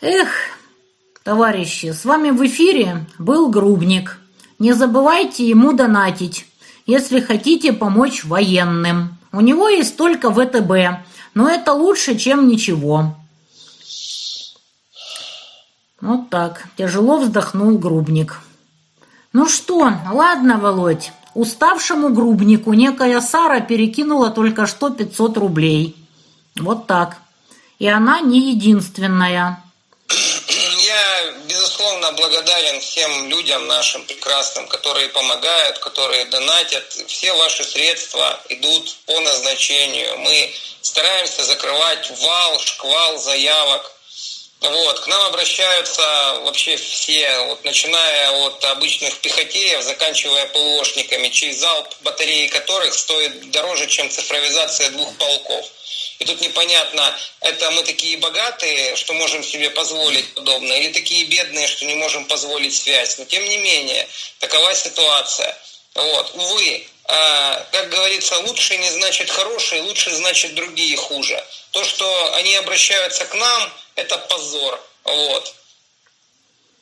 Эх, 0.00 0.28
товарищи, 1.24 1.86
с 1.92 2.04
вами 2.04 2.30
в 2.30 2.46
эфире 2.46 3.06
был 3.18 3.50
Грубник. 3.50 4.18
Не 4.60 4.74
забывайте 4.74 5.44
ему 5.44 5.72
донатить, 5.72 6.44
если 6.86 7.20
хотите 7.20 7.72
помочь 7.72 8.24
военным. 8.24 9.18
У 9.32 9.40
него 9.40 9.68
есть 9.68 9.96
только 9.96 10.30
ВТБ, 10.30 11.04
но 11.34 11.48
это 11.48 11.72
лучше, 11.72 12.18
чем 12.18 12.48
ничего. 12.48 13.14
Вот 16.00 16.30
так. 16.30 16.66
Тяжело 16.76 17.18
вздохнул 17.18 17.78
грубник. 17.78 18.40
Ну 19.32 19.48
что, 19.48 19.92
ладно, 20.10 20.58
Володь. 20.58 21.12
Уставшему 21.34 22.10
грубнику 22.10 22.74
некая 22.74 23.20
Сара 23.20 23.60
перекинула 23.60 24.30
только 24.30 24.66
что 24.66 24.90
500 24.90 25.38
рублей. 25.38 25.96
Вот 26.56 26.86
так. 26.86 27.18
И 27.78 27.88
она 27.88 28.20
не 28.20 28.52
единственная 28.52 29.62
безусловно, 31.82 32.12
благодарен 32.12 32.80
всем 32.80 33.28
людям 33.28 33.66
нашим 33.66 34.04
прекрасным, 34.04 34.68
которые 34.68 35.08
помогают, 35.08 35.78
которые 35.78 36.24
донатят. 36.26 36.84
Все 37.08 37.32
ваши 37.34 37.64
средства 37.64 38.40
идут 38.48 38.96
по 39.06 39.18
назначению. 39.20 40.16
Мы 40.18 40.54
стараемся 40.80 41.42
закрывать 41.44 42.10
вал, 42.20 42.60
шквал 42.60 43.18
заявок. 43.18 43.90
Вот, 44.62 45.00
к 45.00 45.06
нам 45.08 45.22
обращаются 45.22 46.02
вообще 46.42 46.76
все, 46.76 47.46
вот, 47.46 47.64
начиная 47.64 48.30
от 48.46 48.64
обычных 48.66 49.18
пехотеев, 49.18 49.82
заканчивая 49.82 50.46
ПВОшниками, 50.46 51.28
чей 51.28 51.52
залп 51.52 51.88
батареи 52.02 52.46
которых 52.46 52.94
стоит 52.94 53.50
дороже, 53.50 53.88
чем 53.88 54.08
цифровизация 54.08 54.90
двух 54.90 55.16
полков. 55.16 55.66
И 56.20 56.24
тут 56.24 56.40
непонятно, 56.40 57.18
это 57.40 57.72
мы 57.72 57.82
такие 57.82 58.18
богатые, 58.18 58.94
что 58.94 59.14
можем 59.14 59.42
себе 59.42 59.68
позволить 59.70 60.32
подобное, 60.34 60.78
или 60.78 60.92
такие 60.92 61.24
бедные, 61.24 61.66
что 61.66 61.84
не 61.84 61.96
можем 61.96 62.24
позволить 62.26 62.76
связь. 62.76 63.18
Но 63.18 63.24
тем 63.24 63.44
не 63.44 63.58
менее, 63.58 64.06
такова 64.38 64.72
ситуация. 64.76 65.58
Вот. 65.94 66.34
Увы, 66.34 66.86
как 67.72 67.90
говорится, 67.90 68.38
лучше 68.38 68.78
не 68.78 68.90
значит 68.90 69.30
хороший, 69.30 69.82
лучше 69.82 70.10
значит 70.14 70.54
другие 70.54 70.96
хуже. 70.96 71.44
То, 71.72 71.84
что 71.84 72.34
они 72.36 72.54
обращаются 72.56 73.26
к 73.26 73.34
нам, 73.34 73.72
это 73.96 74.16
позор. 74.16 74.80
Вот. 75.04 75.54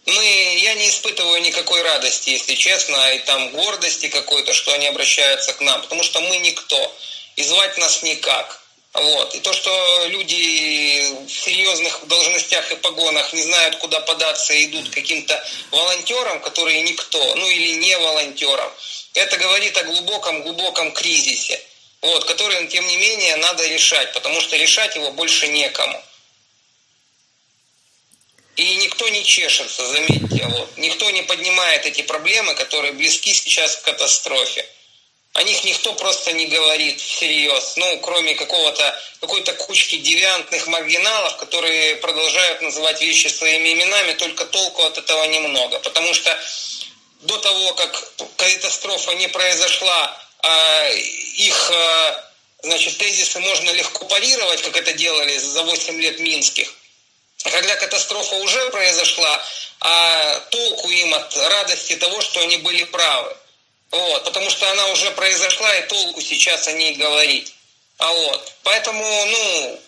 Мы, 0.07 0.59
я 0.59 0.75
не 0.75 0.89
испытываю 0.89 1.43
никакой 1.43 1.83
радости, 1.83 2.31
если 2.31 2.55
честно, 2.55 3.15
и 3.15 3.19
там 3.21 3.51
гордости 3.51 4.09
какой-то, 4.09 4.53
что 4.53 4.73
они 4.73 4.87
обращаются 4.87 5.53
к 5.53 5.61
нам, 5.61 5.83
потому 5.83 6.03
что 6.03 6.21
мы 6.21 6.37
никто, 6.39 6.97
и 7.37 7.43
звать 7.43 7.77
нас 7.79 8.03
никак. 8.03 8.60
Вот. 8.93 9.35
И 9.35 9.41
то, 9.41 9.53
что 9.53 10.07
люди 10.09 11.27
в 11.27 11.31
серьезных 11.31 12.07
должностях 12.09 12.73
и 12.73 12.77
погонах 12.77 13.33
не 13.33 13.43
знают, 13.43 13.77
куда 13.77 14.01
податься 14.01 14.53
и 14.53 14.67
идут 14.67 14.91
каким-то 14.91 15.43
волонтерам, 15.71 16.41
которые 16.41 16.83
никто, 16.83 17.35
ну 17.37 17.49
или 17.49 17.75
не 17.75 17.97
волонтерам, 17.99 18.73
это 19.15 19.37
говорит 19.37 19.77
о 19.77 19.85
глубоком-глубоком 19.85 20.93
кризисе, 20.93 21.61
вот, 22.03 22.25
который, 22.25 22.67
тем 22.67 22.87
не 22.87 22.97
менее, 22.97 23.37
надо 23.37 23.67
решать, 23.69 24.13
потому 24.13 24.41
что 24.41 24.57
решать 24.57 24.97
его 24.97 25.13
больше 25.13 25.47
некому. 25.49 26.03
И 28.57 28.75
никто 28.77 29.09
не 29.09 29.25
чешется, 29.25 29.87
заметьте, 29.87 30.47
вот. 30.49 30.77
Никто 30.77 31.09
не 31.11 31.23
поднимает 31.23 31.87
эти 31.87 32.03
проблемы, 32.03 32.55
которые 32.55 32.93
близки 32.93 33.33
сейчас 33.33 33.77
к 33.77 33.83
катастрофе. 33.83 34.67
О 35.41 35.43
них 35.43 35.65
никто 35.65 35.95
просто 35.95 36.35
не 36.35 36.49
говорит 36.49 37.01
всерьез, 37.01 37.73
ну, 37.77 37.99
кроме 38.01 38.35
какого-то, 38.35 39.03
какой-то 39.23 39.55
кучки 39.55 39.97
девиантных 39.97 40.67
маргиналов, 40.67 41.39
которые 41.39 41.97
продолжают 41.97 42.61
называть 42.61 43.01
вещи 43.01 43.29
своими 43.29 43.73
именами, 43.73 44.13
только 44.13 44.45
толку 44.45 44.83
от 44.83 44.99
этого 44.99 45.25
немного. 45.25 45.79
Потому 45.79 46.13
что 46.13 46.39
до 47.23 47.39
того, 47.39 47.73
как 47.73 48.13
катастрофа 48.37 49.13
не 49.13 49.29
произошла, 49.29 50.15
а 50.43 50.89
их 50.91 51.71
а, 51.71 52.31
значит, 52.63 52.99
тезисы 52.99 53.41
можно 53.41 53.71
легко 53.71 54.05
парировать, 54.05 54.61
как 54.61 54.77
это 54.77 54.93
делали 54.93 55.39
за 55.39 55.63
8 55.63 56.03
лет 56.03 56.21
минских. 56.21 56.71
Когда 57.45 57.77
катастрофа 57.77 58.35
уже 58.35 58.69
произошла, 58.69 59.43
а 59.81 60.41
толку 60.51 60.91
им 60.91 61.15
от 61.15 61.35
радости 61.35 61.97
того, 61.97 62.21
что 62.21 62.41
они 62.41 62.59
были 62.59 62.85
правы. 62.85 63.35
Вот, 63.91 64.25
потому 64.25 64.49
что 64.51 64.71
она 64.71 64.87
уже 64.89 65.11
произошла, 65.13 65.77
и 65.77 65.89
толку 65.89 66.21
сейчас 66.21 66.69
о 66.69 66.73
ней 66.73 66.95
говорить. 66.95 67.53
А 67.99 68.11
вот, 68.13 68.53
поэтому, 68.63 69.05
ну, 69.27 69.81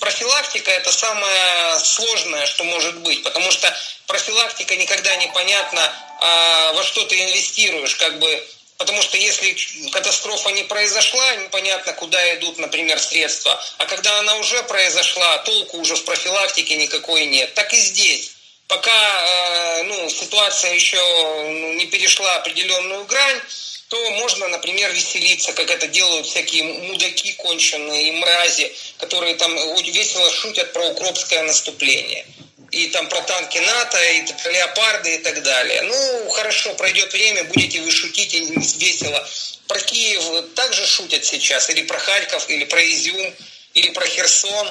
профилактика 0.00 0.70
это 0.70 0.90
самое 0.90 1.78
сложное, 1.78 2.46
что 2.46 2.64
может 2.64 2.98
быть, 3.00 3.22
потому 3.22 3.50
что 3.50 3.74
профилактика 4.06 4.74
никогда 4.76 5.14
не 5.16 5.28
понятно, 5.28 5.92
а 6.20 6.72
во 6.72 6.82
что 6.82 7.04
ты 7.04 7.22
инвестируешь, 7.22 7.96
как 7.96 8.18
бы, 8.18 8.48
потому 8.78 9.02
что 9.02 9.16
если 9.18 9.54
катастрофа 9.90 10.50
не 10.50 10.64
произошла, 10.64 11.36
непонятно, 11.36 11.92
куда 11.92 12.34
идут, 12.34 12.58
например, 12.58 12.98
средства, 12.98 13.62
а 13.78 13.84
когда 13.86 14.18
она 14.18 14.36
уже 14.36 14.62
произошла, 14.64 15.38
толку 15.38 15.78
уже 15.78 15.94
в 15.94 16.04
профилактике 16.04 16.76
никакой 16.76 17.26
нет. 17.26 17.52
Так 17.54 17.72
и 17.72 17.76
здесь 17.76 18.32
пока 18.72 18.90
э, 18.90 19.82
ну, 19.82 20.08
ситуация 20.08 20.72
еще 20.72 20.96
ну, 20.96 21.72
не 21.74 21.86
перешла 21.86 22.36
определенную 22.36 23.04
грань, 23.04 23.40
то 23.88 24.10
можно, 24.12 24.48
например, 24.48 24.90
веселиться, 24.92 25.52
как 25.52 25.70
это 25.70 25.86
делают 25.88 26.26
всякие 26.26 26.62
мудаки 26.62 27.34
конченые 27.34 28.08
и 28.08 28.12
мрази, 28.12 28.72
которые 28.96 29.34
там 29.34 29.54
весело 29.82 30.30
шутят 30.32 30.72
про 30.72 30.86
укропское 30.88 31.42
наступление. 31.42 32.24
И 32.70 32.86
там 32.86 33.06
про 33.10 33.20
танки 33.20 33.58
НАТО, 33.58 34.02
и 34.12 34.22
про 34.42 34.50
леопарды 34.50 35.16
и 35.16 35.18
так 35.18 35.42
далее. 35.42 35.82
Ну, 35.82 36.30
хорошо, 36.30 36.72
пройдет 36.74 37.12
время, 37.12 37.44
будете 37.44 37.82
вы 37.82 37.90
шутить 37.90 38.32
и 38.32 38.40
весело. 38.78 39.28
Про 39.68 39.80
Киев 39.80 40.54
также 40.54 40.86
шутят 40.86 41.26
сейчас, 41.26 41.68
или 41.68 41.82
про 41.82 41.98
Харьков, 41.98 42.48
или 42.48 42.64
про 42.64 42.82
Изюм, 42.82 43.34
или 43.74 43.90
про 43.90 44.06
Херсон. 44.06 44.68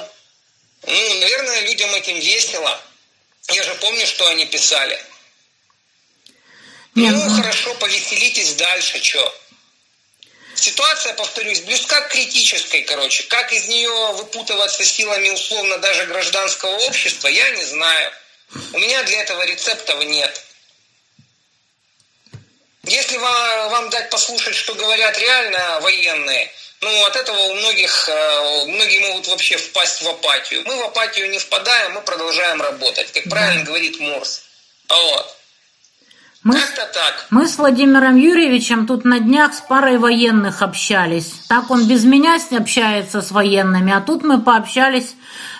Ну, 0.88 1.14
наверное, 1.20 1.60
людям 1.60 1.94
этим 1.94 2.18
весело. 2.18 2.82
Я 3.48 3.62
же 3.62 3.74
помню, 3.76 4.06
что 4.06 4.26
они 4.28 4.46
писали. 4.46 4.98
Нет. 6.94 7.14
Ну, 7.14 7.36
хорошо, 7.36 7.74
повеселитесь 7.74 8.54
дальше, 8.54 9.02
что? 9.02 9.42
Ситуация, 10.54 11.14
повторюсь, 11.14 11.60
близка 11.60 12.02
к 12.02 12.12
критической, 12.12 12.82
короче. 12.82 13.24
Как 13.24 13.52
из 13.52 13.66
нее 13.66 14.12
выпутываться 14.12 14.84
силами 14.84 15.30
условно 15.30 15.78
даже 15.78 16.06
гражданского 16.06 16.76
общества, 16.86 17.28
я 17.28 17.50
не 17.50 17.64
знаю. 17.64 18.12
У 18.72 18.78
меня 18.78 19.02
для 19.04 19.22
этого 19.22 19.44
рецептов 19.46 20.04
нет. 20.04 20.42
Если 22.84 23.16
вам, 23.16 23.70
вам 23.70 23.90
дать 23.90 24.10
послушать, 24.10 24.54
что 24.54 24.74
говорят 24.74 25.16
реально 25.18 25.80
военные, 25.80 26.52
ну, 26.82 27.06
от 27.06 27.16
этого 27.16 27.38
у 27.38 27.54
многих, 27.54 28.08
э, 28.08 28.64
многие 28.66 29.08
могут 29.08 29.28
вообще 29.28 29.56
впасть 29.56 30.02
в 30.02 30.08
апатию. 30.08 30.62
Мы 30.66 30.76
в 30.76 30.82
апатию 30.82 31.30
не 31.30 31.38
впадаем, 31.38 31.92
мы 31.92 32.00
продолжаем 32.02 32.60
работать, 32.60 33.12
как 33.12 33.24
правильно 33.30 33.64
говорит 33.64 34.00
Морс. 34.00 34.42
Вот. 34.88 35.36
Мы, 36.42 36.56
так. 36.56 37.26
мы 37.30 37.46
с 37.46 37.56
Владимиром 37.56 38.16
Юрьевичем 38.16 38.88
тут 38.88 39.04
на 39.04 39.20
днях 39.20 39.54
с 39.54 39.60
парой 39.60 39.98
военных 39.98 40.60
общались. 40.60 41.32
Так 41.48 41.70
он 41.70 41.86
без 41.86 42.02
меня 42.02 42.40
общается 42.50 43.22
с 43.22 43.30
военными, 43.30 43.92
а 43.92 44.00
тут 44.00 44.24
мы 44.24 44.42
пообщались 44.42 45.14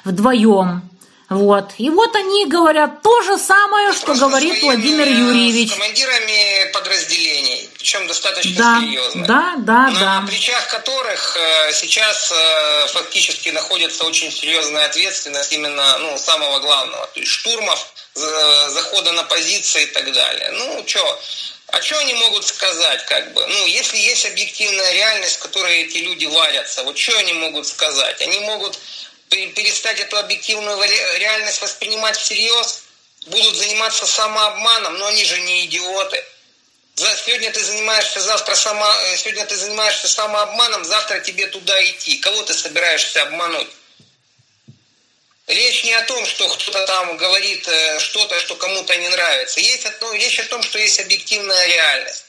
вдвоем. 0.05 0.83
Вот. 1.29 1.73
И 1.79 1.89
вот 1.89 2.17
они 2.17 2.47
говорят 2.47 3.01
то 3.01 3.23
же 3.23 3.39
самое, 3.39 3.93
что 3.93 4.15
говорит 4.15 4.61
Владимир 4.61 5.07
Юрьевич. 5.07 5.71
С 5.71 5.75
командирами 5.75 6.73
подразделений, 6.73 7.71
причем 7.83 8.07
достаточно 8.07 8.57
да, 8.57 8.81
серьезно. 8.81 9.27
Да, 9.27 9.55
да, 9.59 9.91
на 9.91 9.99
да. 10.01 10.21
На 10.21 10.27
плечах 10.29 10.69
которых 10.69 11.37
э, 11.37 11.73
сейчас 11.73 12.33
э, 12.33 12.87
фактически 12.93 13.49
находится 13.49 14.05
очень 14.05 14.31
серьезная 14.31 14.87
ответственность 14.87 15.53
именно 15.53 15.99
ну, 15.99 16.17
самого 16.17 16.61
главного, 16.61 17.09
то 17.09 17.19
есть 17.19 17.33
штурмов, 17.33 17.93
захода 18.15 19.11
на 19.13 19.25
позиции 19.25 19.83
и 19.83 19.87
так 19.87 20.13
далее. 20.13 20.53
Ну, 20.53 20.85
что, 20.87 21.23
а 21.69 21.83
что 21.83 21.99
они 21.99 22.15
могут 22.15 22.47
сказать, 22.47 23.05
как 23.07 23.33
бы? 23.33 23.45
Ну, 23.45 23.67
если 23.67 23.99
есть 23.99 24.27
объективная 24.27 24.93
реальность, 24.93 25.37
в 25.37 25.41
которой 25.41 25.83
эти 25.83 25.99
люди 25.99 26.27
варятся, 26.27 26.85
вот 26.85 26.97
что 26.97 27.19
они 27.19 27.33
могут 27.33 27.67
сказать? 27.67 28.23
Они 28.23 28.39
могут 28.41 28.79
перестать 29.29 29.99
эту 29.99 30.19
объективную 30.19 30.81
реальность 31.19 31.61
воспринимать 31.61 32.17
всерьез, 32.17 32.85
будут 33.27 33.57
заниматься 33.57 34.07
самообманом, 34.07 34.99
но 34.99 35.07
они 35.07 35.25
же 35.25 35.41
не 35.41 35.67
идиоты. 35.67 36.23
Сегодня 36.95 37.51
ты 37.51 37.65
занимаешься 37.65 38.21
завтра 38.21 38.55
само, 38.55 38.87
э, 38.87 39.17
сегодня 39.17 39.47
ты 39.47 39.57
занимаешься 39.57 40.09
самообманом, 40.09 40.85
завтра 40.85 41.21
тебе 41.21 41.47
туда 41.47 41.83
идти. 41.85 42.19
Кого 42.19 42.43
ты 42.43 42.53
собираешься 42.53 43.23
обмануть? 43.23 43.69
Речь 45.47 45.85
не 45.85 45.95
о 45.95 46.03
том, 46.03 46.25
что 46.27 46.49
кто-то 46.49 46.87
там 46.87 47.17
говорит 47.17 47.67
э, 47.67 47.99
что-то, 47.99 48.39
что 48.41 48.57
кому-то 48.57 48.97
не 48.97 49.09
нравится. 49.09 49.61
Есть 49.61 49.87
одно, 49.87 50.13
речь 50.15 50.39
о 50.39 50.45
том, 50.45 50.63
что 50.63 50.79
есть 50.79 51.01
объективная 51.01 51.67
реальность. 51.67 52.25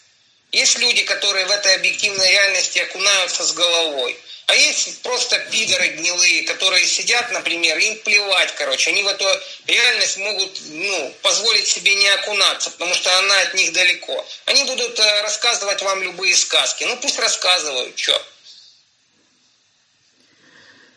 Есть 0.52 0.78
люди, 0.78 1.04
которые 1.04 1.46
в 1.46 1.52
этой 1.52 1.76
объективной 1.76 2.30
реальности 2.30 2.80
окунаются 2.80 3.44
с 3.44 3.54
головой. 3.54 4.20
А 4.48 4.56
есть 4.56 5.02
просто 5.02 5.40
пидоры 5.52 5.88
гнилые, 5.90 6.44
которые 6.44 6.86
сидят, 6.86 7.32
например, 7.32 7.78
им 7.78 7.98
плевать, 8.00 8.54
короче. 8.56 8.90
Они 8.90 9.02
в 9.02 9.08
эту 9.08 9.26
реальность 9.68 10.18
могут 10.18 10.60
ну, 10.66 11.16
позволить 11.22 11.68
себе 11.68 11.96
не 11.96 12.10
окунаться, 12.10 12.70
потому 12.72 12.94
что 12.94 13.18
она 13.20 13.42
от 13.42 13.54
них 13.54 13.72
далеко. 13.72 14.26
Они 14.46 14.64
будут 14.66 15.00
э, 15.00 15.22
рассказывать 15.22 15.82
вам 15.82 16.04
любые 16.04 16.36
сказки. 16.36 16.84
Ну 16.84 16.98
пусть 16.98 17.20
рассказывают, 17.20 17.98
что. 17.98 18.22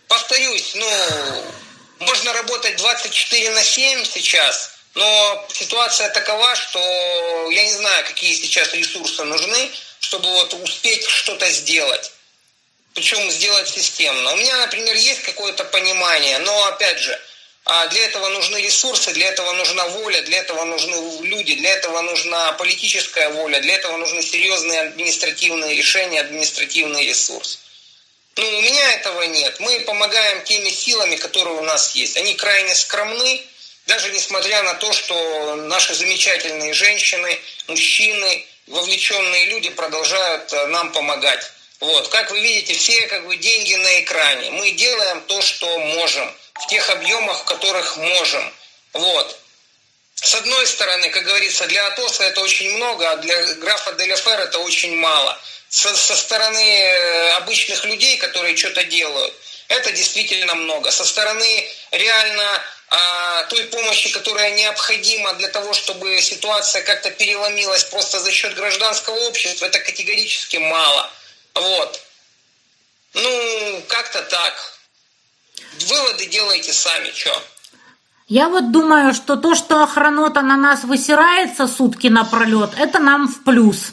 Повторюсь, 0.08 0.74
ну, 0.74 1.44
можно 2.00 2.32
работать 2.32 2.76
24 2.76 3.50
на 3.50 3.62
7 3.62 4.04
сейчас, 4.04 4.72
но 4.94 5.48
ситуация 5.52 6.10
такова, 6.10 6.56
что 6.56 7.50
я 7.50 7.62
не 7.62 7.72
знаю, 7.72 8.04
какие 8.06 8.34
сейчас 8.34 8.74
ресурсы 8.74 9.22
нужны, 9.24 9.70
чтобы 10.00 10.28
вот 10.30 10.52
успеть 10.54 11.06
что-то 11.06 11.48
сделать 11.50 12.12
причем 12.96 13.30
сделать 13.30 13.68
системно. 13.68 14.32
У 14.32 14.36
меня, 14.36 14.56
например, 14.56 14.96
есть 14.96 15.20
какое-то 15.20 15.64
понимание, 15.66 16.38
но, 16.38 16.64
опять 16.64 16.98
же, 16.98 17.20
а 17.66 17.86
для 17.88 18.06
этого 18.06 18.28
нужны 18.30 18.56
ресурсы, 18.56 19.12
для 19.12 19.28
этого 19.28 19.52
нужна 19.52 19.86
воля, 19.88 20.22
для 20.22 20.38
этого 20.38 20.64
нужны 20.64 21.26
люди, 21.26 21.56
для 21.56 21.74
этого 21.74 22.00
нужна 22.00 22.52
политическая 22.52 23.28
воля, 23.28 23.60
для 23.60 23.74
этого 23.74 23.98
нужны 23.98 24.22
серьезные 24.22 24.80
административные 24.80 25.76
решения, 25.76 26.20
административный 26.20 27.06
ресурс. 27.06 27.58
Ну, 28.36 28.48
у 28.48 28.62
меня 28.62 28.92
этого 28.94 29.22
нет. 29.22 29.60
Мы 29.60 29.80
помогаем 29.80 30.42
теми 30.44 30.70
силами, 30.70 31.16
которые 31.16 31.56
у 31.56 31.64
нас 31.64 31.94
есть. 31.96 32.16
Они 32.16 32.34
крайне 32.34 32.74
скромны, 32.74 33.42
даже 33.86 34.10
несмотря 34.10 34.62
на 34.62 34.74
то, 34.74 34.90
что 34.92 35.56
наши 35.56 35.94
замечательные 35.94 36.72
женщины, 36.72 37.38
мужчины, 37.66 38.46
вовлеченные 38.68 39.46
люди 39.46 39.68
продолжают 39.70 40.50
э, 40.52 40.66
нам 40.68 40.92
помогать. 40.92 41.52
Вот, 41.80 42.08
как 42.08 42.30
вы 42.30 42.40
видите, 42.40 42.74
все 42.74 43.06
как 43.06 43.26
бы 43.26 43.36
деньги 43.36 43.74
на 43.74 44.00
экране. 44.00 44.50
Мы 44.52 44.70
делаем 44.72 45.20
то, 45.22 45.40
что 45.42 45.78
можем, 45.78 46.34
в 46.54 46.66
тех 46.68 46.88
объемах, 46.90 47.40
в 47.40 47.44
которых 47.44 47.96
можем. 47.96 48.52
Вот. 48.94 49.38
С 50.14 50.34
одной 50.34 50.66
стороны, 50.66 51.10
как 51.10 51.24
говорится, 51.24 51.66
для 51.66 51.86
Атоса 51.88 52.24
это 52.24 52.40
очень 52.40 52.74
много, 52.76 53.10
а 53.10 53.16
для 53.16 53.54
графа 53.56 53.92
Деляфер 53.92 54.40
это 54.40 54.58
очень 54.60 54.96
мало. 54.96 55.38
Со, 55.68 55.94
со 55.94 56.16
стороны 56.16 56.58
э, 56.58 57.30
обычных 57.34 57.84
людей, 57.84 58.16
которые 58.16 58.56
что-то 58.56 58.84
делают, 58.84 59.34
это 59.68 59.92
действительно 59.92 60.54
много. 60.54 60.90
Со 60.90 61.04
стороны 61.04 61.68
реально 61.90 62.62
а, 62.88 63.42
той 63.44 63.64
помощи, 63.64 64.10
которая 64.10 64.52
необходима 64.52 65.34
для 65.34 65.48
того, 65.48 65.74
чтобы 65.74 66.20
ситуация 66.20 66.82
как-то 66.82 67.10
переломилась 67.10 67.84
просто 67.84 68.20
за 68.20 68.30
счет 68.30 68.54
гражданского 68.54 69.18
общества, 69.26 69.66
это 69.66 69.80
категорически 69.80 70.58
мало. 70.58 71.10
Вот. 71.56 72.00
Ну, 73.14 73.82
как-то 73.88 74.22
так. 74.22 74.54
Выводы 75.88 76.26
делайте 76.26 76.72
сами, 76.72 77.10
что. 77.12 77.42
Я 78.28 78.48
вот 78.48 78.72
думаю, 78.72 79.14
что 79.14 79.36
то, 79.36 79.54
что 79.54 79.82
охранота 79.82 80.42
на 80.42 80.56
нас 80.56 80.84
высирается 80.84 81.66
сутки 81.68 82.08
напролет, 82.08 82.70
это 82.76 82.98
нам 82.98 83.28
в 83.28 83.44
плюс. 83.44 83.92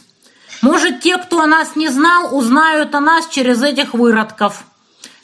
Может, 0.61 1.02
те, 1.02 1.18
кто 1.18 1.41
о 1.41 1.45
нас 1.45 1.76
не 1.76 1.90
знал, 1.90 2.35
узнают 2.35 2.95
о 2.95 2.99
нас 2.99 3.27
через 3.30 3.61
этих 3.61 3.94
выродков. 3.94 4.64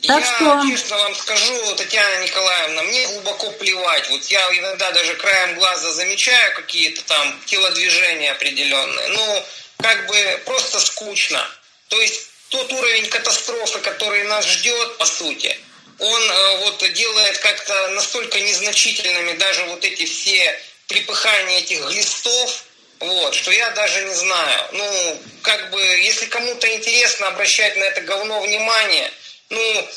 Так 0.05 0.19
я 0.19 0.35
что... 0.35 0.63
честно 0.69 0.97
вам 0.97 1.15
скажу, 1.15 1.75
Татьяна 1.75 2.23
Николаевна, 2.23 2.83
мне 2.83 3.07
глубоко 3.07 3.51
плевать. 3.51 4.09
Вот 4.09 4.23
я 4.25 4.39
иногда 4.57 4.91
даже 4.91 5.13
краем 5.15 5.55
глаза 5.55 5.91
замечаю 5.93 6.55
какие-то 6.55 7.03
там 7.05 7.35
телодвижения 7.45 8.31
определенные. 8.31 9.07
Ну, 9.09 9.43
как 9.81 10.07
бы 10.07 10.41
просто 10.45 10.79
скучно. 10.79 11.45
То 11.89 11.99
есть 11.99 12.28
тот 12.49 12.71
уровень 12.73 13.07
катастрофы, 13.09 13.79
который 13.79 14.23
нас 14.23 14.45
ждет, 14.45 14.97
по 14.97 15.05
сути, 15.05 15.57
он 15.99 16.21
э, 16.21 16.57
вот 16.59 16.93
делает 16.93 17.37
как-то 17.39 17.89
настолько 17.89 18.39
незначительными 18.39 19.33
даже 19.33 19.63
вот 19.65 19.83
эти 19.83 20.05
все 20.05 20.59
припыхания 20.87 21.59
этих 21.59 21.85
глистов, 21.87 22.63
вот, 22.99 23.35
что 23.35 23.51
я 23.51 23.69
даже 23.71 24.03
не 24.03 24.13
знаю. 24.13 24.67
Ну, 24.73 25.21
как 25.41 25.69
бы, 25.71 25.81
если 25.81 26.25
кому-то 26.25 26.73
интересно 26.75 27.27
обращать 27.27 27.75
на 27.77 27.83
это 27.83 28.01
говно 28.01 28.41
внимание, 28.41 29.11
ну, 29.49 29.89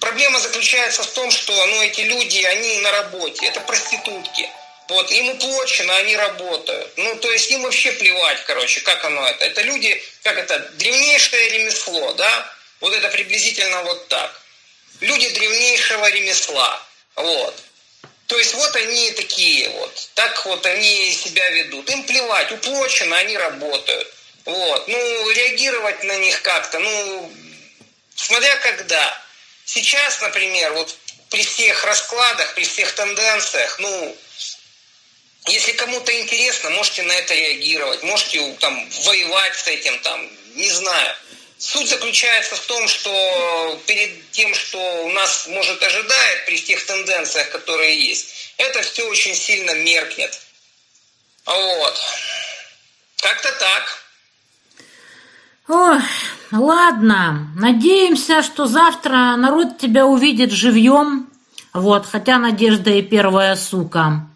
проблема 0.00 0.38
заключается 0.38 1.02
в 1.02 1.10
том, 1.12 1.30
что, 1.30 1.52
ну, 1.66 1.82
эти 1.82 2.02
люди, 2.02 2.42
они 2.44 2.78
на 2.78 2.90
работе, 2.92 3.46
это 3.46 3.60
проститутки. 3.60 4.48
Вот, 4.88 5.10
им 5.10 5.30
уплочено, 5.30 5.96
они 5.96 6.16
работают. 6.16 6.92
Ну, 6.96 7.16
то 7.16 7.30
есть 7.30 7.50
им 7.50 7.62
вообще 7.62 7.92
плевать, 7.92 8.44
короче, 8.44 8.80
как 8.82 9.04
оно 9.04 9.26
это. 9.26 9.44
Это 9.44 9.62
люди, 9.62 10.00
как 10.22 10.38
это, 10.38 10.58
древнейшее 10.74 11.48
ремесло, 11.50 12.12
да? 12.14 12.54
Вот 12.80 12.94
это 12.94 13.08
приблизительно 13.08 13.82
вот 13.82 14.06
так. 14.08 14.40
Люди 15.00 15.28
древнейшего 15.30 16.08
ремесла. 16.10 16.82
Вот. 17.16 17.54
То 18.28 18.38
есть 18.38 18.54
вот 18.54 18.74
они 18.76 19.10
такие 19.12 19.68
вот, 19.70 20.08
так 20.14 20.44
вот 20.46 20.64
они 20.66 21.12
себя 21.12 21.48
ведут. 21.50 21.88
Им 21.90 22.04
плевать, 22.04 22.52
уплочено, 22.52 23.16
они 23.16 23.36
работают. 23.36 24.12
Вот. 24.44 24.88
Ну, 24.88 25.30
реагировать 25.30 26.02
на 26.04 26.16
них 26.18 26.42
как-то, 26.42 26.78
ну, 26.78 27.32
смотря 28.14 28.56
когда. 28.56 29.22
Сейчас, 29.64 30.20
например, 30.20 30.72
вот 30.74 30.94
при 31.30 31.42
всех 31.42 31.84
раскладах, 31.84 32.54
при 32.54 32.64
всех 32.64 32.92
тенденциях, 32.92 33.78
ну, 33.80 34.16
если 35.46 35.72
кому-то 35.72 36.12
интересно, 36.20 36.70
можете 36.70 37.02
на 37.02 37.12
это 37.12 37.34
реагировать, 37.34 38.02
можете 38.02 38.52
там 38.60 38.88
воевать 39.04 39.56
с 39.56 39.66
этим, 39.68 39.98
там, 40.00 40.28
не 40.54 40.70
знаю. 40.70 41.16
Суть 41.58 41.88
заключается 41.88 42.54
в 42.54 42.60
том, 42.66 42.86
что 42.86 43.80
перед 43.86 44.30
тем, 44.32 44.52
что 44.54 44.78
у 45.04 45.10
нас 45.10 45.46
может 45.48 45.82
ожидать 45.82 46.46
при 46.46 46.58
тех 46.60 46.84
тенденциях, 46.84 47.50
которые 47.50 47.98
есть, 47.98 48.52
это 48.58 48.82
все 48.82 49.08
очень 49.08 49.34
сильно 49.34 49.74
меркнет. 49.74 50.38
Вот. 51.46 51.94
Как-то 53.22 53.52
так. 53.52 54.02
Ой, 55.68 56.00
ладно. 56.52 57.50
Надеемся, 57.56 58.42
что 58.42 58.66
завтра 58.66 59.36
народ 59.36 59.78
тебя 59.78 60.06
увидит 60.06 60.50
живьем. 60.50 61.30
Вот, 61.72 62.06
хотя 62.06 62.38
Надежда 62.38 62.90
и 62.90 63.02
первая 63.02 63.56
сука. 63.56 64.28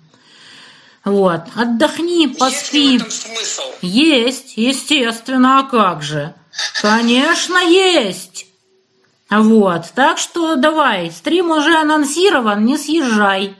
Вот, 1.04 1.40
отдохни, 1.56 2.26
поспи. 2.26 2.52
Есть 2.52 2.72
ли 2.74 2.98
в 2.98 3.00
этом 3.00 3.10
смысл? 3.10 3.62
Есть, 3.80 4.52
естественно, 4.56 5.60
а 5.60 5.62
как 5.62 6.02
же? 6.02 6.34
Конечно, 6.82 7.56
есть. 7.58 8.46
Вот, 9.30 9.82
так 9.94 10.18
что 10.18 10.56
давай, 10.56 11.10
стрим 11.10 11.50
уже 11.50 11.76
анонсирован, 11.76 12.64
не 12.64 12.76
съезжай. 12.76 13.56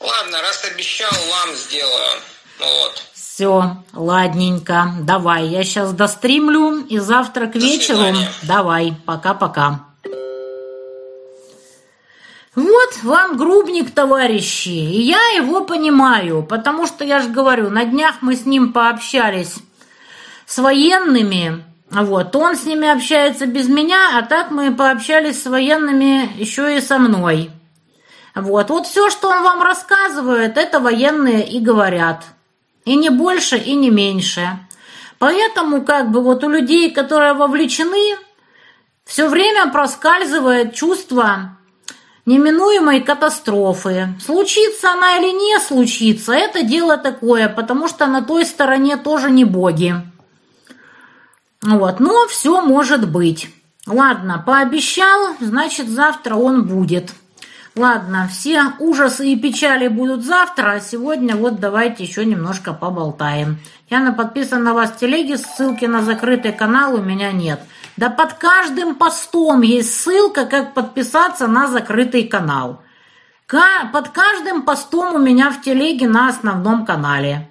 Ладно, 0.00 0.38
раз 0.40 0.64
обещал, 0.72 1.10
вам 1.12 1.54
сделаю. 1.54 2.20
Ну 2.58 2.66
вот. 2.66 3.02
Все, 3.14 3.76
ладненько, 3.92 4.94
давай, 5.00 5.48
я 5.48 5.62
сейчас 5.64 5.92
достримлю, 5.92 6.84
и 6.86 6.98
завтра 6.98 7.46
к 7.46 7.52
До 7.52 7.58
вечеру 7.58 7.98
свидания. 7.98 8.32
давай, 8.42 8.94
пока-пока. 9.06 9.80
Вот 12.54 13.02
вам 13.02 13.36
грубник, 13.36 13.90
товарищи, 13.90 14.68
и 14.68 15.02
я 15.02 15.20
его 15.36 15.64
понимаю, 15.64 16.44
потому 16.44 16.86
что 16.86 17.04
я 17.04 17.18
же 17.18 17.28
говорю, 17.28 17.68
на 17.68 17.84
днях 17.84 18.16
мы 18.20 18.36
с 18.36 18.46
ним 18.46 18.72
пообщались 18.72 19.56
с 20.46 20.58
военными, 20.58 21.64
вот, 21.90 22.36
он 22.36 22.54
с 22.54 22.64
ними 22.64 22.88
общается 22.88 23.46
без 23.46 23.68
меня, 23.68 24.16
а 24.16 24.22
так 24.22 24.52
мы 24.52 24.72
пообщались 24.72 25.42
с 25.42 25.46
военными 25.46 26.30
еще 26.38 26.76
и 26.76 26.80
со 26.80 26.98
мной. 26.98 27.50
Вот, 28.36 28.70
вот 28.70 28.86
все, 28.86 29.10
что 29.10 29.30
он 29.30 29.42
вам 29.42 29.60
рассказывает, 29.60 30.56
это 30.56 30.78
военные 30.78 31.48
и 31.48 31.58
говорят. 31.58 32.22
И 32.84 32.94
не 32.94 33.08
больше, 33.08 33.56
и 33.56 33.74
не 33.74 33.90
меньше. 33.90 34.58
Поэтому, 35.18 35.82
как 35.82 36.10
бы, 36.10 36.20
вот 36.20 36.44
у 36.44 36.48
людей, 36.48 36.90
которые 36.90 37.32
вовлечены, 37.32 38.16
все 39.04 39.28
время 39.28 39.70
проскальзывает 39.70 40.74
чувство 40.74 41.56
неминуемой 42.26 43.00
катастрофы. 43.00 44.14
Случится 44.24 44.92
она 44.92 45.18
или 45.18 45.30
не 45.32 45.58
случится, 45.60 46.32
это 46.32 46.62
дело 46.62 46.96
такое, 46.96 47.48
потому 47.48 47.88
что 47.88 48.06
на 48.06 48.22
той 48.22 48.44
стороне 48.44 48.96
тоже 48.96 49.30
не 49.30 49.44
боги. 49.44 49.94
Вот, 51.62 52.00
но 52.00 52.26
все 52.28 52.60
может 52.60 53.10
быть. 53.10 53.48
Ладно, 53.86 54.42
пообещал, 54.44 55.34
значит 55.40 55.88
завтра 55.88 56.36
он 56.36 56.66
будет. 56.66 57.12
Ладно, 57.76 58.28
все 58.30 58.72
ужасы 58.78 59.28
и 59.28 59.36
печали 59.36 59.88
будут 59.88 60.24
завтра, 60.24 60.72
а 60.72 60.80
сегодня 60.80 61.34
вот 61.34 61.58
давайте 61.58 62.04
еще 62.04 62.24
немножко 62.24 62.72
поболтаем. 62.72 63.58
Яна 63.90 64.12
подписан 64.12 64.62
на 64.62 64.74
вас 64.74 64.90
в 64.90 64.98
телеге, 64.98 65.36
ссылки 65.36 65.84
на 65.84 66.02
закрытый 66.02 66.52
канал 66.52 66.94
у 66.94 67.02
меня 67.02 67.32
нет. 67.32 67.60
Да 67.96 68.10
под 68.10 68.34
каждым 68.34 68.96
постом 68.96 69.62
есть 69.62 70.00
ссылка, 70.00 70.46
как 70.46 70.74
подписаться 70.74 71.46
на 71.46 71.68
закрытый 71.68 72.24
канал. 72.24 72.82
Ка- 73.46 73.88
под 73.92 74.08
каждым 74.08 74.62
постом 74.62 75.14
у 75.14 75.18
меня 75.18 75.50
в 75.50 75.60
телеге 75.62 76.08
на 76.08 76.28
основном 76.28 76.84
канале. 76.84 77.48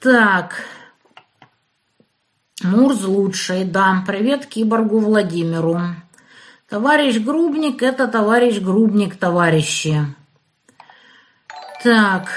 Так. 0.00 0.64
Мурз 2.62 3.04
лучший, 3.04 3.64
да. 3.64 4.02
Привет 4.06 4.46
киборгу 4.46 4.98
Владимиру. 4.98 5.80
Товарищ 6.68 7.18
Грубник– 7.18 7.82
это 7.82 8.08
товарищ 8.08 8.58
Грубник, 8.58 9.16
товарищи. 9.16 10.04
Так, 11.82 12.28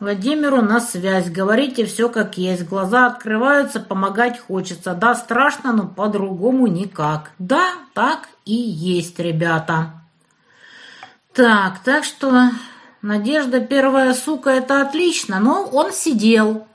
Владимиру 0.00 0.62
на 0.62 0.80
связь. 0.80 1.28
Говорите 1.28 1.84
все 1.84 2.08
как 2.08 2.38
есть. 2.38 2.68
Глаза 2.68 3.06
открываются, 3.06 3.80
помогать 3.80 4.38
хочется. 4.38 4.94
Да, 4.94 5.14
страшно, 5.14 5.72
но 5.72 5.86
по-другому 5.86 6.66
никак. 6.66 7.32
Да, 7.38 7.72
так 7.94 8.28
и 8.44 8.54
есть, 8.54 9.18
ребята. 9.18 9.92
Так, 11.32 11.80
так 11.84 12.04
что 12.04 12.50
Надежда 13.02 13.60
первая 13.60 14.12
сука, 14.12 14.50
это 14.50 14.82
отлично, 14.82 15.38
но 15.38 15.64
он 15.64 15.92
сидел. 15.92 16.66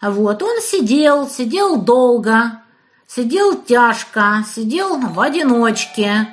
Вот, 0.00 0.42
он 0.42 0.60
сидел, 0.60 1.28
сидел 1.28 1.80
долго, 1.82 2.62
сидел 3.08 3.60
тяжко, 3.60 4.44
сидел 4.46 4.98
в 4.98 5.20
одиночке. 5.20 6.28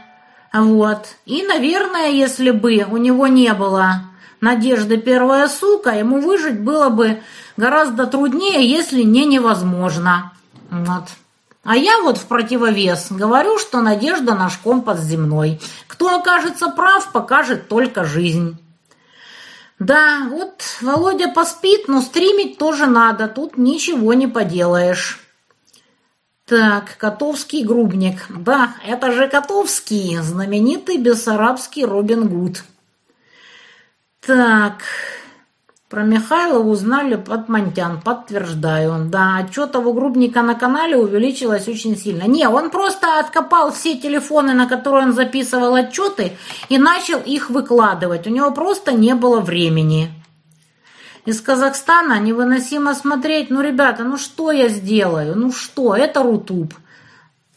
Вот. 0.54 1.08
И, 1.26 1.44
наверное, 1.44 2.10
если 2.10 2.52
бы 2.52 2.86
у 2.90 2.98
него 2.98 3.28
не 3.28 3.54
было 3.54 4.02
Надежды 4.42 4.98
первая 4.98 5.48
сука, 5.50 5.92
ему 5.92 6.22
выжить 6.22 6.60
было 6.60 6.90
бы 6.90 7.22
гораздо 7.58 8.08
труднее, 8.08 8.70
если 8.70 9.04
не 9.04 9.26
невозможно. 9.26 10.32
Вот. 10.70 11.04
А 11.64 11.76
я 11.76 12.02
вот 12.02 12.18
в 12.18 12.26
противовес 12.26 13.08
говорю, 13.12 13.60
что 13.60 13.82
Надежда 13.82 14.36
наш 14.36 14.58
компас 14.58 15.02
земной. 15.02 15.60
Кто 15.88 16.20
окажется 16.20 16.70
прав, 16.70 17.12
покажет 17.12 17.68
только 17.68 18.06
жизнь. 18.06 18.58
Да, 19.78 20.28
вот 20.30 20.62
Володя 20.82 21.30
поспит, 21.30 21.88
но 21.88 22.02
стримить 22.02 22.58
тоже 22.58 22.86
надо, 22.86 23.28
тут 23.28 23.58
ничего 23.58 24.14
не 24.14 24.28
поделаешь. 24.28 25.20
Так, 26.46 26.98
Котовский 26.98 27.64
грубник. 27.64 28.26
Да, 28.30 28.74
это 28.86 29.12
же 29.12 29.28
Котовский, 29.30 30.18
знаменитый 30.18 30.98
бессарабский 30.98 31.86
Робин 31.86 32.28
Гуд. 32.28 32.64
Так, 34.30 34.84
про 35.90 36.04
Михайлова 36.04 36.70
узнали 36.70 37.16
от 37.16 37.50
Монтян, 37.50 38.00
подтверждаю. 38.00 39.06
Да, 39.06 39.38
отчет 39.38 39.76
у 39.76 39.92
Грубника 39.92 40.44
на 40.44 40.54
канале 40.54 40.98
увеличилось 40.98 41.68
очень 41.68 41.98
сильно. 41.98 42.26
Не, 42.28 42.48
он 42.48 42.70
просто 42.70 43.20
откопал 43.20 43.72
все 43.72 43.98
телефоны, 43.98 44.54
на 44.54 44.68
которые 44.68 45.06
он 45.06 45.14
записывал 45.14 45.74
отчеты, 45.74 46.38
и 46.70 46.78
начал 46.78 47.18
их 47.18 47.50
выкладывать. 47.50 48.28
У 48.28 48.30
него 48.30 48.52
просто 48.52 48.92
не 48.92 49.16
было 49.16 49.40
времени. 49.40 50.12
Из 51.26 51.42
Казахстана 51.42 52.20
невыносимо 52.20 52.94
смотреть. 52.94 53.50
Ну, 53.50 53.62
ребята, 53.62 54.04
ну 54.04 54.18
что 54.18 54.52
я 54.52 54.70
сделаю? 54.70 55.36
Ну 55.36 55.52
что, 55.52 55.96
это 55.96 56.22
Рутуб. 56.22 56.76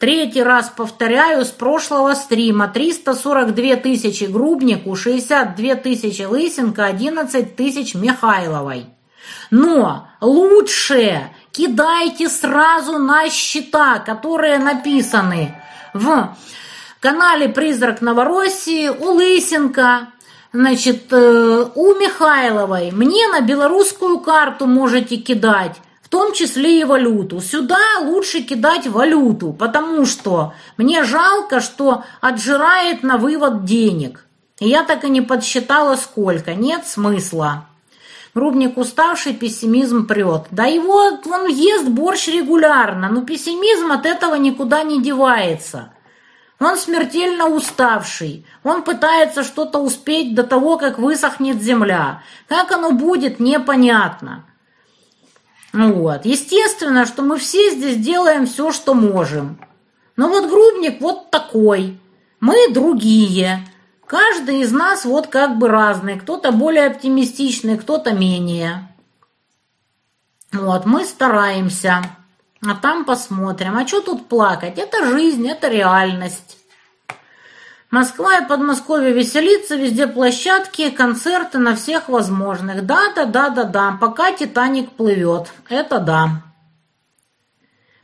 Третий 0.03 0.43
раз 0.43 0.69
повторяю, 0.69 1.45
с 1.45 1.51
прошлого 1.51 2.15
стрима 2.15 2.67
342 2.67 3.77
тысячи 3.77 4.25
Грубнику, 4.25 4.97
62 4.97 5.77
тысячи 5.77 6.23
Лысенко, 6.23 6.85
11 6.87 7.55
тысяч 7.55 7.95
Михайловой. 7.95 8.87
Но 9.53 10.09
лучше 10.21 11.31
кидайте 11.53 12.29
сразу 12.29 12.99
на 12.99 13.31
счета, 13.31 14.01
которые 14.01 14.59
написаны 14.59 15.55
в 15.95 16.37
канале 16.99 17.49
«Призрак 17.49 18.01
Новороссии» 18.01 18.89
у 18.89 19.13
Лысенко, 19.13 20.09
значит, 20.53 21.13
э, 21.13 21.67
у 21.77 21.95
Михайловой. 21.95 22.91
Мне 22.91 23.29
на 23.29 23.41
белорусскую 23.41 24.19
карту 24.19 24.67
можете 24.67 25.19
кидать 25.19 25.77
том 26.13 26.35
числе 26.35 26.81
и 26.81 26.85
валюту. 26.85 27.41
Сюда 27.41 27.79
лучше 28.03 28.43
кидать 28.43 28.87
валюту, 28.87 29.55
потому 29.55 30.05
что 30.05 30.53
мне 30.77 31.05
жалко, 31.05 31.61
что 31.61 32.05
отжирает 32.21 33.03
на 33.03 33.17
вывод 33.17 33.65
денег. 33.65 34.27
И 34.61 34.69
я 34.69 34.83
так 34.83 35.05
и 35.05 35.09
не 35.09 35.23
подсчитала, 35.23 35.97
сколько. 35.97 36.53
Нет 36.53 36.87
смысла. 36.87 37.67
Рубник 38.35 38.77
уставший, 38.77 39.33
пессимизм 39.33 40.07
прет. 40.07 40.49
Да 40.51 40.67
его, 40.67 41.19
он 41.25 41.47
ест 41.49 41.89
борщ 41.89 42.29
регулярно, 42.29 43.09
но 43.09 43.23
пессимизм 43.23 43.91
от 43.91 44.05
этого 44.05 44.35
никуда 44.35 44.83
не 44.83 45.03
девается. 45.03 45.95
Он 46.61 46.77
смертельно 46.77 47.47
уставший. 47.47 48.45
Он 48.65 48.83
пытается 48.83 49.45
что-то 49.45 49.79
успеть 49.79 50.35
до 50.35 50.43
того, 50.43 50.77
как 50.77 50.99
высохнет 50.99 51.63
земля. 51.63 52.23
Как 52.49 52.71
оно 52.71 52.93
будет, 52.93 53.41
непонятно. 53.41 54.45
Вот. 55.73 56.27
Естественно, 56.27 57.07
что 57.07 57.23
мы 57.23 57.39
все 57.39 57.71
здесь 57.71 57.97
делаем 57.97 58.47
все, 58.47 58.73
что 58.73 58.95
можем. 58.95 59.59
Но 60.17 60.29
вот 60.29 60.49
грубник 60.49 61.01
вот 61.01 61.31
такой. 61.31 61.99
Мы 62.41 62.73
другие. 62.73 63.67
Каждый 64.07 64.61
из 64.61 64.73
нас 64.73 65.05
вот 65.05 65.29
как 65.29 65.59
бы 65.59 65.69
разный. 65.69 66.19
Кто-то 66.19 66.53
более 66.53 66.87
оптимистичный, 66.87 67.79
кто-то 67.79 68.13
менее. 68.13 68.89
Вот, 70.53 70.85
мы 70.85 71.05
стараемся. 71.05 72.03
А 72.65 72.75
там 72.75 73.05
посмотрим. 73.05 73.77
А 73.79 73.87
что 73.87 74.03
тут 74.03 74.29
плакать? 74.29 74.79
Это 74.79 75.07
жизнь, 75.07 75.49
это 75.49 75.69
реальность. 75.69 76.59
Москва 77.93 78.39
и 78.39 78.49
Подмосковье 78.49 79.13
веселится, 79.13 79.77
везде 79.77 80.07
площадки, 80.07 80.89
концерты 80.89 81.59
на 81.59 81.77
всех 81.77 82.09
возможных. 82.09 82.87
Да-да-да-да-да, 82.87 83.99
пока 84.01 84.33
«Титаник» 84.33 84.93
плывет. 84.93 85.53
Это 85.69 85.99
да. 85.99 86.43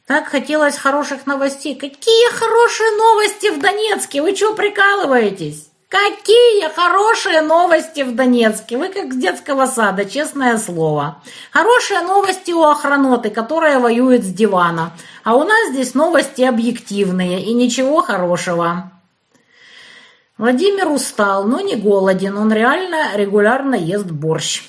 Так 0.07 0.29
хотелось 0.29 0.77
хороших 0.77 1.25
новостей. 1.27 1.75
Какие 1.75 2.31
хорошие 2.33 2.97
новости 2.99 3.51
в 3.51 3.63
Донецке? 3.63 4.21
Вы 4.21 4.37
что 4.37 4.55
прикалываетесь? 4.55 5.71
Какие 5.89 6.69
хорошие 6.69 7.41
новости 7.41 8.03
в 8.03 8.15
Донецке! 8.15 8.77
Вы 8.77 8.89
как 8.89 9.15
с 9.15 9.17
детского 9.17 9.65
сада, 9.65 10.05
честное 10.05 10.59
слово. 10.59 11.23
Хорошие 11.51 12.03
новости 12.03 12.51
у 12.51 12.63
охраноты, 12.63 13.31
которая 13.31 13.81
воюет 13.81 14.23
с 14.23 14.29
дивана. 14.35 14.93
А 15.25 15.35
у 15.35 15.45
нас 15.45 15.71
здесь 15.71 15.95
новости 15.95 16.43
объективные 16.43 17.43
и 17.43 17.55
ничего 17.55 18.03
хорошего. 18.03 18.93
Владимир 20.39 20.89
устал, 20.89 21.43
но 21.45 21.61
не 21.61 21.75
голоден. 21.75 22.39
Он 22.39 22.53
реально 22.53 23.17
регулярно 23.17 23.75
ест 23.75 24.07
борщ. 24.07 24.63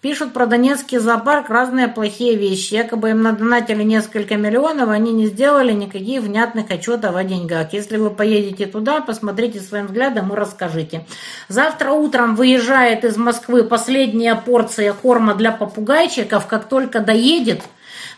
Пишут 0.00 0.32
про 0.32 0.46
Донецкий 0.46 0.98
зоопарк 0.98 1.50
разные 1.50 1.88
плохие 1.88 2.36
вещи. 2.36 2.74
Якобы 2.74 3.10
им 3.10 3.22
надонатили 3.22 3.82
несколько 3.82 4.36
миллионов, 4.36 4.90
они 4.90 5.12
не 5.12 5.26
сделали 5.26 5.72
никаких 5.72 6.22
внятных 6.22 6.70
отчетов 6.70 7.16
о 7.16 7.24
деньгах. 7.24 7.72
Если 7.72 7.96
вы 7.96 8.10
поедете 8.10 8.66
туда, 8.66 9.00
посмотрите 9.00 9.58
своим 9.58 9.86
взглядом 9.86 10.32
и 10.32 10.36
расскажите. 10.36 11.04
Завтра 11.48 11.90
утром 11.90 12.36
выезжает 12.36 13.04
из 13.04 13.16
Москвы 13.16 13.64
последняя 13.64 14.36
порция 14.36 14.92
корма 14.92 15.34
для 15.34 15.50
попугайчиков. 15.50 16.46
Как 16.46 16.68
только 16.68 17.00
доедет, 17.00 17.62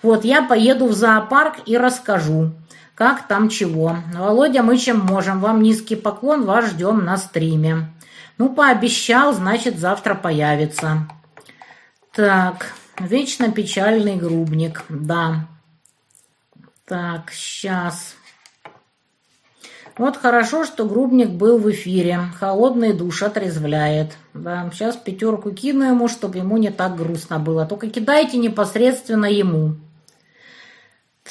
вот 0.03 0.27
я 0.27 0.43
поеду 0.43 0.89
в 0.89 0.93
зоопарк 0.93 1.55
и 1.65 1.79
расскажу 1.79 2.51
как 2.99 3.29
там 3.29 3.49
чего. 3.49 3.97
Володя, 4.13 4.65
мы 4.65 4.77
чем 4.77 4.99
можем. 4.99 5.39
Вам 5.39 5.63
низкий 5.63 5.95
поклон, 5.95 6.45
вас 6.45 6.71
ждем 6.71 7.05
на 7.05 7.17
стриме. 7.17 7.93
Ну, 8.39 8.53
пообещал, 8.53 9.33
значит, 9.33 9.79
завтра 9.79 10.17
появится. 10.17 11.09
Так, 12.13 12.75
вечно 12.99 13.53
печальный 13.53 14.17
грубник, 14.17 14.85
да. 14.89 15.47
Так, 16.87 17.31
сейчас. 17.31 18.17
Вот 19.97 20.17
хорошо, 20.17 20.65
что 20.65 20.85
грубник 20.85 21.31
был 21.31 21.59
в 21.59 21.71
эфире. 21.71 22.19
Холодный 22.41 22.95
душ 22.95 23.23
отрезвляет. 23.23 24.17
Да, 24.35 24.69
сейчас 24.73 24.97
пятерку 24.97 25.53
кину 25.53 25.85
ему, 25.85 26.09
чтобы 26.09 26.39
ему 26.39 26.57
не 26.57 26.71
так 26.71 26.97
грустно 26.97 27.39
было. 27.39 27.65
Только 27.65 27.91
кидайте 27.91 28.39
непосредственно 28.39 29.27
ему. 29.27 29.77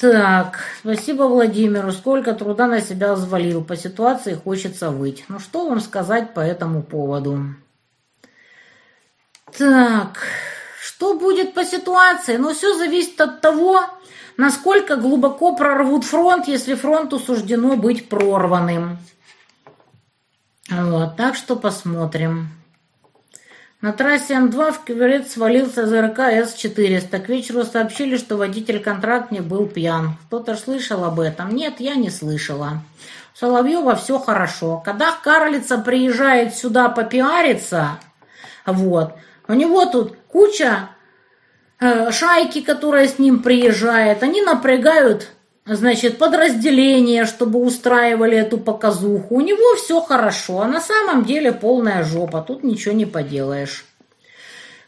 Так, 0.00 0.60
спасибо 0.80 1.24
Владимиру. 1.24 1.90
Сколько 1.90 2.32
труда 2.34 2.68
на 2.68 2.80
себя 2.80 3.14
взвалил. 3.14 3.64
По 3.64 3.76
ситуации 3.76 4.34
хочется 4.34 4.90
выть. 4.90 5.24
Ну 5.28 5.40
что 5.40 5.68
вам 5.68 5.80
сказать 5.80 6.34
по 6.34 6.40
этому 6.40 6.82
поводу? 6.82 7.40
Так, 9.56 10.18
что 10.80 11.18
будет 11.18 11.54
по 11.54 11.64
ситуации? 11.64 12.36
Ну, 12.36 12.54
все 12.54 12.76
зависит 12.76 13.20
от 13.20 13.40
того, 13.40 13.80
насколько 14.36 14.96
глубоко 14.96 15.56
прорвут 15.56 16.04
фронт, 16.04 16.46
если 16.46 16.74
фронту 16.74 17.18
суждено 17.18 17.76
быть 17.76 18.08
прорванным. 18.08 18.98
Вот, 20.70 21.16
так 21.16 21.34
что 21.34 21.56
посмотрим. 21.56 22.50
На 23.80 23.92
трассе 23.92 24.34
М2 24.34 24.72
в 24.72 24.84
кювет 24.84 25.30
свалился 25.30 25.86
ЗРК 25.86 26.18
С-400. 26.18 27.20
К 27.20 27.28
вечеру 27.28 27.62
сообщили, 27.62 28.16
что 28.16 28.36
водитель-контрактник 28.36 29.42
был 29.42 29.68
пьян. 29.68 30.16
Кто-то 30.26 30.56
слышал 30.56 31.04
об 31.04 31.20
этом? 31.20 31.54
Нет, 31.54 31.74
я 31.78 31.94
не 31.94 32.10
слышала. 32.10 32.82
Соловьева 33.34 33.94
все 33.94 34.18
хорошо. 34.18 34.82
Когда 34.84 35.12
карлица 35.22 35.78
приезжает 35.78 36.56
сюда 36.56 36.88
попиариться, 36.88 38.00
вот, 38.66 39.14
у 39.46 39.52
него 39.52 39.86
тут 39.86 40.16
куча 40.26 40.88
э, 41.78 42.10
шайки, 42.10 42.62
которая 42.62 43.06
с 43.06 43.20
ним 43.20 43.44
приезжает, 43.44 44.24
они 44.24 44.42
напрягают, 44.42 45.28
значит, 45.68 46.18
подразделения, 46.18 47.24
чтобы 47.26 47.60
устраивали 47.60 48.36
эту 48.36 48.58
показуху. 48.58 49.34
У 49.34 49.40
него 49.40 49.76
все 49.76 50.00
хорошо, 50.00 50.62
а 50.62 50.68
на 50.68 50.80
самом 50.80 51.24
деле 51.24 51.52
полная 51.52 52.02
жопа, 52.02 52.40
тут 52.40 52.64
ничего 52.64 52.94
не 52.94 53.06
поделаешь. 53.06 53.84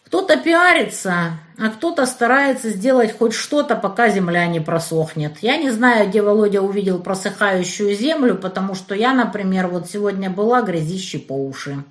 Кто-то 0.04 0.36
пиарится, 0.36 1.38
а 1.56 1.68
кто-то 1.68 2.04
старается 2.04 2.70
сделать 2.70 3.16
хоть 3.16 3.32
что-то, 3.32 3.76
пока 3.76 4.08
земля 4.08 4.48
не 4.48 4.58
просохнет. 4.58 5.34
Я 5.40 5.56
не 5.56 5.70
знаю, 5.70 6.08
где 6.08 6.20
Володя 6.20 6.62
увидел 6.62 6.98
просыхающую 6.98 7.94
землю, 7.94 8.34
потому 8.34 8.74
что 8.74 8.96
я, 8.96 9.12
например, 9.12 9.68
вот 9.68 9.88
сегодня 9.88 10.28
была 10.28 10.62
грязище 10.62 11.20
по 11.20 11.34
уши. 11.34 11.84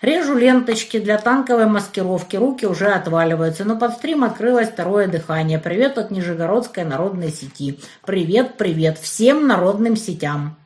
Режу 0.00 0.36
ленточки 0.36 1.00
для 1.00 1.18
танковой 1.18 1.66
маскировки, 1.66 2.36
руки 2.36 2.66
уже 2.66 2.86
отваливаются, 2.86 3.64
но 3.64 3.76
под 3.76 3.94
стрим 3.94 4.22
открылось 4.22 4.68
второе 4.68 5.08
дыхание. 5.08 5.58
Привет 5.58 5.98
от 5.98 6.12
Нижегородской 6.12 6.84
народной 6.84 7.30
сети. 7.30 7.80
Привет, 8.06 8.56
привет 8.56 8.96
всем 8.98 9.48
народным 9.48 9.96
сетям. 9.96 10.56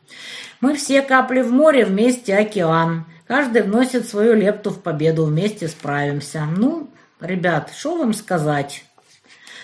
Мы 0.60 0.74
все 0.74 1.00
капли 1.00 1.40
в 1.40 1.50
море, 1.50 1.86
вместе 1.86 2.36
океан. 2.36 3.06
Каждый 3.26 3.62
вносит 3.62 4.06
свою 4.06 4.34
лепту 4.34 4.68
в 4.70 4.82
победу, 4.82 5.24
вместе 5.24 5.66
справимся. 5.66 6.44
Ну, 6.44 6.90
ребят, 7.18 7.70
что 7.74 7.96
вам 7.96 8.12
сказать? 8.12 8.84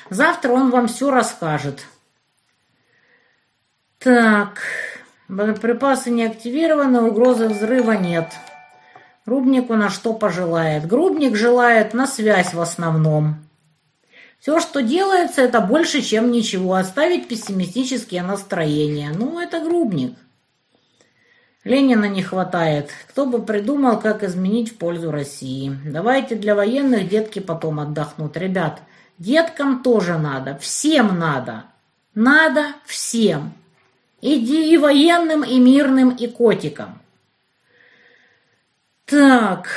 Завтра 0.08 0.52
он 0.52 0.70
вам 0.70 0.88
все 0.88 1.10
расскажет. 1.10 1.84
Так, 3.98 4.62
боеприпасы 5.28 6.10
не 6.10 6.24
активированы, 6.24 7.02
угрозы 7.02 7.48
взрыва 7.48 7.92
нет. 7.92 8.32
Грубнику 9.28 9.74
на 9.74 9.90
что 9.90 10.14
пожелает? 10.14 10.86
Грубник 10.86 11.36
желает 11.36 11.92
на 11.92 12.06
связь 12.06 12.54
в 12.54 12.60
основном. 12.62 13.36
Все, 14.40 14.58
что 14.58 14.80
делается, 14.80 15.42
это 15.42 15.60
больше, 15.60 16.00
чем 16.00 16.30
ничего. 16.30 16.72
Оставить 16.72 17.28
пессимистические 17.28 18.22
настроения. 18.22 19.10
Ну, 19.14 19.38
это 19.38 19.60
грубник. 19.60 20.14
Ленина 21.62 22.06
не 22.06 22.22
хватает. 22.22 22.88
Кто 23.10 23.26
бы 23.26 23.42
придумал, 23.42 24.00
как 24.00 24.22
изменить 24.22 24.72
в 24.72 24.78
пользу 24.78 25.10
России. 25.10 25.78
Давайте 25.84 26.34
для 26.34 26.54
военных 26.54 27.10
детки 27.10 27.38
потом 27.38 27.80
отдохнут. 27.80 28.34
Ребят, 28.38 28.80
деткам 29.18 29.82
тоже 29.82 30.16
надо. 30.16 30.56
Всем 30.56 31.18
надо. 31.18 31.64
Надо 32.14 32.68
всем. 32.86 33.52
Иди 34.22 34.72
и 34.72 34.78
военным, 34.78 35.44
и 35.44 35.58
мирным, 35.58 36.16
и 36.16 36.28
котикам. 36.28 37.02
Так. 39.08 39.68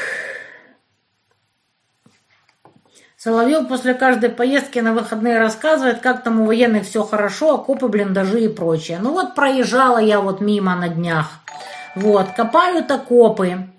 Соловьев 3.15 3.67
после 3.67 3.93
каждой 3.93 4.29
поездки 4.29 4.79
на 4.79 4.93
выходные 4.93 5.39
рассказывает, 5.39 5.99
как 5.99 6.23
там 6.23 6.41
у 6.41 6.45
военных 6.45 6.85
все 6.85 7.03
хорошо, 7.03 7.53
окопы, 7.53 7.87
блиндажи 7.87 8.41
и 8.41 8.47
прочее. 8.49 8.99
Ну 8.99 9.11
вот 9.11 9.35
проезжала 9.35 9.99
я 9.99 10.19
вот 10.19 10.41
мимо 10.41 10.75
на 10.75 10.89
днях. 10.89 11.27
Вот, 11.95 12.31
копают 12.35 12.89
окопы. 12.91 13.69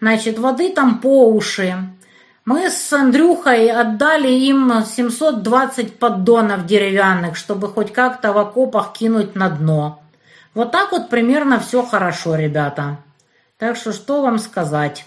Значит, 0.00 0.38
воды 0.38 0.72
там 0.72 1.00
по 1.00 1.28
уши. 1.28 1.74
Мы 2.44 2.70
с 2.70 2.92
Андрюхой 2.92 3.70
отдали 3.70 4.28
им 4.28 4.84
720 4.84 5.98
поддонов 5.98 6.66
деревянных, 6.66 7.36
чтобы 7.36 7.68
хоть 7.68 7.92
как-то 7.92 8.32
в 8.32 8.38
окопах 8.38 8.92
кинуть 8.92 9.34
на 9.34 9.48
дно. 9.48 10.02
Вот 10.54 10.70
так 10.70 10.92
вот 10.92 11.08
примерно 11.08 11.58
все 11.60 11.82
хорошо, 11.82 12.34
ребята. 12.34 12.98
Так 13.62 13.76
что 13.76 13.92
что 13.92 14.22
вам 14.22 14.40
сказать? 14.40 15.04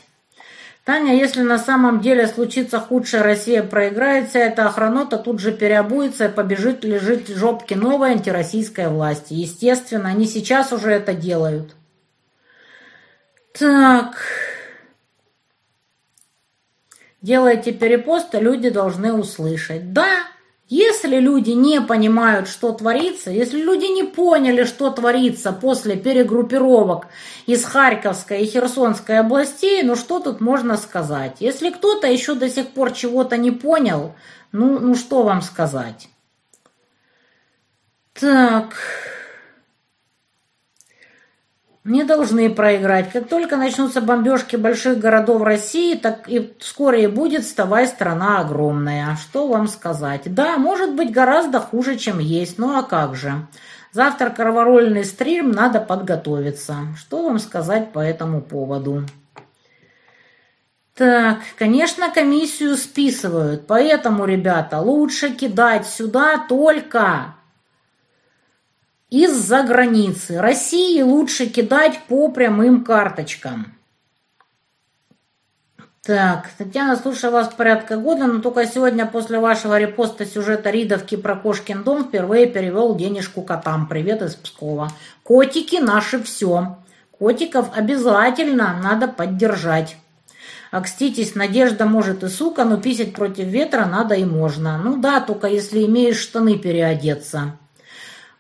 Таня, 0.86 1.14
если 1.14 1.42
на 1.42 1.60
самом 1.60 2.00
деле 2.00 2.26
случится 2.26 2.80
худшее, 2.80 3.22
Россия 3.22 3.62
проиграет, 3.64 4.30
вся 4.30 4.40
эта 4.40 4.66
охранота 4.66 5.18
тут 5.18 5.42
же 5.42 5.52
переобуется 5.52 6.28
и 6.28 6.32
побежит 6.32 6.86
лежит 6.86 7.28
в 7.28 7.38
жопке 7.38 7.76
новой 7.76 8.12
антироссийской 8.12 8.88
власти. 8.88 9.34
Естественно, 9.34 10.08
они 10.08 10.26
сейчас 10.26 10.72
уже 10.72 10.92
это 10.92 11.14
делают. 11.14 11.76
Так. 13.52 14.16
Делайте 17.22 17.74
перепосты, 17.74 18.40
люди 18.40 18.70
должны 18.70 19.12
услышать. 19.12 19.92
Да, 19.92 20.08
если 20.68 21.18
люди 21.18 21.52
не 21.52 21.80
понимают, 21.80 22.48
что 22.48 22.72
творится, 22.72 23.30
если 23.30 23.62
люди 23.62 23.86
не 23.86 24.04
поняли, 24.04 24.64
что 24.64 24.90
творится 24.90 25.52
после 25.52 25.96
перегруппировок 25.96 27.08
из 27.46 27.64
Харьковской 27.64 28.42
и 28.42 28.46
Херсонской 28.48 29.20
областей, 29.20 29.84
ну 29.84 29.96
что 29.96 30.20
тут 30.20 30.42
можно 30.42 30.78
сказать? 30.78 31.38
Если 31.40 31.70
кто-то 31.70 32.08
еще 32.08 32.34
до 32.34 32.50
сих 32.50 32.70
пор 32.70 32.94
чего-то 32.94 33.38
не 33.38 33.52
понял, 33.52 34.16
ну, 34.52 34.80
ну 34.80 34.96
что 34.96 35.22
вам 35.22 35.44
сказать? 35.44 36.10
Так 38.14 38.76
не 41.86 42.04
должны 42.04 42.50
проиграть. 42.50 43.12
Как 43.12 43.30
только 43.30 43.58
начнутся 43.58 44.02
бомбежки 44.02 44.56
больших 44.56 44.98
городов 44.98 45.44
России, 45.44 45.96
так 45.96 46.28
и 46.28 46.52
вскоре 46.60 47.04
и 47.04 47.08
будет 47.08 47.44
вставая 47.44 47.86
страна 47.86 48.40
огромная. 48.40 49.16
Что 49.16 49.48
вам 49.48 49.68
сказать? 49.68 50.34
Да, 50.34 50.58
может 50.58 50.96
быть 50.96 51.12
гораздо 51.12 51.60
хуже, 51.60 51.96
чем 51.96 52.18
есть. 52.18 52.58
Ну 52.58 52.76
а 52.76 52.82
как 52.82 53.16
же? 53.16 53.48
Завтра 53.92 54.32
короворольный 54.32 55.06
стрим, 55.06 55.52
надо 55.52 55.80
подготовиться. 55.80 56.76
Что 56.98 57.24
вам 57.24 57.38
сказать 57.38 57.92
по 57.94 58.00
этому 58.00 58.42
поводу? 58.42 59.04
Так, 60.96 61.40
конечно, 61.58 62.10
комиссию 62.10 62.78
списывают, 62.78 63.68
поэтому, 63.68 64.26
ребята, 64.26 64.80
лучше 64.80 65.30
кидать 65.32 65.86
сюда 65.86 66.38
только 66.48 67.35
из-за 69.10 69.64
границы. 69.64 70.40
России 70.40 71.02
лучше 71.02 71.48
кидать 71.48 72.00
по 72.08 72.30
прямым 72.30 72.84
карточкам. 72.84 73.76
Так, 76.06 76.52
Татьяна, 76.56 76.98
слушаю 76.98 77.34
вас 77.34 77.48
порядка 77.48 77.98
года, 77.98 78.28
но 78.28 78.40
только 78.40 78.68
сегодня 78.68 79.08
после 79.08 79.40
вашего 79.40 79.80
репоста 79.80 80.24
сюжета 80.24 80.70
Ридовки 80.70 81.16
про 81.16 81.36
Кошкин 81.36 81.82
дом 81.82 82.04
впервые 82.04 82.46
перевел 82.46 82.96
денежку 82.96 83.42
котам. 83.42 83.88
Привет 83.88 84.22
из 84.22 84.36
Пскова. 84.36 84.92
Котики 85.24 85.78
наши 85.78 86.22
все. 86.22 86.78
Котиков 87.10 87.76
обязательно 87.76 88.80
надо 88.84 89.08
поддержать. 89.08 89.98
Окститесь, 90.70 91.34
Надежда 91.34 91.86
может 91.86 92.24
и 92.24 92.28
сука, 92.28 92.66
но 92.66 92.78
писать 92.78 93.16
против 93.16 93.46
ветра 93.46 93.86
надо 93.86 94.14
и 94.14 94.26
можно. 94.26 94.78
Ну 94.78 94.98
да, 94.98 95.22
только 95.22 95.48
если 95.48 95.86
имеешь 95.86 96.20
штаны 96.20 96.60
переодеться. 96.60 97.58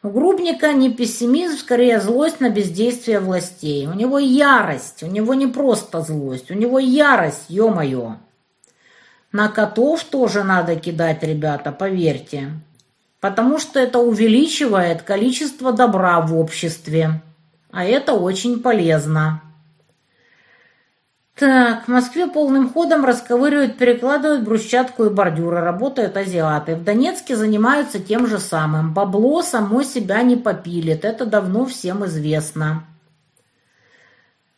У 0.06 0.10
Грубника 0.12 0.72
не 0.72 0.92
пессимизм, 0.92 1.58
скорее 1.58 2.00
злость 2.00 2.40
на 2.40 2.52
бездействие 2.52 3.20
властей. 3.20 3.88
У 3.88 3.94
него 3.94 4.20
ярость, 4.20 5.02
у 5.02 5.08
него 5.08 5.34
не 5.34 5.48
просто 5.48 6.02
злость, 6.02 6.52
у 6.52 6.54
него 6.54 6.78
ярость, 6.78 7.46
ё-моё. 7.50 8.18
На 9.32 9.48
котов 9.48 10.04
тоже 10.04 10.44
надо 10.44 10.76
кидать, 10.76 11.24
ребята, 11.24 11.72
поверьте. 11.72 12.52
Потому 13.20 13.58
что 13.58 13.80
это 13.80 13.98
увеличивает 13.98 15.02
количество 15.02 15.74
добра 15.74 16.22
в 16.22 16.38
обществе. 16.38 17.24
А 17.72 17.84
это 17.84 18.14
очень 18.14 18.60
полезно. 18.60 19.42
Так, 21.38 21.84
в 21.84 21.88
Москве 21.90 22.28
полным 22.28 22.70
ходом 22.70 23.04
расковыривают, 23.04 23.78
перекладывают 23.78 24.44
брусчатку 24.44 25.04
и 25.04 25.10
бордюры, 25.10 25.60
работают 25.60 26.16
азиаты. 26.16 26.76
В 26.76 26.84
Донецке 26.86 27.36
занимаются 27.36 28.00
тем 28.00 28.26
же 28.26 28.40
самым. 28.40 28.94
Бабло 28.94 29.42
само 29.42 29.84
себя 29.84 30.22
не 30.22 30.38
попилит, 30.38 31.04
это 31.04 31.26
давно 31.26 31.66
всем 31.66 32.06
известно. 32.06 32.86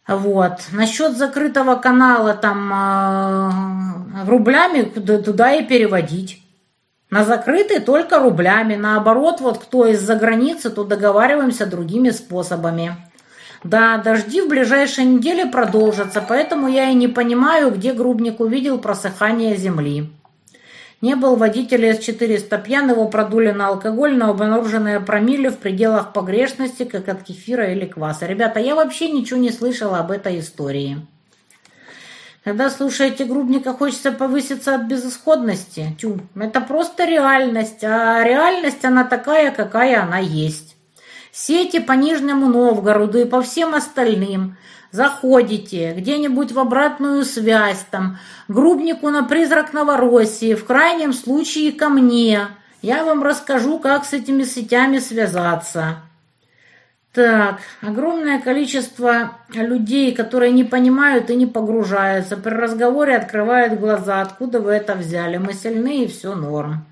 Вот. 0.08 0.68
Насчет 0.72 1.18
закрытого 1.18 1.78
канала 1.78 2.36
там 2.36 2.72
э, 2.72 4.28
рублями 4.28 4.84
туда 4.84 5.54
и 5.54 5.66
переводить. 5.66 6.44
На 7.10 7.26
закрытый 7.26 7.80
только 7.80 8.20
рублями. 8.20 8.76
Наоборот, 8.76 9.42
вот 9.42 9.58
кто 9.58 9.88
из-за 9.88 10.16
границы, 10.16 10.70
то 10.70 10.84
договариваемся 10.84 11.66
другими 11.66 12.12
способами. 12.12 12.96
Да, 13.64 13.98
дожди 13.98 14.42
в 14.42 14.48
ближайшие 14.48 15.06
недели 15.06 15.50
продолжатся, 15.50 16.24
поэтому 16.28 16.68
я 16.68 16.90
и 16.90 16.94
не 16.94 17.08
понимаю, 17.08 17.72
где 17.72 17.94
Грубник 17.94 18.40
увидел 18.40 18.78
просыхание 18.78 19.56
земли. 19.56 20.10
Не 21.00 21.16
был 21.16 21.36
водитель 21.36 21.86
С-400 21.86 22.64
пьян, 22.64 22.90
его 22.90 23.08
продули 23.08 23.52
на 23.52 23.68
алкоголь, 23.68 24.18
но 24.18 24.32
обнаруженные 24.32 25.00
промили 25.00 25.50
в 25.50 25.58
пределах 25.58 26.12
погрешности, 26.12 26.86
как 26.86 27.08
от 27.08 27.24
кефира 27.24 27.72
или 27.72 27.86
кваса. 27.86 28.26
Ребята, 28.26 28.60
я 28.60 28.74
вообще 28.74 29.12
ничего 29.12 29.40
не 29.40 29.52
слышала 29.52 30.00
об 30.00 30.10
этой 30.10 30.40
истории. 30.40 31.06
Когда 32.44 32.70
слушаете 32.70 33.26
Грубника, 33.26 33.74
хочется 33.74 34.12
повыситься 34.12 34.74
от 34.74 34.84
безысходности. 34.84 35.96
Тю, 36.00 36.22
это 36.36 36.62
просто 36.62 37.06
реальность, 37.06 37.84
а 37.84 38.24
реальность 38.24 38.84
она 38.86 39.04
такая, 39.04 39.52
какая 39.52 40.02
она 40.02 40.18
есть 40.18 40.67
сети 41.38 41.80
по 41.80 41.92
Нижнему 41.92 42.48
Новгороду 42.48 43.20
и 43.20 43.26
по 43.26 43.42
всем 43.42 43.76
остальным. 43.76 44.58
Заходите 44.92 45.94
где-нибудь 45.94 46.52
в 46.52 46.60
обратную 46.60 47.24
связь, 47.26 47.86
там, 47.92 48.18
Грубнику 48.48 49.10
на 49.10 49.24
призрак 49.24 49.74
Новороссии, 49.74 50.56
в 50.56 50.66
крайнем 50.66 51.14
случае 51.14 51.74
ко 51.74 51.90
мне. 51.90 52.48
Я 52.82 53.04
вам 53.04 53.22
расскажу, 53.22 53.80
как 53.80 54.06
с 54.06 54.14
этими 54.14 54.44
сетями 54.44 54.98
связаться. 55.00 55.98
Так, 57.14 57.60
огромное 57.82 58.40
количество 58.40 59.38
людей, 59.54 60.16
которые 60.16 60.52
не 60.52 60.64
понимают 60.64 61.30
и 61.30 61.36
не 61.36 61.46
погружаются, 61.46 62.38
при 62.38 62.52
разговоре 62.52 63.16
открывают 63.16 63.80
глаза, 63.80 64.22
откуда 64.22 64.60
вы 64.60 64.72
это 64.72 64.96
взяли. 64.96 65.38
Мы 65.38 65.54
сильны 65.54 66.04
и 66.04 66.08
все 66.08 66.34
норм. 66.34 66.86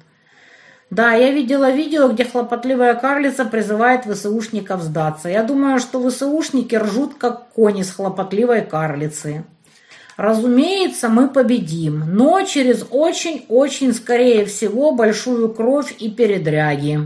Да, 0.96 1.12
я 1.12 1.32
видела 1.32 1.72
видео, 1.72 2.08
где 2.08 2.24
хлопотливая 2.24 2.96
карлица 2.96 3.44
призывает 3.44 4.06
ВСУшников 4.06 4.82
сдаться. 4.82 5.28
Я 5.28 5.44
думаю, 5.44 5.80
что 5.80 6.00
ВСУшники 6.00 6.74
ржут, 6.76 7.16
как 7.16 7.50
кони 7.50 7.84
с 7.84 7.92
хлопотливой 7.92 8.62
карлицы. 8.62 9.44
Разумеется, 10.16 11.10
мы 11.10 11.28
победим, 11.28 12.06
но 12.16 12.44
через 12.44 12.86
очень-очень, 12.90 13.94
скорее 13.94 14.46
всего, 14.46 14.94
большую 14.94 15.54
кровь 15.54 15.94
и 16.00 16.10
передряги. 16.10 17.02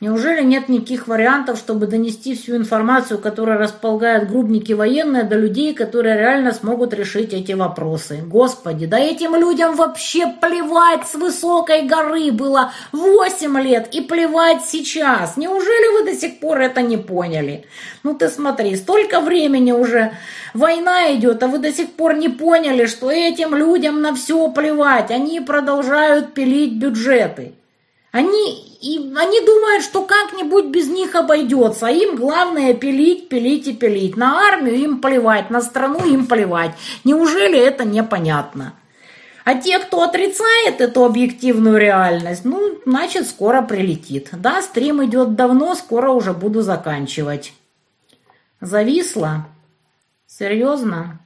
Неужели 0.00 0.42
нет 0.42 0.68
никаких 0.68 1.06
вариантов, 1.06 1.56
чтобы 1.56 1.86
донести 1.86 2.34
всю 2.34 2.56
информацию, 2.56 3.18
которая 3.18 3.58
располагают 3.58 4.28
грубники 4.28 4.72
военные, 4.72 5.22
до 5.22 5.36
людей, 5.36 5.72
которые 5.72 6.18
реально 6.18 6.52
смогут 6.52 6.92
решить 6.92 7.32
эти 7.32 7.52
вопросы? 7.52 8.20
Господи, 8.26 8.86
да 8.86 8.98
этим 8.98 9.36
людям 9.36 9.76
вообще 9.76 10.26
плевать 10.26 11.06
с 11.06 11.14
высокой 11.14 11.86
горы 11.86 12.32
было 12.32 12.72
8 12.92 13.60
лет 13.60 13.88
и 13.94 14.00
плевать 14.00 14.64
сейчас. 14.64 15.36
Неужели 15.36 15.98
вы 15.98 16.12
до 16.12 16.18
сих 16.18 16.40
пор 16.40 16.60
это 16.60 16.82
не 16.82 16.96
поняли? 16.96 17.64
Ну 18.02 18.14
ты 18.14 18.28
смотри, 18.28 18.74
столько 18.76 19.20
времени 19.20 19.70
уже 19.70 20.12
война 20.54 21.14
идет, 21.14 21.42
а 21.42 21.46
вы 21.46 21.58
до 21.58 21.72
сих 21.72 21.92
пор 21.92 22.14
не 22.14 22.28
поняли, 22.28 22.86
что 22.86 23.10
этим 23.10 23.54
людям 23.54 24.02
на 24.02 24.14
все 24.14 24.50
плевать. 24.50 25.12
Они 25.12 25.40
продолжают 25.40 26.34
пилить 26.34 26.74
бюджеты. 26.78 27.52
Они, 28.14 28.78
и, 28.80 29.12
они 29.16 29.40
думают, 29.40 29.82
что 29.82 30.04
как-нибудь 30.04 30.66
без 30.66 30.86
них 30.86 31.16
обойдется. 31.16 31.88
Им 31.88 32.14
главное 32.14 32.72
пилить, 32.72 33.28
пилить 33.28 33.66
и 33.66 33.72
пилить. 33.72 34.16
На 34.16 34.38
армию 34.38 34.76
им 34.76 35.00
плевать, 35.00 35.50
на 35.50 35.60
страну 35.60 36.06
им 36.06 36.28
плевать. 36.28 36.76
Неужели 37.02 37.58
это 37.58 37.84
непонятно? 37.84 38.74
А 39.44 39.56
те, 39.56 39.80
кто 39.80 40.04
отрицает 40.04 40.80
эту 40.80 41.04
объективную 41.04 41.76
реальность, 41.76 42.44
ну, 42.44 42.78
значит, 42.86 43.26
скоро 43.26 43.62
прилетит. 43.62 44.28
Да, 44.30 44.62
стрим 44.62 45.04
идет 45.04 45.34
давно, 45.34 45.74
скоро 45.74 46.10
уже 46.10 46.32
буду 46.32 46.62
заканчивать. 46.62 47.52
Зависла? 48.60 49.48
Серьезно? 50.28 51.18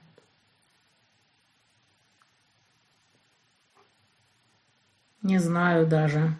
Не 5.20 5.36
знаю 5.36 5.86
даже. 5.86 6.34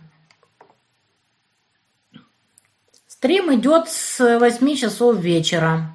Стрим 3.19 3.53
идет 3.53 3.89
с 3.89 4.39
8 4.39 4.77
часов 4.77 5.17
вечера. 5.17 5.93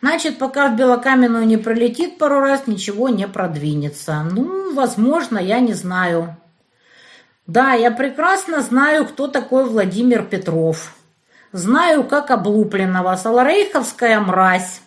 Значит, 0.00 0.38
пока 0.38 0.68
в 0.68 0.76
Белокаменную 0.76 1.46
не 1.46 1.58
пролетит 1.58 2.16
пару 2.16 2.40
раз, 2.40 2.66
ничего 2.66 3.10
не 3.10 3.28
продвинется. 3.28 4.26
Ну, 4.32 4.74
возможно, 4.74 5.36
я 5.36 5.60
не 5.60 5.74
знаю. 5.74 6.34
Да, 7.46 7.74
я 7.74 7.90
прекрасно 7.90 8.62
знаю, 8.62 9.04
кто 9.04 9.28
такой 9.28 9.66
Владимир 9.66 10.22
Петров. 10.22 10.94
знаю 11.52 12.04
как 12.04 12.30
облупленного, 12.30 13.16
Саларейховская 13.16 14.18
мразь. 14.18 14.80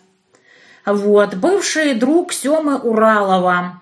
Вот, 0.84 1.36
бывший 1.36 1.94
друг 1.94 2.32
Семы 2.32 2.78
Уралова. 2.78 3.80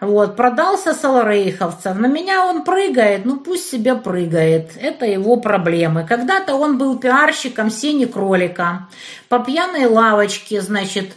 Вот, 0.00 0.36
продался 0.36 0.94
Саларейховцев. 0.94 1.96
На 1.96 2.06
меня 2.06 2.46
он 2.46 2.62
прыгает, 2.62 3.24
ну 3.24 3.40
пусть 3.40 3.68
себе 3.68 3.96
прыгает. 3.96 4.70
Это 4.80 5.06
его 5.06 5.38
проблемы. 5.38 6.06
Когда-то 6.06 6.54
он 6.54 6.78
был 6.78 6.98
пиарщиком 6.98 7.68
Сени 7.68 8.04
Кролика. 8.04 8.88
По 9.28 9.40
пьяной 9.40 9.86
лавочке, 9.86 10.60
значит, 10.60 11.16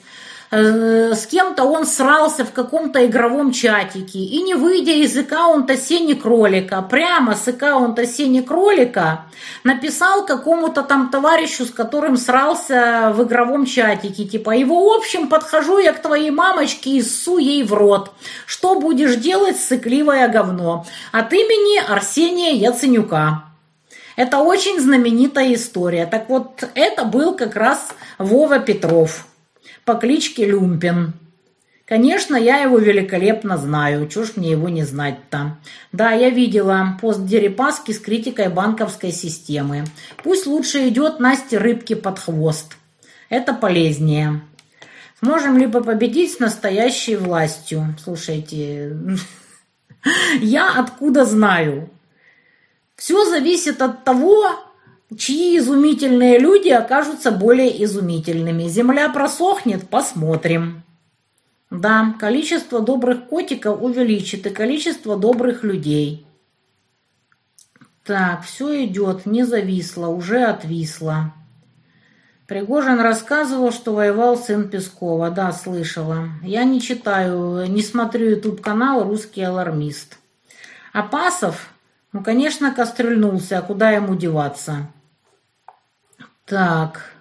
с 0.51 1.27
кем-то 1.27 1.63
он 1.63 1.85
срался 1.85 2.43
в 2.43 2.51
каком-то 2.51 3.05
игровом 3.05 3.53
чатике, 3.53 4.19
и 4.19 4.41
не 4.41 4.53
выйдя 4.53 4.91
из 4.91 5.17
аккаунта 5.17 5.77
Сени 5.77 6.13
Кролика, 6.13 6.81
прямо 6.81 7.35
с 7.35 7.47
аккаунта 7.47 8.05
Сени 8.05 8.41
Кролика, 8.41 9.25
написал 9.63 10.25
какому-то 10.25 10.83
там 10.83 11.09
товарищу, 11.09 11.65
с 11.65 11.71
которым 11.71 12.17
срался 12.17 13.13
в 13.15 13.23
игровом 13.23 13.65
чатике, 13.65 14.25
типа, 14.25 14.51
его 14.51 14.89
в 14.89 14.97
общем 14.97 15.29
подхожу 15.29 15.77
я 15.77 15.93
к 15.93 16.01
твоей 16.01 16.31
мамочке 16.31 16.91
и 16.91 17.01
ссу 17.01 17.37
ей 17.37 17.63
в 17.63 17.71
рот. 17.73 18.11
Что 18.45 18.77
будешь 18.77 19.15
делать, 19.15 19.57
сыкливое 19.57 20.27
говно? 20.27 20.85
От 21.13 21.31
имени 21.31 21.79
Арсения 21.79 22.51
Яценюка. 22.51 23.45
Это 24.17 24.39
очень 24.39 24.81
знаменитая 24.81 25.53
история. 25.53 26.05
Так 26.05 26.27
вот, 26.27 26.67
это 26.75 27.05
был 27.05 27.35
как 27.35 27.55
раз 27.55 27.93
Вова 28.17 28.59
Петров 28.59 29.25
по 29.85 29.95
кличке 29.95 30.45
Люмпин. 30.45 31.13
Конечно, 31.85 32.37
я 32.37 32.59
его 32.59 32.77
великолепно 32.77 33.57
знаю, 33.57 34.09
ж 34.23 34.37
мне 34.37 34.51
его 34.51 34.69
не 34.69 34.85
знать-то. 34.85 35.57
Да, 35.91 36.11
я 36.11 36.29
видела 36.29 36.97
пост 37.01 37.25
Дерипаски 37.25 37.91
с 37.91 37.99
критикой 37.99 38.47
банковской 38.47 39.11
системы. 39.11 39.83
Пусть 40.23 40.45
лучше 40.45 40.87
идет 40.87 41.19
Насте 41.19 41.57
рыбки 41.57 41.95
под 41.95 42.17
хвост. 42.17 42.77
Это 43.27 43.53
полезнее. 43.53 44.41
Сможем 45.19 45.57
ли 45.57 45.67
победить 45.67 46.33
с 46.33 46.39
настоящей 46.39 47.17
властью? 47.17 47.95
Слушайте, 48.01 48.95
я 50.39 50.71
откуда 50.71 51.25
знаю? 51.25 51.89
Все 52.95 53.25
зависит 53.25 53.81
от 53.81 54.05
того, 54.05 54.70
чьи 55.17 55.57
изумительные 55.57 56.39
люди 56.39 56.69
окажутся 56.69 57.31
более 57.31 57.83
изумительными. 57.83 58.67
Земля 58.67 59.09
просохнет, 59.09 59.89
посмотрим. 59.89 60.83
Да, 61.69 62.15
количество 62.19 62.81
добрых 62.81 63.27
котиков 63.27 63.81
увеличит 63.81 64.45
и 64.45 64.49
количество 64.49 65.17
добрых 65.17 65.63
людей. 65.63 66.25
Так, 68.03 68.43
все 68.43 68.85
идет, 68.85 69.25
не 69.25 69.43
зависло, 69.43 70.07
уже 70.07 70.43
отвисло. 70.43 71.33
Пригожин 72.47 72.99
рассказывал, 72.99 73.71
что 73.71 73.93
воевал 73.93 74.35
сын 74.37 74.67
Пескова. 74.67 75.29
Да, 75.29 75.53
слышала. 75.53 76.27
Я 76.43 76.65
не 76.65 76.81
читаю, 76.81 77.65
не 77.71 77.81
смотрю 77.81 78.31
YouTube-канал 78.31 79.05
«Русский 79.05 79.41
алармист». 79.41 80.17
Апасов, 80.91 81.69
ну, 82.11 82.21
конечно, 82.21 82.73
кастрюльнулся, 82.73 83.59
а 83.59 83.61
куда 83.61 83.91
ему 83.91 84.15
деваться? 84.15 84.89
Так. 86.51 87.13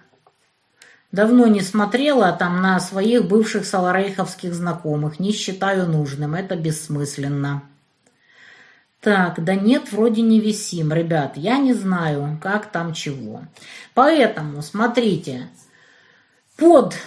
Давно 1.13 1.47
не 1.47 1.61
смотрела 1.61 2.33
там 2.33 2.61
на 2.61 2.81
своих 2.81 3.29
бывших 3.29 3.65
саларейховских 3.65 4.53
знакомых. 4.53 5.21
Не 5.21 5.31
считаю 5.31 5.87
нужным. 5.87 6.35
Это 6.35 6.57
бессмысленно. 6.57 7.63
Так, 8.99 9.41
да 9.41 9.55
нет, 9.55 9.93
вроде 9.93 10.21
не 10.21 10.41
висим. 10.41 10.91
Ребят, 10.91 11.37
я 11.37 11.59
не 11.59 11.73
знаю, 11.73 12.39
как 12.43 12.73
там 12.73 12.91
чего. 12.93 13.43
Поэтому, 13.93 14.61
смотрите, 14.61 15.47
под 16.57 16.97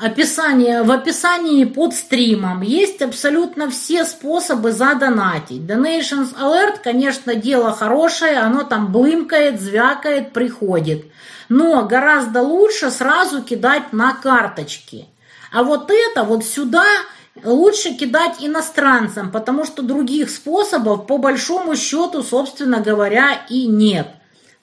описание, 0.00 0.82
в 0.82 0.90
описании 0.90 1.64
под 1.64 1.94
стримом 1.94 2.62
есть 2.62 3.02
абсолютно 3.02 3.70
все 3.70 4.04
способы 4.04 4.72
задонатить. 4.72 5.62
Donations 5.62 6.34
Alert, 6.40 6.80
конечно, 6.82 7.34
дело 7.34 7.72
хорошее, 7.72 8.38
оно 8.38 8.64
там 8.64 8.92
блымкает, 8.92 9.60
звякает, 9.60 10.32
приходит. 10.32 11.06
Но 11.48 11.84
гораздо 11.84 12.42
лучше 12.42 12.90
сразу 12.90 13.42
кидать 13.42 13.92
на 13.92 14.14
карточки. 14.14 15.06
А 15.50 15.62
вот 15.62 15.90
это 15.90 16.24
вот 16.24 16.44
сюда 16.44 16.84
лучше 17.44 17.94
кидать 17.94 18.36
иностранцам, 18.40 19.30
потому 19.30 19.64
что 19.64 19.82
других 19.82 20.30
способов 20.30 21.06
по 21.06 21.18
большому 21.18 21.76
счету, 21.76 22.22
собственно 22.22 22.80
говоря, 22.80 23.40
и 23.48 23.66
нет. 23.66 24.08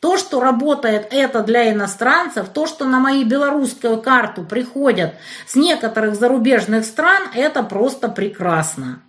То, 0.06 0.18
что 0.18 0.40
работает 0.40 1.08
это 1.10 1.42
для 1.42 1.74
иностранцев, 1.74 2.50
то, 2.50 2.68
что 2.68 2.86
на 2.86 3.00
мою 3.00 3.26
белорусскую 3.26 4.00
карту 4.00 4.44
приходят 4.44 5.16
с 5.48 5.56
некоторых 5.56 6.14
зарубежных 6.14 6.86
стран, 6.86 7.24
это 7.34 7.64
просто 7.64 8.08
прекрасно. 8.08 9.02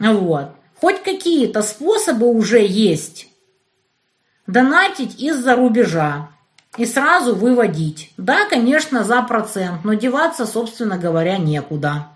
Вот. 0.00 0.50
Хоть 0.80 1.04
какие-то 1.04 1.62
способы 1.62 2.26
уже 2.26 2.66
есть 2.66 3.28
донатить 4.48 5.20
из-за 5.20 5.54
рубежа 5.54 6.30
и 6.76 6.84
сразу 6.84 7.36
выводить. 7.36 8.12
Да, 8.16 8.48
конечно, 8.48 9.04
за 9.04 9.22
процент, 9.22 9.84
но 9.84 9.94
деваться, 9.94 10.46
собственно 10.46 10.98
говоря, 10.98 11.38
некуда. 11.38 12.08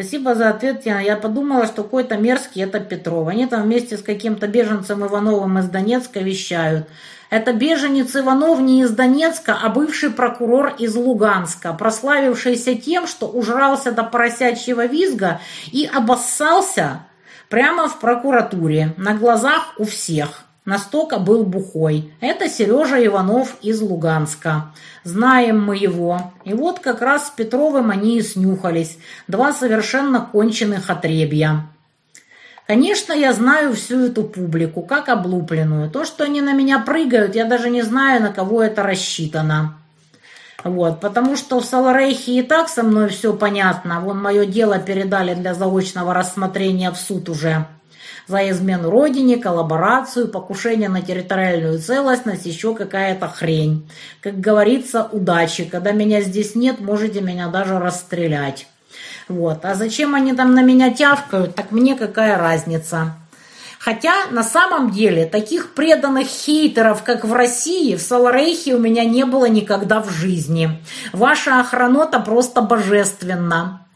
Спасибо 0.00 0.34
за 0.34 0.48
ответ, 0.48 0.86
Яна. 0.86 1.00
Я 1.00 1.16
подумала, 1.16 1.66
что 1.66 1.82
какой-то 1.82 2.16
мерзкий 2.16 2.62
это 2.62 2.80
Петров. 2.80 3.28
Они 3.28 3.44
там 3.44 3.64
вместе 3.64 3.98
с 3.98 4.02
каким-то 4.02 4.48
беженцем 4.48 5.04
Ивановым 5.04 5.58
из 5.58 5.68
Донецка 5.68 6.20
вещают. 6.20 6.88
Это 7.28 7.52
беженец 7.52 8.16
Иванов 8.16 8.60
не 8.60 8.80
из 8.80 8.92
Донецка, 8.92 9.58
а 9.62 9.68
бывший 9.68 10.08
прокурор 10.08 10.74
из 10.78 10.96
Луганска, 10.96 11.74
прославившийся 11.74 12.76
тем, 12.76 13.06
что 13.06 13.28
ужрался 13.28 13.92
до 13.92 14.02
поросячьего 14.02 14.86
визга 14.86 15.42
и 15.70 15.84
обоссался 15.84 17.02
прямо 17.50 17.86
в 17.86 18.00
прокуратуре, 18.00 18.94
на 18.96 19.12
глазах 19.12 19.74
у 19.76 19.84
всех. 19.84 20.46
Настолько 20.70 21.18
был 21.18 21.42
бухой. 21.42 22.12
Это 22.20 22.48
Сережа 22.48 23.04
Иванов 23.04 23.56
из 23.60 23.80
Луганска. 23.80 24.70
Знаем 25.02 25.60
мы 25.60 25.76
его. 25.76 26.32
И 26.44 26.54
вот 26.54 26.78
как 26.78 27.02
раз 27.02 27.26
с 27.26 27.30
Петровым 27.30 27.90
они 27.90 28.18
и 28.18 28.22
снюхались. 28.22 28.96
Два 29.26 29.52
совершенно 29.52 30.20
конченых 30.20 30.88
отребья. 30.88 31.66
Конечно, 32.68 33.12
я 33.12 33.32
знаю 33.32 33.74
всю 33.74 33.98
эту 33.98 34.22
публику, 34.22 34.82
как 34.82 35.08
облупленную. 35.08 35.90
То, 35.90 36.04
что 36.04 36.22
они 36.22 36.40
на 36.40 36.52
меня 36.52 36.78
прыгают, 36.78 37.34
я 37.34 37.46
даже 37.46 37.68
не 37.68 37.82
знаю, 37.82 38.22
на 38.22 38.32
кого 38.32 38.62
это 38.62 38.84
рассчитано. 38.84 39.76
Вот, 40.62 41.00
потому 41.00 41.34
что 41.36 41.58
в 41.58 41.64
Саларейхе 41.64 42.38
и 42.38 42.42
так 42.42 42.68
со 42.68 42.84
мной 42.84 43.08
все 43.08 43.32
понятно. 43.32 43.98
Вон 43.98 44.22
мое 44.22 44.46
дело 44.46 44.78
передали 44.78 45.34
для 45.34 45.52
заочного 45.52 46.14
рассмотрения 46.14 46.92
в 46.92 46.96
суд 46.96 47.28
уже 47.28 47.66
за 48.30 48.48
измену 48.50 48.90
родине, 48.90 49.38
коллаборацию, 49.38 50.28
покушение 50.28 50.88
на 50.88 51.02
территориальную 51.02 51.80
целостность, 51.80 52.46
еще 52.46 52.74
какая-то 52.76 53.26
хрень. 53.28 53.90
Как 54.22 54.38
говорится, 54.38 55.08
удачи. 55.10 55.64
Когда 55.64 55.90
меня 55.90 56.20
здесь 56.20 56.54
нет, 56.54 56.80
можете 56.80 57.20
меня 57.20 57.48
даже 57.48 57.78
расстрелять. 57.80 58.68
Вот. 59.28 59.64
А 59.64 59.74
зачем 59.74 60.14
они 60.14 60.32
там 60.32 60.54
на 60.54 60.62
меня 60.62 60.94
тявкают, 60.94 61.56
так 61.56 61.72
мне 61.72 61.96
какая 61.96 62.38
разница? 62.38 63.16
Хотя 63.80 64.26
на 64.30 64.44
самом 64.44 64.90
деле 64.90 65.24
таких 65.24 65.74
преданных 65.74 66.28
хейтеров, 66.28 67.02
как 67.02 67.24
в 67.24 67.32
России, 67.32 67.96
в 67.96 68.00
Саларейхе 68.00 68.74
у 68.74 68.78
меня 68.78 69.04
не 69.04 69.24
было 69.24 69.48
никогда 69.48 70.00
в 70.00 70.10
жизни. 70.10 70.78
Ваша 71.12 71.60
охранота 71.60 72.20
просто 72.20 72.60
божественна. 72.60 73.86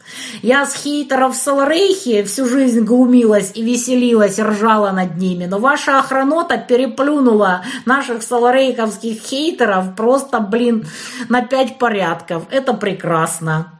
Я 0.41 0.65
с 0.65 0.75
хейтеров 0.75 1.35
Саларейхи 1.35 2.23
всю 2.23 2.47
жизнь 2.47 2.81
глумилась 2.81 3.51
и 3.55 3.63
веселилась, 3.63 4.39
ржала 4.39 4.91
над 4.91 5.17
ними, 5.17 5.45
но 5.45 5.59
ваша 5.59 5.99
охранота 5.99 6.57
переплюнула 6.57 7.63
наших 7.85 8.23
саларейковских 8.23 9.19
хейтеров 9.21 9.95
просто, 9.95 10.39
блин, 10.39 10.85
на 11.29 11.41
пять 11.41 11.77
порядков. 11.77 12.45
Это 12.51 12.73
прекрасно. 12.73 13.79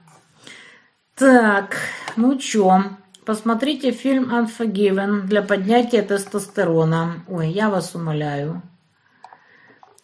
Так, 1.16 1.78
ну 2.16 2.38
чё, 2.38 2.84
посмотрите 3.26 3.92
фильм 3.92 4.34
Unforgiven 4.34 5.22
для 5.22 5.42
поднятия 5.42 6.02
тестостерона. 6.02 7.24
Ой, 7.28 7.50
я 7.50 7.70
вас 7.70 7.96
умоляю. 7.96 8.62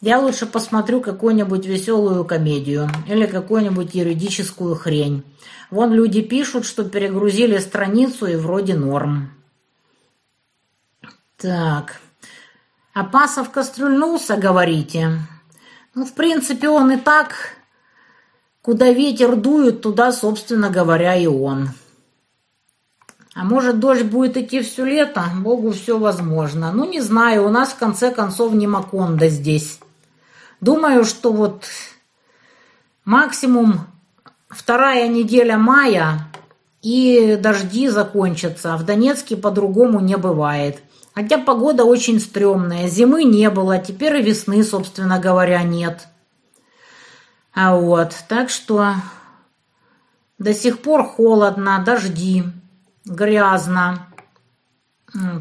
Я 0.02 0.20
лучше 0.20 0.48
посмотрю 0.48 1.00
какую-нибудь 1.00 1.68
веселую 1.68 2.26
комедию 2.26 2.90
или 3.08 3.28
какую-нибудь 3.28 3.94
юридическую 3.94 4.74
хрень. 4.74 5.24
Вон 5.70 5.94
люди 5.94 6.24
пишут, 6.24 6.66
что 6.66 6.84
перегрузили 6.84 7.60
страницу 7.60 8.26
и 8.26 8.36
вроде 8.36 8.74
норм. 8.74 9.30
Так. 11.38 12.02
Апасов 12.94 13.52
кастрюльнулся, 13.52 14.38
говорите? 14.38 15.20
Ну, 15.94 16.06
в 16.06 16.14
принципе, 16.14 16.68
он 16.68 16.92
и 16.94 16.98
так, 16.98 17.36
куда 18.64 18.92
ветер 18.92 19.36
дует, 19.36 19.84
туда, 19.84 20.12
собственно 20.12 20.72
говоря, 20.72 21.16
и 21.16 21.28
он. 21.28 21.70
А 23.36 23.44
может, 23.44 23.80
дождь 23.80 24.04
будет 24.04 24.36
идти 24.36 24.62
все 24.62 24.84
лето? 24.84 25.26
Богу 25.42 25.72
все 25.72 26.00
возможно. 26.00 26.72
Ну, 26.72 26.90
не 26.90 27.02
знаю, 27.02 27.46
у 27.46 27.50
нас 27.50 27.70
в 27.70 27.78
конце 27.78 28.12
концов 28.12 28.54
не 28.54 28.66
Маконда 28.66 29.30
здесь. 29.30 29.80
Думаю, 30.62 31.06
что 31.06 31.34
вот 31.34 31.66
максимум 33.04 33.82
вторая 34.48 35.08
неделя 35.08 35.58
мая 35.58 36.28
и 36.84 37.36
дожди 37.42 37.90
закончатся. 37.90 38.78
В 38.78 38.86
Донецке 38.86 39.36
по-другому 39.36 40.00
не 40.00 40.18
бывает. 40.18 40.82
Хотя 41.16 41.40
погода 41.40 41.84
очень 41.84 42.20
стрёмная. 42.20 42.88
Зимы 42.88 43.24
не 43.24 43.50
было, 43.50 43.80
теперь 43.80 44.18
и 44.18 44.22
весны, 44.22 44.64
собственно 44.64 45.20
говоря, 45.20 45.64
нет. 45.64 46.08
А 47.54 47.76
вот, 47.76 48.16
так 48.30 48.50
что 48.50 48.94
до 50.38 50.54
сих 50.54 50.80
пор 50.80 51.04
холодно, 51.04 51.84
дожди, 51.86 52.44
грязно. 53.04 54.08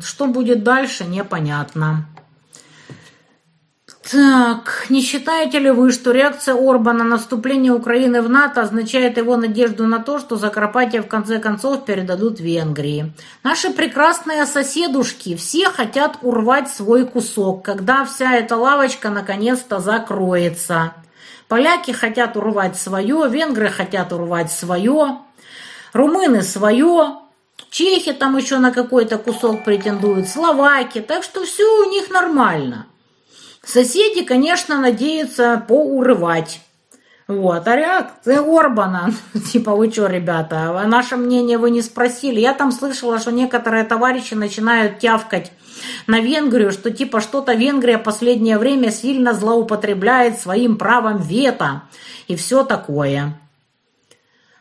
Что 0.03 0.27
будет 0.27 0.65
дальше, 0.65 1.05
непонятно. 1.05 2.07
Так, 4.11 4.87
не 4.89 5.03
считаете 5.03 5.61
ли 5.61 5.71
вы, 5.71 5.93
что 5.93 6.11
реакция 6.11 6.57
Орбана 6.57 7.05
на 7.05 7.17
вступление 7.17 7.73
Украины 7.73 8.23
в 8.23 8.29
НАТО 8.29 8.63
означает 8.63 9.19
его 9.19 9.37
надежду 9.37 9.87
на 9.87 10.01
то, 10.01 10.19
что 10.19 10.35
Закарпатье 10.35 11.01
в 11.01 11.07
конце 11.07 11.39
концов 11.39 11.85
передадут 11.85 12.41
Венгрии? 12.41 13.13
Наши 13.45 13.71
прекрасные 13.71 14.47
соседушки 14.47 15.37
все 15.37 15.67
хотят 15.67 16.19
урвать 16.23 16.69
свой 16.69 17.07
кусок, 17.07 17.65
когда 17.65 18.05
вся 18.05 18.35
эта 18.35 18.57
лавочка 18.57 19.11
наконец-то 19.11 19.79
закроется. 19.79 20.93
Поляки 21.47 21.93
хотят 21.93 22.37
урвать 22.37 22.77
свое, 22.77 23.29
венгры 23.29 23.69
хотят 23.69 24.13
урвать 24.13 24.51
свое, 24.51 25.19
румыны 25.93 26.43
свое, 26.43 27.19
чехи 27.71 28.13
там 28.13 28.37
еще 28.37 28.59
на 28.59 28.73
какой-то 28.73 29.19
кусок 29.19 29.65
претендуют, 29.65 30.27
словаки, 30.27 31.01
так 31.01 31.23
что 31.23 31.45
все 31.45 31.65
у 31.65 31.91
них 31.91 32.11
нормально. 32.11 32.87
Соседи, 33.65 34.25
конечно, 34.25 34.81
надеются 34.81 35.63
поурывать. 35.67 36.61
Вот, 37.29 37.69
а 37.69 37.77
реакция 37.77 38.41
Орбана, 38.41 39.15
типа, 39.53 39.77
вы 39.77 39.91
что, 39.91 40.07
ребята, 40.07 40.83
наше 40.87 41.17
мнение 41.17 41.59
вы 41.59 41.71
не 41.71 41.83
спросили. 41.83 42.41
Я 42.41 42.55
там 42.55 42.73
слышала, 42.73 43.21
что 43.21 43.31
некоторые 43.31 43.85
товарищи 43.85 44.35
начинают 44.35 44.99
тявкать 44.99 45.53
на 46.07 46.21
Венгрию, 46.21 46.73
что 46.73 46.91
типа 46.91 47.21
что-то 47.21 47.55
Венгрия 47.55 47.99
последнее 47.99 48.59
время 48.59 48.91
сильно 48.91 49.33
злоупотребляет 49.33 50.39
своим 50.41 50.77
правом 50.77 51.19
вето 51.19 51.83
и 52.27 52.37
все 52.37 52.65
такое. 52.65 53.39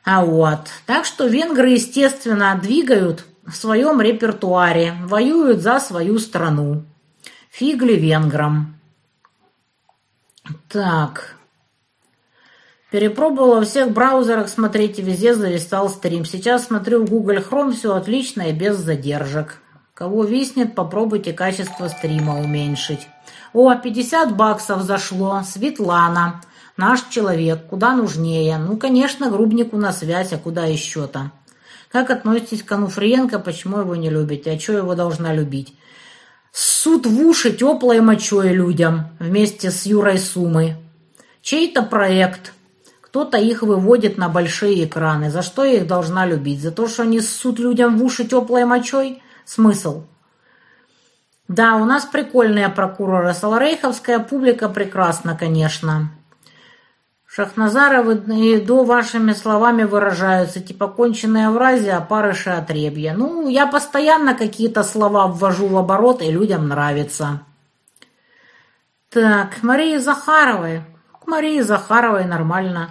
А 0.05 0.23
вот, 0.23 0.59
так 0.85 1.05
что 1.05 1.27
венгры, 1.27 1.69
естественно, 1.69 2.59
двигают 2.61 3.26
в 3.45 3.55
своем 3.55 4.01
репертуаре, 4.01 4.93
воюют 5.03 5.61
за 5.61 5.80
свою 5.80 6.19
страну. 6.19 6.85
Фигли 7.51 7.93
венграм. 7.93 8.78
Так. 10.67 11.35
Перепробовала 12.91 13.55
во 13.55 13.65
всех 13.65 13.91
браузерах, 13.91 14.49
смотрите, 14.49 15.01
везде 15.03 15.35
завистал 15.35 15.89
стрим. 15.89 16.26
Сейчас 16.26 16.65
смотрю 16.65 17.05
в 17.05 17.09
Google 17.09 17.38
Chrome, 17.38 17.71
все 17.71 17.93
отлично 17.93 18.49
и 18.49 18.51
без 18.51 18.77
задержек. 18.77 19.61
Кого 19.93 20.23
виснет, 20.23 20.76
попробуйте 20.76 21.34
качество 21.34 21.88
стрима 21.88 22.39
уменьшить. 22.39 23.07
О, 23.53 23.76
50 23.76 24.35
баксов 24.35 24.81
зашло. 24.81 25.41
Светлана. 25.45 26.41
Наш 26.77 27.03
человек. 27.09 27.67
Куда 27.67 27.93
нужнее. 27.95 28.57
Ну, 28.57 28.77
конечно, 28.77 29.30
Грубнику 29.30 29.77
на 29.77 29.91
связь, 29.91 30.34
а 30.34 30.38
куда 30.38 30.65
еще-то? 30.65 31.31
Как 31.91 32.09
относитесь 32.09 32.63
к 32.63 32.71
Ануфриенко? 32.71 33.39
Почему 33.39 33.80
его 33.80 33.95
не 33.95 34.09
любите? 34.09 34.51
А 34.51 34.59
что 34.59 34.73
его 34.73 34.95
должна 34.95 35.34
любить? 35.34 35.76
Суд 36.51 37.05
в 37.05 37.21
уши 37.21 37.51
теплой 37.51 38.01
мочой 38.01 38.49
людям 38.49 39.09
вместе 39.19 39.71
с 39.71 39.85
Юрой 39.85 40.17
Сумой. 40.17 40.76
Чей-то 41.41 41.84
проект. 41.84 42.53
Кто-то 43.01 43.38
их 43.38 43.63
выводит 43.63 44.17
на 44.17 44.30
большие 44.30 44.85
экраны. 44.85 45.31
За 45.31 45.41
что 45.41 45.63
я 45.63 45.77
их 45.77 45.88
должна 45.88 46.26
любить? 46.26 46.61
За 46.61 46.71
то, 46.71 46.88
что 46.88 47.03
они 47.03 47.21
ссут 47.21 47.59
людям 47.59 47.97
в 47.97 48.03
уши 48.03 48.26
теплой 48.26 48.65
мочой? 48.65 49.21
Смысл? 49.45 50.03
Да, 51.47 51.77
у 51.77 51.85
нас 51.85 52.05
прикольные 52.05 52.69
прокуроры. 52.69 53.34
Саларейховская 53.34 54.19
публика 54.19 54.69
прекрасна, 54.69 55.35
конечно. 55.35 56.11
Шахназаровы 57.39 58.15
и 58.35 58.59
до 58.59 58.83
вашими 58.83 59.31
словами 59.31 59.83
выражаются, 59.83 60.59
типа 60.59 60.89
конченые 60.89 61.47
оврази, 61.47 61.87
а 61.87 62.01
парыши 62.01 62.49
отребья. 62.49 63.13
Ну, 63.15 63.47
я 63.47 63.65
постоянно 63.65 64.35
какие-то 64.35 64.83
слова 64.83 65.27
ввожу 65.27 65.67
в 65.67 65.77
оборот, 65.77 66.21
и 66.21 66.29
людям 66.29 66.67
нравится. 66.67 67.43
Так, 69.09 69.63
Марии 69.63 69.95
Захаровой. 69.99 70.81
К 71.23 71.27
Марии 71.27 71.61
Захаровой 71.61 72.25
нормально. 72.25 72.89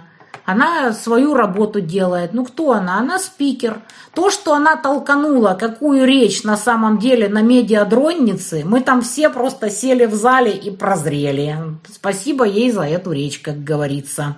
Она 0.49 0.93
свою 0.93 1.35
работу 1.35 1.79
делает. 1.79 2.33
Ну 2.33 2.43
кто 2.43 2.71
она? 2.71 2.97
Она 2.97 3.19
спикер. 3.19 3.83
То, 4.15 4.31
что 4.31 4.55
она 4.55 4.77
толканула, 4.77 5.53
какую 5.53 6.07
речь 6.07 6.41
на 6.41 6.57
самом 6.57 6.97
деле 6.97 7.29
на 7.29 7.43
медиадроннице, 7.43 8.63
мы 8.65 8.81
там 8.81 9.03
все 9.03 9.29
просто 9.29 9.69
сели 9.69 10.05
в 10.05 10.15
зале 10.15 10.51
и 10.51 10.71
прозрели. 10.71 11.55
Спасибо 11.87 12.45
ей 12.45 12.71
за 12.71 12.81
эту 12.81 13.11
речь, 13.11 13.37
как 13.37 13.63
говорится. 13.63 14.37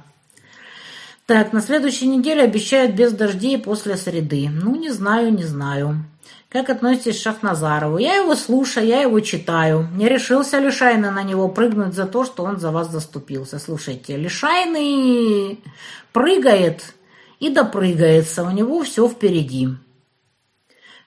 Так, 1.27 1.53
на 1.53 1.61
следующей 1.61 2.07
неделе 2.07 2.41
обещают 2.41 2.91
без 2.91 3.13
дождей 3.13 3.57
после 3.57 3.95
среды. 3.95 4.49
Ну, 4.51 4.75
не 4.75 4.89
знаю, 4.89 5.33
не 5.33 5.45
знаю. 5.45 6.03
Как 6.51 6.69
относитесь 6.69 7.17
к 7.17 7.23
Шахназарову? 7.23 7.97
Я 7.97 8.15
его 8.15 8.35
слушаю, 8.35 8.85
я 8.85 9.03
его 9.03 9.21
читаю. 9.21 9.87
Не 9.95 10.09
решился 10.09 10.59
Лишайна 10.59 11.09
на 11.09 11.23
него 11.23 11.47
прыгнуть 11.47 11.93
за 11.93 12.05
то, 12.05 12.25
что 12.25 12.43
он 12.43 12.59
за 12.59 12.71
вас 12.71 12.91
заступился. 12.91 13.57
Слушайте, 13.57 14.17
Лишайный 14.17 15.63
прыгает 16.11 16.93
и 17.39 17.49
допрыгается, 17.49 18.43
у 18.43 18.49
него 18.51 18.83
все 18.83 19.07
впереди. 19.07 19.69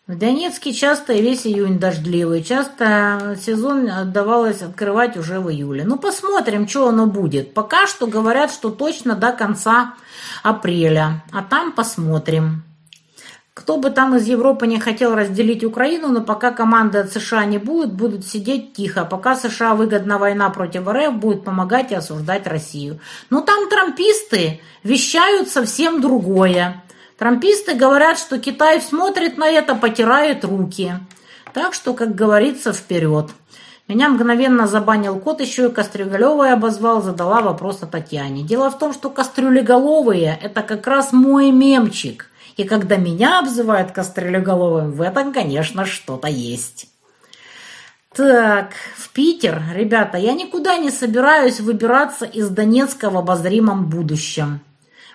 В 0.07 0.16
Донецке 0.16 0.73
часто 0.73 1.12
и 1.12 1.21
весь 1.21 1.47
июнь 1.47 1.79
дождливый, 1.79 2.43
часто 2.43 3.39
сезон 3.39 3.91
отдавалось 3.91 4.62
открывать 4.62 5.19
уже 5.19 5.41
в 5.41 5.51
июле. 5.51 5.85
Ну, 5.85 5.99
посмотрим, 5.99 6.66
что 6.66 6.89
оно 6.89 7.07
будет. 7.07 7.53
Пока 7.53 7.87
что 7.87 8.07
говорят, 8.07 8.51
что 8.51 8.71
точно 8.71 9.15
до 9.15 9.33
конца 9.33 9.95
апреля, 10.43 11.23
а 11.33 11.43
там 11.43 11.73
посмотрим. 11.73 12.65
Кто 13.55 13.76
бы 13.76 13.90
там 13.90 14.16
из 14.16 14.26
Европы 14.26 14.66
не 14.66 14.81
хотел 14.81 15.14
разделить 15.14 15.62
Украину, 15.62 16.09
но 16.09 16.22
пока 16.22 16.51
команды 16.51 16.98
от 16.98 17.12
США 17.12 17.44
не 17.44 17.59
будет, 17.59 17.93
будут 17.93 18.26
сидеть 18.26 18.72
тихо. 18.72 19.05
Пока 19.05 19.36
США 19.36 19.76
выгодна 19.76 20.18
война 20.18 20.51
против 20.51 20.89
РФ, 20.89 21.14
будет 21.14 21.44
помогать 21.44 21.93
и 21.93 21.94
осуждать 21.94 22.48
Россию. 22.48 22.98
Но 23.31 23.43
там 23.43 23.70
трамписты 23.70 24.60
вещают 24.82 25.48
совсем 25.48 26.01
другое. 26.01 26.82
Трамписты 27.16 27.74
говорят, 27.74 28.18
что 28.18 28.40
Китай 28.40 28.81
смотрит 28.81 29.39
на 29.39 29.48
это, 29.48 29.76
потирает 29.76 30.44
руки. 30.44 30.94
Так 31.52 31.74
что, 31.74 31.94
как 31.94 32.16
говорится, 32.16 32.72
вперед. 32.72 33.31
Меня 33.86 34.09
мгновенно 34.09 34.66
забанил 34.66 35.20
кот, 35.20 35.40
еще 35.40 35.68
и 35.68 35.70
кастрюлеголовые 35.70 36.55
обозвал, 36.55 37.02
задала 37.02 37.40
вопрос 37.40 37.85
о 37.85 37.86
Татьяне. 37.86 38.43
Дело 38.43 38.68
в 38.72 38.78
том, 38.78 38.93
что 38.93 39.10
кастрюлеголовые– 39.10 40.36
это 40.43 40.62
как 40.62 40.89
раз 40.89 41.12
мой 41.12 41.52
мемчик– 41.52 42.31
и 42.56 42.64
когда 42.64 42.97
меня 42.97 43.40
обзывают 43.40 43.93
кострелеголовым, 43.93 44.93
в 44.93 45.01
этом, 45.01 45.32
конечно, 45.32 45.85
что-то 45.86 46.28
есть. 46.28 46.89
Так, 48.14 48.74
в 48.97 49.10
Питер, 49.10 49.60
ребята, 49.74 50.18
я 50.18 50.35
никуда 50.35 50.76
не 50.76 50.90
собираюсь 50.90 51.59
выбираться 51.59 52.24
из 52.24 52.48
Донецка 52.48 53.10
в 53.10 53.16
обозримом 53.16 53.86
будущем. 53.86 54.60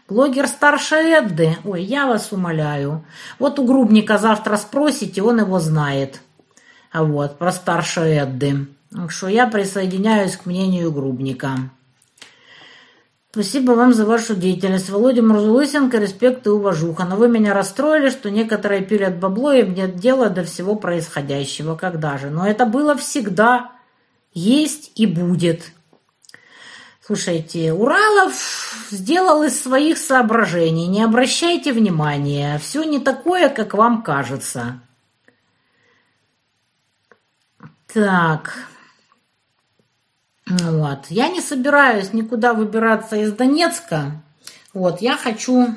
Блогер 0.09 0.47
старше 0.47 0.95
Эдды, 0.95 1.55
ой, 1.63 1.83
я 1.83 2.07
вас 2.07 2.33
умоляю. 2.33 3.05
Вот 3.37 3.57
у 3.59 3.63
Грубника 3.63 4.17
завтра 4.17 4.57
спросите, 4.57 5.21
он 5.21 5.39
его 5.39 5.59
знает. 5.59 6.19
А 6.91 7.03
вот, 7.03 7.37
про 7.37 7.51
старше 7.51 8.01
Эдды. 8.01 8.67
Так 8.91 9.11
что 9.11 9.27
я 9.27 9.47
присоединяюсь 9.47 10.35
к 10.35 10.45
мнению 10.45 10.91
Грубника. 10.91 11.69
Спасибо 13.31 13.73
вам 13.73 13.93
за 13.93 14.05
вашу 14.05 14.35
деятельность. 14.35 14.89
Володя 14.89 15.21
Мурзулысенко, 15.21 15.99
респект 15.99 16.47
и 16.47 16.49
уважуха. 16.49 17.05
Но 17.05 17.15
вы 17.15 17.29
меня 17.29 17.53
расстроили, 17.53 18.09
что 18.09 18.31
некоторые 18.31 18.81
пилят 18.81 19.19
бабло, 19.19 19.53
и 19.53 19.67
нет 19.67 19.97
дела 19.97 20.29
до 20.29 20.43
всего 20.43 20.75
происходящего. 20.75 21.75
Когда 21.75 22.17
же? 22.17 22.31
Но 22.31 22.47
это 22.47 22.65
было 22.65 22.95
всегда, 22.97 23.71
есть 24.33 24.91
и 24.95 25.05
будет. 25.05 25.71
Слушайте, 27.05 27.71
Уралов 27.71 28.87
сделал 28.89 29.43
из 29.43 29.61
своих 29.61 29.99
соображений. 29.99 30.87
Не 30.87 31.03
обращайте 31.03 31.71
внимания. 31.71 32.57
Все 32.57 32.83
не 32.83 32.99
такое, 32.99 33.49
как 33.49 33.75
вам 33.75 34.01
кажется. 34.01 34.81
Так... 37.93 38.55
Вот. 40.49 41.05
Я 41.09 41.29
не 41.29 41.41
собираюсь 41.41 42.13
никуда 42.13 42.53
выбираться 42.53 43.15
из 43.15 43.31
Донецка. 43.33 44.23
Вот. 44.73 45.01
Я 45.01 45.15
хочу 45.15 45.75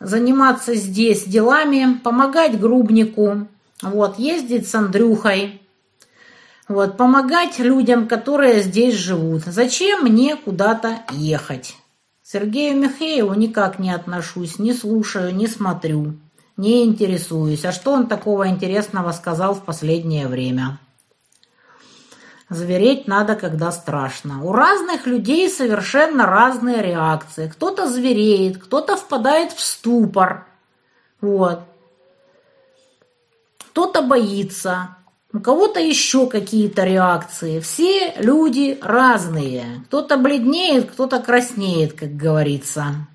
заниматься 0.00 0.74
здесь 0.74 1.24
делами, 1.24 1.98
помогать 1.98 2.58
Грубнику, 2.58 3.48
вот, 3.82 4.18
ездить 4.18 4.68
с 4.68 4.74
Андрюхой. 4.74 5.60
Вот, 6.68 6.96
помогать 6.96 7.58
людям, 7.58 8.08
которые 8.08 8.62
здесь 8.62 8.94
живут. 8.94 9.42
Зачем 9.44 10.02
мне 10.02 10.36
куда-то 10.36 11.00
ехать? 11.12 11.76
Сергею 12.24 12.76
Михееву 12.76 13.34
никак 13.34 13.78
не 13.78 13.92
отношусь, 13.92 14.58
не 14.58 14.72
слушаю, 14.72 15.32
не 15.32 15.46
смотрю, 15.46 16.14
не 16.56 16.84
интересуюсь. 16.84 17.64
А 17.64 17.70
что 17.70 17.92
он 17.92 18.08
такого 18.08 18.48
интересного 18.48 19.12
сказал 19.12 19.54
в 19.54 19.64
последнее 19.64 20.26
время? 20.26 20.80
Звереть 22.48 23.08
надо, 23.08 23.34
когда 23.34 23.72
страшно. 23.72 24.44
У 24.44 24.52
разных 24.52 25.06
людей 25.06 25.50
совершенно 25.50 26.26
разные 26.26 26.80
реакции. 26.80 27.48
Кто-то 27.48 27.88
звереет, 27.88 28.58
кто-то 28.58 28.96
впадает 28.96 29.52
в 29.52 29.60
ступор. 29.60 30.46
Вот. 31.20 31.60
Кто-то 33.70 34.02
боится, 34.02 34.96
у 35.32 35.40
кого-то 35.40 35.80
еще 35.80 36.28
какие-то 36.28 36.84
реакции. 36.84 37.58
Все 37.58 38.14
люди 38.16 38.78
разные. 38.80 39.82
Кто-то 39.86 40.16
бледнеет, 40.16 40.92
кто-то 40.92 41.18
краснеет, 41.18 41.94
как 41.94 42.16
говорится. 42.16 43.08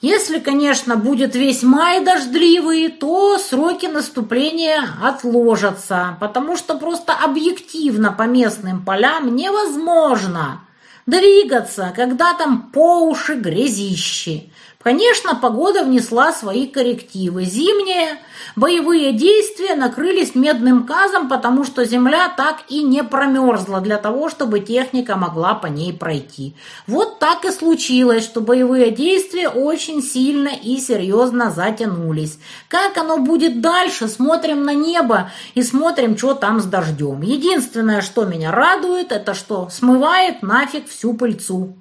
Если, 0.00 0.38
конечно, 0.38 0.96
будет 0.96 1.34
весь 1.34 1.62
май 1.62 2.02
дождливый, 2.02 2.88
то 2.88 3.36
сроки 3.36 3.84
наступления 3.84 4.82
отложатся, 5.02 6.16
потому 6.20 6.56
что 6.56 6.78
просто 6.78 7.12
объективно 7.12 8.10
по 8.10 8.22
местным 8.22 8.82
полям 8.82 9.36
невозможно 9.36 10.62
двигаться, 11.04 11.92
когда 11.94 12.32
там 12.32 12.70
по 12.72 13.02
уши 13.06 13.34
грязищи. 13.34 14.50
Конечно, 14.82 15.34
погода 15.34 15.84
внесла 15.84 16.32
свои 16.32 16.66
коррективы. 16.66 17.44
Зимние 17.44 18.16
боевые 18.56 19.12
действия 19.12 19.76
накрылись 19.76 20.34
медным 20.34 20.86
казом, 20.86 21.28
потому 21.28 21.64
что 21.64 21.84
земля 21.84 22.32
так 22.34 22.62
и 22.68 22.82
не 22.82 23.04
промерзла 23.04 23.82
для 23.82 23.98
того, 23.98 24.30
чтобы 24.30 24.60
техника 24.60 25.16
могла 25.16 25.52
по 25.52 25.66
ней 25.66 25.92
пройти. 25.92 26.56
Вот 26.86 27.18
так 27.18 27.44
и 27.44 27.50
случилось, 27.50 28.24
что 28.24 28.40
боевые 28.40 28.90
действия 28.90 29.50
очень 29.50 30.02
сильно 30.02 30.48
и 30.48 30.78
серьезно 30.78 31.50
затянулись. 31.50 32.38
Как 32.68 32.96
оно 32.96 33.18
будет 33.18 33.60
дальше, 33.60 34.08
смотрим 34.08 34.64
на 34.64 34.72
небо 34.72 35.30
и 35.52 35.62
смотрим, 35.62 36.16
что 36.16 36.32
там 36.32 36.58
с 36.58 36.64
дождем. 36.64 37.20
Единственное, 37.20 38.00
что 38.00 38.24
меня 38.24 38.50
радует, 38.50 39.12
это 39.12 39.34
что 39.34 39.68
смывает 39.68 40.40
нафиг 40.42 40.88
всю 40.88 41.12
пыльцу. 41.12 41.76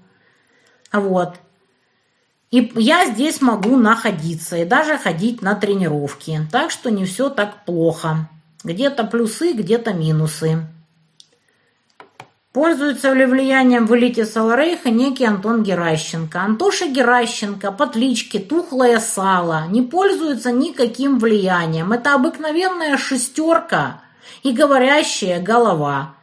Вот. 0.92 1.36
И 2.52 2.72
я 2.76 3.06
здесь 3.06 3.42
могу 3.42 3.78
находиться 3.78 4.58
и 4.58 4.66
даже 4.66 4.98
ходить 4.98 5.42
на 5.42 5.54
тренировки. 5.54 6.42
Так 6.52 6.72
что 6.72 6.90
не 6.90 7.06
все 7.06 7.30
так 7.30 7.64
плохо. 7.66 8.28
Где-то 8.64 9.04
плюсы, 9.04 9.54
где-то 9.54 9.94
минусы. 9.94 10.66
Пользуется 12.52 13.14
ли 13.14 13.28
влиянием 13.28 13.86
в 13.86 13.96
элите 13.96 14.26
Саларейха 14.26 14.90
некий 14.90 15.26
Антон 15.26 15.62
Геращенко. 15.62 16.42
Антоша 16.42 16.88
Геращенко 16.88 17.72
по 17.72 17.86
кличке 17.86 18.40
Тухлое 18.40 19.00
Сало 19.00 19.68
не 19.70 19.84
пользуется 19.84 20.52
никаким 20.52 21.20
влиянием. 21.20 21.92
Это 21.92 22.16
обыкновенная 22.16 22.98
шестерка 22.98 24.02
и 24.42 24.52
говорящая 24.52 25.40
голова. 25.40 26.16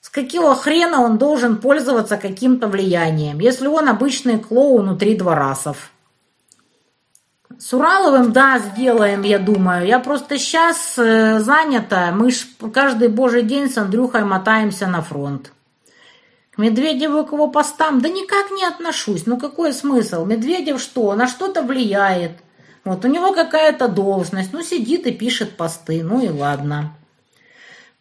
С 0.00 0.08
какого 0.08 0.54
хрена 0.54 1.02
он 1.02 1.18
должен 1.18 1.58
пользоваться 1.58 2.16
каким-то 2.16 2.68
влиянием, 2.68 3.38
если 3.38 3.66
он 3.66 3.88
обычный 3.88 4.38
клоун 4.38 4.82
внутри 4.82 5.14
дворасов? 5.14 5.90
С 7.58 7.74
Ураловым, 7.74 8.32
да, 8.32 8.58
сделаем, 8.58 9.22
я 9.22 9.38
думаю. 9.38 9.86
Я 9.86 9.98
просто 9.98 10.38
сейчас 10.38 10.94
э, 10.96 11.40
занята. 11.40 12.10
Мы 12.12 12.30
ж 12.30 12.46
каждый 12.72 13.08
божий 13.08 13.42
день 13.42 13.68
с 13.68 13.76
Андрюхой 13.76 14.24
мотаемся 14.24 14.86
на 14.86 15.02
фронт. 15.02 15.52
К 16.52 16.58
Медведеву 16.58 17.26
к 17.26 17.32
его 17.32 17.48
постам, 17.48 18.00
да 18.00 18.08
никак 18.08 18.50
не 18.50 18.64
отношусь. 18.64 19.26
Ну 19.26 19.36
какой 19.36 19.74
смысл? 19.74 20.24
Медведев 20.24 20.80
что? 20.80 21.14
На 21.14 21.26
что-то 21.26 21.62
влияет. 21.62 22.32
Вот 22.84 23.04
у 23.04 23.08
него 23.08 23.34
какая-то 23.34 23.88
должность. 23.88 24.54
Ну 24.54 24.62
сидит 24.62 25.06
и 25.06 25.12
пишет 25.12 25.58
посты. 25.58 26.02
Ну 26.02 26.24
и 26.24 26.30
ладно. 26.30 26.94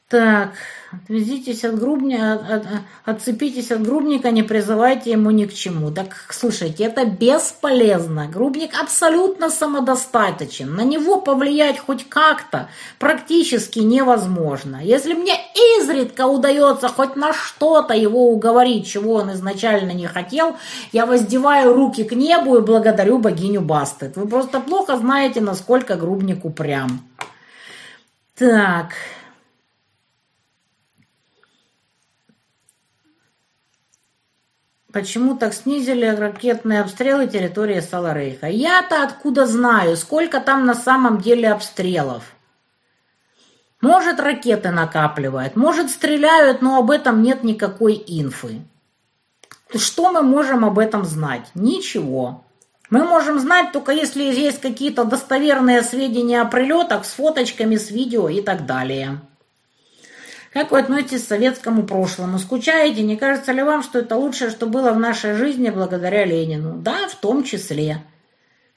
Так, 0.07 0.53
Отвезитесь 0.91 1.63
от 1.63 1.77
грубника, 1.79 2.33
от, 2.33 2.65
отцепитесь 3.05 3.71
от 3.71 3.83
грубника, 3.83 4.31
не 4.31 4.41
призывайте 4.41 5.11
ему 5.11 5.29
ни 5.29 5.45
к 5.45 5.53
чему. 5.53 5.91
Так, 5.91 6.25
слушайте, 6.29 6.83
это 6.83 7.05
бесполезно. 7.05 8.27
Грубник 8.27 8.71
абсолютно 8.81 9.51
самодостаточен. 9.51 10.73
На 10.73 10.83
него 10.83 11.21
повлиять 11.21 11.77
хоть 11.77 12.09
как-то 12.09 12.69
практически 12.97 13.79
невозможно. 13.79 14.79
Если 14.83 15.13
мне 15.13 15.33
изредка 15.79 16.25
удается 16.25 16.87
хоть 16.87 17.15
на 17.15 17.33
что-то 17.33 17.93
его 17.93 18.31
уговорить, 18.31 18.87
чего 18.87 19.13
он 19.13 19.31
изначально 19.33 19.91
не 19.91 20.07
хотел, 20.07 20.55
я 20.91 21.05
воздеваю 21.05 21.73
руки 21.73 22.03
к 22.03 22.13
небу 22.13 22.57
и 22.57 22.61
благодарю 22.61 23.19
богиню 23.19 23.61
Бастет. 23.61 24.17
Вы 24.17 24.27
просто 24.27 24.59
плохо 24.59 24.97
знаете, 24.97 25.39
насколько 25.39 25.95
грубник 25.97 26.45
упрям. 26.45 27.01
Так... 28.35 28.93
Почему 34.91 35.37
так 35.37 35.53
снизили 35.53 36.07
ракетные 36.07 36.81
обстрелы 36.81 37.27
территории 37.27 37.79
Саларейха? 37.79 38.47
Я-то 38.47 39.03
откуда 39.03 39.45
знаю, 39.45 39.95
сколько 39.95 40.39
там 40.39 40.65
на 40.65 40.73
самом 40.73 41.21
деле 41.21 41.51
обстрелов? 41.51 42.23
Может, 43.81 44.19
ракеты 44.19 44.71
накапливают, 44.71 45.55
может, 45.55 45.91
стреляют, 45.91 46.63
но 46.63 46.79
об 46.79 46.89
этом 46.89 47.21
нет 47.21 47.43
никакой 47.43 48.03
инфы. 48.07 48.61
Что 49.75 50.11
мы 50.11 50.23
можем 50.23 50.65
об 50.65 50.79
этом 50.79 51.05
знать? 51.05 51.45
Ничего. 51.53 52.43
Мы 52.89 53.05
можем 53.05 53.39
знать 53.39 53.71
только 53.71 53.91
если 53.91 54.23
есть 54.23 54.59
какие-то 54.59 55.05
достоверные 55.05 55.83
сведения 55.83 56.41
о 56.41 56.45
прилетах 56.45 57.05
с 57.05 57.11
фоточками, 57.11 57.75
с 57.75 57.91
видео 57.91 58.27
и 58.27 58.41
так 58.41 58.65
далее. 58.65 59.21
Как 60.51 60.71
вы 60.71 60.79
относитесь 60.79 61.23
к 61.23 61.27
советскому 61.27 61.83
прошлому? 61.83 62.39
Скучаете? 62.39 63.03
Не 63.03 63.17
кажется 63.17 63.51
ли 63.51 63.61
вам, 63.61 63.83
что 63.83 63.99
это 63.99 64.15
лучшее, 64.15 64.49
что 64.49 64.65
было 64.65 64.91
в 64.91 64.99
нашей 64.99 65.33
жизни 65.33 65.69
благодаря 65.69 66.25
Ленину? 66.25 66.77
Да, 66.77 67.07
в 67.07 67.15
том 67.15 67.43
числе. 67.43 68.03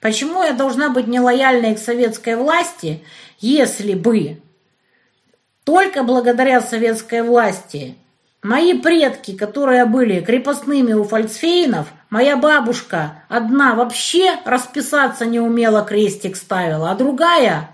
Почему 0.00 0.42
я 0.42 0.52
должна 0.52 0.90
быть 0.90 1.06
нелояльной 1.06 1.76
к 1.76 1.78
советской 1.78 2.36
власти, 2.36 3.02
если 3.38 3.94
бы 3.94 4.42
только 5.64 6.02
благодаря 6.02 6.60
советской 6.60 7.22
власти 7.22 7.96
мои 8.42 8.78
предки, 8.78 9.36
которые 9.36 9.86
были 9.86 10.20
крепостными 10.20 10.92
у 10.92 11.04
фальцфейнов, 11.04 11.86
моя 12.10 12.36
бабушка 12.36 13.22
одна 13.28 13.74
вообще 13.74 14.36
расписаться 14.44 15.24
не 15.24 15.40
умела, 15.40 15.84
крестик 15.84 16.36
ставила, 16.36 16.90
а 16.90 16.96
другая 16.96 17.70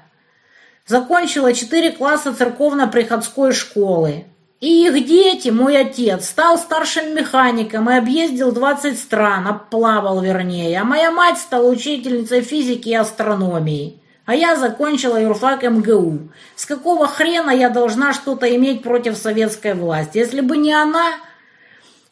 Закончила 0.89 1.53
четыре 1.53 1.93
класса 1.93 2.35
церковно-приходской 2.35 3.53
школы. 3.53 4.25
И 4.59 4.87
их 4.87 5.07
дети, 5.07 5.51
мой 5.51 5.79
отец, 5.79 6.31
стал 6.31 6.57
старшим 6.57 7.15
механиком 7.15 7.91
и 7.91 7.95
объездил 7.95 8.53
20 8.53 8.99
стран, 8.99 9.47
обплавал 9.47 10.23
вернее. 10.23 10.81
А 10.81 10.85
моя 10.85 11.11
мать 11.11 11.39
стала 11.39 11.69
учительницей 11.69 12.41
физики 12.41 12.89
и 12.89 12.95
астрономии. 12.95 14.01
А 14.25 14.35
я 14.35 14.57
закончила 14.57 15.21
юрфак 15.21 15.63
МГУ. 15.63 16.31
С 16.57 16.65
какого 16.65 17.07
хрена 17.07 17.51
я 17.51 17.69
должна 17.69 18.15
что-то 18.15 18.55
иметь 18.57 18.83
против 18.83 19.19
советской 19.19 19.75
власти? 19.75 20.17
Если 20.17 20.41
бы 20.41 20.57
не 20.57 20.73
она, 20.73 21.13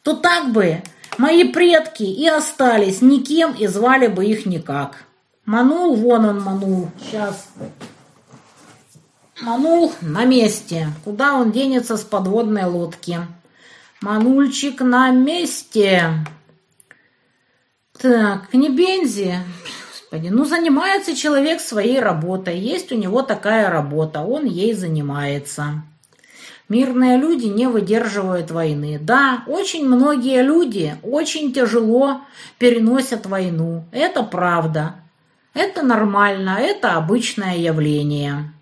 то 0.03 0.15
так 0.15 0.53
бы 0.53 0.83
мои 1.17 1.45
предки 1.45 2.03
и 2.03 2.29
остались 2.29 3.01
никем 3.01 3.53
и 3.53 3.67
звали 3.69 4.07
бы 4.07 4.27
их 4.27 4.45
никак. 4.45 5.05
Манул, 5.47 5.95
вон 5.95 6.27
он 6.27 6.43
манул. 6.43 6.91
Сейчас. 7.01 7.49
Манул 9.41 9.93
на 10.01 10.25
месте. 10.25 10.89
Куда 11.05 11.35
он 11.35 11.53
денется 11.53 11.99
с 11.99 12.03
подводной 12.03 12.65
лодки? 12.65 13.19
Манульчик 14.01 14.81
на 14.81 15.11
месте. 15.11 16.11
Так, 17.99 18.55
не 18.55 18.71
бензи. 18.71 19.35
Господи, 19.91 20.29
ну 20.29 20.47
занимается 20.47 21.15
человек 21.15 21.61
своей 21.61 22.01
работой. 22.01 22.59
Есть 22.59 22.93
у 22.93 22.97
него 22.97 23.21
такая 23.23 23.71
работа, 23.71 24.23
он 24.23 24.47
ей 24.47 24.73
занимается. 24.73 25.83
Мирные 26.71 27.19
люди 27.19 27.47
не 27.47 27.67
выдерживают 27.67 28.51
войны. 28.51 28.99
Да, 29.01 29.45
очень 29.47 29.87
многие 29.87 30.43
люди 30.43 30.97
очень 31.03 31.53
тяжело 31.53 32.23
переносят 32.59 33.27
войну. 33.27 33.85
Это 33.93 34.23
правда. 34.23 34.97
Это 35.53 35.83
нормально, 35.83 36.57
это 36.59 36.95
обычное 36.95 37.57
явление. 37.57 38.53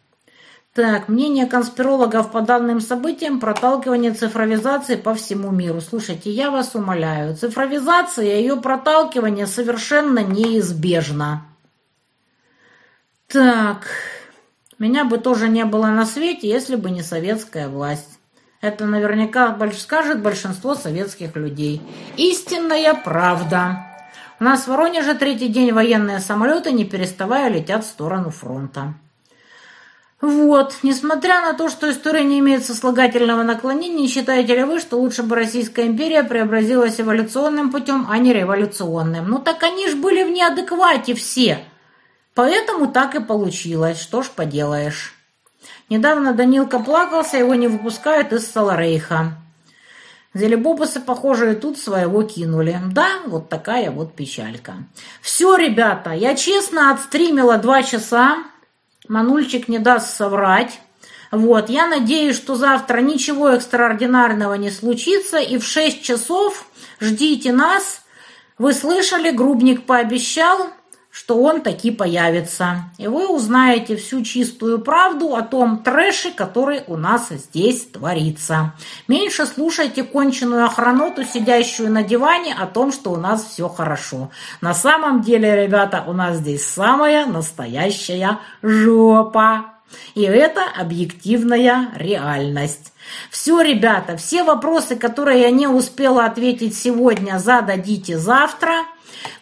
Так, 0.75 1.09
мнение 1.09 1.47
конспирологов 1.47 2.33
по 2.33 2.41
данным 2.41 2.81
событиям 2.81 3.39
проталкивание 3.39 4.13
цифровизации 4.13 4.97
по 4.97 5.15
всему 5.15 5.53
миру. 5.53 5.81
Слушайте, 5.81 6.31
я 6.33 6.51
вас 6.51 6.75
умоляю, 6.75 7.37
цифровизация 7.37 8.25
и 8.25 8.43
ее 8.43 8.57
проталкивание 8.57 9.47
совершенно 9.47 10.19
неизбежно. 10.19 11.47
Так, 13.29 13.87
меня 14.81 15.05
бы 15.05 15.19
тоже 15.19 15.49
не 15.49 15.65
было 15.65 15.87
на 15.87 16.05
свете, 16.07 16.49
если 16.49 16.75
бы 16.75 16.91
не 16.91 17.03
советская 17.03 17.69
власть. 17.69 18.19
Это 18.61 18.85
наверняка 18.85 19.57
скажет 19.79 20.23
большинство 20.23 20.75
советских 20.75 21.37
людей. 21.37 21.83
Истинная 22.17 22.95
правда. 22.95 23.87
У 24.41 24.45
нас 24.45 24.65
в 24.65 24.69
Воронеже 24.69 25.15
третий 25.15 25.49
день 25.49 25.73
военные 25.73 26.19
самолеты, 26.19 26.73
не 26.73 26.85
переставая, 26.85 27.49
летят 27.49 27.85
в 27.85 27.89
сторону 27.89 28.31
фронта. 28.31 28.95
Вот, 30.25 30.79
несмотря 30.83 31.43
на 31.43 31.53
то, 31.53 31.69
что 31.69 31.91
история 31.91 32.25
не 32.25 32.39
имеет 32.39 32.65
сослагательного 32.65 33.43
наклонения, 33.43 34.09
считаете 34.09 34.57
ли 34.57 34.65
вы, 34.65 34.81
что 34.81 34.99
лучше 34.99 35.23
бы 35.23 35.37
Российская 35.37 35.87
империя 35.87 36.25
преобразилась 36.25 36.99
эволюционным 36.99 37.71
путем, 37.71 38.07
а 38.09 38.17
не 38.17 38.33
революционным? 38.33 39.29
Ну 39.29 39.39
так 39.39 39.63
они 39.63 39.87
ж 39.87 39.97
были 39.97 40.25
в 40.25 40.31
неадеквате 40.31 41.13
все. 41.13 41.59
Поэтому 42.33 42.89
так 42.91 43.15
и 43.15 43.21
получилось. 43.21 44.01
Что 44.01 44.23
ж 44.23 44.31
поделаешь. 44.31 45.13
Недавно 45.91 46.33
Данилка 46.33 46.79
плакался, 46.79 47.37
его 47.37 47.55
не 47.55 47.69
выпускают 47.69 48.33
из 48.33 48.51
Саларейха. 48.51 49.37
Зелебобусы, 50.33 51.01
похоже, 51.01 51.53
и 51.53 51.55
тут 51.55 51.79
своего 51.79 52.23
кинули. 52.23 52.81
Да, 52.93 53.09
вот 53.27 53.51
такая 53.51 53.91
вот 53.91 54.15
печалька. 54.15 54.77
Все, 55.21 55.55
ребята, 55.57 56.13
я 56.13 56.35
честно 56.35 56.93
отстримила 56.93 57.59
два 57.59 57.83
часа. 57.83 58.39
Манульчик 59.09 59.69
не 59.69 59.79
даст 59.79 60.17
соврать. 60.17 60.81
Вот, 61.31 61.69
я 61.69 61.87
надеюсь, 61.87 62.37
что 62.37 62.55
завтра 62.55 63.01
ничего 63.01 63.51
экстраординарного 63.51 64.55
не 64.55 64.71
случится, 64.71 65.39
и 65.39 65.59
в 65.59 65.65
6 65.65 66.03
часов 66.03 66.67
ждите 67.01 67.53
нас. 67.53 68.03
Вы 68.57 68.73
слышали, 68.73 69.31
Грубник 69.31 69.85
пообещал, 69.85 70.71
что 71.15 71.41
он 71.41 71.61
таки 71.61 71.93
появится. 71.93 72.91
И 72.99 73.07
вы 73.07 73.29
узнаете 73.29 73.95
всю 73.95 74.23
чистую 74.23 74.81
правду 74.81 75.37
о 75.37 75.43
том 75.43 75.79
трэше, 75.79 76.33
который 76.33 76.83
у 76.89 76.97
нас 76.97 77.29
здесь 77.29 77.87
творится. 77.87 78.73
Меньше 79.07 79.47
слушайте 79.47 80.03
конченую 80.03 80.65
охраноту, 80.65 81.23
сидящую 81.23 81.93
на 81.93 82.03
диване, 82.03 82.53
о 82.53 82.67
том, 82.67 82.91
что 82.91 83.13
у 83.13 83.17
нас 83.17 83.45
все 83.45 83.69
хорошо. 83.69 84.33
На 84.61 84.75
самом 84.75 85.21
деле, 85.21 85.55
ребята, 85.55 86.03
у 86.05 86.13
нас 86.13 86.39
здесь 86.39 86.67
самая 86.67 87.27
настоящая 87.27 88.41
жопа. 88.61 89.67
И 90.17 90.23
это 90.23 90.65
объективная 90.77 91.91
реальность. 91.95 92.93
Все, 93.31 93.61
ребята, 93.61 94.17
все 94.17 94.43
вопросы, 94.43 94.97
которые 94.97 95.43
я 95.43 95.53
не 95.53 95.69
успела 95.69 96.25
ответить 96.25 96.77
сегодня, 96.77 97.39
зададите 97.39 98.19
завтра. 98.19 98.85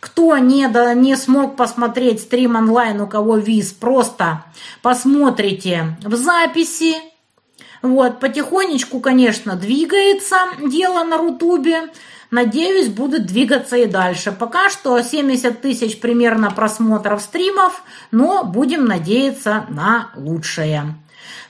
Кто 0.00 0.36
не, 0.38 0.68
да, 0.68 0.94
не 0.94 1.16
смог 1.16 1.56
посмотреть 1.56 2.20
стрим 2.20 2.56
онлайн, 2.56 3.00
у 3.00 3.06
кого 3.06 3.36
виз, 3.36 3.72
просто 3.72 4.44
посмотрите 4.82 5.96
в 6.02 6.14
записи. 6.14 6.94
Вот, 7.82 8.20
потихонечку, 8.20 9.00
конечно, 9.00 9.56
двигается 9.56 10.36
дело 10.62 11.02
на 11.02 11.18
Рутубе. 11.18 11.90
Надеюсь, 12.30 12.88
будет 12.88 13.26
двигаться 13.26 13.76
и 13.76 13.86
дальше. 13.86 14.32
Пока 14.32 14.70
что 14.70 15.00
70 15.02 15.60
тысяч 15.60 16.00
примерно 16.00 16.50
просмотров 16.50 17.20
стримов, 17.20 17.82
но 18.10 18.44
будем 18.44 18.86
надеяться 18.86 19.66
на 19.68 20.10
лучшее. 20.16 20.94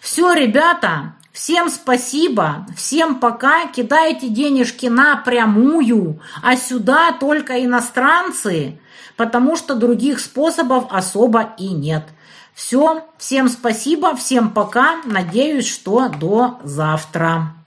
Все, 0.00 0.32
ребята, 0.32 1.14
Всем 1.32 1.70
спасибо, 1.70 2.66
всем 2.76 3.18
пока, 3.18 3.66
кидайте 3.66 4.28
денежки 4.28 4.86
напрямую, 4.86 6.20
а 6.42 6.56
сюда 6.56 7.12
только 7.12 7.64
иностранцы, 7.64 8.78
потому 9.16 9.56
что 9.56 9.74
других 9.74 10.20
способов 10.20 10.84
особо 10.90 11.54
и 11.56 11.68
нет. 11.68 12.04
Все, 12.52 13.08
всем 13.16 13.48
спасибо, 13.48 14.14
всем 14.14 14.50
пока, 14.50 15.00
надеюсь, 15.06 15.66
что 15.66 16.10
до 16.10 16.60
завтра. 16.64 17.61